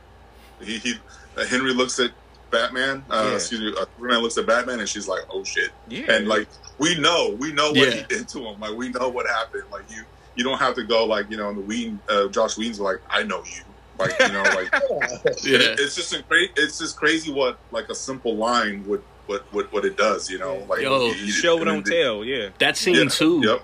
He, 0.61 0.79
he 0.79 0.95
uh, 1.37 1.45
Henry 1.47 1.73
looks 1.75 1.99
at 1.99 2.11
Batman. 2.51 3.05
Uh, 3.11 3.27
Yeah. 3.29 3.35
Excuse 3.37 3.61
me, 3.61 3.75
uh, 3.81 3.85
Superman 3.97 4.23
looks 4.23 4.39
at 4.39 4.47
Batman, 4.47 4.81
and 4.81 4.89
she's 4.89 5.09
like, 5.09 5.23
"Oh 5.31 5.45
shit." 5.45 5.71
yeah, 5.89 6.11
and 6.13 6.29
like 6.29 6.49
we 6.79 6.99
know, 6.99 7.37
we 7.39 7.53
know 7.53 7.69
what 7.71 7.89
Yeah. 7.89 7.91
he 7.95 8.03
did 8.05 8.29
to 8.29 8.39
him. 8.47 8.61
Like 8.61 8.75
we 8.77 8.89
know 8.91 9.09
what 9.09 9.27
happened. 9.27 9.65
Like 9.71 9.85
you, 9.91 10.05
you 10.37 10.45
don't 10.45 10.59
have 10.59 10.75
to 10.77 10.85
go 10.85 11.05
like 11.05 11.31
you 11.31 11.37
know. 11.37 11.51
In 11.51 11.57
the 11.57 11.63
Whedon, 11.63 12.01
uh, 12.09 12.29
Josh 12.29 12.57
Whedon's 12.57 12.79
like, 12.81 13.01
I 13.11 13.23
know 13.23 13.43
you. 13.45 13.63
Like 13.99 14.13
you 14.21 14.29
know, 14.29 14.43
like 14.43 14.71
Yeah. 15.43 15.75
it's 15.79 15.95
just 15.97 16.13
a 16.15 16.23
great. 16.23 16.51
It's 16.57 16.79
just 16.79 16.97
crazy 16.99 17.33
what 17.33 17.59
like 17.71 17.89
a 17.89 17.95
simple 17.95 18.37
line 18.37 18.87
would 18.87 19.03
what 19.27 19.51
what 19.53 19.73
what 19.73 19.85
it 19.87 19.97
does. 19.97 20.31
You 20.31 20.39
know, 20.39 20.57
like 20.69 20.83
Yo, 20.83 21.11
he- 21.13 21.31
show 21.31 21.59
he- 21.59 21.65
don't 21.65 21.85
tell. 21.87 22.23
Yeah, 22.25 22.51
That 22.59 22.77
scene 22.77 22.95
Yeah. 22.95 23.09
too. 23.09 23.41
Yep. 23.43 23.63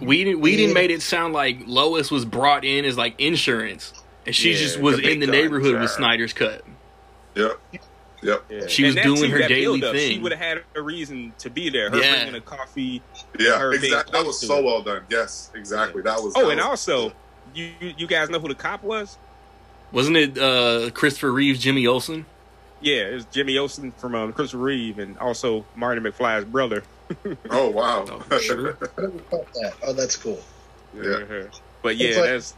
We 0.00 0.22
didn't 0.24 0.40
we 0.42 0.56
didn't 0.56 0.70
Yeah. 0.70 0.74
made 0.74 0.90
it 0.90 1.00
sound 1.02 1.32
like 1.32 1.60
Lois 1.66 2.10
was 2.10 2.24
brought 2.26 2.64
in 2.64 2.84
as 2.84 2.96
like 2.98 3.18
insurance, 3.18 3.94
and 4.26 4.34
she 4.36 4.52
Yeah, 4.52 4.58
just 4.58 4.78
was 4.78 4.98
in 4.98 5.20
the 5.20 5.26
neighborhood 5.26 5.80
with. 5.80 5.90
Snyder's 5.90 6.32
cut. 6.34 6.62
Yep. 7.34 7.58
Yep. 8.22 8.44
yeah. 8.48 8.66
She 8.68 8.84
was 8.84 8.94
doing 8.94 9.30
her 9.30 9.38
daily 9.48 9.80
build-up, 9.80 9.96
She 9.96 10.18
would 10.18 10.32
have 10.32 10.40
had 10.40 10.62
a 10.76 10.80
reason 10.82 11.32
to 11.38 11.50
be 11.50 11.70
there. 11.70 11.90
Her 11.90 11.98
Yeah. 11.98 12.16
bringing 12.22 12.34
a 12.36 12.40
coffee. 12.40 13.02
Yeah. 13.38 13.70
Exactly. 13.72 14.12
That 14.12 14.26
was 14.26 14.38
so 14.40 14.58
it. 14.58 14.64
well 14.64 14.82
done. 14.82 15.02
Yes. 15.10 15.50
Exactly. 15.54 16.02
That 16.02 16.22
was. 16.22 16.32
Oh, 16.36 16.42
that 16.46 16.50
and 16.52 16.58
was- 16.60 16.66
also, 16.66 17.12
you 17.54 17.70
you 17.80 18.06
guys 18.06 18.30
know 18.30 18.38
who 18.38 18.48
the 18.48 18.54
cop 18.54 18.82
was? 18.82 19.18
Wasn't 19.90 20.16
it 20.16 20.38
uh, 20.38 20.90
Christopher 20.94 21.32
Reeves, 21.32 21.58
Jimmy 21.60 21.86
Olsen? 21.86 22.24
Yeah, 22.80 23.02
it 23.08 23.14
was 23.14 23.24
Jimmy 23.26 23.58
Olsen 23.58 23.92
from 23.92 24.14
um, 24.14 24.32
Christopher 24.32 24.62
Reeve, 24.62 24.98
and 24.98 25.18
also 25.18 25.64
Marty 25.76 26.00
McFly's 26.00 26.44
brother. 26.44 26.82
Oh 27.50 27.68
wow. 27.68 28.06
Oh, 28.30 28.38
sure. 28.38 28.78
I 28.96 29.00
didn't 29.02 29.30
caught 29.30 29.52
that. 29.54 29.74
Oh, 29.84 29.92
that's 29.92 30.16
cool. 30.16 30.40
Yeah. 30.96 31.42
But 31.82 31.96
yeah, 31.96 32.16
like- 32.20 32.30
that's 32.30 32.54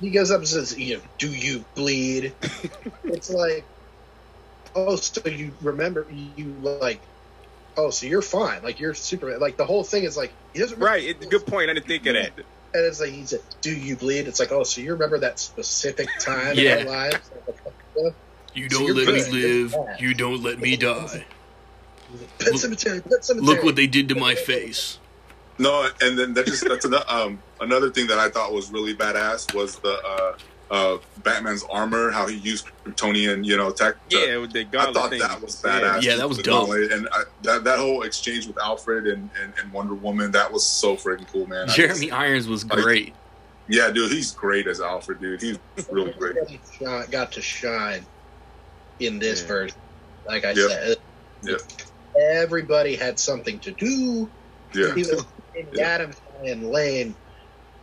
He 0.00 0.10
goes 0.10 0.30
up 0.32 0.38
and 0.38 0.48
says, 0.48 0.76
"You 0.76 0.96
know, 0.96 1.02
do 1.18 1.30
you 1.32 1.64
bleed?" 1.76 2.32
it's 3.04 3.30
like, 3.30 3.64
oh, 4.74 4.96
so 4.96 5.20
you 5.28 5.52
remember 5.62 6.06
you 6.36 6.54
like, 6.62 7.00
oh, 7.76 7.90
so 7.90 8.06
you're 8.06 8.22
fine, 8.22 8.62
like 8.62 8.80
you're 8.80 8.94
Superman. 8.94 9.40
Like 9.40 9.56
the 9.56 9.64
whole 9.66 9.84
thing 9.84 10.04
is 10.04 10.16
like 10.16 10.32
he 10.52 10.58
doesn't 10.60 10.76
remember- 10.78 10.92
right. 10.92 11.04
It's 11.04 11.24
a 11.24 11.28
good 11.28 11.46
point. 11.46 11.70
I 11.70 11.74
didn't 11.74 11.86
think 11.86 12.06
of 12.06 12.14
that. 12.14 12.32
And 12.74 12.86
it's 12.86 13.00
like 13.00 13.10
he 13.10 13.26
said, 13.26 13.40
"Do 13.60 13.70
you 13.70 13.96
bleed?" 13.96 14.26
It's 14.26 14.40
like, 14.40 14.50
oh, 14.50 14.62
so 14.62 14.80
you 14.80 14.92
remember 14.92 15.18
that 15.18 15.38
specific 15.38 16.08
time 16.18 16.56
Yeah. 16.56 16.78
in 16.78 16.88
our 16.88 16.92
lives? 17.10 17.30
You 18.54 18.68
don't 18.68 18.86
you're 18.86 18.94
let 18.96 19.06
me 19.14 19.30
live. 19.30 19.74
You 19.98 20.14
don't 20.14 20.42
let 20.42 20.58
me 20.58 20.76
die. 20.76 21.24
Pet 22.38 22.52
Sematary, 22.54 23.02
Pet 23.02 23.20
Sematary. 23.20 23.40
Look 23.42 23.62
what 23.62 23.76
they 23.76 23.86
did 23.86 24.08
to 24.10 24.14
my 24.14 24.34
face. 24.34 24.98
No, 25.58 25.88
and 26.00 26.18
then 26.18 26.34
that 26.34 26.46
just 26.46 26.66
that's 26.66 26.84
another 26.84 27.04
um 27.08 27.42
another 27.60 27.90
thing 27.90 28.06
that 28.08 28.18
I 28.18 28.28
thought 28.30 28.52
was 28.52 28.70
really 28.70 28.94
badass 28.94 29.54
was 29.54 29.76
the 29.78 30.00
uh 30.02 30.36
uh 30.72 30.96
Batman's 31.22 31.62
armor, 31.70 32.10
how 32.10 32.26
he 32.26 32.36
used 32.36 32.66
Kryptonian, 32.84 33.44
you 33.44 33.56
know, 33.58 33.70
tech. 33.70 33.94
to- 34.08 34.16
Yeah, 34.16 34.38
with 34.38 34.52
the 34.52 34.66
I 34.76 34.90
thought 34.92 35.10
thing. 35.10 35.20
that 35.20 35.40
was 35.40 35.60
badass. 35.60 36.02
Yeah, 36.02 36.16
that 36.16 36.26
was 36.28 36.38
The 36.38 36.42
dope. 36.44 36.68
gauntlet, 36.68 36.90
And 36.92 37.08
I, 37.12 37.22
that 37.42 37.62
that 37.64 37.78
whole 37.78 38.02
exchange 38.02 38.46
with 38.46 38.58
Alfred 38.58 39.06
and, 39.06 39.28
and, 39.40 39.52
and 39.60 39.70
Wonder 39.72 39.94
Woman, 39.94 40.30
that 40.32 40.50
was 40.50 40.66
so 40.66 40.96
freaking 40.96 41.30
cool, 41.30 41.46
man. 41.46 41.68
Jeremy 41.68 42.06
just- 42.06 42.12
Irons 42.12 42.48
was 42.48 42.64
great. 42.64 43.14
yeah, 43.68 43.90
dude, 43.90 44.10
he's 44.10 44.32
great 44.32 44.66
as 44.66 44.80
Alfred, 44.80 45.20
dude. 45.20 45.42
He's 45.42 45.58
really 45.90 46.12
great. 46.12 46.36
Everybody 46.38 47.10
got 47.12 47.32
to 47.32 47.42
shine 47.42 48.06
in 48.98 49.18
this 49.18 49.42
Yeah. 49.42 49.46
version. 49.48 49.76
Like 50.26 50.44
I 50.46 50.52
Yep. 50.52 50.70
said, 50.70 50.96
Yep. 51.42 51.60
everybody 52.18 52.96
had 52.96 53.18
something 53.18 53.58
to 53.60 53.72
do. 53.72 54.30
Yeah, 54.74 54.94
Even 54.96 55.18
Amy 55.54 55.68
Yeah. 55.74 55.84
Adams 55.88 56.16
and 56.44 56.70
Lane, 56.70 57.14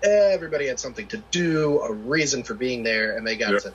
everybody 0.03 0.67
had 0.67 0.79
something 0.79 1.07
to 1.07 1.17
do, 1.31 1.79
a 1.81 1.91
reason 1.93 2.43
for 2.43 2.53
being 2.53 2.83
there, 2.83 3.17
and 3.17 3.25
they 3.25 3.35
got 3.35 3.53
Yeah. 3.53 3.59
to 3.59 3.73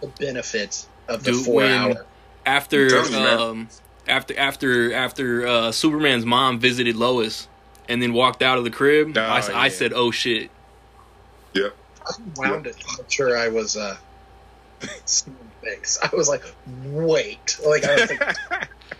the 0.00 0.06
benefits 0.18 0.88
of 1.08 1.24
the 1.24 1.32
Dude, 1.32 1.44
four 1.44 1.54
when- 1.56 1.70
hour. 1.72 2.06
After 2.46 2.84
I'm 2.84 2.90
telling 2.90 3.12
you, 3.12 3.18
man. 3.20 3.38
um, 3.40 3.68
after 4.06 4.38
after 4.38 4.92
after 4.92 5.46
uh, 5.46 5.72
Superman's 5.72 6.26
mom 6.26 6.58
visited 6.60 6.94
Lois 6.94 7.48
and 7.88 8.02
then 8.02 8.12
walked 8.12 8.42
out 8.42 8.58
of 8.58 8.64
the 8.64 8.70
crib, 8.70 9.16
Oh, 9.16 9.20
I, 9.22 9.38
s- 9.38 9.48
I 9.48 9.64
yeah. 9.64 9.68
said, 9.72 9.92
"Oh 9.94 10.10
shit." 10.10 10.50
yeah. 11.54 11.68
I 12.06 12.12
wound 12.36 12.66
it. 12.66 12.76
I'm 12.98 13.08
sure 13.08 13.34
I 13.38 13.48
was 13.48 13.78
uh, 13.78 13.96
seeing 15.06 15.34
things. 15.62 15.98
I 16.02 16.14
was 16.14 16.28
like, 16.28 16.42
wait, 16.84 17.58
like 17.66 17.84
I 17.86 17.94
was 17.94 18.10
like, 18.10 18.68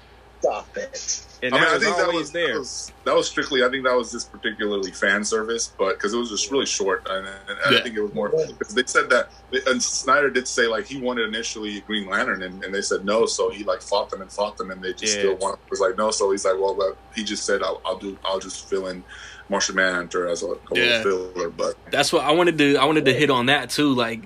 stop 0.45 0.77
it. 0.77 1.27
and 1.43 1.55
I 1.55 1.59
mean, 1.59 1.69
I 1.69 1.79
think 1.79 1.97
that 1.97 2.13
was, 2.13 2.31
there. 2.33 2.53
that 2.55 2.59
was 2.59 2.93
that 3.05 3.15
was 3.15 3.29
strictly. 3.29 3.65
I 3.65 3.69
think 3.71 3.85
that 3.85 3.95
was 3.97 4.13
just 4.13 4.31
particularly 4.33 4.93
fan 4.93 5.25
service, 5.25 5.73
but 5.79 5.95
because 5.95 6.13
it 6.15 6.19
was 6.19 6.31
just 6.31 6.51
really 6.51 6.67
short, 6.67 7.07
and, 7.11 7.27
and 7.27 7.59
Yeah. 7.71 7.79
I 7.79 7.83
think 7.83 7.97
it 7.97 8.01
was 8.03 8.15
more 8.15 8.29
because 8.31 8.75
they 8.75 8.85
said 8.87 9.11
that. 9.11 9.29
And 9.67 9.83
Snyder 9.83 10.31
did 10.31 10.47
say 10.49 10.67
like 10.67 10.87
he 10.87 11.01
wanted 11.01 11.27
initially 11.29 11.81
Green 11.83 12.09
Lantern, 12.09 12.43
and, 12.43 12.63
and 12.65 12.75
they 12.75 12.83
said 12.83 13.05
no, 13.05 13.27
so 13.27 13.51
he 13.51 13.65
like 13.65 13.83
fought 13.83 14.11
them 14.11 14.21
and 14.23 14.31
fought 14.33 14.57
them, 14.57 14.71
and 14.71 14.83
they 14.83 14.93
just 14.93 15.15
Yeah. 15.17 15.21
still 15.23 15.37
want 15.37 15.59
was 15.71 15.81
like 15.81 15.97
no, 15.99 16.11
so 16.11 16.31
he's 16.31 16.45
like, 16.45 16.55
well, 16.59 16.75
but 16.75 16.97
he 17.15 17.25
just 17.25 17.45
said 17.45 17.63
I'll, 17.63 17.81
I'll 17.85 17.99
do, 17.99 18.17
I'll 18.25 18.39
just 18.41 18.69
fill 18.69 18.87
in 18.89 19.05
Martian 19.49 19.75
Manhunter 19.77 20.27
as 20.29 20.43
a, 20.43 20.47
a 20.53 20.57
Yeah. 20.73 21.03
filler, 21.03 21.51
but 21.51 21.75
That's 21.91 22.13
what 22.13 22.25
I 22.25 22.33
wanted 22.33 22.57
to. 22.59 22.77
I 22.77 22.85
wanted 22.87 23.05
to 23.07 23.13
hit 23.15 23.31
on 23.31 23.47
that 23.47 23.71
too. 23.71 23.95
Like 23.95 24.21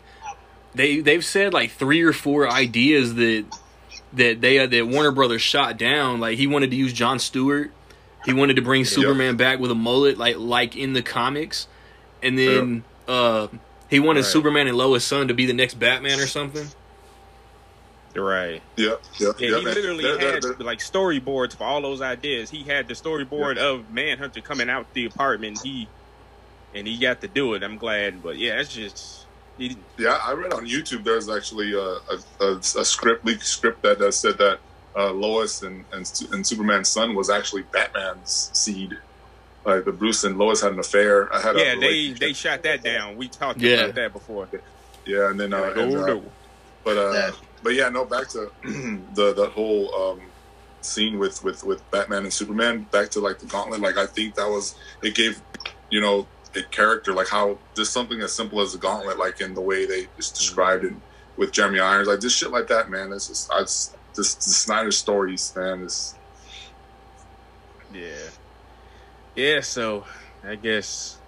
they 0.75 1.01
they've 1.01 1.25
said 1.25 1.53
like 1.53 1.73
three 1.73 2.03
or 2.03 2.13
four 2.13 2.49
ideas 2.49 3.15
that 3.17 3.45
that 4.15 4.41
they 4.41 4.59
uh, 4.59 4.67
that 4.67 4.87
Warner 4.89 5.11
Brothers 5.13 5.43
shot 5.43 5.77
down. 5.79 6.21
Like 6.21 6.39
he 6.39 6.47
wanted 6.47 6.71
to 6.71 6.77
use 6.77 6.93
John 6.93 7.19
Stewart. 7.19 7.71
He 8.25 8.33
wanted 8.33 8.57
to 8.57 8.63
bring 8.63 8.85
Superman 8.85 9.37
back 9.37 9.59
with 9.59 9.71
a 9.71 9.75
mullet, 9.75 10.19
like 10.19 10.37
like 10.39 10.77
in 10.77 10.93
the 10.93 11.03
comics, 11.03 11.67
and 12.23 12.39
then 12.39 12.85
uh, 13.07 13.49
he 13.89 14.01
wanted 14.01 14.21
Right. 14.21 14.29
Superman 14.31 14.67
and 14.67 14.77
Lois' 14.77 15.05
son 15.05 15.29
to 15.29 15.35
be 15.35 15.47
the 15.47 15.53
next 15.53 15.75
Batman 15.75 16.19
or 16.21 16.27
something. 16.27 16.67
right. 18.15 18.61
yeah, 18.77 18.95
yeah, 19.19 19.29
Yeah, 19.39 19.49
yeah, 19.49 19.59
he 19.59 19.65
literally 19.65 20.03
They're- 20.05 20.17
they're- 20.19 20.33
had 20.35 20.43
they're- 20.43 20.57
like 20.59 20.81
storyboards 20.81 21.57
for 21.57 21.65
all 21.65 21.81
those 21.81 22.01
ideas. 22.01 22.51
He 22.51 22.65
had 22.65 22.89
the 22.89 22.95
storyboard 22.95 23.59
of 23.59 23.91
Manhunter 23.93 24.41
coming 24.41 24.69
out 24.69 24.93
the 24.95 25.05
apartment. 25.07 25.61
He 25.63 25.89
and 26.75 26.87
he 26.87 26.99
got 26.99 27.21
to 27.23 27.29
do 27.29 27.55
it. 27.55 27.63
I'm 27.63 27.79
glad, 27.79 28.23
but 28.23 28.37
yeah, 28.37 28.61
it's 28.61 28.75
just 28.75 29.18
he, 29.59 29.77
Yeah, 29.99 30.19
I 30.25 30.33
read 30.33 30.53
on 30.53 30.67
YouTube 30.67 31.05
there's 31.05 31.29
actually 31.29 31.73
a, 31.75 31.81
a, 31.81 32.19
a, 32.41 32.57
a 32.59 32.85
script 32.85 33.25
leak 33.25 33.43
script 33.43 33.83
that 33.83 34.01
uh, 34.01 34.11
said 34.11 34.39
that 34.39 34.61
uh, 34.97 35.13
Lois 35.13 35.63
and, 35.63 35.85
and 35.93 36.11
and 36.33 36.47
Superman's 36.47 36.89
son 36.89 37.15
was 37.15 37.31
actually 37.31 37.63
Batman's 37.73 38.51
seed. 38.55 38.95
Like 39.65 39.85
the 39.85 39.93
Bruce 39.93 40.25
and 40.25 40.39
Lois 40.39 40.63
had 40.63 40.73
an 40.73 40.79
affair. 40.79 41.33
I 41.35 41.41
had 41.41 41.57
a 41.57 41.59
yeah. 41.59 41.75
They 41.79 42.13
they 42.13 42.33
shot 42.33 42.63
that 42.63 42.83
down. 42.83 43.17
We 43.17 43.29
talked 43.29 43.61
Yeah. 43.61 43.75
about 43.83 43.95
that 43.97 44.13
before. 44.13 44.49
yeah, 45.07 45.31
and 45.31 45.39
then 45.39 45.53
uh, 45.53 45.73
and, 45.77 45.95
oh, 45.95 46.19
uh, 46.19 46.21
but 46.85 46.97
uh, 46.97 47.13
Yeah. 47.13 47.31
but 47.63 47.75
yeah, 47.75 47.89
no. 47.91 48.05
Back 48.07 48.29
to 48.31 48.51
the 48.63 49.35
the 49.35 49.51
whole 49.55 49.95
um, 49.95 50.33
scene 50.81 51.19
with 51.19 51.43
with 51.45 51.63
with 51.65 51.89
Batman 51.91 52.23
and 52.25 52.33
Superman. 52.33 52.85
Back 52.91 53.11
to 53.11 53.21
like 53.21 53.39
the 53.41 53.47
Gauntlet. 53.47 53.81
Like 53.81 53.99
I 53.99 54.07
think 54.07 54.37
that 54.37 54.49
was 54.49 54.75
it 55.03 55.15
gave 55.15 55.43
you 55.91 56.01
know 56.01 56.31
a 56.57 56.63
character 56.63 57.13
like 57.13 57.29
how 57.29 57.59
just 57.75 57.93
something 57.93 58.21
as 58.21 58.33
simple 58.33 58.61
as 58.61 58.75
a 58.75 58.79
Gauntlet, 58.79 59.19
like 59.19 59.41
in 59.41 59.55
the 59.55 59.61
way 59.61 59.87
they 59.87 60.07
just 60.17 60.35
described 60.35 60.85
it 60.85 60.93
with 61.37 61.53
Jeremy 61.53 61.81
Irons, 61.81 62.09
like 62.09 62.21
just 62.21 62.37
shit 62.37 62.51
like 62.51 62.69
that, 62.69 62.91
man. 62.91 63.13
It's 63.13 63.29
just 63.29 63.51
I 63.53 63.61
just 63.61 63.97
this 64.15 64.35
the 64.35 64.51
Snyder 64.51 64.93
stories, 64.93 65.53
man. 65.57 65.83
Is 65.83 66.15
Yeah. 67.93 68.31
Yeah, 69.35 69.61
so 69.61 70.05
I 70.45 70.57
guess 70.57 71.19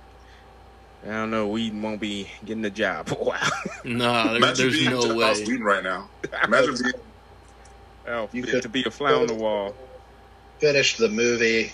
I 1.04 1.12
don't 1.12 1.30
know, 1.30 1.48
we 1.48 1.70
won't 1.70 2.00
be 2.00 2.28
getting 2.44 2.62
the 2.62 2.70
job 2.70 3.08
for 3.08 3.14
a 3.14 3.24
while. 3.24 3.50
Nah, 3.84 4.32
there, 4.34 4.52
there's 4.52 4.74
being 4.74 4.90
no 4.90 5.00
Joss 5.00 5.38
way. 5.38 5.44
Whedon 5.46 5.62
right 5.62 5.82
now. 5.82 6.10
Imagine 6.44 6.74
being 6.82 6.94
oh, 8.08 8.28
You 8.32 8.60
to 8.60 8.68
be 8.68 8.84
a 8.84 8.90
fly 8.90 9.12
on 9.14 9.26
the 9.26 9.34
wall. 9.34 9.74
Finish 10.58 10.98
the 10.98 11.08
movie. 11.08 11.72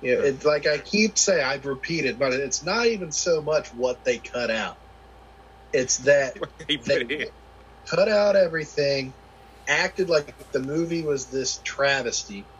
Yeah, 0.00 0.16
it's 0.22 0.44
like 0.46 0.66
I 0.66 0.78
keep 0.78 1.18
saying, 1.18 1.44
I've 1.44 1.66
repeated, 1.66 2.18
but 2.20 2.32
it's 2.34 2.64
not 2.64 2.86
even 2.86 3.12
so 3.12 3.42
much 3.42 3.70
what 3.74 4.04
they 4.04 4.20
cut 4.20 4.50
out. 4.50 4.76
It's 5.72 5.98
that 5.98 6.36
He 6.68 6.78
put 6.78 7.02
it 7.02 7.12
in. 7.12 7.20
they 7.20 7.30
cut 7.90 8.08
out 8.08 8.36
everything, 8.36 9.16
acted 9.68 10.10
like 10.10 10.36
the 10.52 10.60
movie 10.60 11.04
was 11.04 11.30
this 11.30 11.60
travesty, 11.62 12.50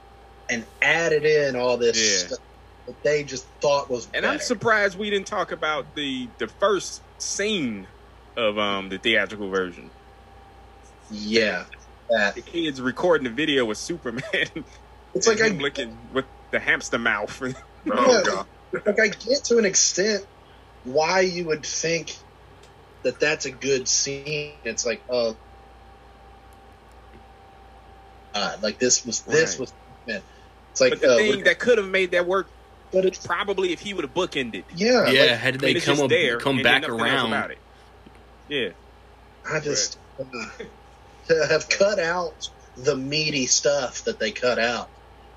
and 0.51 0.69
added 0.83 1.25
in 1.27 1.57
all 1.57 1.79
this 1.79 2.01
Yeah. 2.01 2.25
stuff 2.25 2.41
that 2.89 3.03
they 3.05 3.25
just 3.25 3.49
thought 3.63 3.91
was 3.91 4.07
And 4.15 4.25
better. 4.25 4.27
I'm 4.27 4.41
surprised 4.41 4.99
we 4.99 5.11
didn't 5.11 5.29
talk 5.29 5.53
about 5.53 5.95
the 5.95 6.33
the 6.39 6.49
first 6.49 7.03
scene 7.21 7.89
of 8.37 8.59
um 8.59 8.89
the 8.91 8.99
theatrical 8.99 9.51
version. 9.51 9.93
Yeah, 11.11 11.67
that 12.11 12.37
The 12.37 12.43
kids 12.43 12.81
recording 12.81 13.25
the 13.25 13.31
video 13.35 13.65
with 13.67 13.79
Superman. 13.79 14.23
it's 15.15 15.27
like 15.27 15.43
I'm 15.43 15.59
looking 15.59 16.09
with 16.13 16.27
the 16.51 16.61
hamster 16.61 16.99
mouth. 16.99 17.41
Oh 17.91 18.19
Yeah. 18.19 18.23
god. 18.27 18.47
like 18.87 19.01
I 19.01 19.09
get 19.09 19.45
to 19.45 19.59
an 19.59 19.65
extent 19.65 20.25
why 20.83 21.21
you 21.21 21.47
would 21.47 21.65
think 21.65 22.13
that 23.03 23.19
that's 23.19 23.47
a 23.47 23.51
good 23.51 23.89
scene. 23.89 24.59
It's 24.65 24.85
like, 24.85 25.05
oh, 25.09 25.37
uh, 28.35 28.57
like 28.63 28.79
this 28.79 29.05
was 29.05 29.23
this 29.23 29.53
Right. 29.53 29.61
was 29.61 29.73
man. 30.07 30.23
It's 30.73 30.81
like, 30.81 30.91
but 30.93 31.01
the 31.01 31.15
uh, 31.15 31.17
thing 31.17 31.45
that 31.45 31.59
could 31.59 31.79
have 31.79 31.89
made 31.89 32.11
that 32.13 32.27
work 32.27 32.51
but 32.93 33.05
it's 33.05 33.27
probably 33.27 33.73
if 33.73 33.81
he 33.81 33.93
would 33.93 34.05
have 34.05 34.15
bookended. 34.15 34.65
yeah, 34.75 35.11
yeah, 35.11 35.23
like, 35.23 35.31
had 35.41 35.55
they 35.61 35.75
come 35.75 36.01
up, 36.01 36.11
there 36.11 36.39
come 36.39 36.63
back 36.63 36.83
then 36.83 36.91
nothing 36.91 37.01
else 37.01 37.23
around? 37.23 37.27
about 37.29 37.51
it. 37.51 37.59
Yeah. 38.49 38.69
I 39.51 39.61
just 39.61 39.99
uh, 40.19 40.65
have 41.49 41.69
cut 41.69 41.99
out 41.99 42.33
the 42.77 42.97
meaty 42.97 43.47
stuff 43.47 44.05
that 44.05 44.19
they 44.19 44.31
cut 44.33 44.59
out 44.59 44.89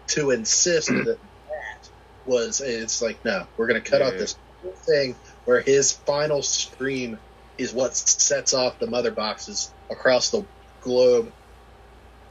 to 0.07 0.31
insist 0.31 0.87
that 0.89 1.05
that 1.05 1.89
was 2.25 2.61
it's 2.61 3.01
like 3.01 3.23
no, 3.25 3.45
we're 3.57 3.67
gonna 3.67 3.81
cut 3.81 4.01
out 4.01 4.13
this 4.17 4.37
thing 4.87 5.15
where 5.45 5.61
his 5.61 5.91
final 5.91 6.41
scream 6.41 7.19
is 7.57 7.73
what 7.73 7.95
sets 7.95 8.53
off 8.53 8.79
the 8.79 8.87
mother 8.87 9.11
boxes 9.11 9.71
across 9.89 10.29
the 10.29 10.45
globe. 10.81 11.31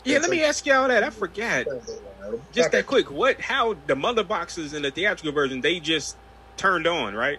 Yeah, 0.05 0.17
It's 0.17 0.29
let 0.29 0.31
me 0.31 0.43
ask 0.43 0.65
y'all 0.67 0.89
that. 0.89 1.05
I 1.05 1.11
forgot. 1.11 1.67
Just 2.53 2.73
that 2.73 2.87
quick. 2.87 3.11
What? 3.11 3.41
How 3.41 3.75
the 3.87 3.95
mother 3.95 4.25
boxes 4.25 4.73
in 4.73 4.83
the 4.83 4.91
theatrical 4.91 5.33
version? 5.33 5.61
They 5.61 5.79
just 5.79 6.17
turned 6.57 6.87
on, 6.87 7.15
right? 7.15 7.39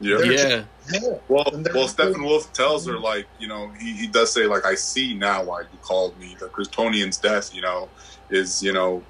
Yeah. 0.00 0.18
They're 0.18 0.32
Yeah, 0.32 0.64
Yeah. 0.90 1.18
Well, 1.28 1.44
well, 1.52 1.88
Steppenwolf 1.88 2.52
tells 2.52 2.86
her 2.86 2.98
like, 2.98 3.26
you 3.38 3.48
know, 3.48 3.70
he, 3.78 3.94
he 3.94 4.06
does 4.06 4.32
say 4.32 4.46
like, 4.46 4.64
I 4.64 4.74
see 4.74 5.14
now 5.14 5.44
why 5.44 5.62
you 5.62 5.78
called 5.80 6.18
me. 6.18 6.36
The 6.38 6.46
Kryptonian's 6.46 7.18
death, 7.18 7.52
you 7.52 7.62
know, 7.62 7.88
is 8.30 8.62
you 8.62 8.72
know, 8.72 9.02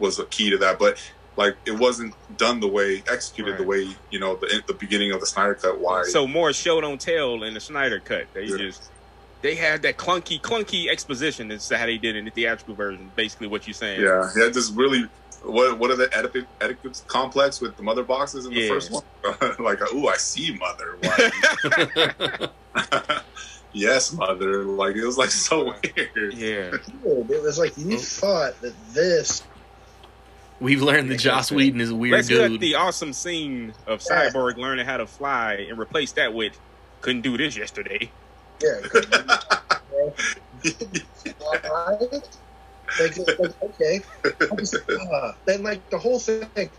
was 0.00 0.18
a 0.18 0.24
key 0.26 0.50
to 0.50 0.58
that. 0.58 0.78
But 0.78 0.98
like, 1.36 1.56
it 1.66 1.78
wasn't 1.78 2.14
done 2.36 2.60
the 2.60 2.68
way 2.68 3.02
executed 3.10 3.58
the 3.58 3.64
way 3.64 3.88
you 4.10 4.18
know 4.18 4.36
the 4.36 4.62
the 4.66 4.74
beginning 4.74 5.12
of 5.12 5.20
the 5.20 5.26
Snyder 5.26 5.54
cut. 5.54 5.80
Why? 5.80 6.02
So 6.04 6.26
more 6.26 6.52
show 6.52 6.80
don't 6.80 7.00
tell 7.00 7.42
in 7.44 7.54
the 7.54 7.60
Snyder 7.60 8.00
cut. 8.00 8.26
They 8.34 8.44
Yeah. 8.44 8.56
just 8.56 8.90
they 9.42 9.54
had 9.54 9.82
that 9.82 9.96
clunky, 9.96 10.40
clunky 10.40 10.90
exposition. 10.90 11.48
That's 11.48 11.70
how 11.70 11.86
they 11.86 11.96
did 11.96 12.14
in 12.16 12.26
the 12.26 12.30
theatrical 12.30 12.74
version. 12.74 13.10
Basically, 13.16 13.46
what 13.46 13.66
you're 13.66 13.74
saying. 13.74 14.02
yeah, 14.02 14.28
he 14.34 14.40
had 14.40 14.54
this 14.54 14.70
really. 14.70 15.08
What 15.42 15.78
what 15.78 15.90
are 15.90 15.96
the 15.96 16.14
Oedipus 16.14 16.44
Oedipus 16.60 17.02
complex 17.06 17.62
with 17.62 17.74
the 17.78 17.82
mother 17.82 18.02
boxes 18.02 18.44
in 18.44 18.52
the 18.52 18.60
Yeah. 18.60 18.68
first 18.68 18.90
one? 18.90 19.02
like, 19.58 19.80
ooh, 19.94 20.08
I 20.08 20.18
see 20.18 20.58
mother. 20.58 20.98
Yes, 23.72 24.12
mother. 24.12 24.64
Like 24.64 24.96
it 24.96 25.04
was 25.04 25.16
like 25.16 25.30
so 25.30 25.64
weird. 25.64 26.34
yeah. 26.34 26.74
It 27.04 27.42
was 27.42 27.58
like 27.58 27.76
you 27.78 27.96
mm. 27.96 28.18
thought 28.20 28.60
that 28.62 28.74
this 28.92 29.42
we've 30.60 30.82
learned 30.82 31.10
that 31.10 31.18
Joss 31.18 31.50
Whedon 31.50 31.80
is 31.80 31.90
a 31.90 31.94
weird 31.94 32.12
Let's 32.12 32.28
get 32.28 32.48
dude. 32.48 32.60
the 32.60 32.76
awesome 32.76 33.12
scene 33.12 33.74
of 33.86 34.00
Cyborg 34.00 34.56
learning 34.56 34.86
how 34.86 34.98
to 34.98 35.06
fly 35.06 35.66
and 35.68 35.78
replace 35.78 36.12
that 36.12 36.32
with 36.34 36.58
couldn't 37.00 37.22
do 37.22 37.36
this 37.36 37.56
yesterday. 37.56 38.10
yeah, 38.62 38.80
like, 42.98 43.16
like, 43.38 43.62
okay. 43.62 44.00
Just, 44.58 44.74
uh, 44.74 45.32
then 45.46 45.62
like 45.62 45.88
the 45.90 45.98
whole 45.98 46.18
thing, 46.18 46.70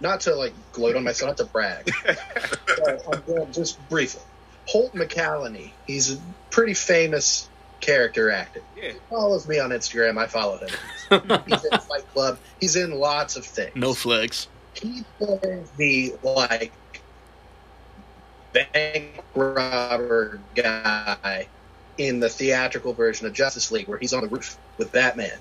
not 0.00 0.20
to 0.20 0.34
like 0.34 0.52
gloat 0.72 0.96
on 0.96 1.04
myself, 1.04 1.30
not 1.30 1.36
to 1.38 1.44
brag, 1.46 1.90
but 2.04 3.02
I'm 3.12 3.22
going 3.26 3.52
just 3.52 3.86
briefly. 3.88 4.22
Holt 4.66 4.94
McCallany, 4.94 5.72
he's 5.86 6.12
a 6.12 6.18
pretty 6.50 6.74
famous 6.74 7.48
character 7.86 8.30
actor. 8.30 8.62
Yeah. 8.76 8.92
He 8.92 8.98
follows 9.08 9.46
me 9.48 9.58
on 9.60 9.70
Instagram. 9.70 10.18
I 10.18 10.26
follow 10.26 10.58
him. 10.58 10.68
He's 11.46 11.64
in 11.64 11.78
Fight 11.78 12.06
Club. 12.12 12.38
He's 12.60 12.76
in 12.76 12.92
lots 12.92 13.36
of 13.36 13.46
things. 13.46 13.74
no 13.76 13.94
flex. 13.94 14.48
he 14.74 15.04
plays 15.18 15.70
the 15.76 16.14
like 16.22 16.72
bank 18.52 19.22
robber 19.34 20.40
guy 20.54 21.46
in 21.98 22.20
the 22.20 22.28
theatrical 22.28 22.92
version 22.92 23.26
of 23.26 23.32
Justice 23.32 23.70
League 23.70 23.88
where 23.88 23.98
he's 23.98 24.12
on 24.12 24.22
the 24.22 24.28
roof 24.28 24.58
with 24.78 24.92
Batman. 24.92 25.38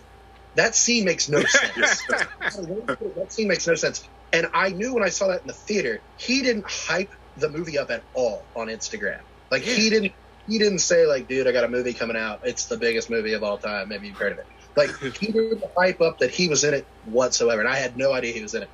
That 0.55 0.75
scene 0.75 1.03
makes 1.03 1.27
no 1.27 1.41
sense. 1.43 2.05
that 2.07 3.25
scene 3.29 3.47
makes 3.47 3.67
no 3.67 3.75
sense. 3.75 4.07
And 4.31 4.47
I 4.53 4.69
knew 4.69 4.93
when 4.93 5.03
I 5.03 5.09
saw 5.09 5.27
that 5.27 5.41
in 5.41 5.47
the 5.47 5.53
theater, 5.53 5.99
he 6.17 6.41
didn't 6.41 6.65
hype 6.69 7.11
the 7.37 7.49
movie 7.49 7.77
up 7.77 7.89
at 7.89 8.03
all 8.13 8.43
on 8.55 8.67
Instagram. 8.67 9.19
Like 9.51 9.63
he 9.63 9.89
didn't 9.89 10.13
he 10.47 10.59
didn't 10.59 10.79
say 10.79 11.05
like, 11.05 11.27
dude, 11.27 11.47
I 11.47 11.51
got 11.51 11.63
a 11.63 11.67
movie 11.67 11.93
coming 11.93 12.17
out. 12.17 12.41
It's 12.43 12.65
the 12.65 12.77
biggest 12.77 13.09
movie 13.09 13.33
of 13.33 13.43
all 13.43 13.57
time. 13.57 13.89
Maybe 13.89 14.07
you've 14.07 14.17
heard 14.17 14.33
of 14.33 14.39
it. 14.39 14.45
Like 14.75 14.89
he 15.19 15.31
didn't 15.31 15.63
hype 15.77 16.01
up 16.01 16.19
that 16.19 16.31
he 16.31 16.47
was 16.47 16.63
in 16.63 16.73
it 16.73 16.85
whatsoever. 17.05 17.61
And 17.61 17.69
I 17.69 17.77
had 17.77 17.97
no 17.97 18.13
idea 18.13 18.33
he 18.33 18.41
was 18.43 18.53
in 18.53 18.63
it. 18.63 18.69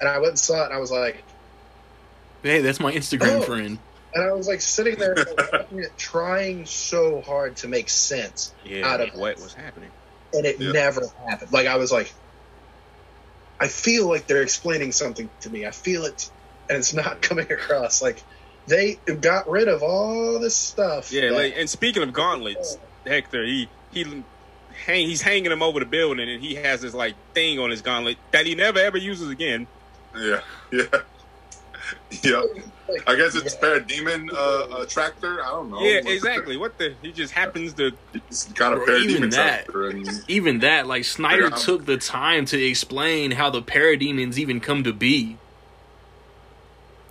And 0.00 0.08
I 0.08 0.18
went 0.18 0.30
and 0.30 0.38
saw 0.38 0.62
it 0.62 0.66
and 0.66 0.74
I 0.74 0.78
was 0.78 0.90
like 0.90 1.22
Hey, 2.42 2.60
that's 2.60 2.80
my 2.80 2.92
Instagram 2.92 3.38
Oh. 3.38 3.42
friend. 3.42 3.78
and 4.14 4.24
I 4.24 4.32
was 4.32 4.48
like 4.48 4.60
sitting 4.60 4.96
there 4.98 5.14
watching 5.52 5.78
it, 5.78 5.96
trying 5.96 6.66
so 6.66 7.20
hard 7.20 7.56
to 7.58 7.68
make 7.68 7.88
sense. 7.88 8.52
Yeah. 8.64 8.86
Out 8.88 9.00
of- 9.00 9.14
what 9.14 9.36
was 9.36 9.54
happening? 9.54 9.90
And 10.34 10.44
it 10.46 10.58
Yeah. 10.58 10.72
never 10.72 11.02
happened. 11.28 11.52
Like 11.52 11.66
I 11.68 11.76
was 11.76 11.92
like 11.92 12.12
I 13.60 13.68
feel 13.68 14.08
like 14.08 14.26
they're 14.26 14.42
explaining 14.42 14.90
something 14.92 15.30
to 15.42 15.50
me. 15.50 15.66
I 15.66 15.70
feel 15.70 16.04
it 16.04 16.30
and 16.68 16.78
it's 16.78 16.92
not 16.94 17.22
coming 17.28 17.50
across. 17.52 18.02
Like 18.02 18.22
they 18.66 18.94
got 19.20 19.48
rid 19.48 19.68
of 19.68 19.82
all 19.82 20.38
this 20.38 20.56
stuff. 20.56 21.12
Yeah. 21.12 21.22
that- 21.28 21.32
Like, 21.32 21.54
and 21.56 21.68
speaking 21.68 22.02
of 22.02 22.12
gauntlets, 22.12 22.78
Hector, 23.06 23.44
he 23.44 23.68
he 23.92 24.04
hang 24.86 25.06
he's 25.08 25.22
hanging 25.22 25.50
him 25.52 25.62
over 25.62 25.80
the 25.80 25.86
building, 25.86 26.28
and 26.28 26.42
he 26.42 26.54
has 26.56 26.80
this 26.80 26.94
like 26.94 27.14
thing 27.34 27.58
on 27.58 27.70
his 27.70 27.82
gauntlet 27.82 28.16
that 28.30 28.46
he 28.46 28.54
never 28.54 28.78
ever 28.78 28.96
uses 28.98 29.28
again. 29.30 29.66
Yeah, 30.16 30.40
yeah, 30.72 30.84
yeah. 32.22 32.42
I 33.06 33.16
guess 33.16 33.34
it's 33.34 33.54
yeah. 33.54 33.60
parademon 33.60 34.32
uh, 34.32 34.82
attractor. 34.82 35.42
I 35.42 35.48
don't 35.48 35.70
know. 35.70 35.80
Yeah, 35.82 36.00
exactly. 36.06 36.56
What 36.56 36.76
the? 36.78 36.94
He 37.02 37.10
just 37.12 37.32
happens 37.32 37.72
to. 37.74 37.92
It's 38.14 38.44
kind 38.52 38.74
of 38.74 38.84
Bro, 38.84 38.96
even 38.98 39.30
that. 39.30 39.60
attractor. 39.68 39.88
And, 39.90 40.24
Even 40.28 40.58
that, 40.60 40.86
like 40.86 41.04
Snyder 41.04 41.50
took 41.50 41.86
the 41.86 41.96
time 41.96 42.44
to 42.46 42.62
explain 42.62 43.30
how 43.32 43.50
the 43.50 43.62
parademons 43.62 44.36
even 44.38 44.60
come 44.60 44.84
to 44.84 44.92
be. 44.92 45.38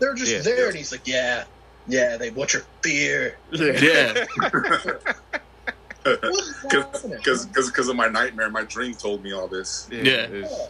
They're 0.01 0.13
just 0.15 0.31
Yeah. 0.31 0.39
there 0.41 0.67
and 0.67 0.75
he's 0.75 0.91
like, 0.91 1.07
Yeah, 1.07 1.45
yeah, 1.87 2.17
they 2.17 2.29
want 2.31 2.51
your 2.53 2.63
fear. 2.83 3.37
Yeah. 3.51 4.25
What 6.03 6.23
is 6.25 7.03
because 7.03 7.45
because 7.45 7.87
of 7.87 7.95
my 7.95 8.07
nightmare, 8.07 8.49
my 8.49 8.63
dream 8.63 8.95
told 8.95 9.23
me 9.23 9.33
all 9.33 9.47
this. 9.47 9.87
Yeah. 9.91 10.01
it's- 10.01 10.69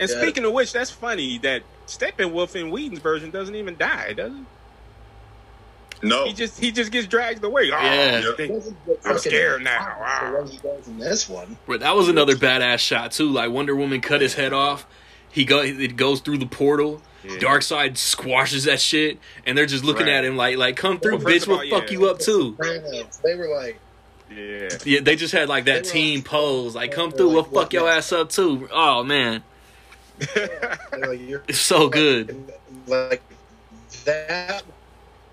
And 0.00 0.08
Yeah. 0.10 0.18
speaking 0.20 0.44
of 0.46 0.52
which, 0.54 0.72
that's 0.72 0.90
funny 0.90 1.36
that 1.38 1.62
Steppenwolf 1.86 2.56
in 2.56 2.70
Whedon's 2.70 3.00
version 3.00 3.30
doesn't 3.30 3.54
even 3.54 3.76
die, 3.76 4.14
does 4.14 4.32
he? 4.32 4.44
No, 6.08 6.24
He 6.24 6.32
just 6.32 6.58
he 6.58 6.72
just 6.72 6.90
gets 6.90 7.06
dragged 7.06 7.44
away. 7.44 7.70
Oh, 7.70 7.78
Yeah. 7.82 8.22
they- 8.38 8.62
I'm 9.04 9.18
scared 9.18 9.62
now. 9.62 9.96
Wow. 10.00 10.32
The 10.36 10.42
way 10.42 10.50
he 10.50 10.56
does 10.58 10.88
in 10.88 10.98
this 10.98 11.28
one. 11.28 11.58
But 11.66 11.80
that 11.80 11.94
was 11.94 12.08
another 12.08 12.34
badass 12.34 12.78
shot 12.78 13.12
too. 13.12 13.28
Like 13.30 13.50
Wonder 13.50 13.76
Woman 13.76 14.00
cut 14.00 14.22
his 14.22 14.34
head 14.34 14.54
off. 14.54 14.86
He 15.30 15.44
go 15.44 15.60
it 15.60 15.96
goes 15.96 16.20
through 16.20 16.38
the 16.38 16.46
portal. 16.46 17.02
Yeah. 17.24 17.38
side 17.62 17.96
squashes 17.98 18.64
that 18.64 18.80
shit, 18.80 19.18
and 19.46 19.56
they're 19.56 19.66
just 19.66 19.84
looking 19.84 20.06
Right. 20.06 20.14
at 20.16 20.24
him 20.24 20.36
like, 20.36 20.56
like, 20.56 20.76
come 20.76 20.98
through, 20.98 21.18
Well, 21.18 21.26
bitch. 21.26 21.42
of 21.42 21.48
We'll 21.48 21.58
all, 21.58 21.70
fuck 21.80 21.90
yeah. 21.90 21.98
you 21.98 22.08
up 22.08 22.18
too. 22.18 22.56
They 23.22 23.34
were 23.36 23.48
like, 23.54 23.78
Yeah. 24.34 24.68
Yeah, 24.84 25.00
they 25.00 25.14
just 25.16 25.32
had 25.32 25.48
like 25.48 25.66
that 25.66 25.84
team 25.84 26.20
like- 26.20 26.24
pose, 26.24 26.74
like, 26.74 26.90
come 26.92 27.12
through, 27.12 27.28
were 27.28 27.34
we'll 27.34 27.44
fuck 27.44 27.52
what 27.52 27.72
your 27.72 27.88
ass 27.88 28.12
up 28.12 28.30
too. 28.30 28.68
Oh 28.72 29.04
man, 29.04 29.42
like 30.36 31.20
you're 31.28 31.42
it's 31.48 31.58
so 31.58 31.88
good. 31.88 32.52
like 32.86 33.22
that 34.04 34.62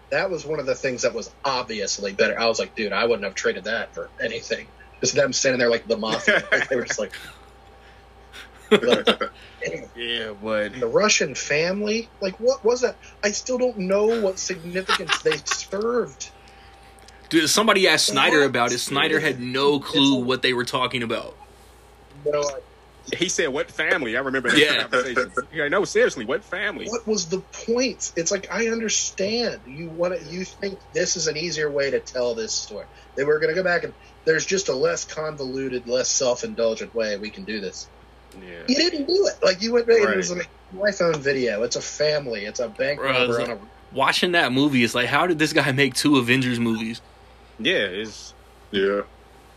that 0.09 0.29
was 0.29 0.45
one 0.45 0.59
of 0.59 0.65
the 0.65 0.75
things 0.75 1.03
that 1.03 1.13
was 1.13 1.29
obviously 1.45 2.13
better. 2.13 2.39
I 2.39 2.47
was 2.47 2.59
like, 2.59 2.75
dude, 2.75 2.91
I 2.93 3.05
wouldn't 3.05 3.23
have 3.23 3.35
traded 3.35 3.65
that 3.65 3.93
for 3.93 4.09
anything. 4.19 4.67
Just 5.01 5.15
them 5.15 5.31
standing 5.33 5.59
there 5.59 5.69
like 5.69 5.87
the 5.87 5.97
mafia. 5.97 6.43
they 6.69 6.75
were 6.75 6.83
just 6.85 6.99
like, 6.99 7.11
like, 7.11 7.13
damn. 7.21 7.38
yeah, 9.95 10.33
but 10.41 10.79
the 10.79 10.89
Russian 10.91 11.35
family. 11.35 12.11
Like, 12.21 12.35
what 12.39 12.63
was 12.63 12.81
that? 12.81 12.97
I 13.23 13.31
still 13.31 13.57
don't 13.57 13.77
know 13.77 14.05
what 14.05 14.39
significance 14.39 15.21
they 15.23 15.37
served. 15.45 16.31
Dude, 17.29 17.49
somebody 17.49 17.87
asked 17.87 18.07
Snyder 18.07 18.39
What? 18.39 18.49
about 18.49 18.71
it. 18.71 18.79
Snyder 18.79 19.19
had 19.19 19.39
no 19.39 19.79
clue 19.79 20.23
what 20.23 20.41
they 20.41 20.53
were 20.53 20.65
talking 20.65 21.03
about. 21.03 21.37
You 22.25 22.31
know, 22.31 22.41
like, 22.41 22.63
he 23.17 23.29
said, 23.29 23.49
"What 23.49 23.71
family?" 23.71 24.17
I 24.17 24.19
remember 24.19 24.49
that 24.49 24.59
Yeah. 24.59 24.81
conversation. 24.81 25.31
Yeah, 25.51 25.67
no, 25.67 25.83
seriously, 25.85 26.25
what 26.25 26.43
family? 26.43 26.85
what 26.87 27.07
was 27.07 27.29
the 27.29 27.41
point? 27.67 28.11
It's 28.15 28.31
like 28.31 28.47
I 28.51 28.67
understand 28.67 29.61
you 29.65 29.89
want 29.89 30.19
to. 30.19 30.25
You 30.25 30.43
think 30.45 30.79
this 30.93 31.15
is 31.15 31.27
an 31.27 31.37
easier 31.37 31.71
way 31.71 31.91
to 31.91 31.99
tell 31.99 32.35
this 32.35 32.53
story. 32.53 32.85
They 33.15 33.23
were 33.23 33.39
going 33.39 33.53
to 33.53 33.55
go 33.55 33.63
back 33.63 33.83
and 33.83 33.93
there's 34.25 34.45
just 34.45 34.69
a 34.69 34.75
less 34.75 35.05
convoluted, 35.05 35.87
less 35.87 36.11
self-indulgent 36.11 36.93
way 36.93 37.17
we 37.17 37.31
can 37.31 37.45
do 37.45 37.61
this. 37.61 37.89
Yeah. 38.35 38.63
You 38.67 38.75
didn't 38.75 39.05
do 39.07 39.27
it. 39.27 39.43
Like 39.43 39.61
you 39.61 39.73
went 39.73 39.87
back 39.87 39.97
and 39.97 40.05
Right. 40.05 40.13
it 40.13 40.17
was 40.17 40.31
like 40.35 40.49
an 40.73 40.77
iPhone 40.79 41.15
video. 41.17 41.63
It's 41.63 41.75
a 41.75 41.81
family. 41.81 42.45
It's 42.45 42.59
a 42.59 42.69
bank 42.69 42.99
Bruh, 42.99 43.11
robber 43.11 43.39
it's 43.39 43.49
on 43.49 43.57
a. 43.57 43.59
Watching 43.91 44.33
that 44.33 44.51
movie, 44.51 44.83
it's 44.83 44.93
like, 44.93 45.07
how 45.07 45.25
did 45.25 45.39
this 45.39 45.51
guy 45.53 45.71
make 45.71 45.95
two 45.95 46.17
Avengers 46.17 46.59
movies? 46.59 47.01
Yeah, 47.57 47.73
it's 47.73 48.33
Yeah, 48.71 49.01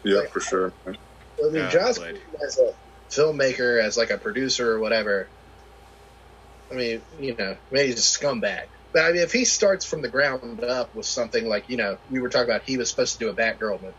yeah, 0.05 0.23
for 0.33 0.41
sure. 0.41 0.73
I 0.87 0.91
mean, 0.91 1.55
Yeah, 1.55 1.69
Joss 1.71 1.99
but- 1.99 2.17
as 2.45 2.59
a 2.59 2.73
filmmaker, 3.11 3.83
as 3.83 3.97
like 3.99 4.11
a 4.11 4.17
producer 4.19 4.73
or 4.73 4.79
whatever. 4.81 5.29
I 6.71 6.75
mean, 6.75 7.03
you 7.21 7.37
know, 7.37 7.57
maybe 7.71 7.89
he's 7.89 7.99
a 7.99 8.19
scumbag. 8.19 8.65
But 8.95 9.05
I 9.05 9.13
mean, 9.13 9.21
if 9.23 9.33
he 9.33 9.45
starts 9.45 9.85
from 9.85 10.01
the 10.03 10.09
ground 10.09 10.65
up 10.65 10.95
with 10.95 11.05
something 11.07 11.47
like, 11.47 11.69
you 11.69 11.77
know, 11.77 11.99
we 12.11 12.21
were 12.21 12.29
talking 12.31 12.49
about, 12.51 12.63
he 12.63 12.79
was 12.79 12.89
supposed 12.89 13.15
to 13.15 13.19
do 13.19 13.29
a 13.29 13.35
Batgirl 13.35 13.83
movie. 13.83 13.95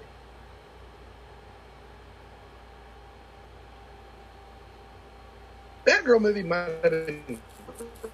Batgirl 5.85 6.21
movie 6.21 6.43
might 6.43 6.69
have 6.83 7.05
been 7.05 7.39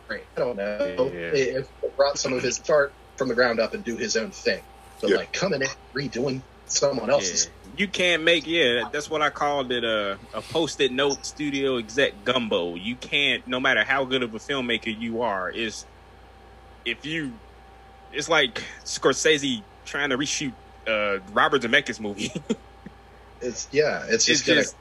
great. 0.08 0.24
I 0.36 0.40
don't 0.40 0.58
know 0.58 1.12
Yeah. 1.14 1.20
if 1.34 1.68
it 1.84 1.98
brought 1.98 2.18
some 2.18 2.34
of 2.34 2.42
his 2.44 2.56
start 2.56 2.92
from 3.18 3.28
the 3.28 3.36
ground 3.36 3.60
up 3.60 3.74
and 3.74 3.84
do 3.84 3.96
his 3.98 4.16
own 4.18 4.32
thing. 4.32 4.62
But 5.02 5.10
Yeah. 5.12 5.18
like 5.18 5.34
coming 5.34 5.62
in 5.62 5.68
redoing 5.94 6.42
someone 6.68 7.10
else's 7.10 7.46
Yeah. 7.46 7.52
You 7.78 7.88
can't 7.88 8.24
make 8.24 8.46
yeah. 8.48 8.90
That's 8.92 9.10
what 9.10 9.22
I 9.22 9.30
called 9.30 9.72
it 9.72 9.84
a 9.84 10.18
a 10.34 10.42
post-it 10.42 10.92
note 10.92 11.26
studio 11.26 11.78
exec 11.78 12.14
gumbo. 12.26 12.76
You 12.76 12.96
can't, 12.96 13.48
no 13.48 13.60
matter 13.60 13.84
how 13.84 14.04
good 14.06 14.24
of 14.24 14.34
a 14.34 14.40
filmmaker 14.40 14.98
you 15.00 15.22
are, 15.22 15.50
is 15.50 15.86
if 16.86 17.06
you, 17.06 17.32
it's 18.12 18.28
like 18.28 18.64
Scorsese 18.84 19.62
trying 19.86 20.10
to 20.10 20.18
reshoot 20.18 20.52
uh, 20.88 21.20
Robert 21.32 21.62
Zemeckis 21.62 22.00
movie. 22.00 22.32
It's 23.42 23.70
yeah, 23.72 24.04
it's 24.10 24.28
it's 24.28 24.44
just, 24.44 24.46
gonna 24.48 24.62
just 24.64 24.76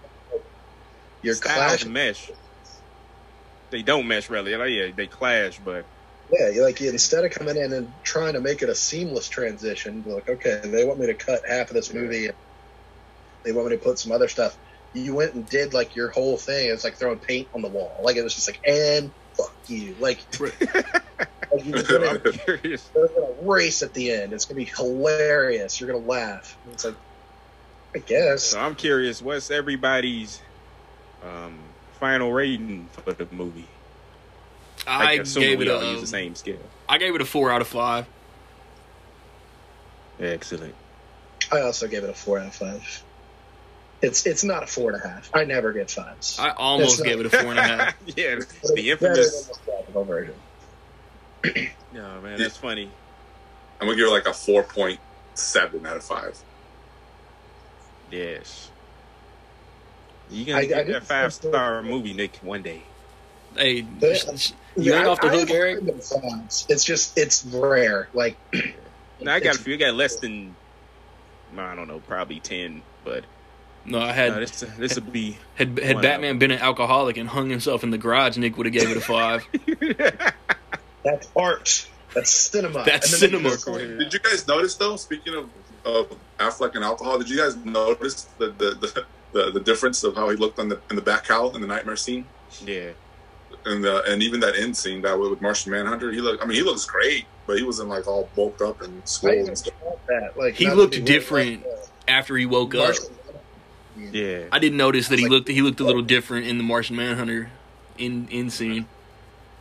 your 1.22 1.34
styles 1.34 1.82
clash. 1.82 1.84
mesh. 1.86 2.30
They 3.70 3.82
don't 3.82 4.06
mesh 4.08 4.30
really. 4.30 4.56
Like, 4.56 4.70
yeah, 4.70 4.88
they 4.96 5.06
clash, 5.06 5.58
but 5.58 5.86
Yeah, 6.30 6.62
like 6.62 6.80
instead 6.80 7.24
of 7.24 7.32
coming 7.32 7.56
in 7.56 7.72
and 7.72 7.92
trying 8.02 8.34
to 8.34 8.40
make 8.40 8.62
it 8.62 8.68
a 8.68 8.74
seamless 8.74 9.28
transition, 9.28 10.04
like, 10.06 10.28
okay, 10.28 10.60
they 10.64 10.84
want 10.84 10.98
me 10.98 11.06
to 11.06 11.14
cut 11.14 11.42
half 11.48 11.68
of 11.70 11.74
this 11.74 11.92
movie, 11.92 12.26
and 12.26 12.36
they 13.44 13.52
want 13.52 13.68
me 13.68 13.76
to 13.76 13.82
put 13.82 13.98
some 13.98 14.12
other 14.12 14.28
stuff. 14.28 14.56
You 14.92 15.14
went 15.14 15.34
and 15.34 15.46
did 15.46 15.74
like 15.74 15.94
your 15.94 16.10
whole 16.10 16.38
thing. 16.38 16.70
It's 16.70 16.84
like 16.84 16.98
throwing 16.98 17.18
paint 17.20 17.48
on 17.54 17.62
the 17.62 17.68
wall. 17.68 18.00
Like 18.02 18.16
it 18.16 18.22
was 18.22 18.34
just 18.34 18.48
like, 18.48 18.60
and 18.66 19.12
fuck 19.36 19.54
you. 19.66 19.96
Like, 19.98 20.26
like 20.40 20.52
you're 21.64 21.82
gonna, 21.82 22.06
I'm 22.06 22.20
curious. 22.32 22.90
they're 22.94 23.08
gonna 23.08 23.34
race 23.42 23.82
at 23.82 23.94
the 23.94 24.10
end. 24.10 24.32
It's 24.32 24.46
gonna 24.46 24.56
be 24.56 24.70
hilarious. 24.76 25.80
You're 25.80 25.90
gonna 25.92 26.04
laugh. 26.04 26.58
It's 26.66 26.84
like, 26.84 26.96
I 27.94 28.00
guess. 28.00 28.44
So 28.44 28.60
I'm 28.60 28.74
curious, 28.74 29.22
what's 29.22 29.50
everybody's 29.50 30.42
um, 31.22 31.67
final 31.98 32.32
rating 32.32 32.88
for 32.92 33.12
the 33.12 33.26
movie? 33.30 33.66
I 34.86 35.14
assuming 35.14 35.48
gave 35.50 35.58
we 35.58 35.68
it 35.68 35.70
all 35.70 35.80
a 35.80 35.92
use 35.92 36.00
the 36.00 36.06
same 36.06 36.34
scale. 36.34 36.58
I 36.88 36.98
gave 36.98 37.14
it 37.14 37.20
a 37.20 37.24
four 37.24 37.50
out 37.50 37.60
of 37.60 37.68
five. 37.68 38.06
Excellent. 40.20 40.74
I 41.52 41.60
also 41.60 41.86
gave 41.88 42.04
it 42.04 42.10
a 42.10 42.14
four 42.14 42.38
out 42.38 42.46
of 42.46 42.54
five. 42.54 43.02
It's 44.00 44.26
it's 44.26 44.44
not 44.44 44.62
a 44.62 44.66
four 44.66 44.92
and 44.92 45.02
a 45.02 45.06
half. 45.06 45.30
I 45.34 45.44
never 45.44 45.72
get 45.72 45.90
fives. 45.90 46.38
I 46.38 46.50
almost 46.50 46.98
That's 46.98 47.08
gave 47.08 47.20
it 47.20 47.26
a 47.26 47.30
four 47.30 47.50
and 47.50 47.58
a 47.58 47.62
half. 47.62 47.96
yeah, 48.16 48.40
the 48.74 48.90
infamous. 48.90 49.46
than 49.46 49.54
the 49.54 49.72
theatrical 49.72 50.04
version. 50.04 50.34
No 51.90 52.20
man, 52.20 52.38
that's 52.38 52.58
funny. 52.58 52.90
I'm 53.80 53.86
gonna 53.86 53.96
give 53.96 54.08
it 54.08 54.10
like 54.10 54.26
a 54.26 54.34
four 54.34 54.62
point 54.62 55.00
seven 55.32 55.86
out 55.86 55.96
of 55.96 56.04
five. 56.04 56.38
Yes. 58.10 58.70
You 60.30 60.44
gonna 60.46 60.58
I- 60.58 60.62
I 60.62 60.66
get 60.66 60.86
did- 60.86 60.94
that 60.96 61.04
five 61.04 61.32
star 61.32 61.82
movie, 61.82 62.12
Nick, 62.14 62.36
one 62.42 62.62
day. 62.62 62.82
Hey, 63.56 63.80
But- 63.82 64.52
you 64.76 64.94
ain't 64.94 65.06
off 65.06 65.20
the 65.20 65.28
hook, 65.30 65.50
Eric. 65.50 65.76
heard 65.76 65.86
them 65.86 66.00
songs. 66.00 66.66
It's 66.68 66.84
just 66.84 67.16
it's 67.18 67.44
rare. 67.46 68.08
Like 68.12 68.36
Now 69.20 69.34
I 69.34 69.40
got 69.40 69.56
a 69.56 69.58
few. 69.58 69.72
You 69.72 69.78
got 69.78 69.94
less 69.94 70.16
than, 70.16 70.54
I 71.56 71.74
don't 71.74 71.88
know, 71.88 71.98
probably 72.00 72.38
ten. 72.40 72.82
But 73.04 73.24
No, 73.84 73.98
I 74.00 74.12
had 74.12 74.34
no, 74.34 74.40
this 74.40 74.64
this 74.78 74.94
would 74.94 75.12
be. 75.12 75.38
had 75.56 75.76
had 75.80 76.00
Batman 76.02 76.34
out. 76.36 76.38
been 76.38 76.50
an 76.52 76.60
alcoholic 76.60 77.16
and 77.16 77.28
hung 77.28 77.50
himself 77.50 77.82
in 77.82 77.90
the 77.90 77.98
garage, 77.98 78.36
Nick 78.36 78.56
would 78.56 78.66
have 78.66 78.72
gave 78.72 78.90
it 78.90 78.96
a 78.96 79.00
five. 79.00 79.44
that's 81.02 81.28
art. 81.34 81.86
That's 82.14 82.30
cinema. 82.30 82.84
That's 82.84 83.12
And 83.12 83.32
then 83.32 83.42
they 83.42 83.50
cinema. 83.50 83.78
do- 83.88 83.98
Did 83.98 84.12
you 84.14 84.20
guys 84.20 84.46
notice 84.46 84.74
though? 84.76 84.96
Speaking 84.96 85.34
of, 85.34 85.50
of 85.84 86.16
Affleck 86.38 86.74
and 86.74 86.84
alcohol, 86.84 87.18
did 87.18 87.28
you 87.28 87.38
guys 87.38 87.56
notice 87.56 88.24
the 88.38 88.46
the, 88.50 88.70
the, 88.80 89.06
the, 89.32 89.50
the 89.50 89.60
difference 89.60 90.04
of 90.04 90.14
how 90.14 90.28
he 90.30 90.36
looked 90.36 90.58
on 90.58 90.68
the 90.68 90.80
in 90.90 90.96
the 90.96 91.02
back 91.02 91.24
cowl 91.24 91.54
in 91.54 91.60
the 91.60 91.66
nightmare 91.66 91.96
scene, 91.96 92.24
yeah, 92.64 92.90
and 93.64 93.84
the, 93.84 94.02
and 94.10 94.22
even 94.22 94.40
that 94.40 94.56
end 94.56 94.76
scene 94.76 95.02
that 95.02 95.18
with 95.18 95.40
Martian 95.40 95.72
Manhunter? 95.72 96.10
He 96.12 96.20
looked. 96.20 96.42
I 96.42 96.46
mean, 96.46 96.56
he 96.56 96.62
looks 96.62 96.84
great, 96.84 97.26
but 97.46 97.56
he 97.56 97.62
wasn't 97.62 97.88
like 97.88 98.06
all 98.06 98.28
bulked 98.34 98.62
up 98.62 98.80
and 98.82 99.02
I 99.02 99.06
swole 99.06 99.32
even 99.32 99.48
and 99.48 99.58
stuff. 99.58 99.74
thought 99.82 100.06
that. 100.06 100.38
Like 100.38 100.54
He 100.54 100.70
looked 100.70 100.92
be 100.92 100.98
weird, 100.98 101.06
different 101.06 101.62
like, 101.66 101.72
uh, 101.72 101.86
After 102.08 102.36
he 102.36 102.46
woke 102.46 102.74
up, 102.74 102.84
Martian- 102.84 104.12
yeah. 104.12 104.44
I 104.52 104.58
didn't 104.58 104.78
notice 104.78 105.08
that 105.08 105.18
he 105.18 105.28
looked 105.28 105.48
he 105.48 105.60
looked 105.62 105.80
a 105.80 105.84
little 105.84 106.02
different 106.02 106.46
in 106.46 106.56
the 106.58 106.64
Martian 106.64 106.96
Manhunter 106.96 107.50
in 107.98 108.28
in 108.30 108.50
scene. 108.50 108.86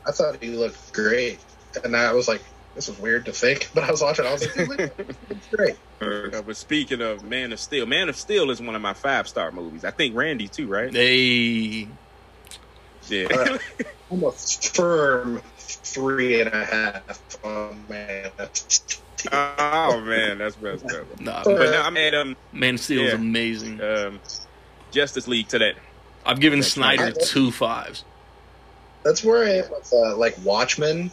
I 0.06 0.11
thought 0.11 0.41
he 0.41 0.52
looked 0.52 0.94
great, 0.94 1.39
and 1.84 1.95
I 1.95 2.14
was 2.14 2.27
like, 2.27 2.41
this 2.77 2.87
is 2.89 2.97
weird 2.99 3.25
to 3.25 3.31
think. 3.31 3.69
But 3.73 3.83
I 3.85 3.91
was 3.91 4.01
watching. 4.03 4.25
I 4.25 4.31
was 4.33 4.43
like, 4.45 4.55
he 4.55 4.63
looked- 4.65 4.81
he 5.01 5.03
looked 5.33 5.51
great. 5.51 5.75
Uh, 5.99 6.41
but 6.43 6.55
speaking 6.55 7.01
of 7.01 7.23
Man 7.23 7.51
of 7.51 7.59
Steel, 7.59 7.87
Man 7.87 8.07
of 8.07 8.15
Steel 8.15 8.51
is 8.51 8.61
one 8.61 8.75
of 8.75 8.81
my 8.83 8.93
five 8.93 9.27
star 9.27 9.51
movies. 9.51 9.83
I 9.83 9.89
think 9.91 10.15
Randy 10.15 10.47
too, 10.47 10.67
right? 10.67 10.91
They 10.91 11.87
Yeah. 13.09 13.27
Uh, 13.31 13.57
I'm 14.11 14.23
a 14.23 14.31
firm 14.31 15.41
three 15.57 16.39
and 16.41 16.53
a 16.53 16.63
half. 16.65 17.19
Oh 17.43 17.73
man, 17.89 18.29
oh 19.31 20.01
man, 20.01 20.37
that's 20.37 20.55
best. 20.55 20.85
ever. 20.89 21.05
nah, 21.19 21.43
But, 21.43 21.57
But 21.57 21.71
no, 21.71 21.81
I 21.81 21.89
mean, 21.89 22.13
um, 22.13 22.35
Man 22.53 22.75
of 22.75 22.79
Steel 22.79 23.01
is 23.05 23.09
Yeah. 23.13 23.15
amazing. 23.15 23.81
um, 23.81 24.19
Justice 24.91 25.27
League 25.27 25.47
to 25.49 25.59
that. 25.59 25.75
I've 26.25 26.39
given 26.39 26.59
That's 26.59 26.71
Snyder 26.73 27.11
two 27.11 27.51
fives. 27.51 28.03
That's 29.03 29.23
where 29.23 29.43
I 29.45 29.49
am 29.63 29.71
with 29.71 29.91
uh, 29.93 30.15
like 30.15 30.35
Watchmen. 30.43 31.11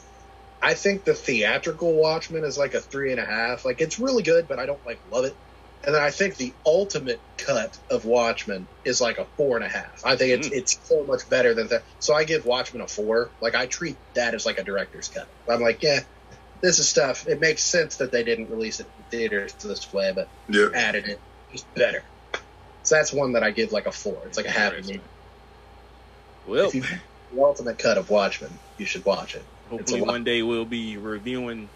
I 0.65 0.73
think 0.73 1.05
the 1.05 1.13
theatrical 1.13 1.93
Watchmen 1.93 2.43
is 2.43 2.57
like 2.57 2.73
a 2.73 2.81
three 2.81 3.11
and 3.11 3.21
a 3.21 3.25
half. 3.25 3.67
Like 3.67 3.83
it's 3.83 3.99
really 3.99 4.23
good, 4.23 4.49
but 4.49 4.59
I 4.59 4.65
don't 4.65 4.85
like 4.87 4.99
love 5.13 5.27
it. 5.27 5.37
And 5.85 5.95
then 5.95 6.03
I 6.03 6.11
think 6.11 6.37
the 6.37 6.55
ultimate 6.65 7.21
cut 7.37 7.79
of 7.91 8.07
Watchmen 8.07 8.67
is 8.83 8.99
like 8.99 9.19
a 9.19 9.27
four 9.37 9.57
and 9.57 9.65
a 9.65 9.69
half. 9.69 10.01
I 10.07 10.17
think 10.17 10.31
it's 10.31 10.49
Mm. 10.49 10.53
it's 10.53 10.79
so 10.89 11.05
much 11.05 11.29
better 11.29 11.53
than 11.53 11.69
that. 11.69 11.83
So 12.01 12.15
I 12.15 12.25
give 12.25 12.47
Watchmen 12.47 12.81
a 12.81 12.89
four. 12.89 13.29
Like 13.43 13.55
I 13.55 13.67
treat 13.67 13.99
that 14.15 14.33
as 14.33 14.47
like 14.47 14.59
a 14.59 14.65
director's 14.65 15.09
cut. 15.09 15.29
I'm 15.47 15.61
like, 15.61 15.83
yeah, 15.83 16.01
this 16.63 16.79
is 16.79 16.89
stuff. 16.89 17.29
It 17.29 17.41
makes 17.41 17.63
sense 17.63 17.97
that 17.97 18.11
they 18.11 18.25
didn't 18.25 18.49
release 18.49 18.81
it 18.81 18.87
in 18.99 19.05
theaters 19.11 19.53
this 19.63 19.93
way, 19.93 20.13
but 20.15 20.29
yeah, 20.49 20.69
added 20.75 21.05
it 21.07 21.21
just 21.53 21.67
better. 21.75 22.03
So 22.85 22.95
that's 22.95 23.13
one 23.13 23.33
that 23.33 23.43
I 23.43 23.51
give 23.51 23.71
like 23.71 23.85
a 23.85 23.93
four. 23.93 24.17
It's 24.25 24.39
like 24.39 24.47
a 24.47 24.51
happy 24.51 24.81
medium. 24.81 25.03
Well, 26.47 26.69
If 26.69 26.75
you 26.75 26.83
the 27.35 27.43
ultimate 27.43 27.79
cut 27.79 27.99
of 27.99 28.09
Watchmen, 28.09 28.59
you 28.79 28.87
should 28.87 29.05
watch 29.05 29.35
it. 29.35 29.43
Hopefully 29.71 30.03
one 30.03 30.25
day 30.25 30.43
we'll 30.43 30.65
be 30.65 30.97
reviewing 30.97 31.69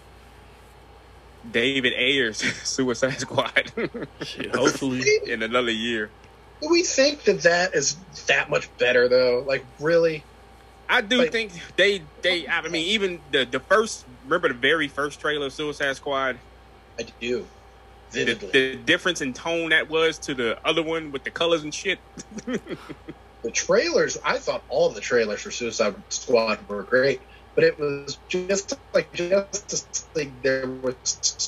David 1.51 1.93
Ayer's 1.95 2.39
Suicide 2.65 3.21
Squad 3.21 3.73
Shit, 4.23 4.55
hopefully, 4.55 5.03
in 5.27 5.43
another 5.43 5.71
year. 5.71 6.11
Do 6.61 6.69
we 6.69 6.83
think 6.83 7.23
that 7.25 7.43
that 7.43 7.75
is 7.75 7.97
that 8.27 8.51
much 8.51 8.69
better 8.79 9.09
though? 9.09 9.45
Like 9.47 9.65
really? 9.79 10.25
I 10.89 11.01
do 11.03 11.19
Like- 11.19 11.33
think 11.33 11.53
they 11.77 12.03
they. 12.23 12.49
I 12.49 12.63
mean, 12.69 12.87
even 12.87 13.21
the 13.33 13.45
the 13.45 13.61
first. 13.61 14.05
Remember 14.25 14.49
the 14.49 14.55
very 14.55 14.89
first 14.89 15.21
trailer 15.21 15.47
of 15.47 15.53
Suicide 15.53 15.97
Squad. 15.97 16.39
I 16.99 17.05
do. 17.21 17.47
The, 18.11 18.35
the 18.35 18.77
difference 18.77 19.21
in 19.21 19.33
tone 19.35 19.69
that 19.71 19.89
was 19.91 20.19
to 20.21 20.35
the 20.35 20.59
other 20.67 20.83
one 20.83 21.13
with 21.13 21.25
the 21.25 21.31
colors 21.31 21.63
and 21.63 21.73
shit. 21.75 21.99
The 23.41 23.53
trailers, 23.53 24.19
I 24.25 24.39
thought 24.39 24.65
all 24.69 24.89
the 24.91 25.01
trailers 25.01 25.43
for 25.43 25.53
Suicide 25.53 25.95
Squad 26.09 26.59
were 26.69 26.83
great, 26.83 27.21
but 27.59 27.65
it 27.65 27.77
was 27.77 28.19
just 28.29 28.75
like 28.95 29.13
Justice 29.13 30.07
League. 30.15 30.31
There 30.43 30.69
was 30.69 30.95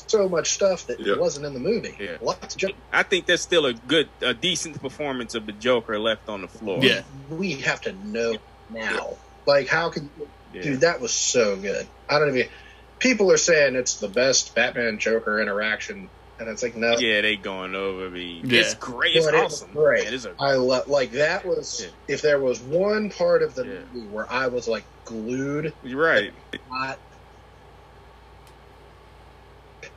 so 0.08 0.28
much 0.28 0.50
stuff 0.50 0.88
that 0.88 0.98
Yeah. 0.98 1.14
wasn't 1.14 1.46
in 1.46 1.54
the 1.54 1.60
movie. 1.60 1.94
Yeah. 2.00 2.16
Lots 2.20 2.56
of 2.56 2.60
junk. 2.60 2.74
I 2.92 3.04
think 3.04 3.26
there's 3.26 3.42
still 3.42 3.64
a 3.64 3.74
good, 3.74 4.08
a 4.20 4.34
decent 4.34 4.82
performance 4.82 5.36
of 5.36 5.46
the 5.46 5.52
Joker 5.52 6.00
left 6.00 6.28
on 6.28 6.42
the 6.42 6.48
floor. 6.48 6.80
Yeah. 6.82 7.02
We 7.28 7.52
have 7.60 7.82
to 7.82 7.92
know 7.92 8.34
now. 8.70 9.18
Like, 9.46 9.68
how 9.68 9.90
can 9.90 10.10
Yeah. 10.52 10.62
dude? 10.62 10.80
That 10.80 11.00
was 11.00 11.12
so 11.12 11.54
good. 11.54 11.86
I 12.08 12.18
don't 12.18 12.36
even. 12.36 12.50
People 12.98 13.30
are 13.30 13.36
saying 13.36 13.76
it's 13.76 13.94
the 14.00 14.08
best 14.08 14.52
Batman 14.56 14.98
Joker 14.98 15.40
interaction, 15.40 16.10
and 16.40 16.48
it's 16.48 16.62
like 16.62 16.74
no. 16.74 16.96
Yeah, 16.98 17.20
they 17.20 17.36
going 17.36 17.74
over 17.74 18.10
me. 18.10 18.40
Yeah. 18.44 18.60
It's 18.60 18.74
great. 18.74 19.14
It's 19.14 19.26
But 19.26 19.34
it 19.34 19.44
was 19.44 19.62
awesome. 19.62 19.72
great. 19.72 20.06
It 20.06 20.14
is 20.14 20.24
a 20.26 20.34
I 20.40 20.54
love 20.54 20.88
like 20.88 21.12
that 21.12 21.44
was 21.44 21.80
Yeah. 21.82 22.14
if 22.14 22.22
there 22.22 22.40
was 22.40 22.60
one 22.60 23.10
part 23.10 23.42
of 23.42 23.54
the 23.54 23.64
Yeah. 23.66 23.78
movie 23.92 24.08
where 24.08 24.30
I 24.32 24.48
was 24.48 24.66
like 24.66 24.84
glued, 25.04 25.72
You're 25.84 26.02
right. 26.02 26.32
not 26.70 26.98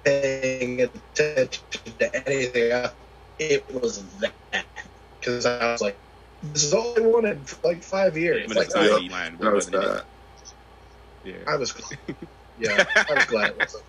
paying 0.03 0.81
attention 0.81 1.61
to 1.99 2.27
anything 2.29 2.71
else, 2.71 2.93
it 3.39 3.65
was 3.73 4.03
that 4.19 4.65
because 5.19 5.45
I 5.45 5.71
was 5.71 5.81
like, 5.81 5.97
this 6.41 6.63
is 6.65 6.73
all 6.73 6.93
I 6.97 7.01
wanted 7.01 7.47
for 7.47 7.67
like 7.67 7.83
five 7.83 8.17
years. 8.17 8.47
But 8.47 8.57
Like, 8.57 8.65
it's 8.67 8.75
I, 8.75 8.87
line, 9.07 9.37
that 9.37 9.53
was 9.53 9.71
wasn't 9.71 9.75
it? 9.75 9.81
that. 9.87 10.05
Yeah. 11.23 11.35
I 11.47 11.55
was, 11.55 11.73
yeah, 12.59 12.83
I 13.09 13.13
was 13.13 13.25
glad 13.25 13.51
it 13.51 13.57
was. 13.59 13.75
It 13.75 13.83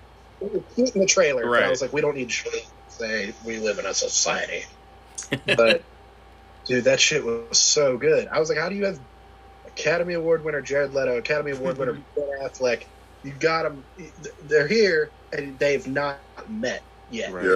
was 0.53 0.63
cute 0.75 0.95
in 0.95 1.01
the 1.03 1.07
trailer, 1.07 1.43
but 1.43 1.49
I 1.59 1.61
Right. 1.63 1.71
was 1.71 1.83
like, 1.83 1.93
we 1.93 2.01
don't 2.01 2.17
need 2.17 2.31
to 2.31 2.51
say 2.89 3.33
we 3.45 3.59
live 3.59 3.79
in 3.79 3.87
a 3.87 3.95
society. 3.95 4.65
But 5.47 5.83
dude, 6.67 6.85
that 6.85 7.01
shit 7.01 7.25
was 7.25 7.59
so 7.59 7.97
good. 7.97 8.29
I 8.29 8.39
was 8.41 8.49
like, 8.49 8.59
how 8.59 8.69
do 8.69 8.75
you 8.75 8.85
have 8.85 8.99
Academy 9.67 10.15
Award 10.15 10.45
winner 10.45 10.61
Jared 10.61 10.93
Leto, 10.95 11.17
Academy 11.17 11.53
Award 11.53 11.79
winner 11.79 11.93
Ben 12.17 12.29
Affleck? 12.43 12.85
You 13.23 13.33
got 13.33 13.63
them. 13.63 13.83
They're 14.43 14.69
here, 14.69 15.11
and 15.33 15.59
they've 15.59 15.87
not 15.87 16.21
met 16.49 16.83
yet. 17.11 17.33
Right. 17.33 17.45
Yeah. 17.47 17.55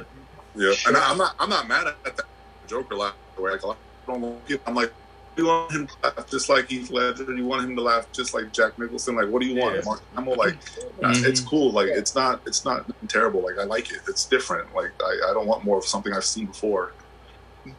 Yeah, 0.54 0.72
and 0.86 0.96
I, 0.96 1.10
I'm 1.10 1.18
not. 1.18 1.34
I'm 1.38 1.50
not 1.50 1.68
mad 1.68 1.86
at 1.88 2.16
that 2.16 2.24
Joker 2.66 2.96
last. 2.96 3.14
Like, 3.36 3.62
I 3.64 3.74
don't 4.06 4.20
want 4.20 4.44
people- 4.46 4.64
I'm 4.66 4.74
like, 4.74 4.92
you 5.38 5.46
want 5.46 5.72
him 5.72 5.86
to 5.86 5.94
laugh 6.02 6.26
just 6.28 6.48
like 6.48 6.68
Heath 6.68 6.90
Ledger? 6.90 7.34
You 7.34 7.44
want 7.46 7.64
him 7.64 7.76
to 7.76 7.82
laugh 7.82 8.10
just 8.12 8.34
like 8.34 8.52
Jack 8.52 8.78
Nicholson? 8.78 9.16
Like, 9.16 9.28
what 9.28 9.40
do 9.40 9.48
you 9.48 9.60
want? 9.60 9.76
Yeah. 9.76 9.82
Mark 9.84 10.02
Hamill? 10.14 10.36
Like, 10.36 10.54
Mhm. 11.00 11.24
it's 11.24 11.40
cool. 11.40 11.72
Like, 11.72 11.88
it's 11.88 12.14
not. 12.14 12.40
It's 12.46 12.64
not 12.64 12.84
terrible. 13.08 13.42
Like, 13.42 13.58
I 13.58 13.64
like 13.64 13.90
it. 13.90 14.00
It's 14.08 14.24
different. 14.24 14.74
Like, 14.74 14.90
I, 15.02 15.30
I 15.30 15.34
don't 15.34 15.46
want 15.46 15.64
more 15.64 15.78
of 15.78 15.84
something 15.84 16.12
I've 16.12 16.24
seen 16.24 16.46
before. 16.46 16.92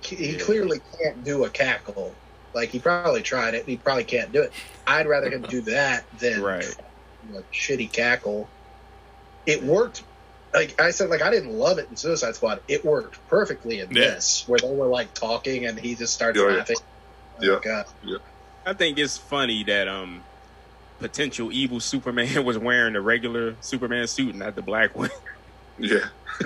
He, 0.01 0.15
he 0.15 0.37
clearly 0.37 0.81
can't 1.01 1.23
do 1.23 1.45
a 1.45 1.49
cackle. 1.49 2.13
Like 2.53 2.69
he 2.69 2.79
probably 2.79 3.21
tried 3.21 3.53
it. 3.53 3.65
He 3.65 3.77
probably 3.77 4.03
can't 4.03 4.31
do 4.31 4.41
it. 4.41 4.51
I'd 4.87 5.07
rather 5.07 5.29
him 5.29 5.43
do 5.43 5.61
that 5.75 6.03
than 6.19 6.41
Right. 6.41 6.65
a 7.35 7.41
shitty 7.53 7.91
cackle. 7.91 8.47
It 9.45 9.63
worked. 9.63 10.03
Like 10.53 10.79
I 10.81 10.91
said, 10.91 11.09
like 11.09 11.21
I 11.21 11.29
didn't 11.29 11.51
love 11.53 11.77
it 11.77 11.87
in 11.89 11.95
Suicide 11.95 12.35
Squad. 12.35 12.59
It 12.67 12.83
worked 12.83 13.19
perfectly 13.29 13.79
in 13.79 13.91
Yeah. 13.91 14.01
this, 14.15 14.43
where 14.47 14.59
they 14.59 14.67
were 14.67 14.87
like 14.87 15.13
talking 15.13 15.65
and 15.65 15.79
he 15.79 15.95
just 15.95 16.13
starts 16.13 16.37
Yeah, 16.39 16.49
yeah. 16.49 16.55
laughing. 16.57 16.77
Oh, 17.41 17.45
Yeah. 17.45 17.59
God. 17.63 17.85
I 18.65 18.73
think 18.73 18.97
it's 18.99 19.17
funny 19.17 19.63
that 19.63 19.87
um 19.87 20.23
potential 20.99 21.51
evil 21.51 21.79
Superman 21.79 22.45
was 22.45 22.57
wearing 22.57 22.93
the 22.93 23.01
regular 23.01 23.55
Superman 23.61 24.07
suit 24.07 24.29
and 24.31 24.39
not 24.39 24.55
the 24.55 24.61
black 24.61 24.95
one. 24.95 25.09
Yeah, 25.77 26.09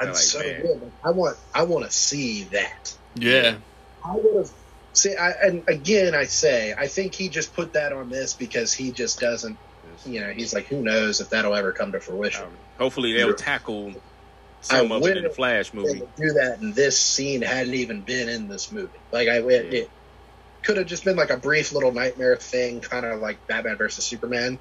I'm 0.00 0.08
like, 0.08 0.16
so 0.16 0.40
man. 0.40 0.62
good. 0.62 0.92
I 1.04 1.10
want. 1.10 1.36
I 1.54 1.62
want 1.62 1.84
to 1.84 1.90
see 1.92 2.44
that. 2.44 2.92
Yeah. 3.14 3.58
I 4.04 4.12
would 4.14 4.36
have. 4.38 4.50
See, 4.94 5.14
I, 5.14 5.30
and 5.42 5.62
again, 5.68 6.14
I 6.16 6.24
say, 6.24 6.74
I 6.76 6.88
think 6.88 7.14
he 7.14 7.28
just 7.28 7.54
put 7.54 7.74
that 7.74 7.92
on 7.92 8.08
this 8.10 8.34
because 8.34 8.72
he 8.74 8.90
just 8.90 9.20
doesn't. 9.20 9.56
You 10.04 10.20
know, 10.20 10.32
he's 10.32 10.52
like, 10.52 10.66
who 10.66 10.82
knows 10.82 11.20
if 11.20 11.30
that'll 11.30 11.54
ever 11.54 11.72
come 11.72 11.92
to 11.92 12.00
fruition. 12.00 12.44
Um, 12.44 12.58
hopefully 12.78 13.12
they'll 13.12 13.28
Yeah. 13.28 13.34
tackle 13.36 13.94
some 14.60 14.92
I 14.92 14.96
of 14.96 15.06
it 15.06 15.16
in 15.16 15.24
the 15.24 15.30
Flash 15.30 15.72
movie. 15.72 16.02
do 16.16 16.32
that 16.34 16.58
and 16.60 16.74
this 16.74 16.98
scene 16.98 17.42
hadn't 17.42 17.74
even 17.74 18.02
been 18.02 18.28
in 18.28 18.48
this 18.48 18.72
movie. 18.72 18.98
Like 19.12 19.28
i 19.28 19.38
it, 19.38 19.74
it 19.74 19.90
could 20.62 20.76
have 20.76 20.86
just 20.86 21.04
been 21.04 21.16
like 21.16 21.30
a 21.30 21.36
brief 21.36 21.72
little 21.72 21.92
nightmare 21.92 22.36
thing 22.36 22.80
kind 22.80 23.06
of 23.06 23.20
like 23.20 23.46
batman 23.46 23.76
versus 23.76 24.04
superman 24.04 24.58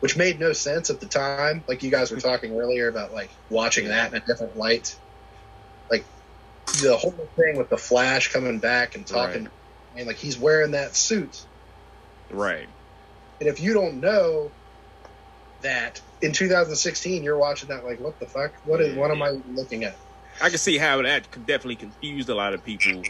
which 0.00 0.16
made 0.16 0.40
no 0.40 0.52
sense 0.52 0.90
at 0.90 0.98
the 0.98 1.06
time. 1.06 1.62
Like 1.68 1.82
you 1.82 1.90
guys 1.90 2.10
were 2.10 2.20
talking 2.20 2.58
earlier 2.58 2.88
about 2.88 3.12
like 3.12 3.30
watching 3.48 3.88
that 3.88 4.10
in 4.10 4.20
a 4.20 4.26
different 4.26 4.56
light. 4.56 4.96
Like 5.90 6.04
the 6.82 6.96
whole 6.96 7.12
thing 7.36 7.56
with 7.56 7.68
the 7.68 7.76
flash 7.76 8.32
coming 8.32 8.58
back 8.58 8.96
and 8.96 9.06
talking 9.06 9.48
and 9.96 10.06
like 10.06 10.16
he's 10.16 10.38
wearing 10.38 10.72
that 10.72 10.96
suit. 10.96 11.44
Right. 12.30 12.68
and 13.40 13.48
if 13.48 13.60
you 13.60 13.74
don't 13.74 14.00
know 14.00 14.52
that 15.62 16.00
in 16.22 16.32
2016 16.32 17.22
you're 17.22 17.38
watching 17.38 17.68
that 17.68 17.84
like 17.84 18.00
what 18.00 18.18
the 18.20 18.26
fuck 18.26 18.52
what 18.64 18.80
is 18.80 18.96
what 18.96 19.10
am 19.10 19.22
i 19.22 19.30
looking 19.54 19.84
at 19.84 19.96
I 20.40 20.48
can 20.48 20.58
see 20.58 20.78
how 20.78 21.02
that 21.02 21.30
could 21.30 21.46
definitely 21.46 21.76
confused 21.76 22.28
a 22.28 22.34
lot 22.34 22.54
of 22.54 22.64
people. 22.64 23.02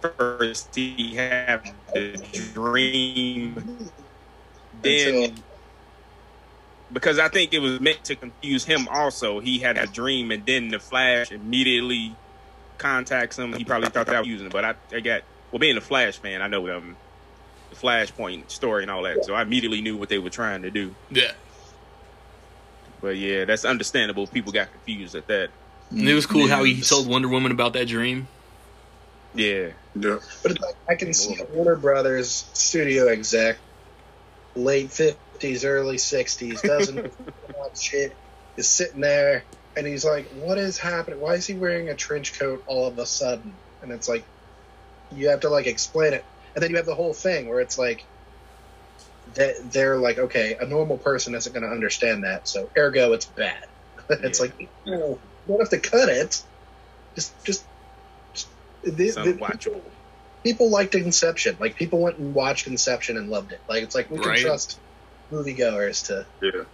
First, 0.00 0.74
he 0.74 1.14
had 1.14 1.62
the 1.92 2.16
dream, 2.54 3.54
then 4.82 5.14
Until- 5.14 5.44
because 6.92 7.18
I 7.18 7.28
think 7.28 7.54
it 7.54 7.58
was 7.58 7.80
meant 7.80 8.04
to 8.04 8.14
confuse 8.14 8.64
him. 8.64 8.86
Also, 8.88 9.40
he 9.40 9.58
had 9.58 9.78
a 9.78 9.86
dream, 9.86 10.30
and 10.30 10.44
then 10.44 10.68
the 10.68 10.78
Flash 10.78 11.32
immediately 11.32 12.14
contacts 12.78 13.38
him. 13.38 13.54
He 13.54 13.64
probably 13.64 13.88
thought 13.88 14.06
that 14.06 14.20
was 14.20 14.28
using 14.28 14.48
it, 14.48 14.52
but 14.52 14.64
I, 14.64 14.74
I 14.92 15.00
got 15.00 15.22
well, 15.50 15.58
being 15.58 15.76
a 15.76 15.80
Flash 15.80 16.18
fan, 16.18 16.42
I 16.42 16.48
know 16.48 16.68
um, 16.76 16.96
the 17.72 17.86
Flashpoint 17.86 18.50
story 18.50 18.82
and 18.82 18.90
all 18.90 19.02
that, 19.02 19.24
so 19.24 19.34
I 19.34 19.42
immediately 19.42 19.80
knew 19.80 19.96
what 19.96 20.08
they 20.08 20.18
were 20.18 20.30
trying 20.30 20.62
to 20.62 20.70
do. 20.70 20.94
Yeah. 21.10 21.32
But 23.00 23.16
yeah, 23.16 23.44
that's 23.44 23.64
understandable. 23.64 24.26
People 24.26 24.52
got 24.52 24.70
confused 24.70 25.14
at 25.14 25.26
that. 25.26 25.50
And 25.90 26.08
it 26.08 26.14
was 26.14 26.26
cool 26.26 26.48
how 26.48 26.64
he 26.64 26.80
told 26.80 27.08
Wonder 27.08 27.28
Woman 27.28 27.52
about 27.52 27.72
that 27.74 27.86
dream. 27.86 28.28
Yeah, 29.34 29.70
yeah. 29.94 30.18
But 30.42 30.60
like 30.60 30.76
I 30.88 30.94
can 30.94 31.12
see 31.12 31.38
a 31.40 31.44
Warner 31.54 31.76
Brothers 31.76 32.46
studio 32.52 33.08
exec, 33.08 33.58
late 34.54 34.90
fifties, 34.90 35.64
early 35.64 35.98
sixties, 35.98 36.60
doesn't 36.62 36.94
know 36.96 37.10
about 37.48 37.76
shit, 37.76 38.14
is 38.56 38.68
sitting 38.68 39.00
there 39.00 39.44
and 39.76 39.86
he's 39.86 40.04
like, 40.04 40.28
"What 40.30 40.58
is 40.58 40.78
happening? 40.78 41.20
Why 41.20 41.34
is 41.34 41.46
he 41.46 41.54
wearing 41.54 41.88
a 41.88 41.94
trench 41.94 42.38
coat 42.38 42.62
all 42.66 42.86
of 42.86 42.98
a 42.98 43.06
sudden?" 43.06 43.54
And 43.82 43.90
it's 43.90 44.08
like, 44.08 44.24
you 45.14 45.28
have 45.28 45.40
to 45.40 45.48
like 45.48 45.66
explain 45.66 46.12
it, 46.14 46.24
and 46.54 46.62
then 46.62 46.70
you 46.70 46.76
have 46.76 46.86
the 46.86 46.94
whole 46.94 47.14
thing 47.14 47.48
where 47.48 47.60
it's 47.60 47.78
like, 47.78 48.04
that 49.34 49.72
they're 49.72 49.96
like, 49.96 50.18
"Okay, 50.18 50.56
a 50.60 50.66
normal 50.66 50.98
person 50.98 51.34
isn't 51.34 51.52
going 51.52 51.62
to 51.64 51.70
understand 51.70 52.24
that, 52.24 52.46
so 52.48 52.68
ergo, 52.76 53.12
it's 53.12 53.24
bad." 53.26 53.66
it's 54.10 54.40
Yeah. 54.40 54.44
like, 54.46 54.68
you 54.84 55.18
don't 55.48 55.60
have 55.60 55.70
to 55.70 55.78
cut 55.78 56.08
it. 56.08 56.42
Just, 57.14 57.44
just. 57.44 57.64
just 58.34 58.48
the- 58.82 59.06
it's 59.06 59.14
the- 59.14 59.22
unwatchable. 59.34 59.80
people 60.42 60.70
liked 60.70 60.94
Inception. 60.94 61.56
Like 61.60 61.76
people 61.76 62.00
went 62.00 62.18
and 62.18 62.34
watched 62.34 62.66
Inception 62.66 63.16
and 63.16 63.30
loved 63.30 63.52
it. 63.52 63.60
Like 63.68 63.82
it's 63.84 63.94
like 63.94 64.10
we 64.10 64.18
can 64.18 64.36
trust 64.36 64.78
moviegoers 65.30 66.06
to 66.08 66.26
Yeah. 66.42 66.64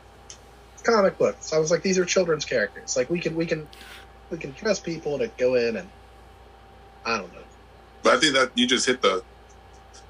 comic 0.84 1.18
books. 1.18 1.52
I 1.52 1.58
was 1.58 1.70
like, 1.70 1.82
these 1.82 1.98
are 1.98 2.04
children's 2.04 2.44
characters. 2.44 2.96
Like 2.96 3.10
we 3.10 3.20
can 3.20 3.36
we 3.36 3.46
can 3.46 3.68
we 4.30 4.38
can 4.38 4.52
trust 4.54 4.84
people 4.84 5.18
to 5.18 5.28
go 5.38 5.54
in 5.54 5.76
and 5.76 5.88
I 7.04 7.18
don't 7.18 7.32
know. 7.32 7.40
But 8.02 8.14
I 8.14 8.20
think 8.20 8.34
that 8.34 8.50
you 8.54 8.66
just 8.66 8.86
hit 8.86 9.02
the 9.02 9.22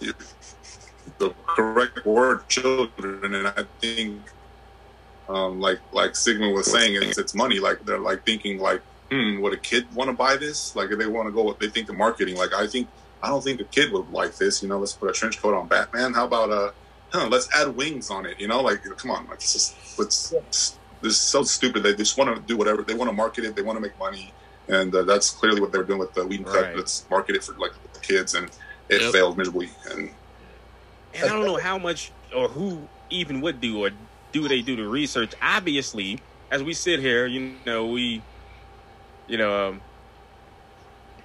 the 0.01 1.35
correct 1.47 2.05
word, 2.05 2.49
children, 2.49 3.35
and 3.35 3.49
I 3.49 3.65
think, 3.81 4.21
um, 5.29 5.61
like 5.61 5.81
like 5.93 6.13
Sigmon 6.13 6.55
was 6.55 6.71
saying, 6.71 7.01
it's 7.03 7.19
it's 7.19 7.35
money. 7.35 7.59
Like 7.59 7.85
they're 7.85 7.99
like 7.99 8.25
thinking 8.25 8.59
like, 8.59 8.83
hmm, 9.11 9.41
would 9.41 9.53
a 9.53 9.57
kid 9.57 9.93
want 9.95 10.09
to 10.09 10.15
buy 10.15 10.37
this? 10.37 10.75
Like 10.77 10.91
if 10.91 10.99
they 10.99 11.07
want 11.07 11.29
to 11.29 11.33
go, 11.33 11.57
they 11.61 11.69
think 11.69 11.87
the 11.87 11.93
marketing. 11.93 12.37
Like 12.37 12.55
I 12.55 12.67
think 12.67 12.89
I 13.23 13.29
don't 13.29 13.43
think 13.43 13.61
a 13.61 13.65
kid 13.65 13.93
would 13.93 14.11
like 14.11 14.37
this. 14.37 14.63
You 14.63 14.69
know, 14.69 14.79
let's 14.79 14.93
put 14.93 15.11
a 15.11 15.13
trench 15.13 15.41
coat 15.41 15.55
on 15.55 15.69
Batman. 15.69 16.15
How 16.15 16.27
about 16.27 16.51
uh, 16.51 16.71
huh, 17.13 17.29
let's 17.31 17.49
add 17.55 17.75
wings 17.77 18.11
on 18.11 18.27
it. 18.27 18.41
You 18.41 18.49
know, 18.49 18.61
like 18.63 18.83
come 18.97 19.11
on, 19.11 19.27
like, 19.27 19.35
it's 19.35 19.53
just 19.53 19.77
it's, 19.99 20.33
it's 20.33 20.79
this 21.01 21.13
is 21.13 21.21
so 21.21 21.43
stupid. 21.43 21.83
They 21.83 21.95
just 21.95 22.19
want 22.19 22.35
to 22.35 22.43
do 22.43 22.57
whatever 22.57 22.83
they 22.83 22.95
want 22.95 23.11
to 23.11 23.17
market 23.17 23.45
it. 23.45 23.57
They 23.57 23.63
want 23.63 23.77
to 23.77 23.81
make 23.81 23.99
money. 23.99 24.33
And 24.69 24.95
uh, 24.95 25.03
that's 25.05 25.31
clearly 25.31 25.63
what 25.63 25.73
they're 25.73 25.83
doing 25.85 25.99
with 25.99 26.13
the. 26.13 26.25
Right. 26.25 26.77
Let's 26.77 27.09
market 27.09 27.37
it 27.37 27.45
for 27.45 27.55
like 27.55 27.73
the 27.95 28.01
kids, 28.01 28.35
and 28.35 28.51
it 28.89 29.01
Yep. 29.03 29.13
failed 29.13 29.37
miserably. 29.39 29.71
And 29.91 30.11
And 31.15 31.25
I 31.25 31.29
don't 31.29 31.45
know 31.45 31.57
how 31.57 31.79
much 31.79 32.11
or 32.35 32.49
who 32.49 32.87
even 33.11 33.41
would 33.41 33.61
do 33.61 33.85
or 33.85 33.91
do 34.33 34.47
they 34.49 34.61
do 34.61 34.77
the 34.77 34.87
research. 34.87 35.33
Obviously, 35.41 36.21
as 36.51 36.63
we 36.63 36.75
sit 36.75 37.01
here, 37.01 37.27
you 37.27 37.55
know, 37.65 37.87
we, 37.87 38.23
you 39.27 39.39
know, 39.39 39.69
um, 39.69 39.81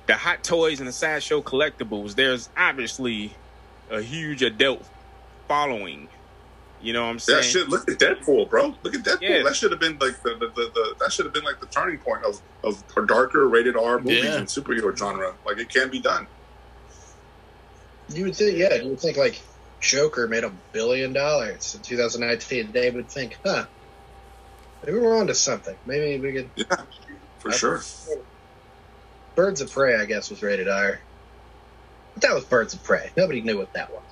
the 0.06 0.16
hot 0.16 0.44
toys 0.44 0.80
and 0.80 0.88
the 0.88 0.94
sideshow 0.94 1.42
collectibles. 1.42 2.16
There's 2.16 2.50
obviously 2.58 3.34
a 3.90 4.02
huge 4.02 4.42
adult 4.42 4.86
following. 5.48 6.08
You 6.82 6.92
know 6.92 7.04
what 7.04 7.12
I'm 7.12 7.20
saying? 7.20 7.38
that 7.40 7.46
shit. 7.46 7.70
Look 7.70 7.90
at 7.90 7.98
Deadpool, 7.98 8.50
bro. 8.50 8.76
Look 8.84 8.94
at 8.96 9.04
Deadpool. 9.04 9.22
Yeah. 9.22 9.44
That 9.44 9.56
should 9.56 9.72
have 9.72 9.80
been 9.80 9.98
like 10.00 10.22
the, 10.24 10.32
the, 10.32 10.48
the, 10.48 10.72
the 10.74 10.96
that 11.00 11.14
should 11.14 11.24
have 11.26 11.34
been 11.34 11.46
like 11.46 11.62
the 11.62 11.68
turning 11.68 11.98
point 12.00 12.26
of 12.26 12.42
of 12.64 12.84
a 12.98 13.06
darker 13.06 13.48
rated 13.48 13.78
R 13.78 14.00
movies 14.00 14.24
Yeah. 14.26 14.36
and 14.38 14.48
superhero 14.48 14.96
genre. 14.98 15.34
Like 15.46 15.60
it 15.60 15.70
can 15.70 15.90
be 15.90 16.00
done. 16.00 16.28
You 18.10 18.26
would 18.26 18.36
think 18.36 18.58
yeah, 18.58 18.76
you 18.76 18.90
would 18.90 19.00
think 19.00 19.18
like 19.18 19.42
Joker 19.84 20.28
made 20.28 20.44
a 20.44 20.52
billion 20.72 21.14
dollars 21.14 21.76
in 21.76 21.82
2019. 21.82 22.72
They 22.72 22.90
would 22.90 23.10
think, 23.10 23.38
huh, 23.46 23.66
maybe 24.86 24.98
we're 24.98 25.18
onto 25.20 25.34
something. 25.34 25.76
Maybe 25.86 26.20
we 26.20 26.34
could. 26.34 26.50
Yeah, 26.56 26.86
for 27.40 27.52
sure. 27.52 27.82
Birds 29.36 29.62
of 29.62 29.72
Prey, 29.72 29.96
I 29.96 30.06
guess, 30.06 30.30
was 30.30 30.42
rated 30.42 30.68
R. 30.68 31.00
But 32.14 32.24
that 32.24 32.36
was 32.36 32.46
Birds 32.46 32.74
of 32.74 32.84
Prey. 32.84 33.12
Nobody 33.18 33.42
knew 33.42 33.58
what 33.58 33.74
that 33.74 33.92
was. 33.92 34.04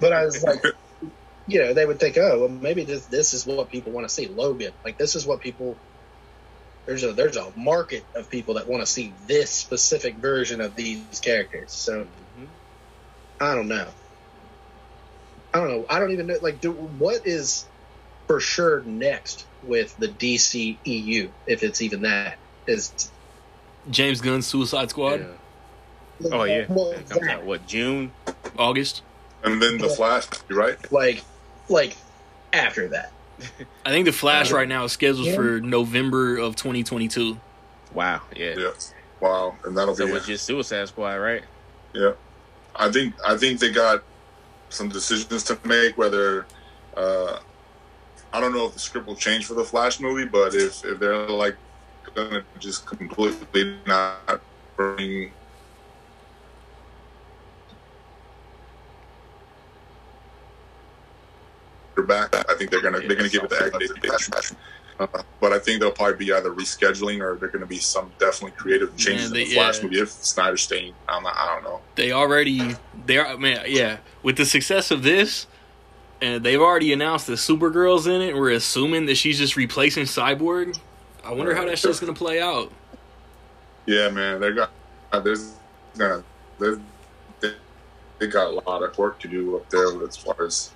But 0.00 0.12
I 0.12 0.24
was 0.24 0.42
like, 0.42 0.64
you 1.46 1.60
know, 1.60 1.72
they 1.74 1.86
would 1.86 2.00
think, 2.00 2.18
oh, 2.18 2.40
well, 2.40 2.48
maybe 2.48 2.84
this 2.84 3.06
this 3.06 3.32
is 3.34 3.46
what 3.46 3.70
people 3.70 3.92
want 3.92 4.08
to 4.08 4.12
see. 4.12 4.28
Logan, 4.28 4.72
like 4.84 4.98
this 4.98 5.14
is 5.14 5.26
what 5.26 5.40
people. 5.40 5.76
There's 6.86 7.02
a 7.02 7.12
there's 7.12 7.36
a 7.36 7.50
market 7.56 8.04
of 8.14 8.28
people 8.28 8.54
that 8.54 8.68
want 8.68 8.82
to 8.82 8.86
see 8.86 9.14
this 9.26 9.50
specific 9.50 10.16
version 10.16 10.60
of 10.60 10.74
these 10.76 11.20
characters. 11.20 11.72
So. 11.72 12.06
I 13.40 13.54
don't 13.54 13.68
know. 13.68 13.88
I 15.52 15.58
don't 15.60 15.68
know. 15.68 15.86
I 15.88 15.98
don't 15.98 16.10
even 16.12 16.26
know. 16.26 16.36
Like, 16.42 16.60
do, 16.60 16.72
what 16.72 17.26
is 17.26 17.66
for 18.26 18.40
sure 18.40 18.82
next 18.82 19.46
with 19.62 19.96
the 19.98 20.08
DC 20.08 20.76
EU, 20.84 21.30
if 21.46 21.62
it's 21.62 21.80
even 21.82 22.02
that? 22.02 22.38
Is 22.66 23.10
James 23.90 24.20
Gunn's 24.20 24.46
Suicide 24.46 24.90
Squad, 24.90 25.20
Yeah. 25.20 26.28
Oh 26.32 26.44
yeah, 26.44 26.64
Well, 26.68 26.92
it 26.92 27.08
comes 27.10 27.26
out 27.28 27.44
what 27.44 27.66
June? 27.66 28.12
August. 28.56 29.02
And 29.42 29.60
then 29.60 29.78
the 29.78 29.88
Flash, 29.90 30.26
right? 30.48 30.76
like, 30.92 31.22
like 31.68 31.96
after 32.52 32.88
that. 32.88 33.12
I 33.84 33.90
think 33.90 34.06
the 34.06 34.12
Flash 34.12 34.50
right 34.52 34.68
now 34.68 34.84
is 34.84 34.92
scheduled 34.92 35.26
Yeah. 35.26 35.34
for 35.34 35.60
November 35.60 36.36
of 36.38 36.56
2022. 36.56 37.38
Wow, 37.92 38.22
yeah. 38.34 38.54
Yeah. 38.56 38.70
Wow. 39.20 39.56
And 39.64 39.76
that'll 39.76 39.94
So 39.96 40.06
be 40.06 40.12
it's 40.12 40.26
just 40.26 40.46
Suicide 40.46 40.88
Squad, 40.88 41.16
right? 41.16 41.42
Yeah, 41.92 42.12
I 42.76 42.90
think 42.90 43.14
I 43.24 43.36
think 43.36 43.60
they 43.60 43.70
got 43.70 44.02
some 44.68 44.88
decisions 44.88 45.42
to 45.44 45.58
make. 45.64 45.96
Whether 45.96 46.46
uh, 46.96 47.38
I 48.32 48.40
don't 48.40 48.52
know 48.52 48.66
if 48.66 48.74
the 48.74 48.80
script 48.80 49.06
will 49.06 49.16
change 49.16 49.46
for 49.46 49.54
the 49.54 49.64
Flash 49.64 50.00
movie, 50.00 50.26
but 50.26 50.54
if 50.54 50.84
if 50.84 50.98
they're 50.98 51.28
like 51.28 51.56
gonna 52.14 52.44
just 52.58 52.86
completely 52.86 53.76
not 53.86 54.40
bring 54.76 55.30
back, 62.08 62.34
I 62.34 62.54
think 62.54 62.70
they're 62.70 62.82
gonna 62.82 63.00
they're 63.00 63.16
gonna 63.16 63.28
give 63.28 63.44
it 63.44 63.50
the 63.50 64.20
Flash. 64.30 64.52
Uh, 64.98 65.06
but 65.40 65.52
I 65.52 65.58
think 65.58 65.80
they'll 65.80 65.90
probably 65.90 66.16
be 66.16 66.32
either 66.32 66.50
rescheduling 66.50 67.20
or 67.20 67.36
they're 67.36 67.48
going 67.48 67.60
to 67.60 67.66
be 67.66 67.78
some 67.78 68.12
definitely 68.18 68.56
creative 68.56 68.96
changes 68.96 69.30
they- 69.30 69.42
in 69.42 69.48
the 69.48 69.54
Flash 69.54 69.78
yeah. 69.78 69.84
movie 69.84 70.00
if 70.00 70.10
Snyder's 70.10 70.62
staying. 70.62 70.94
I'm 71.08 71.22
not, 71.24 71.34
I 71.36 71.54
don't 71.54 71.64
know. 71.64 71.80
They 71.96 72.12
already 72.12 72.76
they 73.06 73.18
are 73.18 73.36
man 73.36 73.64
yeah 73.66 73.98
with 74.22 74.36
the 74.36 74.44
success 74.44 74.90
of 74.90 75.02
this, 75.02 75.46
and 76.20 76.44
they've 76.44 76.60
already 76.60 76.92
announced 76.92 77.26
that 77.26 77.34
Supergirl's 77.34 78.06
in 78.06 78.20
it. 78.20 78.36
We're 78.36 78.52
assuming 78.52 79.06
that 79.06 79.16
she's 79.16 79.38
just 79.38 79.56
replacing 79.56 80.04
Cyborg. 80.04 80.78
I 81.24 81.32
wonder 81.32 81.54
how 81.54 81.64
that 81.64 81.78
shit's 81.78 82.00
gonna 82.00 82.12
play 82.12 82.40
out. 82.40 82.70
Yeah, 83.86 84.10
man, 84.10 84.40
they 84.40 84.52
got 84.52 84.70
there's 85.22 85.54
gonna 85.98 86.22
there's, 86.58 86.78
they 88.18 88.26
got 88.28 88.46
a 88.46 88.60
lot 88.68 88.82
of 88.82 88.96
work 88.96 89.18
to 89.20 89.28
do 89.28 89.56
up 89.56 89.68
there 89.70 90.02
as 90.06 90.16
far 90.16 90.44
as 90.44 90.70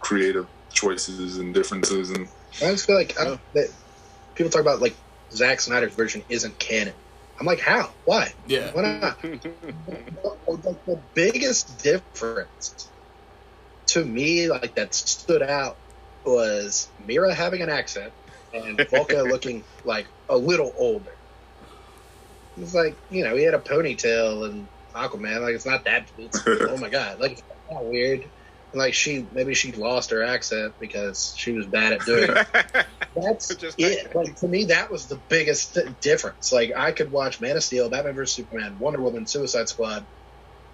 creative 0.00 0.46
choices 0.72 1.38
and 1.38 1.52
differences 1.54 2.10
and 2.10 2.28
I 2.56 2.70
just 2.72 2.86
feel 2.86 2.96
like 2.96 3.18
I 3.18 3.26
oh. 3.26 3.38
that 3.54 3.68
people 4.34 4.50
talk 4.50 4.60
about 4.60 4.80
like 4.80 4.94
Zack 5.30 5.60
Snyder's 5.60 5.94
version 5.94 6.22
isn't 6.28 6.58
canon. 6.58 6.94
I'm 7.40 7.46
like, 7.46 7.60
how? 7.60 7.90
Why? 8.04 8.32
Yeah, 8.46 8.70
Why 8.72 8.82
not? 8.82 9.22
the, 9.22 9.50
the 10.86 10.98
biggest 11.14 11.82
difference 11.82 12.88
to 13.86 14.04
me, 14.04 14.48
like 14.48 14.74
that 14.74 14.94
stood 14.94 15.42
out, 15.42 15.76
was 16.24 16.88
Mera 17.06 17.34
having 17.34 17.62
an 17.62 17.68
accent 17.68 18.12
and 18.54 18.78
Vulko 18.78 19.24
looking 19.30 19.64
like 19.84 20.06
a 20.28 20.36
little 20.36 20.72
older. 20.76 21.12
It's 22.58 22.74
like 22.74 22.96
you 23.10 23.24
know 23.24 23.34
he 23.34 23.44
had 23.44 23.54
a 23.54 23.58
ponytail 23.58 24.48
and 24.48 24.68
Aquaman. 24.94 25.40
Like 25.40 25.54
it's 25.54 25.66
not 25.66 25.84
that. 25.84 26.06
It's, 26.18 26.42
oh 26.46 26.76
my 26.76 26.90
god! 26.90 27.18
Like 27.18 27.32
it's 27.32 27.42
not 27.70 27.84
weird. 27.84 28.24
And, 28.72 28.80
like 28.80 28.94
she 28.94 29.28
maybe 29.30 29.54
she 29.54 29.72
lost 29.72 30.10
her 30.10 30.22
accent 30.22 30.74
because 30.78 31.34
she 31.36 31.52
was 31.52 31.66
bad 31.66 31.92
at 31.94 32.00
doing 32.04 32.30
it. 32.30 32.46
That's 33.16 33.54
Just 33.56 33.78
it. 33.78 34.14
Like 34.14 34.36
to 34.36 34.48
me, 34.48 34.66
that 34.66 34.90
was 34.90 35.06
the 35.08 35.20
biggest 35.28 35.74
th- 35.74 35.88
difference. 36.00 36.50
Like 36.52 36.72
I 36.76 36.92
could 36.92 37.10
watch 37.10 37.40
Man 37.40 37.56
of 37.56 37.62
Steel, 37.62 37.90
Batman 37.90 38.14
vs 38.14 38.34
Superman, 38.34 38.78
Wonder 38.78 39.02
Woman, 39.02 39.26
Suicide 39.26 39.68
Squad, 39.68 40.06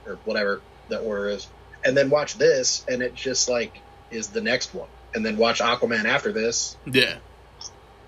or 0.06 0.20
whatever 0.24 0.64
the 0.88 1.00
order 1.00 1.28
is, 1.28 1.50
and 1.84 1.96
then 1.96 2.10
watch 2.10 2.34
this, 2.34 2.84
and 2.88 3.02
it 3.02 3.14
just 3.14 3.48
like 3.48 3.82
is 4.10 4.30
the 4.30 4.40
next 4.40 4.72
one, 4.72 4.88
and 5.14 5.26
then 5.26 5.36
watch 5.36 5.60
Aquaman 5.60 6.04
after 6.04 6.32
this. 6.32 6.78
yeah, 6.86 7.18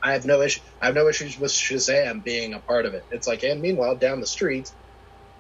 I 0.03 0.13
have 0.13 0.25
no 0.25 0.41
issue. 0.41 0.61
I 0.81 0.87
have 0.87 0.95
no 0.95 1.09
issues 1.09 1.39
with 1.39 1.51
Shazam 1.51 2.23
being 2.25 2.55
a 2.55 2.61
part 2.61 2.87
of 2.87 2.95
it. 2.95 3.05
It's 3.11 3.27
like, 3.27 3.43
and 3.43 3.61
meanwhile, 3.61 3.97
down 3.97 4.21
the 4.21 4.27
street, 4.27 4.71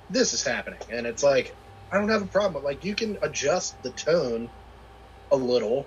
this 0.08 0.32
is 0.32 0.44
happening, 0.44 0.80
and 0.90 1.06
it's 1.06 1.22
like, 1.22 1.56
I 1.92 1.98
don't 1.98 2.08
have 2.08 2.22
a 2.22 2.26
problem. 2.26 2.54
But 2.54 2.64
like, 2.64 2.84
you 2.84 2.94
can 2.94 3.18
adjust 3.22 3.82
the 3.82 3.92
tone 3.92 4.50
a 5.30 5.36
little. 5.36 5.86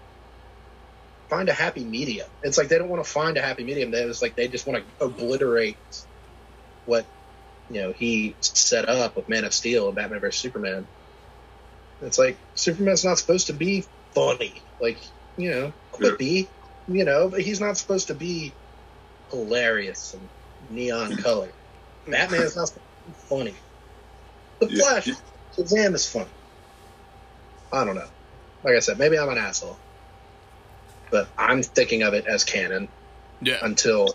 Find 1.29 1.49
a 1.49 1.53
happy 1.53 1.83
medium. 1.85 2.27
It's 2.43 2.57
like 2.57 2.67
they 2.67 2.77
don't 2.77 2.89
want 2.89 3.03
to 3.03 3.09
find 3.09 3.37
a 3.37 3.41
happy 3.41 3.63
medium. 3.63 3.91
They 3.91 4.03
it's 4.03 4.21
like 4.21 4.35
they 4.35 4.47
just 4.47 4.67
want 4.67 4.85
to 4.85 5.05
obliterate 5.05 5.77
what 6.85 7.07
you 7.69 7.81
know 7.81 7.91
he 7.91 8.37
set 8.41 8.87
up 8.87 9.15
with 9.15 9.29
Man 9.29 9.45
of 9.45 9.53
Steel 9.53 9.87
and 9.87 9.95
Batman 9.95 10.19
vs 10.19 10.39
Superman. 10.41 10.87
It's 12.01 12.19
like 12.19 12.37
Superman's 12.55 13.05
not 13.05 13.17
supposed 13.17 13.47
to 13.47 13.53
be 13.53 13.85
funny. 14.13 14.61
Like 14.79 14.99
you 15.37 15.51
know, 15.51 15.73
quippy 15.93 16.49
you 16.87 17.05
know, 17.05 17.29
but 17.29 17.41
he's 17.41 17.61
not 17.61 17.77
supposed 17.77 18.07
to 18.07 18.13
be 18.15 18.53
hilarious 19.31 20.13
and 20.13 20.29
neon 20.69 21.17
color. 21.17 21.51
Batman's 22.07 22.55
not 22.55 22.67
supposed 22.67 22.87
to 23.05 23.11
be 23.11 23.13
funny. 23.29 23.55
The 24.59 24.67
Yeah. 24.69 24.81
Flash, 24.81 25.09
Shazam 25.57 25.93
is 25.95 26.09
fun. 26.09 26.27
I 27.71 27.85
don't 27.85 27.95
know. 27.95 28.09
Like 28.63 28.75
I 28.75 28.79
said, 28.79 28.97
maybe 28.99 29.17
I'm 29.19 29.29
an 29.29 29.37
asshole, 29.37 29.79
but 31.11 31.29
I'm 31.37 31.63
thinking 31.63 32.03
of 32.03 32.13
it 32.13 32.25
as 32.27 32.43
canon 32.43 32.93
yeah, 33.41 33.57
until 33.61 34.13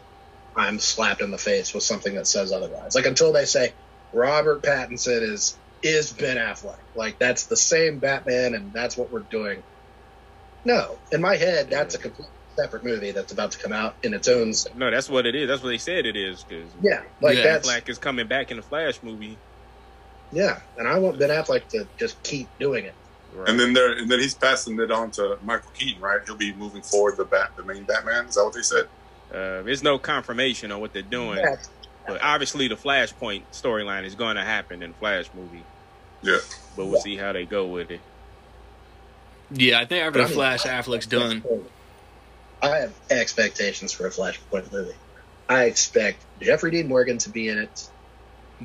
I'm 0.56 0.78
slapped 0.78 1.23
in 1.23 1.31
the 1.31 1.39
face 1.39 1.74
with 1.74 1.82
something 1.85 2.15
that 2.16 2.27
says 2.27 2.52
otherwise. 2.52 2.94
Like 2.94 3.06
until 3.06 3.32
they 3.32 3.44
say 3.44 3.74
Robert 4.12 4.62
Pattinson 4.62 5.23
is 5.23 5.59
is 5.82 6.12
Ben 6.12 6.36
Affleck. 6.39 6.78
Like 6.94 7.19
that's 7.20 7.47
the 7.47 7.56
same 7.56 8.01
Batman, 8.01 8.55
and 8.55 8.73
that's 8.73 8.97
what 8.97 9.10
we're 9.10 9.24
doing. 9.31 9.65
No, 10.65 11.01
in 11.12 11.20
my 11.20 11.36
head, 11.36 11.70
that's 11.70 11.94
a 11.94 11.98
completely 11.98 12.32
separate 12.59 12.85
movie 12.85 13.12
that's 13.12 13.32
about 13.32 13.52
to 13.52 13.59
come 13.59 13.73
out 13.73 13.97
in 14.02 14.15
its 14.15 14.28
own. 14.28 14.52
no, 14.74 14.90
that's 14.90 15.09
what 15.09 15.27
it 15.27 15.35
is. 15.36 15.48
That's 15.48 15.62
what 15.62 15.70
they 15.70 15.78
said 15.78 16.06
it 16.06 16.16
is. 16.16 16.44
Because 16.44 16.77
Yeah, 16.82 17.02
like 17.20 17.36
Yeah. 17.36 17.43
that's 17.44 17.66
Black 17.66 17.89
is 17.89 17.98
coming 17.98 18.28
back 18.28 18.51
in 18.51 18.56
the 18.59 18.62
Flash 18.65 19.02
movie. 19.02 19.40
Yeah, 20.32 20.60
and 20.78 20.86
I 20.88 20.98
want 20.98 21.18
Ben 21.18 21.30
Affleck 21.30 21.68
to 21.68 21.86
just 21.98 22.22
keep 22.22 22.48
doing 22.59 22.84
it. 22.84 22.94
Right. 23.34 23.48
and 23.50 23.60
then 23.60 23.74
there 23.74 23.92
and 23.92 24.10
then 24.10 24.20
he's 24.20 24.34
passing 24.34 24.80
it 24.80 24.90
on 24.90 25.10
to 25.12 25.38
Michael 25.44 25.70
Keaton, 25.74 26.00
right? 26.00 26.18
He'll 26.24 26.34
be 26.36 26.55
moving 26.55 26.80
forward 26.80 27.18
the 27.18 27.24
bat 27.26 27.50
the 27.56 27.62
main 27.62 27.84
Batman. 27.84 28.24
Is 28.26 28.36
that 28.36 28.44
what 28.44 28.55
they 28.55 28.62
said? 28.62 28.86
uh, 29.30 29.62
there's 29.62 29.82
no 29.82 29.98
confirmation 29.98 30.72
on 30.72 30.80
what 30.80 30.94
they're 30.94 31.02
doing, 31.02 31.38
Yeah, 31.38 31.56
but 32.06 32.22
obviously 32.22 32.68
the 32.68 32.74
Flashpoint 32.76 33.42
storyline 33.52 34.05
is 34.05 34.14
going 34.14 34.36
to 34.36 34.42
happen 34.42 34.82
in 34.82 34.94
Flash 34.94 35.26
movie. 35.34 35.62
Yeah. 36.22 36.38
But 36.74 36.86
we'll 36.86 37.00
see 37.02 37.16
how 37.18 37.32
they 37.34 37.44
go 37.44 37.66
with 37.66 37.90
it. 37.90 38.00
yeah. 39.50 39.78
I 39.78 39.84
think 39.84 40.05
after 40.05 40.22
I 40.22 40.24
the 40.26 40.32
Flash, 40.32 40.62
Affleck's 40.64 41.06
done. 41.06 41.44
I 42.62 42.68
have 42.78 42.94
expectations 43.10 43.92
for 43.92 44.06
a 44.06 44.10
Flashpoint 44.10 44.72
movie. 44.72 44.94
I 45.50 45.64
expect 45.64 46.24
Jeffrey 46.40 46.70
Dean 46.70 46.88
Morgan 46.88 47.18
to 47.18 47.28
be 47.30 47.48
in 47.48 47.59
it. 47.59 47.88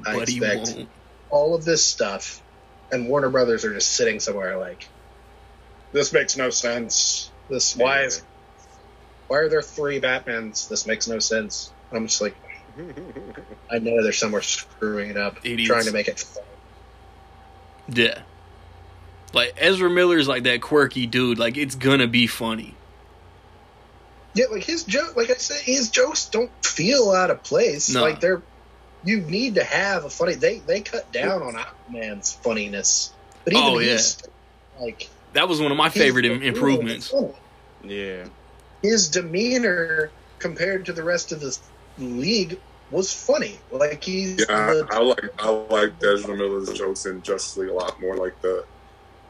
I 0.06 0.16
But 0.18 0.30
he 0.30 0.38
expect- 0.38 0.78
won't. 0.78 0.90
All 1.34 1.56
of 1.56 1.66
this 1.66 1.84
stuff, 1.84 2.42
and 2.92 3.10
Warner 3.10 3.30
Brothers 3.30 3.66
are 3.66 3.74
just 3.74 3.92
sitting 3.94 4.20
somewhere 4.20 4.56
like, 4.58 4.88
this 5.92 6.14
makes 6.14 6.38
no 6.38 6.52
sense. 6.52 7.32
This 7.50 7.76
why 7.76 8.04
is 8.04 8.24
why 9.28 9.40
are 9.40 9.50
there 9.50 9.64
three 9.64 10.00
Batmans? 10.00 10.70
This 10.70 10.86
makes 10.86 11.08
no 11.08 11.18
sense. 11.20 11.72
I'm 11.92 12.08
just 12.08 12.22
like, 12.22 12.36
I 13.72 13.80
know 13.80 14.02
they're 14.04 14.14
somewhere 14.14 14.44
screwing 14.44 15.10
it 15.10 15.18
up, 15.18 15.40
Idiots. 15.44 15.68
trying 15.68 15.86
to 15.86 15.92
make 15.92 16.08
it. 16.08 16.20
fun. 16.20 16.44
Yeah, 17.90 18.22
like 19.34 19.56
Ezra 19.58 19.90
Miller's 19.90 20.28
like 20.28 20.44
that 20.44 20.62
quirky 20.62 21.08
dude. 21.08 21.40
Like 21.40 21.58
it's 21.58 21.76
gonna 21.76 22.08
be 22.08 22.28
funny. 22.28 22.76
Yeah, 24.36 24.46
like 24.52 24.64
his 24.64 24.84
joke, 24.84 25.16
like 25.16 25.30
I 25.32 25.36
said, 25.36 25.62
his 25.62 25.90
jokes 25.90 26.28
don't 26.28 26.52
feel 26.64 27.12
out 27.12 27.30
of 27.32 27.44
place. 27.44 27.94
No. 27.94 28.02
Like 28.02 28.20
they're, 28.20 28.42
you 29.06 29.22
need 29.22 29.56
to 29.56 29.64
have 29.64 30.06
a 30.06 30.10
funny. 30.10 30.36
They 30.36 30.60
they 30.60 30.82
cut 30.82 31.12
down 31.12 31.42
on 31.42 31.56
Aquaman's 31.56 32.34
funniness, 32.34 33.12
but 33.44 33.54
even 33.54 33.66
Oh, 33.66 33.78
he's 33.80 34.22
like 34.80 35.10
That 35.34 35.48
was 35.50 35.62
one 35.62 35.72
of 35.72 35.78
my 35.78 35.90
favorite 35.90 36.26
im- 36.26 36.42
improvements. 36.42 37.14
Yeah. 37.84 38.26
his 38.82 39.10
demeanor 39.10 40.10
compared 40.40 40.86
to 40.86 40.94
the 40.94 41.04
rest 41.04 41.32
of 41.32 41.40
the 41.42 41.58
league 41.98 42.60
was 42.92 43.14
funny. 43.14 43.60
Like 43.72 44.04
he's 44.04 44.46
Yeah, 44.48 44.56
I, 44.56 44.74
the- 44.74 44.88
I 44.92 45.00
like 45.00 45.30
I 45.40 45.50
like 45.50 45.94
Ezra 46.04 46.36
Miller's 46.36 46.72
jokes 46.74 47.06
in 47.06 47.22
Justice 47.22 47.58
League 47.58 47.70
a 47.70 47.74
lot 47.74 48.00
more. 48.00 48.16
Like 48.18 48.42
the 48.42 48.66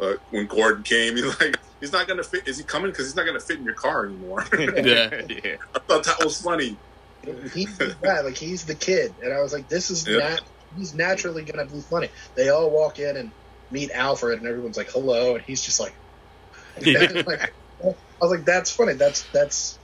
uh, 0.01 0.13
when 0.31 0.47
Gordon 0.47 0.83
came, 0.83 1.15
he's 1.15 1.39
like 1.39 1.55
he's 1.79 1.91
not 1.93 2.07
gonna 2.07 2.23
fit. 2.23 2.47
Is 2.47 2.57
he 2.57 2.63
coming? 2.63 2.91
Because 2.91 3.05
he's 3.07 3.15
not 3.15 3.25
gonna 3.25 3.39
fit 3.39 3.59
in 3.59 3.63
your 3.63 3.75
car 3.75 4.05
anymore. 4.07 4.45
Yeah. 4.59 4.67
yeah. 5.29 5.55
I 5.75 5.79
thought 5.79 6.03
that 6.03 6.23
was 6.23 6.41
funny. 6.41 6.77
He's 7.23 7.77
the 7.77 7.95
guy, 8.03 8.21
like 8.21 8.37
he's 8.37 8.65
the 8.65 8.75
kid, 8.75 9.15
and 9.21 9.33
I 9.33 9.41
was 9.41 9.53
like, 9.53 9.67
this 9.67 9.89
is 9.89 10.07
Yeah. 10.07 10.29
not. 10.29 10.41
He's 10.75 10.93
naturally 10.93 11.43
gonna 11.43 11.67
be 11.67 11.81
funny. 11.89 12.09
They 12.35 12.49
all 12.49 12.71
walk 12.71 12.99
in 12.99 13.15
and 13.17 13.33
meet 13.69 13.91
Alfred, 13.91 14.39
and 14.39 14.47
everyone's 14.47 14.77
like, 14.77 14.89
hello, 14.91 15.35
and 15.35 15.43
he's 15.45 15.61
just 15.61 15.79
like, 15.79 15.95
like, 16.85 17.41
I 17.81 17.93
was 18.21 18.31
like, 18.31 18.45
that's 18.45 18.71
funny. 18.71 18.93
That's 18.93 19.23
that's 19.31 19.79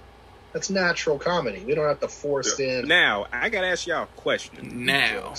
that's 0.54 0.70
natural 0.70 1.20
comedy. 1.20 1.64
We 1.66 1.76
don't 1.76 1.88
have 1.88 2.00
to 2.00 2.08
force 2.08 2.60
in. 2.60 2.88
Now 2.88 3.28
I 3.32 3.50
gotta 3.50 3.68
ask 3.68 3.86
y'all 3.86 4.04
a 4.04 4.08
question 4.08 4.86
Now, 4.86 5.34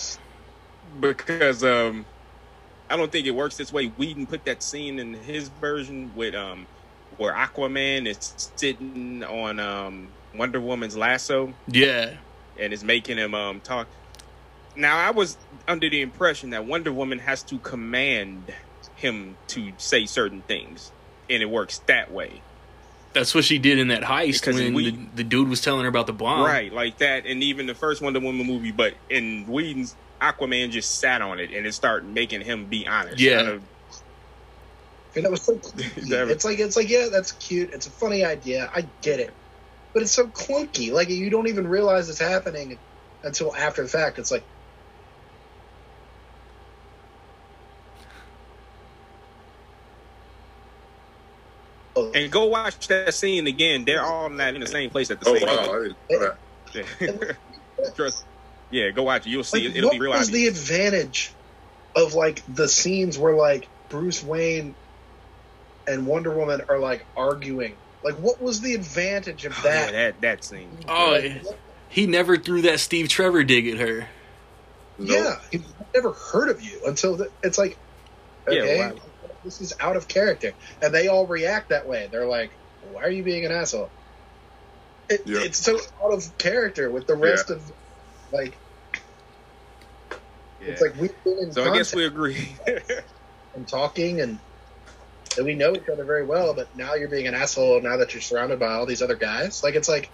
because 1.01 1.65
um, 1.65 2.07
I 2.89 2.97
don't 2.97 3.11
think 3.11 3.27
it 3.27 3.33
works 3.33 3.57
this 3.57 3.73
way. 3.73 3.87
Whedon 3.89 4.27
put 4.27 4.45
that 4.45 4.63
scene 4.63 4.99
in 4.99 5.15
his 5.15 5.49
version 5.49 6.13
with 6.15 6.35
um, 6.35 6.69
where 7.17 7.35
Aquaman 7.35 8.07
is 8.07 8.53
sitting 8.57 9.25
on 9.25 9.59
um 9.59 10.15
Wonder 10.35 10.61
Woman's 10.61 10.97
lasso 10.97 11.53
yeah, 11.67 12.15
and 12.59 12.73
is 12.73 12.85
making 12.85 13.19
him 13.19 13.35
um 13.35 13.61
talk. 13.61 13.89
Now 14.77 14.97
I 14.97 15.11
was 15.11 15.37
under 15.67 15.89
the 15.91 16.01
impression 16.01 16.51
that 16.51 16.65
Wonder 16.65 16.93
Woman 16.93 17.19
has 17.21 17.43
to 17.45 17.59
command 17.59 18.53
him 18.97 19.37
to 19.49 19.73
say 19.79 20.07
certain 20.07 20.43
things, 20.43 20.93
and 21.29 21.43
it 21.43 21.51
works 21.51 21.79
that 21.87 22.13
way. 22.13 22.43
That's 23.13 23.35
what 23.35 23.45
she 23.45 23.59
did 23.59 23.79
in 23.81 23.89
that 23.89 24.03
heist 24.03 24.41
Because 24.41 24.55
when 24.57 24.73
we- 24.75 24.91
the, 24.93 24.99
the 25.17 25.25
dude 25.25 25.49
was 25.49 25.61
telling 25.61 25.83
her 25.83 25.89
about 25.89 26.07
the 26.07 26.13
bomb. 26.13 26.45
right, 26.47 26.73
like 26.73 26.99
that, 26.99 27.27
and 27.27 27.43
even 27.43 27.67
the 27.67 27.75
first 27.75 28.01
Wonder 28.01 28.21
Woman 28.21 28.47
movie. 28.47 28.71
But 28.71 28.95
in 29.09 29.47
Whedon's, 29.49 29.97
Aquaman 30.21 30.71
just 30.71 31.01
sat 31.01 31.21
on 31.21 31.41
it, 31.41 31.51
and 31.53 31.67
it 31.67 31.73
started 31.75 32.09
making 32.09 32.43
him 32.43 32.67
be 32.67 32.87
honest. 32.87 33.19
Yeah. 33.19 33.37
Kind 33.39 33.49
of- 33.49 33.63
And 35.17 35.25
that 35.25 35.31
was 35.33 35.43
so 35.43 35.55
clunky. 35.57 36.31
It's 36.31 36.45
like 36.45 36.61
it's 36.61 36.77
like 36.77 36.89
yeah, 36.89 37.09
that's 37.11 37.33
cute. 37.33 37.71
It's 37.73 37.89
a 37.89 37.91
funny 37.91 38.25
idea. 38.25 38.71
I 38.73 38.87
get 39.03 39.19
it, 39.19 39.33
but 39.93 40.03
it's 40.03 40.13
so 40.13 40.29
clunky. 40.29 40.93
Like 40.93 41.09
you 41.09 41.31
don't 41.31 41.49
even 41.49 41.67
realize 41.67 42.09
it's 42.09 42.21
happening 42.21 42.79
until 43.23 43.55
after 43.55 43.83
the 43.83 43.89
fact. 43.89 44.19
It's 44.19 44.31
like 44.31 44.45
oh, 51.97 52.13
and 52.15 52.31
go 52.31 52.47
watch 52.47 52.87
that 52.89 53.15
scene 53.15 53.47
again. 53.47 53.85
They're 53.85 54.05
all 54.05 54.31
not 54.31 54.55
in 54.55 54.61
the 54.61 54.67
same 54.67 54.91
place 54.91 55.11
at 55.11 55.21
the 55.21 55.29
Oh 55.29 55.35
same 55.35 55.47
wow, 55.47 55.59
I 55.59 55.83
didn't 55.83 55.99
know 56.11 56.19
that. 56.19 56.39
time. 57.09 57.37
Trust. 57.97 58.27
Yeah, 58.71 58.91
go 58.91 59.03
watch 59.03 59.27
it. 59.27 59.31
You'll 59.31 59.43
see 59.43 59.67
like, 59.67 59.75
it. 59.75 59.79
It'll 59.79 59.89
what 59.89 59.95
be 59.95 60.01
real 60.01 60.13
was 60.13 60.31
the 60.31 60.47
advantage 60.47 61.37
of 61.97 62.15
like 62.15 62.45
the 62.47 62.69
scenes 62.69 63.19
where 63.19 63.37
like 63.37 63.69
Bruce 63.89 64.23
Wayne 64.23 64.77
and 65.89 66.07
Wonder 66.07 66.37
Woman 66.37 66.63
are 66.69 66.79
like 66.79 67.07
arguing? 67.17 67.79
Like, 68.03 68.15
what 68.17 68.41
was 68.41 68.61
the 68.61 68.75
advantage 68.75 69.45
of 69.45 69.53
Oh, 69.59 69.69
yeah, 69.69 69.87
that? 69.87 69.93
that 69.93 70.21
that 70.23 70.45
scene. 70.45 70.71
Oh, 70.89 71.13
Like, 71.13 71.43
he 71.89 72.07
never 72.07 72.37
threw 72.37 72.63
that 72.63 72.81
Steve 72.81 73.09
Trevor 73.09 73.45
dig 73.45 73.67
at 73.69 73.79
her. 73.79 74.09
Nope. 74.99 75.09
Yeah, 75.09 75.37
he 75.51 75.65
never 75.95 76.13
heard 76.13 76.49
of 76.51 76.63
you 76.63 76.81
until 76.87 77.17
the, 77.17 77.31
it's 77.43 77.59
like, 77.59 77.77
Yeah, 78.49 78.61
okay, 78.61 78.79
wow. 78.81 78.93
this 79.45 79.61
is 79.61 79.75
out 79.81 79.97
of 79.97 80.09
character, 80.09 80.53
and 80.83 80.95
they 80.95 81.09
all 81.09 81.27
react 81.27 81.69
that 81.71 81.87
way. 81.87 82.09
They're 82.11 82.27
like, 82.27 82.51
"Why 82.93 83.03
are 83.05 83.11
you 83.11 83.23
being 83.23 83.45
an 83.47 83.53
asshole?" 83.53 83.91
It, 85.09 85.23
Yeah. 85.27 85.41
It's 85.41 85.59
so 85.59 85.79
out 86.03 86.13
of 86.13 86.37
character 86.39 86.91
with 86.91 87.07
the 87.07 87.15
rest 87.17 87.51
Yeah. 87.51 87.57
of, 87.57 87.73
like, 88.33 88.55
Yeah. 90.61 90.69
it's 90.69 90.81
like 90.83 90.95
we've 90.97 91.25
been 91.25 91.39
in 91.41 91.53
so 91.53 91.71
I 91.71 91.77
guess 91.77 91.95
we 91.95 92.05
agree. 92.07 92.55
and 93.55 93.67
talking, 93.67 94.21
and 94.21 94.39
and 95.37 95.47
we 95.47 95.55
know 95.55 95.73
each 95.75 95.89
other 95.89 96.05
very 96.05 96.25
well. 96.25 96.55
But 96.55 96.75
now 96.77 96.95
you're 96.95 97.09
being 97.09 97.27
an 97.27 97.35
asshole. 97.35 97.81
Now 97.81 97.97
that 97.97 98.15
you're 98.15 98.21
surrounded 98.21 98.59
by 98.59 98.73
all 98.73 98.87
these 98.87 99.03
other 99.03 99.17
guys, 99.17 99.63
like 99.63 99.75
it's 99.75 99.89
like, 99.89 100.11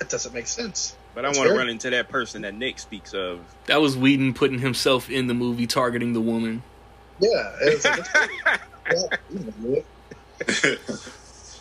it 0.00 0.08
doesn't 0.08 0.34
make 0.34 0.46
sense. 0.46 0.96
but 1.14 1.24
I 1.24 1.28
want 1.28 1.48
to 1.48 1.54
run 1.54 1.68
into 1.68 1.90
that 1.90 2.08
person 2.08 2.42
that 2.42 2.54
Nick 2.54 2.78
speaks 2.78 3.14
of. 3.14 3.40
That 3.66 3.80
was 3.80 3.96
Whedon 3.96 4.34
putting 4.34 4.58
himself 4.58 5.10
in 5.10 5.26
the 5.26 5.34
movie, 5.34 5.66
targeting 5.66 6.12
the 6.12 6.20
woman. 6.20 6.62
Yeah, 7.20 7.52
it's 7.60 7.84
like, 7.84 8.04
it's, 8.86 9.84
yeah, 10.62 10.74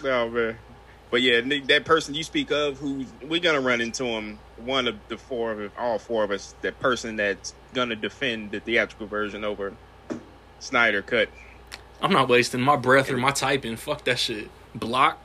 No 0.04 0.30
man. 0.30 0.58
But 1.12 1.22
yeah, 1.22 1.42
Nick, 1.42 1.68
that 1.68 1.84
person 1.84 2.16
you 2.16 2.24
speak 2.24 2.52
of, 2.52 2.78
who 2.78 3.06
we're 3.22 3.42
gonna 3.42 3.62
run 3.62 3.82
into 3.82 4.06
him. 4.06 4.40
One 4.58 4.88
of 4.88 4.96
the 5.10 5.18
four 5.18 5.52
of 5.52 5.72
all 5.78 6.00
four 6.00 6.24
of 6.24 6.32
us. 6.32 6.56
That 6.62 6.80
person 6.80 7.18
that's 7.18 7.54
gonna 7.74 7.96
defend 7.96 8.52
the 8.52 8.60
theatrical 8.60 9.08
version 9.08 9.44
over 9.44 9.74
Snyder 10.60 11.02
cut. 11.02 11.30
I'm 12.02 12.12
not 12.12 12.28
wasting 12.30 12.62
my 12.62 12.76
breath 12.76 13.10
or 13.10 13.18
my 13.18 13.32
typing. 13.32 13.76
Fuck 13.76 14.04
that 14.06 14.20
shit. 14.20 14.50
Block. 14.76 15.20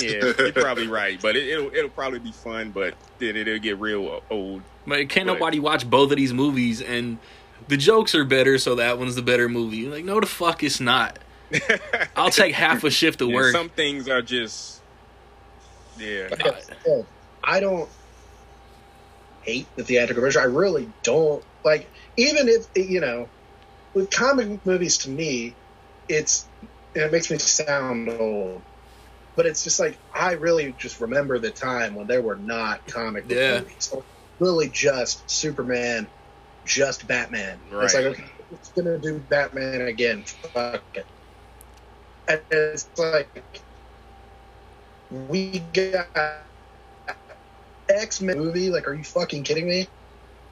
Yeah, 0.00 0.32
you're 0.38 0.52
probably 0.52 0.86
right, 0.86 1.20
but 1.20 1.34
it, 1.36 1.48
it'll 1.48 1.74
it'll 1.74 1.90
probably 1.90 2.20
be 2.20 2.30
fun, 2.32 2.70
but 2.70 2.94
then 3.18 3.36
it'll 3.36 3.58
get 3.58 3.78
real 3.78 4.22
old. 4.30 4.62
But 4.86 5.08
can't 5.08 5.26
Right. 5.28 5.34
nobody 5.34 5.58
watch 5.58 5.88
both 5.88 6.10
of 6.12 6.16
these 6.16 6.32
movies 6.32 6.80
and 6.80 7.18
the 7.68 7.76
jokes 7.76 8.14
are 8.14 8.24
better, 8.24 8.58
so 8.58 8.76
that 8.76 8.98
one's 8.98 9.16
the 9.16 9.22
better 9.22 9.48
movie. 9.48 9.86
Like, 9.86 10.04
no, 10.04 10.20
the 10.20 10.26
fuck 10.26 10.62
it's 10.62 10.80
not. 10.80 11.18
I'll 12.16 12.30
take 12.30 12.54
half 12.54 12.84
a 12.84 12.90
shift 12.90 13.18
to 13.18 13.28
Yeah, 13.28 13.34
work. 13.34 13.52
Some 13.52 13.68
things 13.68 14.08
are 14.08 14.22
just 14.22 14.80
yeah. 15.98 16.28
Like 16.30 16.62
said, 16.62 17.06
I 17.42 17.58
don't 17.60 17.88
hate 19.42 19.66
the 19.76 19.82
theatrical 19.84 20.22
version. 20.22 20.40
I 20.40 20.44
really 20.44 20.88
don't. 21.02 21.42
Like, 21.64 21.88
even 22.16 22.48
if, 22.48 22.66
you 22.76 23.00
know, 23.00 23.28
with 23.94 24.10
comic 24.10 24.64
movies 24.64 24.98
to 24.98 25.10
me, 25.10 25.54
it's, 26.10 26.48
and 26.94 27.04
it 27.04 27.12
makes 27.12 27.30
me 27.30 27.38
sound 27.38 28.08
old, 28.08 28.62
but 29.36 29.46
it's 29.46 29.62
just 29.62 29.78
like, 29.78 29.96
I 30.12 30.32
really 30.32 30.74
just 30.78 31.00
remember 31.00 31.38
the 31.38 31.50
time 31.50 31.94
when 31.94 32.06
there 32.08 32.20
were 32.20 32.36
not 32.36 32.84
comic 32.86 33.28
book 33.28 33.38
Yeah. 33.38 33.60
movies. 33.60 33.94
Really 34.40 34.68
just 34.68 35.30
Superman, 35.30 36.08
just 36.64 37.06
Batman. 37.06 37.60
It's 37.72 37.94
like, 37.94 38.04
okay, 38.06 38.24
it's 38.50 38.72
going 38.72 38.86
to 38.86 38.98
do 38.98 39.18
Batman 39.18 39.82
again. 39.82 40.24
Fuck 40.24 40.82
it. 40.94 41.06
And 42.26 42.42
it's 42.50 42.88
like, 42.98 43.44
we 45.10 45.58
got 45.58 46.08
X 47.88 48.20
Men 48.20 48.38
movie. 48.38 48.70
Like, 48.70 48.88
are 48.88 48.94
you 48.94 49.04
fucking 49.04 49.44
kidding 49.44 49.68
me? 49.68 49.88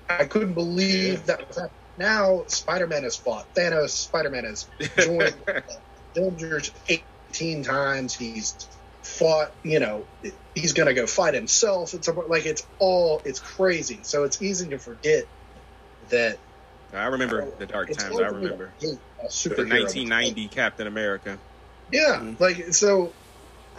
I 0.09 0.25
couldn't 0.25 0.55
believe 0.55 1.27
that 1.27 1.47
was 1.47 1.57
happening. 1.57 1.78
Now 1.99 2.45
Spider 2.49 2.87
Man 2.87 3.03
has 3.03 3.17
fought 3.17 3.47
Thanos. 3.57 3.91
Spider 3.91 4.31
Man 4.31 4.45
has 4.45 4.67
joined 4.99 5.43
Avengers 6.17 6.71
eighteen 6.89 7.65
times. 7.65 8.15
He's 8.15 8.55
fought. 9.03 9.51
You 9.65 9.81
know, 9.81 10.07
he's 10.55 10.73
gonna 10.73 10.95
go 10.95 11.07
fight 11.07 11.35
himself. 11.35 11.95
It's 11.95 12.09
like 12.29 12.47
it's 12.47 12.63
all 12.79 13.21
it's 13.25 13.41
crazy. 13.41 14.05
So 14.05 14.25
it's 14.25 14.41
easy 14.41 14.69
to 14.71 14.79
forget 14.79 15.25
that. 16.11 16.39
I 16.93 17.07
remember 17.07 17.53
the 17.59 17.67
dark 17.67 17.91
times. 17.91 18.15
I 18.17 18.29
to 18.29 18.33
remember 18.33 18.75
the 18.81 18.89
superhero. 19.31 19.71
1990 19.71 20.49
Captain 20.49 20.87
America. 20.87 21.39
Yeah, 21.91 22.21
Mhm. 22.21 22.41
like 22.41 22.57
so. 22.73 23.15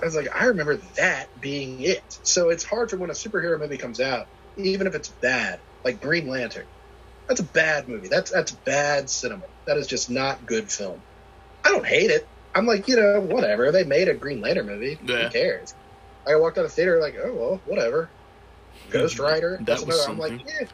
I 0.01 0.05
was 0.05 0.15
like, 0.15 0.29
I 0.33 0.45
remember 0.45 0.77
that 0.97 1.27
being 1.39 1.81
it. 1.81 2.03
So 2.23 2.49
it's 2.49 2.63
hard 2.63 2.89
for 2.89 2.97
when 2.97 3.09
a 3.09 3.13
superhero 3.13 3.59
movie 3.59 3.77
comes 3.77 3.99
out, 3.99 4.27
even 4.55 4.87
if 4.87 4.95
it's 4.95 5.09
bad, 5.09 5.59
like 5.83 5.99
Green 6.01 6.27
Lantern. 6.27 6.67
That's 7.29 7.41
a 7.41 7.43
bad 7.43 7.87
movie. 7.87 8.07
That's 8.07 8.31
that's 8.31 8.51
bad 8.51 9.07
cinema. 9.07 9.43
That 9.65 9.77
is 9.77 9.85
just 9.85 10.09
not 10.09 10.47
good 10.47 10.71
film. 10.71 10.99
I 11.63 11.69
don't 11.69 11.85
hate 11.85 12.09
it. 12.09 12.27
I'm 12.55 12.65
like, 12.65 12.87
you 12.87 12.95
know, 12.95 13.21
whatever. 13.21 13.71
They 13.71 13.83
made 13.83 14.07
a 14.07 14.15
Green 14.15 14.41
Lantern 14.41 14.65
movie. 14.65 14.97
Yeah. 15.05 15.25
Who 15.25 15.29
cares? 15.29 15.75
I 16.27 16.35
walked 16.37 16.57
out 16.57 16.65
of 16.65 16.71
the 16.71 16.75
theater 16.75 16.99
like, 16.99 17.15
oh 17.23 17.33
well, 17.33 17.61
whatever. 17.65 18.09
Mm-hmm. 18.81 18.91
Ghost 18.93 19.19
Rider. 19.19 19.57
That 19.57 19.65
That's 19.67 19.85
was 19.85 20.07
another. 20.07 20.11
I'm 20.11 20.17
like, 20.17 20.39
something. 20.39 20.55
yeah. 20.59 20.67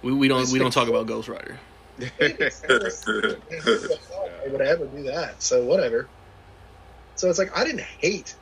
We, 0.00 0.14
we 0.14 0.28
don't 0.28 0.48
we 0.48 0.58
don't 0.58 0.70
talk 0.70 0.88
about 0.88 1.06
Ghost 1.08 1.28
Rider. 1.28 1.58
they 1.98 2.32
would 4.50 4.60
ever 4.62 4.86
do 4.86 5.02
that. 5.04 5.42
So 5.42 5.62
whatever. 5.66 6.08
So 7.16 7.28
it's 7.28 7.38
like 7.38 7.54
I 7.54 7.64
didn't 7.64 7.82
hate 7.82 8.34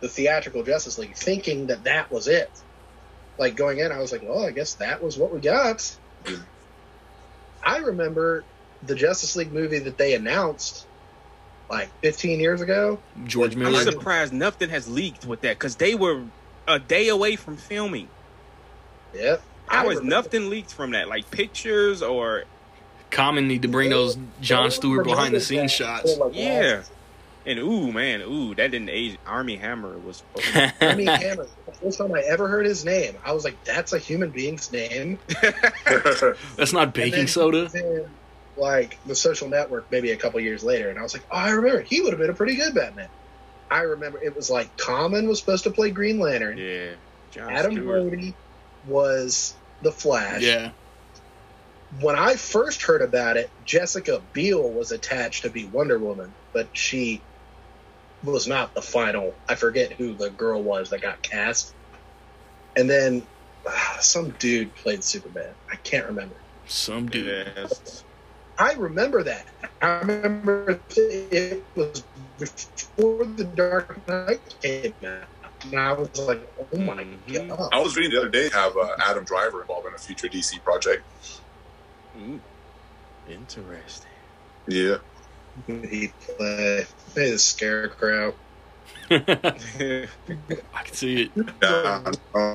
the 0.00 0.08
theatrical 0.08 0.62
Justice 0.62 0.98
League, 0.98 1.16
thinking 1.16 1.68
that 1.68 1.84
that 1.84 2.10
was 2.12 2.28
it. 2.28 2.50
Like 3.38 3.56
going 3.56 3.78
in, 3.78 3.92
I 3.92 3.98
was 3.98 4.12
like, 4.12 4.22
well, 4.22 4.44
I 4.44 4.50
guess 4.50 4.74
that 4.74 5.02
was 5.02 5.16
what 5.16 5.32
we 5.32 5.40
got. 5.40 5.78
Mm-hmm. 6.24 6.42
I 7.68 7.78
remember 7.78 8.44
the 8.82 8.94
Justice 8.94 9.36
League 9.36 9.52
movie 9.52 9.78
that 9.80 9.98
they 9.98 10.14
announced 10.14 10.86
like 11.68 11.90
15 12.00 12.40
years 12.40 12.62
ago. 12.62 12.98
George 13.26 13.56
I'm 13.56 13.74
surprised 13.76 14.32
nothing 14.32 14.70
has 14.70 14.88
leaked 14.88 15.26
with 15.26 15.42
that 15.42 15.58
because 15.58 15.76
they 15.76 15.94
were 15.94 16.24
a 16.66 16.78
day 16.78 17.08
away 17.08 17.36
from 17.36 17.58
filming. 17.58 18.08
Yep. 19.14 19.42
How 19.66 19.86
was 19.86 19.98
remember- 19.98 20.16
nothing 20.16 20.48
leaked 20.50 20.72
from 20.72 20.92
that? 20.92 21.08
Like 21.08 21.30
pictures 21.30 22.02
or 22.02 22.44
Common 23.10 23.46
need 23.48 23.62
to 23.62 23.68
bring 23.68 23.90
those 23.90 24.16
John 24.40 24.70
Stewart 24.70 25.04
behind 25.04 25.34
the 25.34 25.40
scenes 25.40 25.70
shots. 25.70 26.16
Like, 26.16 26.34
yeah. 26.34 26.82
And 27.48 27.58
ooh 27.58 27.90
man, 27.92 28.20
ooh, 28.20 28.54
that 28.56 28.70
didn't 28.70 28.90
age. 28.90 29.16
Armie 29.26 29.56
Hammer 29.56 29.96
was. 29.98 30.22
Armie 30.82 31.06
Hammer. 31.06 31.46
The 31.66 31.72
first 31.72 31.98
time 31.98 32.12
I 32.12 32.20
ever 32.20 32.46
heard 32.46 32.66
his 32.66 32.84
name, 32.84 33.14
I 33.24 33.32
was 33.32 33.42
like, 33.44 33.62
"That's 33.64 33.92
a 33.94 33.98
human 33.98 34.30
being's 34.30 34.70
name." 34.70 35.18
That's 36.56 36.72
not 36.72 36.92
baking 36.92 37.26
soda. 37.26 37.70
in, 37.74 38.06
like 38.56 38.98
the 39.06 39.14
social 39.14 39.48
network 39.48 39.90
maybe 39.90 40.10
a 40.10 40.16
couple 40.16 40.40
years 40.40 40.64
later 40.64 40.90
and 40.90 40.98
i 40.98 41.02
was 41.02 41.12
like 41.12 41.22
oh 41.30 41.36
i 41.36 41.50
remember 41.50 41.80
he 41.80 42.00
would 42.00 42.10
have 42.10 42.18
been 42.18 42.28
a 42.28 42.34
pretty 42.34 42.56
good 42.56 42.74
batman 42.74 43.08
i 43.70 43.82
remember 43.82 44.20
it 44.20 44.34
was 44.34 44.50
like 44.50 44.76
common 44.76 45.28
was 45.28 45.38
supposed 45.38 45.62
to 45.62 45.70
play 45.70 45.92
green 45.92 46.18
lantern 46.18 46.58
yeah. 46.58 46.90
John 47.30 47.52
adam 47.52 47.72
Stewart. 47.74 48.10
brody 48.10 48.34
was 48.88 49.54
the 49.82 49.92
flash 49.92 50.42
Yeah. 50.42 50.70
when 52.00 52.16
i 52.16 52.34
first 52.34 52.82
heard 52.82 53.00
about 53.00 53.36
it 53.36 53.48
jessica 53.64 54.20
biel 54.32 54.68
was 54.68 54.90
attached 54.90 55.42
to 55.44 55.50
be 55.50 55.64
wonder 55.66 55.96
woman 55.96 56.34
but 56.52 56.66
she 56.72 57.20
was 58.22 58.46
not 58.46 58.74
the 58.74 58.82
final 58.82 59.38
i 59.48 59.54
forget 59.54 59.92
who 59.92 60.16
the 60.16 60.30
girl 60.30 60.62
was 60.62 60.90
that 60.90 61.00
got 61.02 61.22
cast 61.22 61.74
and 62.76 62.88
then 62.88 63.26
ah, 63.66 63.96
some 64.00 64.30
dude 64.32 64.74
played 64.74 65.04
superman 65.04 65.54
i 65.72 65.76
can't 65.84 66.06
remember 66.06 66.36
Some 66.66 67.08
dude. 67.08 67.26
Yes. 67.56 68.04
I 68.58 68.72
remember 68.74 69.22
that. 69.22 69.46
I 69.80 70.00
remember 70.00 70.82
it 70.96 71.68
was 71.76 72.02
before 72.36 73.24
the 73.24 73.44
Dark 73.54 74.06
Knight 74.08 74.40
came 74.60 74.94
out, 75.06 75.28
and 75.62 75.76
I 75.78 75.92
was 75.92 76.10
like, 76.18 76.44
"Oh 76.58 76.76
my 76.76 77.04
Mhm. 77.04 77.48
god!" 77.48 77.68
I 77.72 77.78
was 77.80 77.96
reading 77.96 78.10
the 78.12 78.18
other 78.18 78.28
day 78.30 78.50
have 78.52 78.76
uh, 78.76 78.90
Adam 79.00 79.24
Driver 79.24 79.62
involved 79.62 79.86
in 79.86 79.94
a 79.94 79.98
future 79.98 80.28
DC 80.28 80.58
project. 80.64 81.04
Ooh. 82.16 82.42
Interesting. 83.26 84.10
Yeah, 84.68 84.96
He 85.66 86.12
played, 86.36 86.86
the 87.14 87.38
Scarecrow. 87.38 88.34
I 89.10 89.16
can 90.84 90.94
see 90.94 91.22
it. 91.22 91.30
Yeah, 91.62 92.12
uh, 92.34 92.54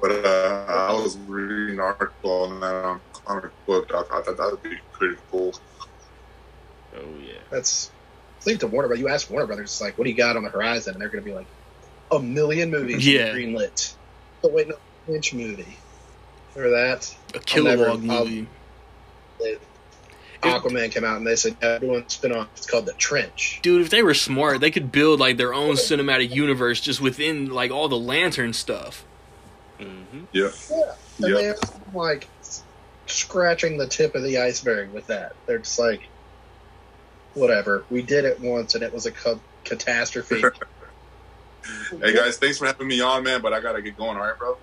but 0.00 0.10
uh, 0.10 0.64
I 0.68 0.92
was 0.92 1.16
reading 1.26 1.74
an 1.74 1.80
article 1.80 2.44
on 2.44 2.60
that 2.60 2.74
on 2.84 3.00
comic 3.12 3.50
book. 3.66 3.90
I 3.94 4.02
thought 4.02 4.26
that 4.26 4.36
that 4.36 4.50
would 4.50 4.62
be 4.62 4.76
pretty 4.92 5.16
cool. 5.30 5.54
Oh 6.96 7.00
yeah. 7.26 7.34
That's 7.50 7.90
leave 8.46 8.58
to 8.60 8.66
Warner. 8.66 8.88
But 8.88 8.98
you 8.98 9.08
ask 9.08 9.30
Warner 9.30 9.46
Brothers, 9.46 9.64
it's 9.70 9.80
like, 9.80 9.96
what 9.98 10.04
do 10.04 10.10
you 10.10 10.16
got 10.16 10.36
on 10.36 10.44
the 10.44 10.50
horizon? 10.50 10.92
And 10.94 11.00
they're 11.00 11.08
going 11.08 11.24
to 11.24 11.28
be 11.30 11.34
like, 11.34 11.46
a 12.12 12.18
million 12.20 12.70
movies 12.70 13.06
Yeah. 13.06 13.28
greenlit. 13.30 13.94
But 14.42 14.52
wait, 14.52 14.68
no, 14.68 14.76
Lynch 15.08 15.32
movie. 15.32 15.78
Or 16.54 16.68
that. 16.70 17.14
A 17.34 17.38
Kilowog 17.38 18.08
I'll- 18.10 18.24
movie. 18.26 18.46
They- 19.40 19.58
Aquaman 20.44 20.90
came 20.92 21.04
out 21.04 21.16
and 21.16 21.26
they 21.26 21.36
said, 21.36 21.56
yeah, 21.62 21.78
doing 21.78 22.04
a 22.06 22.10
spin-off. 22.10 22.48
It's 22.56 22.66
called 22.66 22.86
The 22.86 22.92
Trench. 22.94 23.60
Dude, 23.62 23.82
if 23.82 23.90
they 23.90 24.02
were 24.02 24.14
smart, 24.14 24.60
they 24.60 24.70
could 24.70 24.92
build 24.92 25.20
like 25.20 25.36
their 25.36 25.52
own 25.54 25.74
cinematic 25.74 26.30
universe 26.34 26.80
just 26.80 27.00
within 27.00 27.50
like 27.50 27.70
all 27.70 27.88
the 27.88 27.98
lantern 27.98 28.52
stuff. 28.52 29.04
Mm-hmm. 29.80 30.24
Yeah, 30.32 30.50
Yeah. 30.70 30.92
And 31.18 31.28
Yeah. 31.28 31.34
they're 31.40 31.56
like 31.92 32.28
scratching 33.06 33.76
the 33.78 33.86
tip 33.86 34.14
of 34.14 34.22
the 34.22 34.38
iceberg 34.38 34.92
with 34.92 35.06
that. 35.08 35.34
They're 35.46 35.58
just 35.58 35.78
like, 35.78 36.02
whatever. 37.34 37.84
We 37.90 38.02
did 38.02 38.24
it 38.24 38.40
once 38.40 38.74
and 38.74 38.84
it 38.84 38.92
was 38.92 39.06
a 39.06 39.10
ca- 39.12 39.38
catastrophe. 39.64 40.42
Hey 41.98 42.12
guys, 42.14 42.36
thanks 42.36 42.58
for 42.58 42.66
having 42.66 42.86
me 42.86 43.00
on, 43.00 43.22
man. 43.24 43.40
But 43.40 43.54
I 43.54 43.60
gotta 43.60 43.80
get 43.80 43.96
going. 43.96 44.18
All 44.18 44.22
right, 44.22 44.38
bro. 44.38 44.58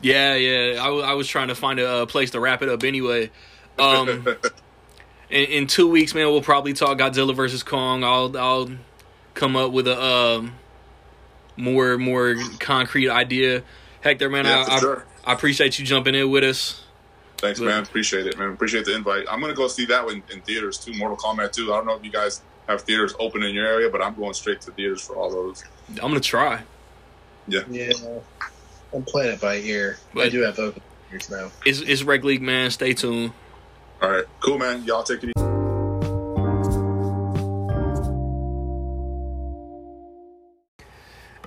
Yeah, 0.00 0.34
yeah. 0.36 0.80
I, 0.80 0.86
w- 0.86 1.04
I 1.04 1.12
was 1.12 1.28
trying 1.28 1.48
to 1.48 1.54
find 1.54 1.78
a 1.78 1.86
uh, 1.86 2.06
place 2.06 2.30
to 2.30 2.40
wrap 2.40 2.62
it 2.62 2.70
up 2.70 2.82
anyway. 2.82 3.30
Um, 3.78 4.26
in, 5.30 5.44
in 5.44 5.66
two 5.66 5.88
weeks, 5.88 6.14
man, 6.14 6.26
we'll 6.26 6.42
probably 6.42 6.72
talk 6.72 6.98
Godzilla 6.98 7.34
versus 7.34 7.62
Kong. 7.62 8.04
I'll 8.04 8.36
I'll 8.36 8.70
come 9.34 9.56
up 9.56 9.72
with 9.72 9.88
a 9.88 10.02
um, 10.02 10.54
more 11.56 11.98
more 11.98 12.36
concrete 12.58 13.08
idea. 13.08 13.62
Hector, 14.00 14.28
man, 14.28 14.44
yeah, 14.44 14.64
I, 14.68 14.80
for 14.80 15.06
I. 15.24 15.30
I 15.30 15.34
appreciate 15.34 15.78
you 15.78 15.84
jumping 15.84 16.14
in 16.14 16.30
with 16.30 16.44
us. 16.44 16.82
Thanks, 17.38 17.58
Good. 17.58 17.66
man. 17.66 17.82
Appreciate 17.82 18.26
it, 18.26 18.38
man. 18.38 18.50
Appreciate 18.50 18.84
the 18.84 18.94
invite. 18.94 19.26
I'm 19.28 19.40
gonna 19.40 19.54
go 19.54 19.68
see 19.68 19.84
that 19.86 20.04
one 20.04 20.22
in 20.32 20.40
theaters 20.42 20.78
too. 20.78 20.94
Mortal 20.94 21.16
Kombat 21.16 21.52
2. 21.52 21.72
I 21.72 21.76
don't 21.76 21.86
know 21.86 21.96
if 21.96 22.04
you 22.04 22.10
guys 22.10 22.42
have 22.68 22.82
theaters 22.82 23.14
open 23.18 23.42
in 23.42 23.54
your 23.54 23.66
area, 23.66 23.90
but 23.90 24.00
I'm 24.02 24.14
going 24.14 24.34
straight 24.34 24.60
to 24.62 24.70
theaters 24.70 25.00
for 25.00 25.16
all 25.16 25.30
those. 25.30 25.64
I'm 25.88 26.08
gonna 26.08 26.20
try. 26.20 26.62
yeah. 27.48 27.62
Yeah. 27.68 27.92
I'm 28.94 29.02
playing 29.04 29.32
it 29.32 29.40
by 29.40 29.56
ear. 29.56 29.98
I 30.16 30.28
do 30.28 30.40
have 30.42 30.58
open 30.58 30.82
ears 31.12 31.30
now. 31.30 31.50
It's 31.64 31.80
it's 31.80 32.02
Rec 32.02 32.22
League, 32.24 32.42
man. 32.42 32.70
Stay 32.70 32.94
tuned. 32.94 33.32
All 34.02 34.10
right, 34.10 34.24
cool, 34.40 34.58
man. 34.58 34.82
Y'all 34.82 35.04
take 35.04 35.22
it 35.22 35.30
easy. 35.36 35.46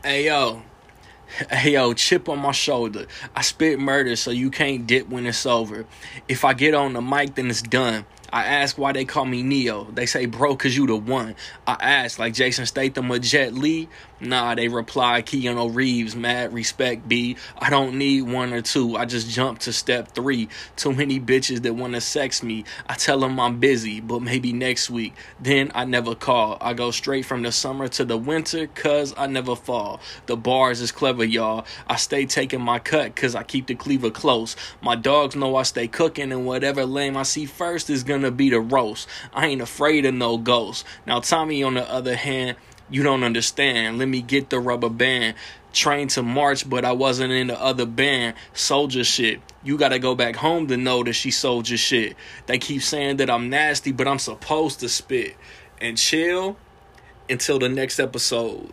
Hey 0.02 0.28
yo, 0.28 0.62
hey 1.52 1.74
yo, 1.74 1.94
chip 1.94 2.30
on 2.30 2.40
my 2.40 2.54
shoulder. 2.54 3.08
I 3.36 3.42
spit 3.42 3.78
murder, 3.78 4.16
so 4.16 4.32
you 4.32 4.50
can't 4.52 4.88
dip 4.88 5.10
when 5.10 5.26
it's 5.26 5.46
over. 5.46 5.86
If 6.30 6.46
I 6.46 6.54
get 6.54 6.74
on 6.74 6.94
the 6.94 7.02
mic, 7.02 7.36
then 7.36 7.50
it's 7.50 7.62
done. 7.62 8.06
I 8.32 8.46
ask 8.46 8.78
why 8.78 8.94
they 8.94 9.04
call 9.04 9.26
me 9.26 9.44
Neo. 9.44 9.86
They 9.92 10.06
say, 10.06 10.26
bro, 10.26 10.56
cause 10.56 10.78
you 10.78 10.88
the 10.88 10.96
one. 10.96 11.36
I 11.68 11.74
ask, 11.82 12.20
like 12.20 12.34
Jason 12.34 12.66
Statham 12.66 13.12
or 13.12 13.20
Jet 13.20 13.54
Li. 13.54 13.90
Nah, 14.22 14.56
they 14.56 14.70
reply, 14.70 15.22
Keanu 15.22 15.76
Reeves, 15.76 16.16
mad 16.16 16.54
respect, 16.54 17.08
B. 17.08 17.36
I 17.58 17.70
don't 17.70 17.98
need 17.98 18.22
one 18.22 18.54
or 18.54 18.62
two. 18.62 18.96
I 18.96 19.04
just 19.04 19.30
jump 19.30 19.60
to 19.60 19.74
step 19.74 20.14
three. 20.14 20.48
Too 20.78 20.94
many 20.94 21.20
bitches 21.20 21.64
that 21.64 21.74
wanna 21.74 22.00
sex 22.00 22.42
me. 22.42 22.64
I 22.88 22.94
tell 22.94 23.20
them 23.20 23.40
I'm 23.42 23.60
busy, 23.60 24.00
but 24.00 24.22
maybe 24.22 24.54
next 24.54 24.90
week. 24.90 25.14
Then 25.42 25.70
I 25.76 25.84
never 25.84 26.16
call. 26.16 26.58
I 26.62 26.74
go 26.74 26.92
straight 26.92 27.26
from 27.26 27.42
the 27.42 27.52
summer 27.52 27.90
to 27.90 28.06
the 28.06 28.18
winter, 28.18 28.68
cause 28.68 29.14
I 29.18 29.28
never 29.28 29.54
fall. 29.56 30.00
The 30.28 30.38
bars 30.38 30.80
is 30.80 30.94
clever, 30.94 31.26
y'all. 31.26 31.66
I 31.86 31.98
stay 31.98 32.26
taking 32.26 32.62
my 32.62 32.80
cut, 32.80 33.18
cause 33.18 33.36
I 33.36 33.44
keep 33.44 33.68
the 33.68 33.76
cleaver 33.76 34.12
close. 34.12 34.56
My 34.82 34.96
dogs 34.96 35.36
know 35.36 35.58
I 35.58 35.64
stay 35.64 35.90
cooking, 35.90 36.32
and 36.32 36.46
whatever 36.46 36.86
lame 36.86 37.18
I 37.18 37.24
see 37.24 37.46
first 37.46 37.90
is 37.90 38.06
gonna 38.06 38.32
be 38.32 38.50
the 38.50 38.62
roast. 38.62 39.10
I 39.34 39.48
ain't 39.48 39.62
afraid 39.62 40.06
of 40.06 40.14
no 40.14 40.38
ghosts. 40.38 40.86
Now, 41.06 41.20
Tommy, 41.20 41.64
on 41.64 41.74
the 41.74 41.92
other 41.92 42.16
hand, 42.16 42.56
you 42.90 43.04
don't 43.04 43.24
understand. 43.24 43.98
Let 43.98 44.08
me 44.08 44.22
get 44.22 44.50
the 44.50 44.60
rubber 44.60 44.90
band. 44.90 45.36
Trained 45.74 46.12
to 46.12 46.24
march, 46.24 46.70
but 46.70 46.86
I 46.86 46.94
wasn't 46.94 47.34
in 47.34 47.48
the 47.48 47.62
other 47.62 47.86
band. 47.86 48.36
Soldier 48.54 49.04
shit. 49.04 49.42
You 49.64 49.78
gotta 49.78 50.00
go 50.00 50.16
back 50.16 50.36
home 50.36 50.68
to 50.68 50.78
know 50.78 51.04
that 51.04 51.14
she 51.14 51.32
soldier 51.32 51.78
shit. 51.78 52.16
They 52.46 52.60
keep 52.60 52.82
saying 52.82 53.18
that 53.18 53.30
I'm 53.30 53.50
nasty, 53.50 53.92
but 53.92 54.08
I'm 54.08 54.20
supposed 54.20 54.80
to 54.82 54.90
spit. 54.90 55.36
And 55.82 55.98
chill 55.98 56.56
until 57.30 57.60
the 57.60 57.68
next 57.68 58.00
episode. 58.00 58.72